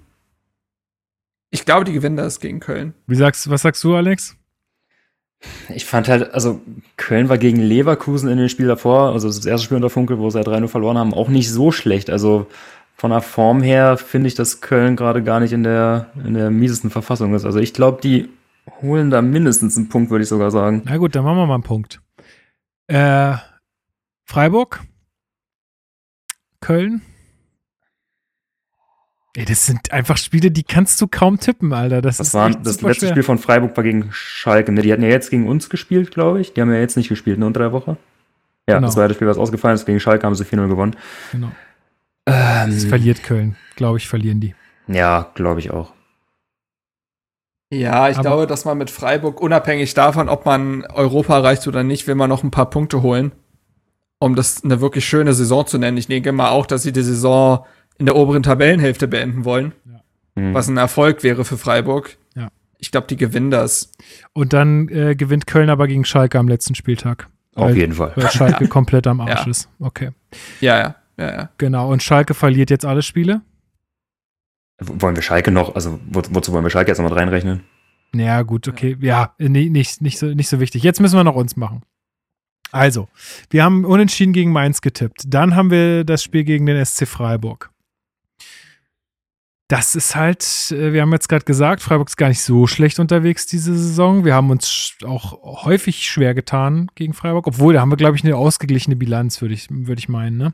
Ich 1.53 1.65
glaube, 1.65 1.83
die 1.83 1.91
gewinnen 1.93 2.15
das 2.15 2.39
gegen 2.39 2.61
Köln. 2.61 2.93
Wie 3.07 3.15
sagst, 3.15 3.49
was 3.49 3.63
sagst 3.63 3.83
du, 3.83 3.93
Alex? 3.95 4.37
Ich 5.69 5.85
fand 5.85 6.07
halt, 6.07 6.33
also 6.33 6.61
Köln 6.97 7.29
war 7.29 7.37
gegen 7.37 7.57
Leverkusen 7.57 8.29
in 8.29 8.37
dem 8.37 8.49
Spiel 8.49 8.67
davor, 8.67 9.11
also 9.13 9.27
das 9.27 9.45
erste 9.45 9.65
Spiel 9.65 9.77
unter 9.77 9.89
Funkel, 9.89 10.19
wo 10.19 10.29
sie 10.29 10.39
ja 10.39 10.45
3-0 10.45 10.67
verloren 10.67 10.97
haben, 10.97 11.13
auch 11.13 11.29
nicht 11.29 11.49
so 11.49 11.71
schlecht. 11.71 12.09
Also 12.09 12.47
von 12.95 13.11
der 13.11 13.21
Form 13.21 13.63
her 13.63 13.97
finde 13.97 14.27
ich, 14.27 14.35
dass 14.35 14.61
Köln 14.61 14.95
gerade 14.95 15.23
gar 15.23 15.39
nicht 15.39 15.53
in 15.53 15.63
der, 15.63 16.11
in 16.23 16.35
der 16.35 16.51
miesesten 16.51 16.91
Verfassung 16.91 17.33
ist. 17.33 17.45
Also 17.45 17.59
ich 17.59 17.73
glaube, 17.73 17.99
die 18.01 18.29
holen 18.81 19.09
da 19.09 19.21
mindestens 19.21 19.77
einen 19.77 19.89
Punkt, 19.89 20.11
würde 20.11 20.23
ich 20.23 20.29
sogar 20.29 20.51
sagen. 20.51 20.83
Na 20.85 20.97
gut, 20.97 21.15
dann 21.15 21.23
machen 21.23 21.37
wir 21.37 21.47
mal 21.47 21.55
einen 21.55 21.63
Punkt. 21.63 22.01
Äh, 22.87 23.33
Freiburg? 24.25 24.81
Köln? 26.59 27.01
Ey, 29.35 29.45
das 29.45 29.65
sind 29.65 29.93
einfach 29.93 30.17
Spiele, 30.17 30.51
die 30.51 30.63
kannst 30.63 30.99
du 30.99 31.07
kaum 31.07 31.39
tippen, 31.39 31.71
Alter. 31.71 32.01
Das, 32.01 32.17
Das 32.17 32.27
ist 32.27 32.33
war 32.33 32.49
echt 32.49 32.59
das 32.65 32.75
super 32.75 32.89
letzte 32.89 33.05
schwer. 33.05 33.13
Spiel 33.13 33.23
von 33.23 33.37
Freiburg 33.37 33.75
war 33.77 33.83
gegen 33.83 34.09
Schalke. 34.11 34.71
Ne? 34.73 34.81
Die 34.81 34.91
hatten 34.91 35.03
ja 35.03 35.09
jetzt 35.09 35.29
gegen 35.29 35.47
uns 35.47 35.69
gespielt, 35.69 36.11
glaube 36.11 36.41
ich. 36.41 36.53
Die 36.53 36.59
haben 36.61 36.71
ja 36.73 36.79
jetzt 36.79 36.97
nicht 36.97 37.07
gespielt, 37.07 37.39
ne, 37.39 37.45
unter 37.45 37.61
der 37.61 37.71
Woche. 37.71 37.95
Ja, 38.67 38.75
Genau. 38.75 38.87
das 38.87 38.95
das 38.95 39.13
Spiel, 39.15 39.27
was 39.27 39.37
ausgefallen 39.37 39.75
ist. 39.75 39.85
Gegen 39.85 39.99
Schalke 40.01 40.25
haben 40.25 40.35
sie 40.35 40.43
4-0 40.43 40.67
gewonnen. 40.67 40.95
Genau. 41.31 41.51
Das 42.25 42.83
Ähm, 42.83 42.89
verliert 42.89 43.23
Köln. 43.23 43.55
Glaube 43.77 43.97
ich, 43.99 44.07
verlieren 44.07 44.41
die. 44.41 44.53
ja, 44.87 45.29
glaube 45.33 45.59
ich 45.61 45.71
auch. 45.71 45.93
Ja, 47.73 48.09
ich 48.09 48.17
Aber- 48.17 48.23
glaube, 48.27 48.47
dass 48.47 48.65
man 48.65 48.77
mit 48.77 48.89
Freiburg, 48.91 49.39
unabhängig 49.41 49.93
davon, 49.93 50.27
ob 50.27 50.45
man 50.45 50.83
Europa 50.85 51.37
erreicht 51.37 51.67
oder 51.67 51.83
nicht, 51.83 52.05
will 52.05 52.15
man 52.15 52.29
noch 52.29 52.43
ein 52.43 52.51
paar 52.51 52.69
Punkte 52.69 53.01
holen, 53.01 53.31
um 54.19 54.35
das 54.35 54.63
eine 54.63 54.81
wirklich 54.81 55.05
schöne 55.05 55.33
Saison 55.33 55.65
zu 55.65 55.77
nennen. 55.77 55.97
Ich 55.97 56.07
denke 56.07 56.33
mal 56.33 56.49
auch, 56.49 56.65
dass 56.65 56.83
sie 56.83 56.91
die 56.91 57.01
Saison 57.01 57.65
in 58.01 58.05
der 58.07 58.15
oberen 58.15 58.41
Tabellenhälfte 58.43 59.07
beenden 59.07 59.45
wollen, 59.45 59.73
Hm. 60.35 60.53
was 60.53 60.67
ein 60.67 60.77
Erfolg 60.77 61.23
wäre 61.23 61.45
für 61.45 61.57
Freiburg. 61.57 62.17
Ja. 62.35 62.49
Ich 62.79 62.89
glaube, 62.91 63.05
die 63.07 63.15
gewinnen 63.15 63.51
das. 63.51 63.91
Und 64.33 64.53
dann 64.53 64.87
äh, 64.89 65.15
gewinnt 65.15 65.45
Köln 65.45 65.69
aber 65.69 65.87
gegen 65.87 66.03
Schalke 66.03 66.39
am 66.39 66.47
letzten 66.47 66.73
Spieltag. 66.73 67.27
Auf 67.53 67.65
Weil- 67.69 67.77
jeden 67.77 67.93
Fall. 67.93 68.13
Weil 68.15 68.29
Schalke 68.31 68.67
komplett 68.69 69.07
am 69.07 69.21
Arsch 69.21 69.45
Ja. 69.45 69.49
ist. 69.51 69.69
Okay. 69.79 70.09
Ja, 70.61 70.79
ja, 70.79 70.95
ja, 71.17 71.31
ja. 71.33 71.49
Genau. 71.57 71.91
Und 71.91 72.01
Schalke 72.01 72.33
verliert 72.33 72.69
jetzt 72.69 72.85
alle 72.85 73.01
Spiele? 73.01 73.41
Wollen 74.79 75.15
wir 75.15 75.21
Schalke 75.21 75.51
noch, 75.51 75.75
also 75.75 75.99
wo, 76.09 76.21
wozu 76.31 76.53
wollen 76.53 76.63
wir 76.65 76.69
Schalke 76.71 76.89
jetzt 76.89 76.97
noch 76.97 77.07
mit 77.09 77.15
reinrechnen? 77.17 77.63
Naja, 78.13 78.41
gut, 78.41 78.67
okay. 78.67 78.97
Ja, 78.99 79.35
nee, 79.37 79.69
nicht, 79.69 80.01
nicht, 80.01 80.17
so, 80.17 80.25
nicht 80.27 80.49
so 80.49 80.59
wichtig. 80.59 80.81
Jetzt 80.81 80.99
müssen 80.99 81.15
wir 81.17 81.23
noch 81.23 81.35
uns 81.35 81.55
machen. 81.55 81.83
Also, 82.71 83.07
wir 83.49 83.63
haben 83.63 83.85
unentschieden 83.85 84.33
gegen 84.33 84.51
Mainz 84.51 84.81
getippt. 84.81 85.23
Dann 85.27 85.55
haben 85.55 85.69
wir 85.71 86.03
das 86.05 86.23
Spiel 86.23 86.43
gegen 86.45 86.65
den 86.65 86.83
SC 86.83 87.05
Freiburg. 87.05 87.69
Das 89.71 89.95
ist 89.95 90.17
halt, 90.17 90.43
äh, 90.71 90.91
wir 90.91 91.01
haben 91.01 91.13
jetzt 91.13 91.29
gerade 91.29 91.45
gesagt, 91.45 91.81
Freiburg 91.81 92.09
ist 92.09 92.17
gar 92.17 92.27
nicht 92.27 92.41
so 92.41 92.67
schlecht 92.67 92.99
unterwegs 92.99 93.45
diese 93.45 93.73
Saison. 93.73 94.25
Wir 94.25 94.35
haben 94.35 94.49
uns 94.49 94.95
auch 95.05 95.63
häufig 95.63 96.05
schwer 96.09 96.33
getan 96.33 96.89
gegen 96.95 97.13
Freiburg, 97.13 97.47
obwohl 97.47 97.73
da 97.73 97.79
haben 97.79 97.89
wir, 97.89 97.95
glaube 97.95 98.17
ich, 98.17 98.25
eine 98.25 98.35
ausgeglichene 98.35 98.97
Bilanz, 98.97 99.41
würde 99.41 99.53
ich, 99.53 99.67
würde 99.69 99.99
ich 99.99 100.09
meinen, 100.09 100.35
ne? 100.35 100.53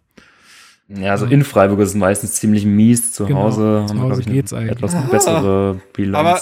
Ja, 0.87 1.11
also 1.13 1.25
in 1.25 1.43
Freiburg 1.43 1.79
ist 1.79 1.89
es 1.89 1.95
meistens 1.95 2.35
ziemlich 2.35 2.63
mies. 2.63 3.11
Zu 3.11 3.25
Genau, 3.25 3.41
Hause 3.45 3.55
zu 3.57 3.63
haben 3.63 3.97
wir, 3.97 4.03
Hause 4.03 4.07
glaube 4.07 4.21
ich, 4.21 4.27
geht's 4.27 4.53
eine 4.53 4.69
eigentlich. 4.71 4.83
etwas 4.83 5.09
bessere 5.09 5.81
Bilanz. 5.93 6.15
Aber 6.15 6.41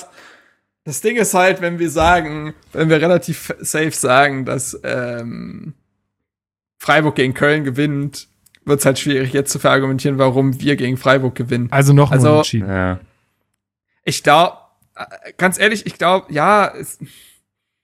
das 0.84 1.00
Ding 1.00 1.16
ist 1.16 1.34
halt, 1.34 1.62
wenn 1.62 1.80
wir 1.80 1.90
sagen, 1.90 2.54
wenn 2.74 2.90
wir 2.90 3.02
relativ 3.02 3.56
safe 3.62 3.92
sagen, 3.92 4.44
dass 4.44 4.78
ähm, 4.84 5.76
Freiburg 6.78 7.16
gegen 7.16 7.34
Köln 7.34 7.64
gewinnt, 7.64 8.28
wird 8.66 8.80
es 8.80 8.86
halt 8.86 9.00
schwierig 9.00 9.34
jetzt 9.34 9.52
zu 9.52 9.60
verargumentieren, 9.60 10.18
warum 10.18 10.60
wir 10.60 10.76
gegen 10.76 10.98
Freiburg 10.98 11.36
gewinnen. 11.36 11.68
Also 11.72 11.94
noch 11.94 12.12
ein 12.12 12.18
Also- 12.20 12.32
Unentschieden. 12.32 12.70
ja. 12.70 13.00
Ich 14.04 14.22
glaube, 14.24 14.58
ganz 15.38 15.60
ehrlich, 15.60 15.86
ich 15.86 15.98
glaube, 15.98 16.32
ja, 16.32 16.68
es, 16.76 17.00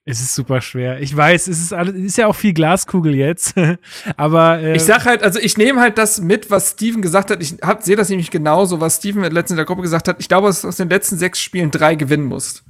Es 0.03 0.19
ist 0.21 0.33
super 0.35 0.61
schwer. 0.61 0.99
Ich 0.99 1.15
weiß, 1.15 1.47
es 1.47 1.59
ist 1.59 1.73
alles, 1.73 1.93
es 1.95 2.01
ist 2.01 2.17
ja 2.17 2.25
auch 2.27 2.35
viel 2.35 2.53
Glaskugel 2.53 3.13
jetzt. 3.15 3.53
Aber 4.17 4.59
äh, 4.59 4.75
ich 4.75 4.83
sag 4.83 5.05
halt, 5.05 5.21
also 5.23 5.39
ich 5.39 5.57
nehme 5.57 5.79
halt 5.79 5.97
das 5.99 6.19
mit, 6.21 6.49
was 6.49 6.71
Steven 6.71 7.01
gesagt 7.03 7.29
hat. 7.31 7.41
Ich 7.41 7.55
sehe 7.81 7.95
das 7.95 8.09
nämlich 8.09 8.31
genauso, 8.31 8.79
was 8.81 8.97
Steven 8.97 9.21
letztens 9.23 9.51
in 9.51 9.57
der 9.57 9.65
Gruppe 9.65 9.83
gesagt 9.83 10.07
hat. 10.07 10.17
Ich 10.19 10.27
glaube, 10.27 10.47
dass 10.47 10.61
du 10.61 10.67
aus 10.67 10.77
den 10.77 10.89
letzten 10.89 11.17
sechs 11.17 11.39
Spielen 11.39 11.69
drei 11.71 11.95
gewinnen 11.95 12.25
musst. 12.25 12.63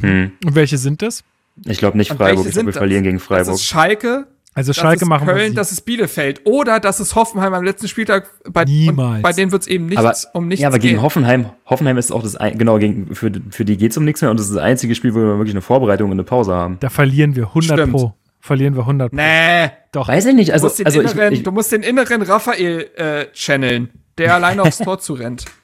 Hm. 0.00 0.32
und 0.44 0.54
welche 0.54 0.76
sind 0.78 1.00
das? 1.02 1.24
Ich 1.64 1.78
glaube 1.78 1.96
nicht 1.96 2.08
Freiburg. 2.12 2.28
Ich 2.28 2.34
glaube, 2.34 2.44
wir 2.46 2.52
sind 2.52 2.72
verlieren 2.72 3.02
das? 3.04 3.08
gegen 3.08 3.18
Das 3.18 3.26
Freiburg. 3.26 3.54
ist 3.54 3.64
Schalke, 3.64 4.26
Also 4.54 4.70
das 4.70 4.76
Schalke 4.76 5.02
ist 5.02 5.08
machen 5.08 5.26
wir 5.26 5.34
Köln, 5.34 5.50
sie. 5.50 5.54
das 5.54 5.70
ist 5.70 5.82
Bielefeld. 5.82 6.40
Oder 6.44 6.80
das 6.80 6.98
ist 7.00 7.14
Hoffenheim 7.14 7.54
am 7.54 7.62
letzten 7.62 7.86
Spieltag. 7.86 8.28
Bei, 8.50 8.64
Niemals. 8.64 9.22
Bei 9.22 9.32
denen 9.32 9.52
wird 9.52 9.62
es 9.62 9.68
eben 9.68 9.86
nichts 9.86 10.04
aber, 10.04 10.14
um 10.34 10.48
nichts 10.48 10.62
ja, 10.62 10.68
aber 10.68 10.78
gegen 10.78 10.94
gehen. 10.96 11.02
Hoffenheim, 11.02 11.50
Hoffenheim 11.66 11.96
ist 11.96 12.10
auch 12.10 12.22
das, 12.22 12.34
ein, 12.36 12.58
genau, 12.58 12.78
gegen, 12.78 13.14
für, 13.14 13.30
für 13.50 13.64
die 13.64 13.76
geht 13.76 13.92
es 13.92 13.96
um 13.98 14.04
nichts 14.04 14.20
mehr 14.20 14.30
und 14.30 14.38
das 14.40 14.46
ist 14.48 14.54
das 14.56 14.62
einzige 14.62 14.94
Spiel, 14.94 15.14
wo 15.14 15.18
wir 15.18 15.38
wirklich 15.38 15.54
eine 15.54 15.60
Vorbereitung 15.62 16.10
und 16.10 16.16
eine 16.16 16.24
Pause 16.24 16.54
haben. 16.54 16.78
Da 16.80 16.88
verlieren 16.90 17.36
wir 17.36 17.48
100 17.48 17.78
Stimmt. 17.78 17.92
pro. 17.92 18.14
Verlieren 18.40 18.74
wir 18.74 18.80
100 18.80 19.10
pro. 19.10 19.16
Nee. 19.16 19.70
Doch. 19.92 20.08
Weiß 20.08 20.26
ich 20.26 20.34
nicht, 20.34 20.48
Du, 20.48 20.52
also, 20.54 20.66
musst 20.66 20.78
den 20.78 20.86
also 20.86 21.02
ich, 21.02 21.12
inneren, 21.12 21.32
ich, 21.34 21.42
du 21.42 21.52
musst 21.52 21.70
den 21.72 21.82
inneren 21.82 22.22
Raphael 22.22 22.86
äh, 22.96 23.26
channeln, 23.32 23.90
der 24.16 24.34
alleine 24.34 24.62
aufs 24.62 24.78
Tor 24.78 24.98
zurennt. 24.98 25.44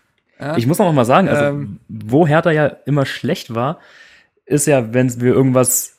Ja? 0.40 0.56
ich 0.56 0.66
muss 0.66 0.78
noch 0.78 0.92
mal 0.92 1.04
sagen, 1.04 1.28
also 1.28 1.44
Ähm. 1.44 1.78
wo 1.88 2.26
Hertha 2.26 2.50
ja 2.50 2.66
immer 2.86 3.06
schlecht 3.06 3.54
war, 3.54 3.78
ist 4.46 4.66
ja, 4.66 4.92
wenn 4.92 5.20
wir 5.20 5.32
irgendwas, 5.32 5.93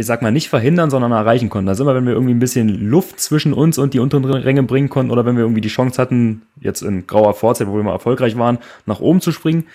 ich 0.00 0.06
sag 0.06 0.22
mal, 0.22 0.30
nicht 0.30 0.48
verhindern, 0.48 0.90
sondern 0.90 1.10
erreichen 1.10 1.50
konnten. 1.50 1.68
Also 1.68 1.82
immer, 1.82 1.94
wenn 1.96 2.06
wir 2.06 2.12
irgendwie 2.12 2.32
ein 2.32 2.38
bisschen 2.38 2.68
Luft 2.88 3.18
zwischen 3.18 3.52
uns 3.52 3.78
und 3.78 3.94
die 3.94 3.98
unteren 3.98 4.24
Ränge 4.24 4.62
bringen 4.62 4.88
konnten 4.88 5.10
oder 5.10 5.26
wenn 5.26 5.36
wir 5.36 5.42
irgendwie 5.42 5.60
die 5.60 5.68
Chance 5.68 6.00
hatten, 6.00 6.42
jetzt 6.60 6.82
in 6.82 7.08
grauer 7.08 7.34
Vorzeit, 7.34 7.66
wo 7.66 7.74
wir 7.74 7.82
mal 7.82 7.92
erfolgreich 7.92 8.38
waren, 8.38 8.58
nach 8.86 9.00
oben 9.00 9.20
zu 9.20 9.32
springen, 9.32 9.66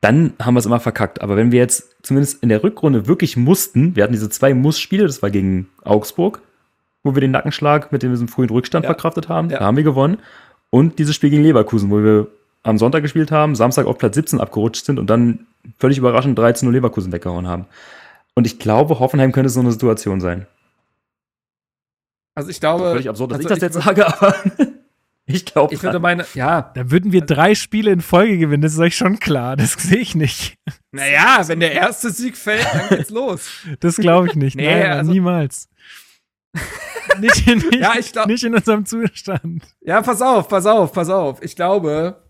dann 0.00 0.32
haben 0.40 0.54
wir 0.54 0.60
es 0.60 0.66
immer 0.66 0.80
verkackt. 0.80 1.20
Aber 1.20 1.36
wenn 1.36 1.52
wir 1.52 1.58
jetzt 1.58 1.94
zumindest 2.02 2.42
in 2.42 2.48
der 2.48 2.62
Rückrunde 2.64 3.06
wirklich 3.06 3.36
mussten, 3.36 3.94
wir 3.96 4.02
hatten 4.04 4.14
diese 4.14 4.30
zwei 4.30 4.54
Muss-Spiele, 4.54 5.06
das 5.06 5.20
war 5.20 5.30
gegen 5.30 5.68
Augsburg, 5.84 6.40
wo 7.04 7.14
wir 7.14 7.20
den 7.20 7.32
Nackenschlag 7.32 7.92
mit 7.92 8.02
diesem 8.02 8.28
frühen 8.28 8.48
Rückstand 8.48 8.84
Ja. 8.84 8.88
verkraftet 8.88 9.28
haben, 9.28 9.50
Ja. 9.50 9.58
da 9.58 9.66
haben 9.66 9.76
wir 9.76 9.84
gewonnen. 9.84 10.16
Und 10.70 10.98
dieses 10.98 11.14
Spiel 11.14 11.28
gegen 11.28 11.42
Leverkusen, 11.42 11.90
wo 11.90 12.02
wir 12.02 12.28
am 12.62 12.78
Sonntag 12.78 13.02
gespielt 13.02 13.30
haben, 13.30 13.54
Samstag 13.54 13.84
auf 13.86 13.98
Platz 13.98 14.14
17 14.14 14.40
abgerutscht 14.40 14.86
sind 14.86 14.98
und 14.98 15.10
dann 15.10 15.40
völlig 15.78 15.98
überraschend 15.98 16.38
13 16.38 16.66
0 16.66 16.72
Leverkusen 16.76 17.12
weggehauen 17.12 17.46
haben. 17.46 17.66
Und 18.36 18.46
ich 18.46 18.58
glaube, 18.60 18.98
Hoffenheim 19.00 19.32
könnte 19.32 19.48
so 19.48 19.60
eine 19.60 19.72
Situation 19.72 20.20
sein. 20.20 20.46
Also 22.34 22.50
ich 22.50 22.60
glaube. 22.60 22.84
Völlig 22.92 23.08
absurd, 23.08 23.32
dass 23.32 23.38
also 23.38 23.48
ich 23.48 23.60
das 23.60 23.62
jetzt 23.62 23.78
würd- 23.78 23.84
sage, 23.84 24.06
aber 24.06 24.34
ich 25.26 25.44
glaube. 25.46 25.74
Ich 25.74 25.82
würde 25.82 25.98
meine, 25.98 26.26
ja, 26.34 26.70
Da 26.74 26.90
würden 26.90 27.12
wir 27.12 27.22
drei 27.22 27.54
Spiele 27.54 27.90
in 27.90 28.00
Folge 28.02 28.36
gewinnen, 28.38 28.62
das 28.62 28.74
ist 28.74 28.78
euch 28.78 28.94
schon 28.96 29.18
klar. 29.18 29.56
Das 29.56 29.72
sehe 29.72 29.98
ich 29.98 30.14
nicht. 30.14 30.56
naja, 30.92 31.40
wenn 31.48 31.60
der 31.60 31.72
erste 31.72 32.10
Sieg 32.10 32.36
fällt, 32.36 32.66
dann 32.72 32.88
geht's 32.98 33.10
los. 33.10 33.48
Das 33.80 33.96
glaube 33.96 34.28
ich 34.28 34.34
nicht. 34.36 34.54
Nee, 34.56 34.66
Nein, 34.70 34.80
nein, 34.80 34.92
also- 34.98 35.10
niemals. 35.12 35.68
nicht, 37.20 37.46
in, 37.48 37.58
nicht, 37.58 37.74
Ja, 37.76 37.94
ich 37.98 38.12
glaub- 38.12 38.26
nicht 38.26 38.44
in 38.44 38.54
unserem 38.54 38.84
Zustand. 38.84 39.64
Ja, 39.80 40.02
pass 40.02 40.20
auf, 40.20 40.48
pass 40.48 40.66
auf, 40.66 40.92
pass 40.92 41.08
auf. 41.08 41.42
Ich 41.42 41.56
glaube, 41.56 42.22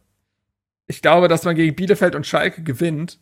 ich 0.87 1.03
glaube, 1.03 1.27
dass 1.27 1.43
man 1.45 1.57
gegen 1.57 1.75
Bielefeld 1.75 2.15
und 2.15 2.27
Schalke 2.29 2.63
gewinnt. 2.63 3.19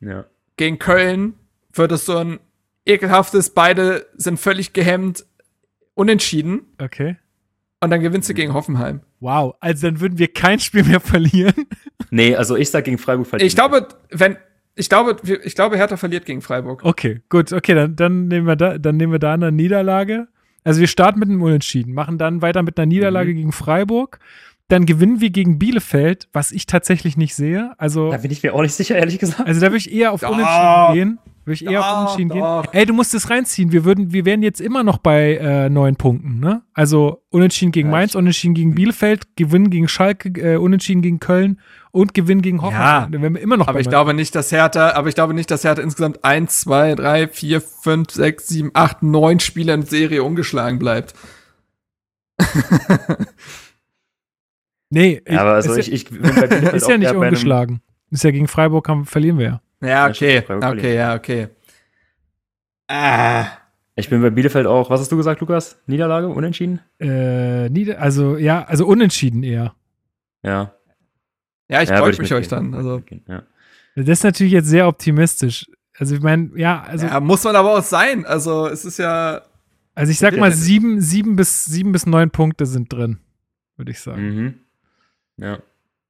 ja. 0.00 0.24
Gegen 0.56 0.78
Köln 0.78 1.34
wird 1.72 1.92
es 1.92 2.04
so 2.06 2.16
ein 2.16 2.38
ekelhaftes, 2.86 3.50
beide 3.50 4.06
sind 4.16 4.38
völlig 4.40 4.72
gehemmt, 4.72 5.24
unentschieden. 5.94 6.62
Okay. 6.80 7.16
Und 7.80 7.90
dann 7.90 8.00
gewinnst 8.00 8.28
du 8.28 8.34
gegen 8.34 8.54
Hoffenheim. 8.54 9.00
Wow. 9.20 9.54
Also 9.60 9.88
dann 9.88 10.00
würden 10.00 10.18
wir 10.18 10.32
kein 10.32 10.60
Spiel 10.60 10.84
mehr 10.84 11.00
verlieren. 11.00 11.54
Nee, 12.14 12.36
also 12.36 12.56
ich 12.56 12.68
sag 12.68 12.84
gegen 12.84 12.98
Freiburg 12.98 13.26
verlieren. 13.26 13.46
Ich 13.46 13.54
glaube, 13.54 13.88
wenn, 14.10 14.36
ich 14.74 14.90
glaube, 14.90 15.16
ich 15.44 15.54
glaube, 15.54 15.78
Hertha 15.78 15.96
verliert 15.96 16.26
gegen 16.26 16.42
Freiburg. 16.42 16.84
Okay, 16.84 17.22
gut. 17.30 17.54
Okay, 17.54 17.74
dann, 17.74 17.96
dann, 17.96 18.28
nehmen 18.28 18.46
wir 18.46 18.54
da, 18.56 18.76
dann 18.76 18.98
nehmen 18.98 19.12
wir 19.12 19.18
da 19.18 19.32
eine 19.32 19.50
Niederlage. 19.50 20.28
Also 20.62 20.80
wir 20.80 20.88
starten 20.88 21.20
mit 21.20 21.30
einem 21.30 21.40
Unentschieden, 21.40 21.94
machen 21.94 22.18
dann 22.18 22.42
weiter 22.42 22.62
mit 22.62 22.76
einer 22.78 22.84
Niederlage 22.84 23.30
Mhm. 23.30 23.36
gegen 23.36 23.52
Freiburg. 23.52 24.18
Dann 24.68 24.84
gewinnen 24.84 25.22
wir 25.22 25.30
gegen 25.30 25.58
Bielefeld, 25.58 26.28
was 26.34 26.52
ich 26.52 26.66
tatsächlich 26.66 27.16
nicht 27.16 27.34
sehe. 27.34 27.72
Also, 27.78 28.10
Da 28.10 28.18
bin 28.18 28.30
ich 28.30 28.42
mir 28.42 28.52
auch 28.54 28.60
nicht 28.60 28.74
sicher, 28.74 28.96
ehrlich 28.96 29.18
gesagt. 29.18 29.46
also 29.48 29.58
da 29.62 29.68
würde 29.68 29.78
ich 29.78 29.90
eher 29.90 30.12
auf. 30.12 30.22
Unentschieden 30.22 30.92
gehen. 30.92 31.18
Würde 31.44 31.54
ich 31.54 31.66
eher 31.66 31.80
auf 31.80 31.86
Doch, 31.86 32.00
Unentschieden 32.02 32.28
doch. 32.38 32.62
gehen. 32.62 32.70
Ey, 32.72 32.86
du 32.86 32.92
musst 32.94 33.14
es 33.14 33.28
reinziehen. 33.28 33.72
Wir 33.72 33.84
würden, 33.84 34.12
wir 34.12 34.24
wären 34.24 34.42
jetzt 34.44 34.60
immer 34.60 34.84
noch 34.84 34.98
bei 34.98 35.36
äh, 35.38 35.68
neun 35.68 35.96
Punkten, 35.96 36.38
ne? 36.38 36.62
Also 36.72 37.22
Unentschieden 37.30 37.72
gegen 37.72 37.88
Ja, 37.88 37.92
Mainz, 37.92 38.12
ich- 38.12 38.16
Unentschieden 38.16 38.54
gegen 38.54 38.74
Bielefeld, 38.76 39.34
Gewinn 39.36 39.68
gegen 39.70 39.88
Schalke, 39.88 40.28
äh, 40.40 40.56
Unentschieden 40.56 41.02
gegen 41.02 41.18
Köln 41.18 41.58
und 41.90 42.14
Gewinn 42.14 42.42
gegen 42.42 42.62
Hoffenheim. 42.62 43.10
Dann 43.10 43.22
wären 43.22 43.34
wir 43.34 43.40
immer 43.42 43.56
noch 43.56 43.66
Aber 43.66 43.74
bei 43.74 43.80
ich 43.80 43.88
glaube 43.88 44.14
nicht, 44.14 44.34
dass 44.36 44.52
Hertha, 44.52 44.92
aber 44.92 45.08
ich 45.08 45.16
glaube 45.16 45.34
nicht, 45.34 45.50
dass 45.50 45.64
Hertha 45.64 45.82
insgesamt 45.82 46.24
eins, 46.24 46.60
zwei, 46.60 46.94
drei, 46.94 47.26
vier, 47.26 47.60
fünf, 47.60 48.10
sechs, 48.12 48.46
sieben, 48.46 48.70
acht, 48.74 49.02
neun 49.02 49.40
Spiele 49.40 49.74
in 49.74 49.82
Serie 49.82 50.22
ungeschlagen 50.22 50.78
bleibt. 50.78 51.14
Nee, 54.90 55.22
Ja, 55.26 55.40
aber 55.40 55.52
also 55.54 55.72
ist, 55.72 55.88
ich, 55.88 55.92
ich 55.92 56.10
bin 56.10 56.20
bei 56.22 56.28
ist 56.76 56.88
ja 56.88 56.98
nicht 56.98 57.14
ungeschlagen. 57.14 57.80
Ist 58.10 58.24
ja 58.24 58.30
gegen 58.30 58.46
Freiburg, 58.46 58.88
haben, 58.88 59.06
verlieren 59.06 59.38
wir 59.38 59.46
ja. 59.46 59.60
Ja, 59.82 60.08
okay. 60.08 60.42
Okay, 60.48 60.94
ja, 60.94 61.14
okay. 61.14 61.48
Ah. 62.88 63.46
Ich 63.94 64.08
bin 64.08 64.22
bei 64.22 64.30
Bielefeld 64.30 64.66
auch, 64.66 64.88
was 64.88 65.00
hast 65.00 65.12
du 65.12 65.16
gesagt, 65.16 65.40
Lukas? 65.40 65.78
Niederlage, 65.86 66.28
unentschieden? 66.28 66.80
Äh, 66.98 67.68
nieder, 67.68 68.00
also 68.00 68.36
ja, 68.38 68.64
also 68.64 68.86
unentschieden 68.86 69.42
eher. 69.42 69.74
Ja. 70.42 70.74
Ja, 71.68 71.82
ich 71.82 71.90
ja, 71.90 72.04
würd 72.04 72.18
mich 72.18 72.32
euch 72.32 72.50
mitgehen. 72.50 72.72
dann. 72.72 72.74
Also, 72.74 73.02
Ja. 73.26 73.42
Das 73.94 74.08
ist 74.08 74.24
natürlich 74.24 74.52
jetzt 74.52 74.68
sehr 74.68 74.88
optimistisch. 74.88 75.66
Also 75.98 76.14
ich 76.14 76.22
meine, 76.22 76.50
ja, 76.56 76.82
also, 76.82 77.06
ja, 77.06 77.20
muss 77.20 77.44
man 77.44 77.54
aber 77.54 77.76
auch 77.76 77.82
sein. 77.82 78.24
Also, 78.24 78.66
es 78.66 78.84
ist 78.84 78.98
ja. 78.98 79.42
also 79.94 80.10
ich 80.10 80.18
sag 80.18 80.36
mal, 80.38 80.52
sieben, 80.52 81.00
sieben 81.00 81.36
bis 81.36 81.66
sieben 81.66 81.92
bis 81.92 82.06
neun 82.06 82.30
Punkte 82.30 82.64
sind 82.64 82.90
drin, 82.92 83.18
würde 83.76 83.90
ich 83.90 84.00
sagen. 84.00 84.22
Mhm. 84.22 84.54
Ja. 85.36 85.58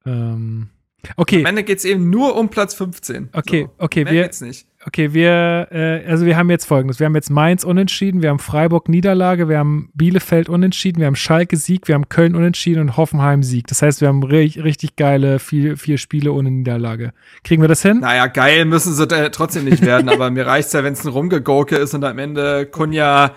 Ähm, 0.05 0.69
Am 1.09 1.13
okay, 1.17 1.43
Ende 1.43 1.63
geht's 1.63 1.83
eben 1.85 2.09
nur 2.09 2.35
um 2.37 2.49
Platz 2.49 2.73
15. 2.75 3.29
okay, 3.33 3.63
So. 3.63 3.83
okay, 3.83 4.03
Mehr 4.05 4.13
wir, 4.13 4.23
geht's 4.23 4.41
nicht. 4.41 4.67
okay, 4.85 5.13
wir, 5.13 5.67
äh, 5.71 6.05
also 6.07 6.25
wir 6.25 6.37
haben 6.37 6.49
jetzt 6.49 6.65
folgendes: 6.65 6.99
Wir 6.99 7.05
haben 7.05 7.15
jetzt 7.15 7.29
Mainz 7.29 7.63
unentschieden, 7.63 8.21
wir 8.21 8.29
haben 8.29 8.39
Freiburg 8.39 8.87
Niederlage, 8.87 9.49
wir 9.49 9.57
haben 9.57 9.89
Bielefeld 9.93 10.47
unentschieden, 10.47 10.99
wir 10.99 11.07
haben 11.07 11.15
Schalke 11.15 11.57
Sieg, 11.57 11.87
wir 11.87 11.95
haben 11.95 12.07
Köln 12.07 12.35
unentschieden 12.35 12.79
und 12.79 12.95
Hoffenheim 12.95 13.43
Sieg. 13.43 13.67
Das 13.67 13.81
heißt, 13.81 14.01
wir 14.01 14.07
haben 14.07 14.23
ri 14.23 14.45
richtig 14.63 14.95
geile 14.95 15.39
vier, 15.39 15.77
vier 15.77 15.97
Spiele 15.97 16.31
ohne 16.31 16.51
Niederlage. 16.51 17.11
Kriegen 17.43 17.61
wir 17.61 17.67
das 17.69 17.81
hin? 17.81 17.99
Naja, 17.99 18.27
geil 18.27 18.65
müssen 18.65 18.93
sie 18.93 19.03
äh, 19.03 19.29
trotzdem 19.29 19.65
nicht 19.65 19.85
werden, 19.85 20.07
aber 20.09 20.31
mir 20.31 20.45
reicht's 20.47 20.73
ja, 20.73 20.83
wenn 20.83 20.93
es 20.93 21.03
ein 21.03 21.09
Rumgegurke 21.09 21.75
ist 21.75 21.93
und 21.93 22.03
am 22.05 22.17
Ende 22.17 22.65
Kunja 22.65 23.33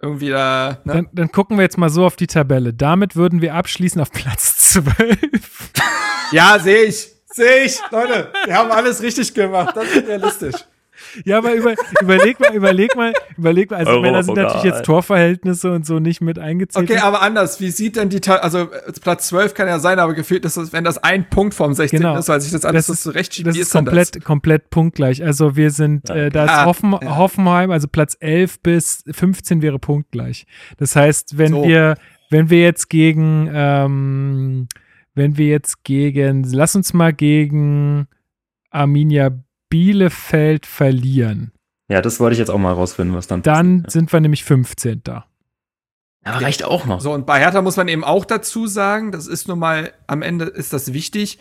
irgendwie 0.00 0.28
da. 0.28 0.78
Ne? 0.84 0.92
Dann, 0.92 1.08
dann 1.12 1.32
gucken 1.32 1.56
wir 1.56 1.62
jetzt 1.64 1.76
mal 1.76 1.90
so 1.90 2.06
auf 2.06 2.16
die 2.16 2.28
Tabelle. 2.28 2.72
Damit 2.72 3.16
würden 3.16 3.42
wir 3.42 3.54
abschließen 3.54 4.00
auf 4.00 4.12
Platz 4.12 4.57
12. 4.72 5.18
Ja, 6.32 6.58
sehe 6.58 6.84
ich. 6.84 7.08
Sehe 7.32 7.64
ich. 7.64 7.78
Leute, 7.90 8.28
wir 8.46 8.54
haben 8.54 8.70
alles 8.70 9.02
richtig 9.02 9.32
gemacht. 9.34 9.74
Das 9.76 9.84
ist 9.94 10.06
realistisch. 10.06 10.54
Ja, 11.24 11.38
aber 11.38 11.54
über, 11.54 11.74
überleg 12.02 12.40
mal, 12.40 12.52
überleg 12.52 12.96
mal, 12.96 13.12
überleg 13.36 13.70
mal. 13.70 13.76
Also, 13.78 13.94
ich 13.94 14.02
meine, 14.02 14.16
da 14.16 14.22
sind 14.24 14.30
Europapokal. 14.32 14.56
natürlich 14.56 14.74
jetzt 14.78 14.84
Torverhältnisse 14.86 15.70
und 15.72 15.86
so 15.86 16.00
nicht 16.00 16.20
mit 16.20 16.40
eingezählt. 16.40 16.90
Okay, 16.90 16.98
aber 17.00 17.22
anders. 17.22 17.60
Wie 17.60 17.70
sieht 17.70 17.94
denn 17.96 18.08
die, 18.08 18.20
also 18.28 18.68
Platz 19.00 19.28
12 19.28 19.54
kann 19.54 19.68
ja 19.68 19.78
sein, 19.78 20.00
aber 20.00 20.14
gefühlt 20.14 20.44
ist 20.44 20.56
das, 20.56 20.72
wenn 20.72 20.82
das 20.82 20.98
ein 20.98 21.30
Punkt 21.30 21.54
vom 21.54 21.72
16. 21.72 22.00
Genau. 22.00 22.18
ist, 22.18 22.28
weil 22.28 22.40
sich 22.40 22.50
das 22.50 22.64
alles 22.64 22.86
Das 22.86 22.86
so 22.88 22.92
ist- 22.94 23.02
zurechtschiebt, 23.04 23.46
das 23.46 23.54
wie 23.54 23.60
ist 23.60 23.70
komplett, 23.70 24.24
komplett 24.24 24.70
punktgleich. 24.70 25.22
Also 25.22 25.54
wir 25.54 25.70
sind, 25.70 26.10
äh, 26.10 26.30
da 26.30 26.44
ist 26.46 26.50
Ah, 26.50 26.64
Hoffen, 26.64 26.92
ja. 27.00 27.16
Hoffenheim, 27.16 27.70
also 27.70 27.86
Platz 27.86 28.16
11 28.18 28.58
bis 28.60 29.04
15 29.08 29.62
wäre 29.62 29.78
punktgleich. 29.78 30.46
Das 30.78 30.96
heißt, 30.96 31.38
wenn 31.38 31.52
So. 31.52 31.62
wir, 31.64 31.94
wenn 32.30 32.50
wir 32.50 32.60
jetzt 32.60 32.88
gegen, 32.88 33.50
ähm, 33.52 34.68
wenn 35.14 35.36
wir 35.36 35.46
jetzt 35.46 35.84
gegen, 35.84 36.44
lass 36.44 36.76
uns 36.76 36.92
mal 36.92 37.12
gegen 37.12 38.06
Arminia 38.70 39.30
Bielefeld 39.70 40.66
verlieren, 40.66 41.52
ja, 41.90 42.02
das 42.02 42.20
wollte 42.20 42.34
ich 42.34 42.38
jetzt 42.38 42.50
auch 42.50 42.58
mal 42.58 42.72
rausfinden, 42.72 43.16
was 43.16 43.26
dann 43.26 43.42
dann 43.42 43.82
passiert. 43.82 43.92
sind 43.92 44.12
wir 44.12 44.20
nämlich 44.20 44.44
15. 44.44 45.00
da. 45.04 45.24
Ja, 46.24 46.32
aber 46.32 46.42
reicht 46.44 46.64
auch 46.64 46.84
noch. 46.84 47.00
So, 47.00 47.12
und 47.12 47.26
bei 47.26 47.38
Hertha 47.40 47.62
muss 47.62 47.76
man 47.76 47.88
eben 47.88 48.04
auch 48.04 48.24
dazu 48.26 48.66
sagen, 48.66 49.10
das 49.10 49.26
ist 49.26 49.48
nun 49.48 49.58
mal, 49.58 49.92
am 50.06 50.20
Ende 50.20 50.44
ist 50.44 50.72
das 50.72 50.92
wichtig. 50.92 51.38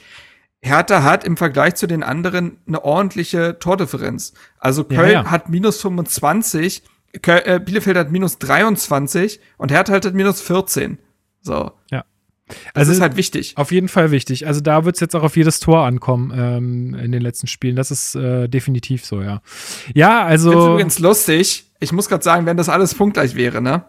Hertha 0.61 1.03
hat 1.03 1.23
im 1.23 1.35
Vergleich 1.37 1.75
zu 1.75 1.87
den 1.87 2.01
anderen 2.01 2.57
eine 2.65 2.83
ordentliche 2.83 3.59
Tordifferenz. 3.59 4.33
Also 4.57 4.85
Ja, 4.89 4.97
Köln 4.97 5.11
ja. 5.11 5.31
hat 5.31 5.49
minus 5.49 5.81
25, 5.81 6.83
Köl 6.83 6.91
äh, 7.25 7.59
Bielefeld 7.63 7.97
hat 7.97 8.11
minus 8.11 8.37
23 8.39 9.39
und 9.57 9.71
Hertha 9.71 9.93
hat 9.93 10.13
minus 10.13 10.41
14. 10.41 10.97
So. 11.41 11.71
Ja. 11.91 12.03
Das 12.47 12.55
Also 12.75 12.91
ist 12.93 13.01
halt 13.01 13.17
wichtig. 13.17 13.53
Auf 13.57 13.71
jeden 13.71 13.89
Fall 13.89 14.11
wichtig. 14.11 14.47
Also 14.47 14.61
da 14.61 14.85
wird 14.85 14.95
es 14.95 15.01
jetzt 15.01 15.15
auch 15.15 15.23
auf 15.23 15.35
jedes 15.35 15.59
Tor 15.59 15.85
ankommen 15.85 16.31
ähm, 16.35 16.93
in 16.93 17.11
den 17.11 17.21
letzten 17.21 17.47
Spielen. 17.47 17.75
Das 17.75 17.91
ist 17.91 18.15
äh, 18.15 18.47
definitiv 18.47 19.05
so, 19.05 19.21
ja. 19.21 19.41
Ja, 19.93 20.21
Ich 20.21 20.31
also. 20.31 20.51
find's 20.51 20.65
übrigens 20.67 20.99
lustig. 20.99 21.65
Ich 21.79 21.91
muss 21.91 22.07
gerade 22.07 22.23
sagen, 22.23 22.45
wenn 22.45 22.57
das 22.57 22.69
alles 22.69 22.95
punktgleich 22.95 23.35
wäre, 23.35 23.61
ne? 23.61 23.83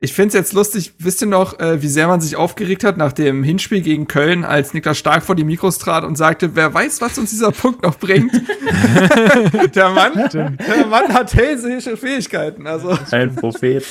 Ich 0.00 0.12
find's 0.12 0.34
jetzt 0.34 0.52
lustig, 0.52 0.92
wisst 0.98 1.22
ihr 1.22 1.28
noch, 1.28 1.58
äh, 1.60 1.80
wie 1.80 1.88
sehr 1.88 2.08
man 2.08 2.20
sich 2.20 2.36
aufgeregt 2.36 2.84
hat 2.84 2.98
nach 2.98 3.12
dem 3.12 3.42
Hinspiel 3.42 3.80
gegen 3.80 4.06
Köln, 4.06 4.44
als 4.44 4.74
Niklas 4.74 4.98
Stark 4.98 5.22
vor 5.22 5.34
die 5.34 5.44
Mikros 5.44 5.78
trat 5.78 6.04
und 6.04 6.16
sagte, 6.16 6.54
wer 6.54 6.74
weiß, 6.74 7.00
was 7.00 7.16
uns 7.16 7.30
dieser 7.30 7.52
Punkt 7.52 7.82
noch 7.82 7.98
bringt. 7.98 8.32
der 9.74 9.90
Mann, 9.90 10.28
der 10.32 10.86
Mann 10.90 11.14
hat 11.14 11.32
hellsehische 11.34 11.96
Fähigkeiten. 11.96 12.66
Also 12.66 12.98
Ein 13.12 13.34
Prophet. 13.34 13.84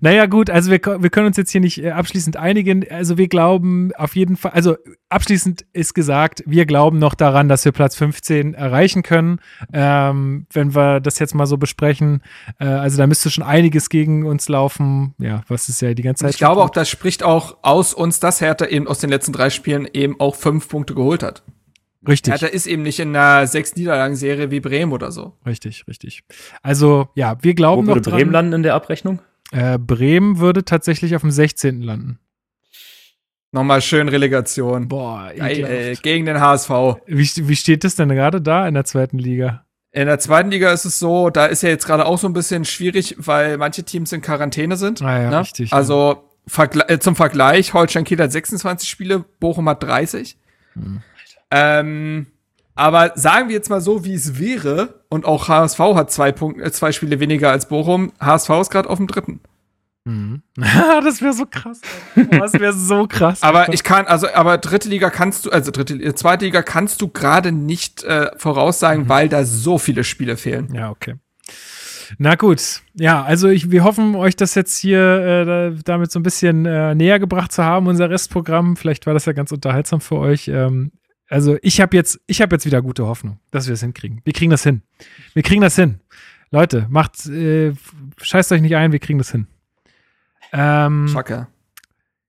Naja, 0.00 0.26
gut, 0.26 0.50
also 0.50 0.70
wir, 0.70 0.80
wir 0.80 1.10
können 1.10 1.26
uns 1.26 1.36
jetzt 1.36 1.50
hier 1.50 1.60
nicht 1.60 1.82
äh, 1.82 1.90
abschließend 1.90 2.36
einigen. 2.36 2.88
Also 2.90 3.18
wir 3.18 3.28
glauben 3.28 3.92
auf 3.96 4.16
jeden 4.16 4.36
Fall, 4.36 4.52
also 4.52 4.76
abschließend 5.08 5.64
ist 5.72 5.94
gesagt, 5.94 6.42
wir 6.46 6.66
glauben 6.66 6.98
noch 6.98 7.14
daran, 7.14 7.48
dass 7.48 7.64
wir 7.64 7.72
Platz 7.72 7.96
15 7.96 8.54
erreichen 8.54 9.02
können. 9.02 9.40
Ähm, 9.72 10.46
wenn 10.52 10.74
wir 10.74 11.00
das 11.00 11.18
jetzt 11.18 11.34
mal 11.34 11.46
so 11.46 11.56
besprechen, 11.56 12.22
äh, 12.58 12.66
also 12.66 12.98
da 12.98 13.06
müsste 13.06 13.30
schon 13.30 13.44
einiges 13.44 13.88
gegen 13.88 14.24
uns 14.26 14.48
laufen. 14.48 15.14
Ja, 15.18 15.42
was 15.48 15.68
ist 15.68 15.80
ja 15.80 15.94
die 15.94 16.02
ganze 16.02 16.24
Zeit. 16.24 16.32
ich 16.32 16.38
glaube 16.38 16.62
auch, 16.62 16.70
das 16.70 16.88
spricht 16.88 17.22
auch 17.22 17.58
aus 17.62 17.94
uns, 17.94 18.20
dass 18.20 18.40
Hertha 18.40 18.66
eben 18.66 18.86
aus 18.86 18.98
den 18.98 19.10
letzten 19.10 19.32
drei 19.32 19.50
Spielen 19.50 19.88
eben 19.92 20.18
auch 20.20 20.34
fünf 20.34 20.68
Punkte 20.68 20.94
geholt 20.94 21.22
hat. 21.22 21.42
richtig. 22.06 22.32
Hertha 22.32 22.46
ist 22.46 22.66
eben 22.66 22.82
nicht 22.82 23.00
in 23.00 23.14
einer 23.14 23.46
sechs 23.46 23.74
Niederlagen-Serie 23.76 24.50
wie 24.50 24.60
Bremen 24.60 24.92
oder 24.92 25.12
so. 25.12 25.34
Richtig, 25.46 25.86
richtig. 25.88 26.24
Also, 26.62 27.08
ja, 27.14 27.36
wir 27.42 27.52
Wo 27.52 27.56
glauben 27.56 27.86
noch 27.86 27.94
würde 27.94 28.10
dran. 28.10 28.18
Bremen 28.18 28.32
landen 28.32 28.52
in 28.54 28.62
der 28.62 28.74
Abrechnung? 28.74 29.20
Äh, 29.52 29.78
Bremen 29.78 30.38
würde 30.38 30.64
tatsächlich 30.64 31.14
auf 31.14 31.22
dem 31.22 31.30
16. 31.30 31.82
landen. 31.82 32.18
Nochmal 33.50 33.80
schön 33.80 34.08
Relegation. 34.08 34.88
Boah, 34.88 35.32
äh, 35.34 35.94
gegen 36.02 36.26
den 36.26 36.40
HSV. 36.40 36.70
wie, 37.06 37.30
wie 37.48 37.56
steht 37.56 37.82
das 37.82 37.96
denn 37.96 38.10
gerade 38.10 38.42
da 38.42 38.68
in 38.68 38.74
der 38.74 38.84
zweiten 38.84 39.18
Liga? 39.18 39.64
In 39.90 40.06
der 40.06 40.18
zweiten 40.18 40.50
Liga 40.50 40.70
ist 40.70 40.84
es 40.84 40.98
so, 40.98 41.30
da 41.30 41.46
ist 41.46 41.62
ja 41.62 41.70
jetzt 41.70 41.86
gerade 41.86 42.04
auch 42.04 42.18
so 42.18 42.28
ein 42.28 42.34
bisschen 42.34 42.66
schwierig, 42.66 43.16
weil 43.18 43.56
manche 43.56 43.84
Teams 43.84 44.12
in 44.12 44.20
Quarantäne 44.20 44.76
sind. 44.76 45.00
Ah 45.00 45.22
ja, 45.22 45.30
ne? 45.30 45.40
richtig, 45.40 45.72
Also 45.72 46.28
Vergle 46.46 46.86
äh, 46.88 46.98
zum 46.98 47.16
Vergleich, 47.16 47.72
Holstein 47.72 48.04
Kiel 48.04 48.18
hat 48.18 48.30
26 48.30 48.88
Spiele, 48.88 49.24
Bochum 49.40 49.66
hat 49.68 49.82
30. 49.82 50.36
Hm. 50.74 51.02
Ähm, 51.50 52.26
aber 52.78 53.12
sagen 53.16 53.48
wir 53.48 53.54
jetzt 53.56 53.70
mal 53.70 53.80
so, 53.80 54.04
wie 54.04 54.14
es 54.14 54.38
wäre, 54.38 55.02
und 55.08 55.24
auch 55.24 55.48
HSV 55.48 55.78
hat 55.78 56.10
zwei, 56.10 56.32
Punkte, 56.32 56.62
äh, 56.62 56.70
zwei 56.72 56.92
Spiele 56.92 57.20
weniger 57.20 57.50
als 57.50 57.68
Bochum, 57.68 58.12
HSV 58.20 58.50
ist 58.60 58.70
gerade 58.70 58.88
auf 58.88 58.98
dem 58.98 59.06
dritten. 59.06 59.40
Mhm. 60.04 60.42
das 61.04 61.20
wäre 61.20 61.32
so 61.34 61.44
krass. 61.44 61.80
Alter. 62.16 62.38
Das 62.38 62.52
wäre 62.54 62.72
so 62.72 63.06
krass. 63.06 63.42
Aber 63.42 63.72
ich 63.74 63.84
kann, 63.84 64.06
also, 64.06 64.28
aber 64.32 64.56
dritte 64.58 64.88
Liga 64.88 65.10
kannst 65.10 65.44
du, 65.46 65.50
also 65.50 65.70
dritte, 65.70 65.94
äh, 65.94 66.14
zweite 66.14 66.44
Liga 66.46 66.62
kannst 66.62 67.02
du 67.02 67.08
gerade 67.08 67.52
nicht 67.52 68.04
äh, 68.04 68.30
voraussagen, 68.36 69.04
Mhm. 69.04 69.08
weil 69.08 69.28
da 69.28 69.44
so 69.44 69.78
viele 69.78 70.04
Spiele 70.04 70.36
fehlen. 70.36 70.72
Ja, 70.74 70.90
okay. 70.90 71.16
Na 72.16 72.36
gut, 72.36 72.80
ja, 72.94 73.22
also 73.22 73.48
ich, 73.48 73.70
wir 73.70 73.84
hoffen, 73.84 74.14
euch 74.14 74.34
das 74.34 74.54
jetzt 74.54 74.78
hier 74.78 74.98
äh, 75.00 75.44
da, 75.44 75.70
damit 75.84 76.10
so 76.10 76.18
ein 76.18 76.22
bisschen 76.22 76.64
äh, 76.64 76.94
näher 76.94 77.18
gebracht 77.18 77.52
zu 77.52 77.62
haben, 77.62 77.86
unser 77.86 78.08
Restprogramm. 78.08 78.76
Vielleicht 78.78 79.06
war 79.06 79.12
das 79.12 79.26
ja 79.26 79.34
ganz 79.34 79.52
unterhaltsam 79.52 80.00
für 80.00 80.16
euch. 80.16 80.48
Ähm, 80.48 80.92
also 81.28 81.56
ich 81.62 81.80
habe 81.80 81.96
jetzt, 81.96 82.20
ich 82.26 82.40
habe 82.40 82.54
jetzt 82.54 82.66
wieder 82.66 82.82
gute 82.82 83.06
Hoffnung, 83.06 83.38
dass 83.50 83.66
wir 83.66 83.74
es 83.74 83.80
hinkriegen. 83.80 84.20
Wir 84.24 84.32
kriegen 84.32 84.50
das 84.50 84.62
hin. 84.62 84.82
Wir 85.34 85.42
kriegen 85.42 85.60
das 85.60 85.76
hin. 85.76 86.00
Leute, 86.50 86.86
macht, 86.88 87.26
äh, 87.26 87.74
scheißt 88.20 88.52
euch 88.52 88.62
nicht 88.62 88.76
ein, 88.76 88.92
wir 88.92 88.98
kriegen 88.98 89.18
das 89.18 89.30
hin. 89.30 89.46
Ähm, 90.52 91.08
Schocker. 91.08 91.48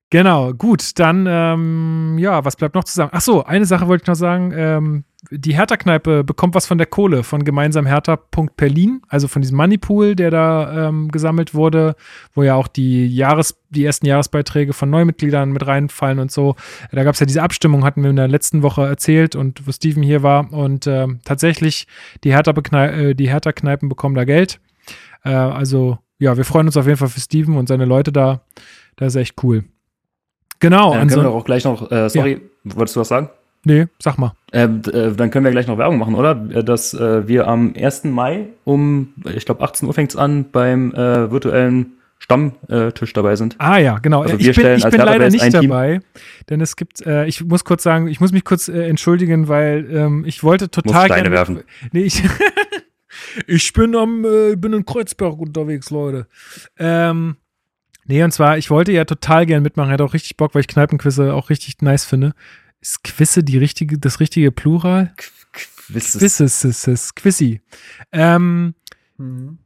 Genau, 0.09 0.53
gut, 0.53 0.97
dann, 0.99 1.25
ähm, 1.29 2.17
ja, 2.17 2.43
was 2.43 2.55
bleibt 2.55 2.75
noch 2.75 2.83
zu 2.83 2.93
sagen? 2.93 3.11
Ach 3.13 3.21
so, 3.21 3.43
eine 3.43 3.65
Sache 3.65 3.87
wollte 3.87 4.03
ich 4.03 4.07
noch 4.07 4.15
sagen. 4.15 4.51
Ähm, 4.55 5.03
die 5.31 5.53
Hertha-Kneipe 5.53 6.23
bekommt 6.23 6.55
was 6.55 6.65
von 6.65 6.77
der 6.77 6.87
Kohle 6.87 7.23
von 7.23 7.43
gemeinsam 7.43 7.85
Hertha.Berlin, 7.85 9.01
also 9.09 9.27
von 9.27 9.41
diesem 9.41 9.57
Moneypool, 9.57 10.15
der 10.15 10.31
da 10.31 10.87
ähm, 10.87 11.09
gesammelt 11.09 11.53
wurde, 11.53 11.95
wo 12.33 12.43
ja 12.43 12.55
auch 12.55 12.69
die 12.69 13.07
Jahres-, 13.13 13.59
die 13.69 13.83
ersten 13.83 14.05
Jahresbeiträge 14.05 14.71
von 14.71 14.89
Neumitgliedern 14.89 15.51
mit 15.51 15.67
reinfallen 15.67 16.19
und 16.19 16.31
so. 16.31 16.55
Da 16.93 17.03
gab 17.03 17.15
es 17.15 17.19
ja 17.19 17.25
diese 17.25 17.43
Abstimmung, 17.43 17.83
hatten 17.83 18.01
wir 18.01 18.09
in 18.09 18.15
der 18.15 18.29
letzten 18.29 18.63
Woche 18.63 18.85
erzählt 18.87 19.35
und 19.35 19.67
wo 19.67 19.71
Steven 19.73 20.03
hier 20.03 20.23
war. 20.23 20.53
Und 20.53 20.87
ähm, 20.87 21.19
tatsächlich, 21.25 21.85
die 22.23 22.31
Hertha-Kneipen 22.31 23.09
äh, 23.09 23.15
die 23.15 23.29
Hertha 23.29 23.51
bekommen 23.81 24.15
da 24.15 24.23
Geld. 24.23 24.61
Äh, 25.25 25.31
also, 25.31 25.99
ja, 26.17 26.37
wir 26.37 26.45
freuen 26.45 26.67
uns 26.67 26.77
auf 26.77 26.85
jeden 26.85 26.97
Fall 26.97 27.09
für 27.09 27.19
Steven 27.19 27.57
und 27.57 27.67
seine 27.67 27.85
Leute 27.85 28.13
da. 28.13 28.41
Das 28.95 29.15
ist 29.15 29.21
echt 29.21 29.43
cool. 29.43 29.65
Genau. 30.59 30.93
Dann 30.93 31.07
können 31.07 31.23
wir 31.23 31.29
anson- 31.29 31.39
auch 31.39 31.45
gleich 31.45 31.65
noch, 31.65 31.91
äh, 31.91 32.09
sorry, 32.09 32.41
wolltest 32.63 32.95
du 32.95 33.01
was 33.01 33.09
sagen? 33.09 33.29
Nee, 33.69 33.87
sag 33.99 34.17
mal. 34.17 34.33
Äh, 34.51 34.63
äh, 34.63 35.15
dann 35.15 35.31
können 35.31 35.45
wir 35.45 35.51
gleich 35.51 35.67
noch 35.67 35.77
Werbung 35.77 35.97
machen, 35.99 36.15
oder? 36.15 36.31
Äh, 36.51 36.63
Dass 36.63 36.93
äh, 36.93 37.27
wir 37.27 37.47
am 37.47 37.73
1. 37.77 38.05
Mai 38.05 38.47
um, 38.65 39.13
ich 39.33 39.45
glaube, 39.45 39.63
18 39.63 39.87
Uhr 39.87 39.93
fängt's 39.93 40.15
an, 40.15 40.51
beim 40.51 40.91
äh, 40.93 41.31
virtuellen 41.31 41.93
Stammtisch 42.21 43.13
dabei 43.13 43.37
sind. 43.37 43.55
Ah 43.59 43.77
ja, 43.77 43.97
genau. 43.99 44.23
Also 44.23 44.35
ich 44.35 44.39
wir 44.45 44.53
bin, 44.53 44.61
stellen 44.61 44.77
ich 44.79 44.89
bin 44.89 44.99
leider 44.99 45.29
nicht 45.29 45.41
ein 45.41 45.51
Team. 45.53 45.69
dabei, 45.69 46.01
denn 46.49 46.59
es 46.59 46.75
gibt, 46.75 47.01
äh, 47.05 47.25
ich 47.25 47.45
muss 47.45 47.63
kurz 47.63 47.81
sagen, 47.81 48.07
ich 48.07 48.19
muss 48.19 48.33
mich 48.33 48.43
kurz 48.43 48.67
äh, 48.67 48.89
entschuldigen, 48.89 49.47
weil 49.47 49.87
ähm, 49.89 50.25
ich 50.27 50.43
wollte 50.43 50.69
total 50.69 51.05
Steine 51.05 51.21
gerne- 51.29 51.35
werfen. 51.35 51.63
Nee, 51.93 52.01
ich, 52.01 52.21
ich 53.47 53.71
bin 53.71 53.95
am, 53.95 54.25
äh, 54.25 54.55
bin 54.57 54.73
in 54.73 54.85
Kreuzberg 54.85 55.39
unterwegs, 55.39 55.91
Leute. 55.91 56.27
Ähm, 56.77 57.37
nee, 58.05 58.21
und 58.21 58.31
zwar, 58.31 58.57
ich 58.57 58.69
wollte 58.69 58.91
ja 58.91 59.05
total 59.05 59.45
gern 59.45 59.63
mitmachen, 59.63 59.89
hatte 59.89 60.03
auch 60.03 60.13
richtig 60.13 60.35
Bock, 60.35 60.53
weil 60.53 60.61
ich 60.61 60.67
Kneipenquizze 60.67 61.33
auch 61.33 61.49
richtig 61.49 61.81
nice 61.81 62.03
finde. 62.03 62.33
Ist 62.81 63.03
Quizze 63.03 63.43
die 63.43 63.57
richtige, 63.57 63.97
das 63.97 64.19
richtige 64.19 64.51
Plural? 64.51 65.13
Ist- 65.93 66.19
Quizzes, 66.19 66.63
ist 66.63 66.87
es, 66.87 67.15
Quizzy. 67.15 67.61
Ähm, 68.11 68.75
Mhm. 69.17 69.57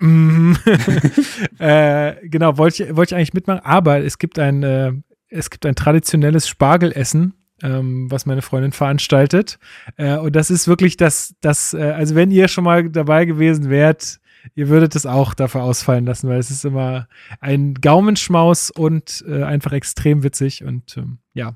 Mhm. 0.00 0.56
äh, 1.58 2.14
genau, 2.28 2.58
wollte 2.58 2.84
ich, 2.84 2.96
wollte 2.96 3.14
ich 3.14 3.16
eigentlich 3.16 3.32
mitmachen, 3.34 3.64
aber 3.64 4.02
es 4.02 4.18
gibt 4.18 4.38
ein, 4.38 4.62
äh, 4.62 4.92
es 5.28 5.50
gibt 5.50 5.64
ein 5.66 5.74
traditionelles 5.74 6.48
Spargelessen, 6.48 7.34
ähm, 7.62 8.10
was 8.10 8.26
meine 8.26 8.42
Freundin 8.42 8.72
veranstaltet. 8.72 9.58
Äh, 9.96 10.16
und 10.16 10.34
das 10.34 10.50
ist 10.50 10.66
wirklich 10.68 10.96
das, 10.96 11.34
das, 11.40 11.74
äh, 11.74 11.82
also 11.92 12.14
wenn 12.16 12.30
ihr 12.32 12.48
schon 12.48 12.64
mal 12.64 12.88
dabei 12.90 13.24
gewesen 13.24 13.70
wärt, 13.70 14.18
ihr 14.56 14.68
würdet 14.68 14.96
es 14.96 15.06
auch 15.06 15.32
dafür 15.32 15.62
ausfallen 15.62 16.04
lassen, 16.06 16.28
weil 16.28 16.40
es 16.40 16.50
ist 16.50 16.64
immer 16.64 17.06
ein 17.40 17.74
Gaumenschmaus 17.74 18.70
und 18.70 19.24
äh, 19.28 19.44
einfach 19.44 19.72
extrem 19.72 20.24
witzig. 20.24 20.64
Und 20.64 20.96
ähm, 20.96 21.18
ja, 21.34 21.54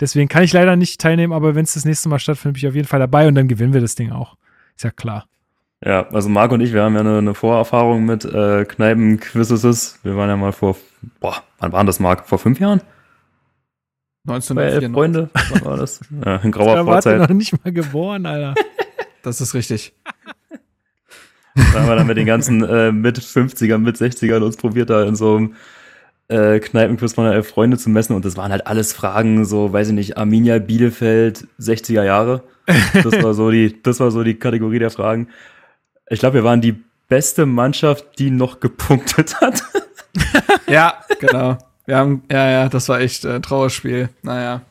deswegen 0.00 0.28
kann 0.28 0.42
ich 0.42 0.52
leider 0.52 0.76
nicht 0.76 1.00
teilnehmen, 1.00 1.32
aber 1.32 1.54
wenn 1.54 1.64
es 1.64 1.74
das 1.74 1.84
nächste 1.84 2.08
Mal 2.08 2.18
stattfindet, 2.18 2.54
bin 2.54 2.58
ich 2.64 2.68
auf 2.68 2.74
jeden 2.74 2.88
Fall 2.88 3.00
dabei 3.00 3.28
und 3.28 3.34
dann 3.34 3.48
gewinnen 3.48 3.72
wir 3.72 3.80
das 3.80 3.94
Ding 3.94 4.12
auch. 4.12 4.36
Ist 4.76 4.84
ja 4.84 4.90
klar. 4.90 5.26
Ja, 5.84 6.08
also 6.08 6.28
Marc 6.28 6.50
und 6.52 6.60
ich, 6.62 6.72
wir 6.72 6.82
haben 6.82 6.94
ja 6.94 7.00
eine, 7.00 7.18
eine 7.18 7.34
Vorerfahrung 7.34 8.04
mit 8.06 8.24
äh, 8.24 8.64
Kneipenquizzes. 8.64 9.98
Wir 10.02 10.16
waren 10.16 10.30
ja 10.30 10.36
mal 10.36 10.52
vor, 10.52 10.76
boah, 11.20 11.42
wann 11.58 11.72
waren 11.72 11.86
das, 11.86 12.00
Marc? 12.00 12.26
Vor 12.26 12.38
fünf 12.38 12.58
Jahren? 12.58 12.80
Bei 14.24 14.34
elf 14.36 14.50
1994. 14.50 14.92
Freunde? 14.94 15.30
Wann 15.32 15.64
war 15.70 15.76
das? 15.76 16.00
Ja, 16.24 16.36
in 16.36 16.50
grauer 16.52 16.76
Da 16.76 16.84
Vorzeit. 16.84 17.18
noch 17.18 17.28
nicht 17.28 17.62
mal 17.64 17.72
geboren, 17.72 18.26
Alter. 18.26 18.54
Das 19.22 19.40
ist 19.40 19.54
richtig. 19.54 19.94
Da 21.54 21.62
haben 21.80 21.88
wir 21.88 21.96
dann 21.96 22.06
mit 22.06 22.18
den 22.18 22.26
ganzen 22.26 22.62
äh, 22.62 22.92
mit 22.92 23.18
50ern, 23.18 23.78
mit 23.78 23.96
60ern 23.96 24.42
uns 24.42 24.58
probiert, 24.58 24.90
da 24.90 25.02
in 25.04 25.16
so 25.16 25.36
einem 25.36 25.54
äh, 26.28 26.58
Kneipenquiz 26.60 27.14
von 27.14 27.26
elf 27.26 27.48
Freunde 27.48 27.78
zu 27.78 27.90
messen. 27.90 28.14
Und 28.14 28.24
das 28.24 28.36
waren 28.36 28.52
halt 28.52 28.66
alles 28.66 28.92
Fragen, 28.92 29.44
so, 29.44 29.72
weiß 29.72 29.88
ich 29.88 29.94
nicht, 29.94 30.16
Arminia 30.16 30.58
Bielefeld, 30.58 31.46
60er 31.60 32.04
Jahre. 32.04 32.42
Das 32.94 33.22
war 33.22 33.34
so 33.34 33.50
die, 33.50 33.76
das 33.82 34.00
war 34.00 34.10
so 34.10 34.22
die 34.22 34.34
Kategorie 34.34 34.78
der 34.78 34.90
Fragen. 34.90 35.28
Ich 36.08 36.20
glaube, 36.20 36.34
wir 36.34 36.44
waren 36.44 36.60
die 36.60 36.82
beste 37.08 37.46
Mannschaft, 37.46 38.18
die 38.18 38.30
noch 38.30 38.60
gepunktet 38.60 39.40
hat. 39.40 39.62
Ja, 40.66 40.94
genau. 41.20 41.58
Wir 41.84 41.96
haben, 41.96 42.22
ja, 42.30 42.50
ja, 42.50 42.68
das 42.68 42.88
war 42.88 43.00
echt 43.00 43.24
äh, 43.24 43.40
Trauerspiel. 43.40 44.08
Naja. 44.22 44.62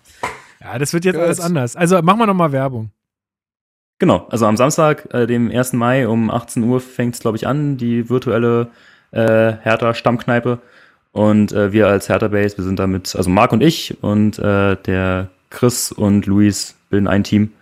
Ja, 0.59 0.79
das 0.79 0.93
wird 0.93 1.05
jetzt 1.05 1.15
Gut. 1.15 1.23
alles 1.23 1.39
anders. 1.39 1.75
Also 1.75 2.01
machen 2.01 2.19
wir 2.19 2.25
nochmal 2.25 2.51
Werbung. 2.51 2.89
Genau, 3.99 4.27
also 4.29 4.45
am 4.47 4.57
Samstag, 4.57 5.13
äh, 5.13 5.27
dem 5.27 5.51
1. 5.51 5.73
Mai 5.73 6.07
um 6.07 6.31
18 6.31 6.63
Uhr 6.63 6.81
fängt 6.81 7.15
es, 7.15 7.21
glaube 7.21 7.37
ich, 7.37 7.47
an, 7.47 7.77
die 7.77 8.09
virtuelle 8.09 8.71
äh, 9.11 9.53
Hertha-Stammkneipe. 9.61 10.59
Und 11.13 11.51
äh, 11.53 11.71
wir 11.71 11.87
als 11.87 12.09
Hertha 12.09 12.27
Base, 12.27 12.57
wir 12.57 12.65
sind 12.65 12.79
damit, 12.79 13.15
also 13.15 13.29
Marc 13.29 13.53
und 13.53 13.61
ich 13.61 14.03
und 14.03 14.39
äh, 14.39 14.75
der 14.75 15.29
Chris 15.51 15.91
und 15.91 16.25
Luis 16.25 16.75
bilden 16.89 17.07
ein 17.07 17.23
Team. 17.23 17.53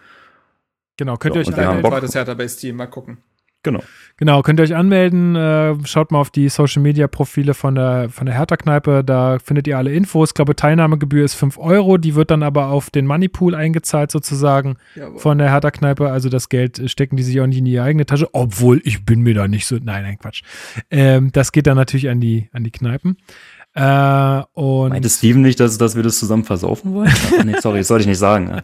Genau, 0.97 1.17
könnt 1.17 1.35
ihr 1.35 1.41
euch 1.41 1.47
und 1.47 1.57
wir 1.57 1.63
haben 1.63 1.77
anmelden. 1.77 1.89
Bock. 1.91 1.99
Zweites 1.99 2.15
Hertha-Base-Team, 2.15 2.75
mal 2.77 2.87
gucken. 2.87 3.17
Genau. 3.63 3.83
Genau, 4.17 4.41
könnt 4.41 4.59
ihr 4.59 4.63
euch 4.63 4.75
anmelden. 4.75 5.35
Äh, 5.35 5.75
schaut 5.85 6.11
mal 6.11 6.19
auf 6.19 6.29
die 6.29 6.49
Social 6.49 6.81
Media 6.81 7.07
Profile 7.07 7.53
von 7.53 7.75
der, 7.75 8.09
von 8.09 8.25
der 8.25 8.35
Hertha-Kneipe. 8.35 9.03
Da 9.03 9.39
findet 9.39 9.67
ihr 9.67 9.77
alle 9.77 9.91
Infos. 9.93 10.29
Ich 10.29 10.33
glaube, 10.33 10.55
Teilnahmegebühr 10.55 11.25
ist 11.25 11.35
5 11.35 11.57
Euro. 11.57 11.97
Die 11.97 12.15
wird 12.15 12.31
dann 12.31 12.43
aber 12.43 12.67
auf 12.67 12.89
den 12.89 13.07
Moneypool 13.07 13.55
eingezahlt, 13.55 14.11
sozusagen, 14.11 14.77
Jawohl. 14.95 15.19
von 15.19 15.37
der 15.37 15.51
Hertha-Kneipe. 15.51 16.11
Also 16.11 16.29
das 16.29 16.49
Geld 16.49 16.81
stecken 16.89 17.17
die 17.17 17.23
sich 17.23 17.39
auch 17.41 17.47
nicht 17.47 17.59
in 17.59 17.65
die 17.65 17.79
eigene 17.79 18.05
Tasche. 18.05 18.29
Obwohl, 18.33 18.81
ich 18.83 19.05
bin 19.05 19.21
mir 19.21 19.33
da 19.33 19.47
nicht 19.47 19.65
so. 19.65 19.75
Nein, 19.75 20.03
nein, 20.03 20.17
Quatsch. 20.19 20.43
Ähm, 20.89 21.31
das 21.31 21.51
geht 21.51 21.67
dann 21.67 21.77
natürlich 21.77 22.09
an 22.09 22.19
die, 22.19 22.49
an 22.53 22.63
die 22.63 22.71
Kneipen. 22.71 23.17
Äh, 23.73 24.41
und 24.53 24.89
Meinte 24.89 25.09
Steven 25.09 25.41
nicht, 25.41 25.59
dass, 25.59 25.77
dass 25.77 25.95
wir 25.95 26.03
das 26.03 26.19
zusammen 26.19 26.43
versaufen 26.43 26.93
wollen? 26.93 27.11
Nee, 27.45 27.55
sorry, 27.59 27.79
das 27.79 27.87
sollte 27.87 28.01
ich 28.01 28.07
nicht 28.07 28.17
sagen. 28.17 28.61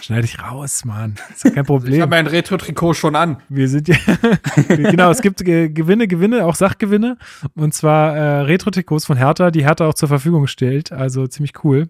Schneide 0.00 0.24
ich 0.26 0.40
raus, 0.42 0.84
Mann. 0.84 1.14
Ist 1.34 1.44
ja 1.44 1.50
kein 1.50 1.62
Ich 1.62 1.66
Problem. 1.66 2.00
habe 2.00 2.10
mein 2.10 2.26
Retro-Trikot 2.26 2.94
schon 2.94 3.16
an. 3.16 3.38
Wir 3.48 3.68
sind 3.68 3.88
ja, 3.88 3.96
genau, 4.68 5.10
es 5.10 5.20
gibt 5.22 5.40
äh, 5.42 5.68
Gewinne, 5.68 6.06
Gewinne, 6.08 6.44
auch 6.44 6.54
Sachgewinne. 6.54 7.18
Und 7.54 7.74
zwar 7.74 8.16
äh, 8.16 8.40
Retro-Trikots 8.42 9.06
von 9.06 9.16
Hertha, 9.16 9.50
die 9.50 9.64
Hertha 9.64 9.86
auch 9.86 9.94
zur 9.94 10.08
Verfügung 10.08 10.46
stellt. 10.46 10.92
Also 10.92 11.26
ziemlich 11.26 11.52
cool. 11.64 11.88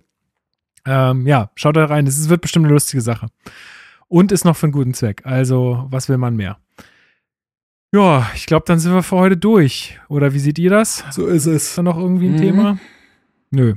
Ähm, 0.86 1.26
ja, 1.26 1.51
schaut 1.55 1.76
da 1.76 1.85
rein. 1.85 2.06
Es 2.06 2.18
ist- 2.18 2.28
wird 2.28 2.40
bestimmt 2.40 2.64
eine 2.64 2.72
lustige 2.74 3.01
Sache. 3.02 3.26
Und 4.09 4.32
ist 4.32 4.44
noch 4.44 4.56
für 4.56 4.66
einen 4.66 4.72
guten 4.72 4.94
Zweck. 4.94 5.22
Also, 5.24 5.86
was 5.90 6.09
will 6.09 6.16
man 6.18 6.35
mehr? 6.35 6.56
Ja, 7.93 8.26
ich 8.35 8.47
glaube, 8.47 8.64
dann 8.66 8.78
sind 8.78 8.93
wir 8.93 9.02
für 9.02 9.16
heute 9.16 9.36
durch. 9.36 9.98
Oder 10.09 10.32
wie 10.35 10.39
seht 10.39 10.59
ihr 10.59 10.70
das? 10.70 11.05
So 11.10 11.26
ist 11.26 11.47
es. 11.47 11.68
Ist 11.68 11.78
da 11.78 11.82
noch 11.82 11.97
irgendwie 11.98 12.26
ein 12.28 12.32
Mhm. 12.35 12.39
Thema? 12.39 12.78
Nö. 13.51 13.74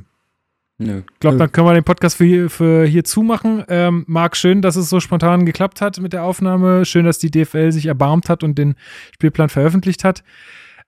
Nö. 0.81 1.01
Ich 1.13 1.19
glaube, 1.19 1.37
dann 1.37 1.51
können 1.51 1.67
wir 1.67 1.73
den 1.75 1.83
Podcast 1.83 2.17
für 2.17 2.25
hier, 2.25 2.49
für 2.49 2.85
hier 2.85 3.03
zumachen. 3.03 3.63
Ähm, 3.69 4.03
Marc, 4.07 4.35
schön, 4.35 4.61
dass 4.63 4.75
es 4.75 4.89
so 4.89 4.99
spontan 4.99 5.45
geklappt 5.45 5.79
hat 5.79 5.99
mit 5.99 6.11
der 6.11 6.23
Aufnahme. 6.23 6.85
Schön, 6.85 7.05
dass 7.05 7.19
die 7.19 7.29
DFL 7.29 7.71
sich 7.71 7.85
erbarmt 7.85 8.29
hat 8.29 8.43
und 8.43 8.57
den 8.57 8.75
Spielplan 9.13 9.49
veröffentlicht 9.49 10.03
hat. 10.03 10.23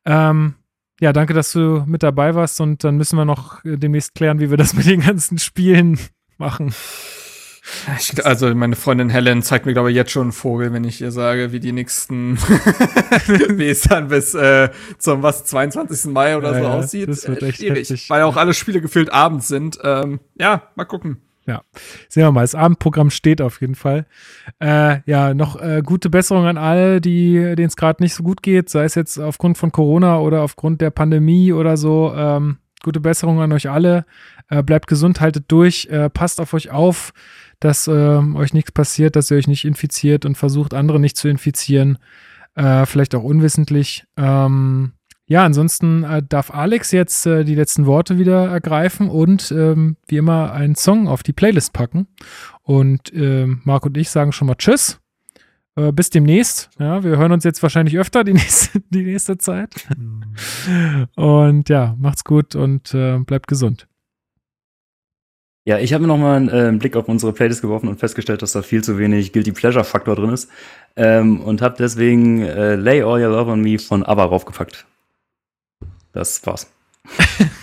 Ähm, 0.06 0.56
ja, 1.00 1.14
danke, 1.14 1.34
dass 1.34 1.52
du 1.52 1.84
mit 1.86 2.02
dabei 2.02 2.34
warst 2.34 2.60
und 2.60 2.84
dann 2.84 2.98
müssen 2.98 3.18
wir 3.18 3.26
noch 3.26 3.62
demnächst 3.64 4.16
klären, 4.16 4.40
wie 4.40 4.50
wir 4.50 4.58
das 4.58 4.74
mit 4.76 4.88
den 4.88 5.02
ganzen 5.02 5.38
Spielen 5.38 6.00
machen. 6.38 6.74
Ich, 7.98 8.26
also 8.26 8.54
meine 8.54 8.76
Freundin 8.76 9.10
Helen 9.10 9.42
zeigt 9.42 9.66
mir, 9.66 9.74
glaube 9.74 9.90
ich, 9.90 9.96
jetzt 9.96 10.12
schon 10.12 10.24
einen 10.24 10.32
Vogel, 10.34 10.74
wenn 10.74 10.84
ich 10.84 11.00
ihr 11.02 11.12
sage, 11.12 11.52
wie 11.54 11.60
die 11.62 11.72
nächsten, 11.72 12.38
dann 13.90 14.08
bis 14.10 14.34
äh, 14.36 14.70
zum 14.98 15.24
was, 15.24 15.46
22. 15.46 16.12
Mai 16.12 16.36
oder 16.38 16.52
Ja, 16.52 16.58
so 16.58 16.64
ja, 16.64 16.74
aussieht. 16.74 17.08
das 17.10 17.28
wird 17.28 17.42
Äh, 17.42 17.48
echt 17.48 17.58
schwierig, 17.60 17.90
heftig. 17.90 18.10
weil 18.10 18.24
auch 18.24 18.36
alle 18.36 18.54
Spiele 18.54 18.82
gefühlt 18.82 19.12
abends 19.12 19.48
sind. 19.48 19.80
Ähm, 19.84 20.20
ja, 20.36 20.64
mal 20.76 20.86
gucken. 20.86 21.18
Sehen 22.08 22.24
wir 22.24 22.32
mal, 22.32 22.42
das 22.42 22.56
Abendprogramm 22.56 23.10
steht 23.10 23.42
auf 23.42 23.60
jeden 23.60 23.76
Fall. 23.76 24.06
Äh, 24.60 25.00
ja, 25.06 25.34
noch 25.34 25.60
äh, 25.62 25.82
gute 25.84 26.10
Besserung 26.10 26.46
an 26.46 26.58
alle, 26.58 27.02
die 27.02 27.34
denen 27.34 27.68
es 27.68 27.76
gerade 27.76 28.02
nicht 28.02 28.14
so 28.14 28.24
gut 28.24 28.42
geht, 28.42 28.70
sei 28.70 28.86
es 28.86 28.96
jetzt 28.96 29.20
aufgrund 29.20 29.58
von 29.58 29.74
Corona 29.74 30.20
oder 30.20 30.42
aufgrund 30.42 30.80
der 30.80 30.90
Pandemie 30.90 31.52
oder 31.52 31.76
so. 31.76 32.14
Ähm, 32.16 32.60
gute 32.82 33.02
Besserung 33.02 33.42
an 33.42 33.52
euch 33.52 33.70
alle. 33.70 34.06
Äh, 34.50 34.64
bleibt 34.64 34.88
gesund, 34.88 35.20
haltet 35.20 35.46
durch, 35.50 35.88
äh, 35.88 36.10
passt 36.10 36.40
auf 36.40 36.54
euch 36.54 36.72
auf, 36.72 37.12
dass 37.64 37.88
ähm, 37.88 38.36
euch 38.36 38.54
nichts 38.54 38.72
passiert, 38.72 39.16
dass 39.16 39.32
ihr 39.32 39.38
euch 39.38 39.48
nicht 39.48 39.64
infiziert 39.64 40.26
und 40.26 40.36
versucht, 40.36 40.74
andere 40.74 41.00
nicht 41.00 41.16
zu 41.16 41.30
infizieren. 41.30 41.98
Äh, 42.56 42.86
vielleicht 42.86 43.16
auch 43.16 43.24
unwissentlich. 43.24 44.06
Ähm, 44.18 44.94
ja, 45.26 45.46
ansonsten 45.46 46.04
äh, 46.04 46.22
darf 46.28 46.52
Alex 46.54 46.92
jetzt 46.92 47.26
äh, 47.26 47.46
die 47.46 47.56
letzten 47.56 47.86
Worte 47.86 48.18
wieder 48.18 48.50
ergreifen 48.50 49.10
und 49.10 49.52
ähm, 49.52 49.96
wie 50.08 50.18
immer 50.18 50.52
einen 50.52 50.76
Song 50.76 51.08
auf 51.08 51.24
die 51.24 51.32
Playlist 51.32 51.72
packen. 51.72 52.08
Und 52.64 53.14
ähm, 53.14 53.62
Marc 53.64 53.86
und 53.86 53.98
ich 53.98 54.10
sagen 54.10 54.34
schon 54.34 54.48
mal 54.48 54.56
Tschüss. 54.56 55.00
Äh, 55.76 55.94
bis 55.94 56.10
demnächst. 56.10 56.70
Ja, 56.80 57.04
wir 57.04 57.18
hören 57.18 57.32
uns 57.32 57.46
jetzt 57.46 57.64
wahrscheinlich 57.64 57.98
öfter 57.98 58.26
die 58.26 58.34
nächste, 58.34 58.82
die 58.90 59.04
nächste 59.04 59.38
Zeit. 59.38 59.74
und 61.16 61.70
ja, 61.70 61.96
macht's 61.98 62.26
gut 62.26 62.56
und 62.56 62.94
äh, 62.94 63.20
bleibt 63.20 63.48
gesund. 63.48 63.88
Ja, 65.66 65.80
ich 65.80 65.94
habe 65.94 66.02
mir 66.02 66.10
nochmal 66.10 66.36
einen, 66.36 66.50
äh, 66.50 66.68
einen 66.68 66.80
Blick 66.80 66.96
auf 66.98 67.08
unsere 67.08 67.32
Playlist 67.32 67.62
geworfen 67.62 67.88
und 67.88 67.98
festgestellt, 67.98 68.42
dass 68.42 68.52
da 68.52 68.62
viel 68.62 68.84
zu 68.84 68.98
wenig 68.98 69.32
Guilty 69.32 69.54
Pleasure 69.54 69.86
Faktor 69.86 70.16
drin 70.16 70.32
ist. 70.32 70.50
Ähm, 70.96 71.40
und 71.42 71.62
habe 71.62 71.76
deswegen 71.78 72.42
äh, 72.42 72.76
Lay 72.76 73.02
All 73.02 73.22
Your 73.22 73.30
Love 73.30 73.52
on 73.52 73.62
Me 73.62 73.80
von 73.80 74.04
ABBA 74.04 74.26
raufgepackt. 74.26 74.86
Das 76.12 76.46
war's. 76.46 76.70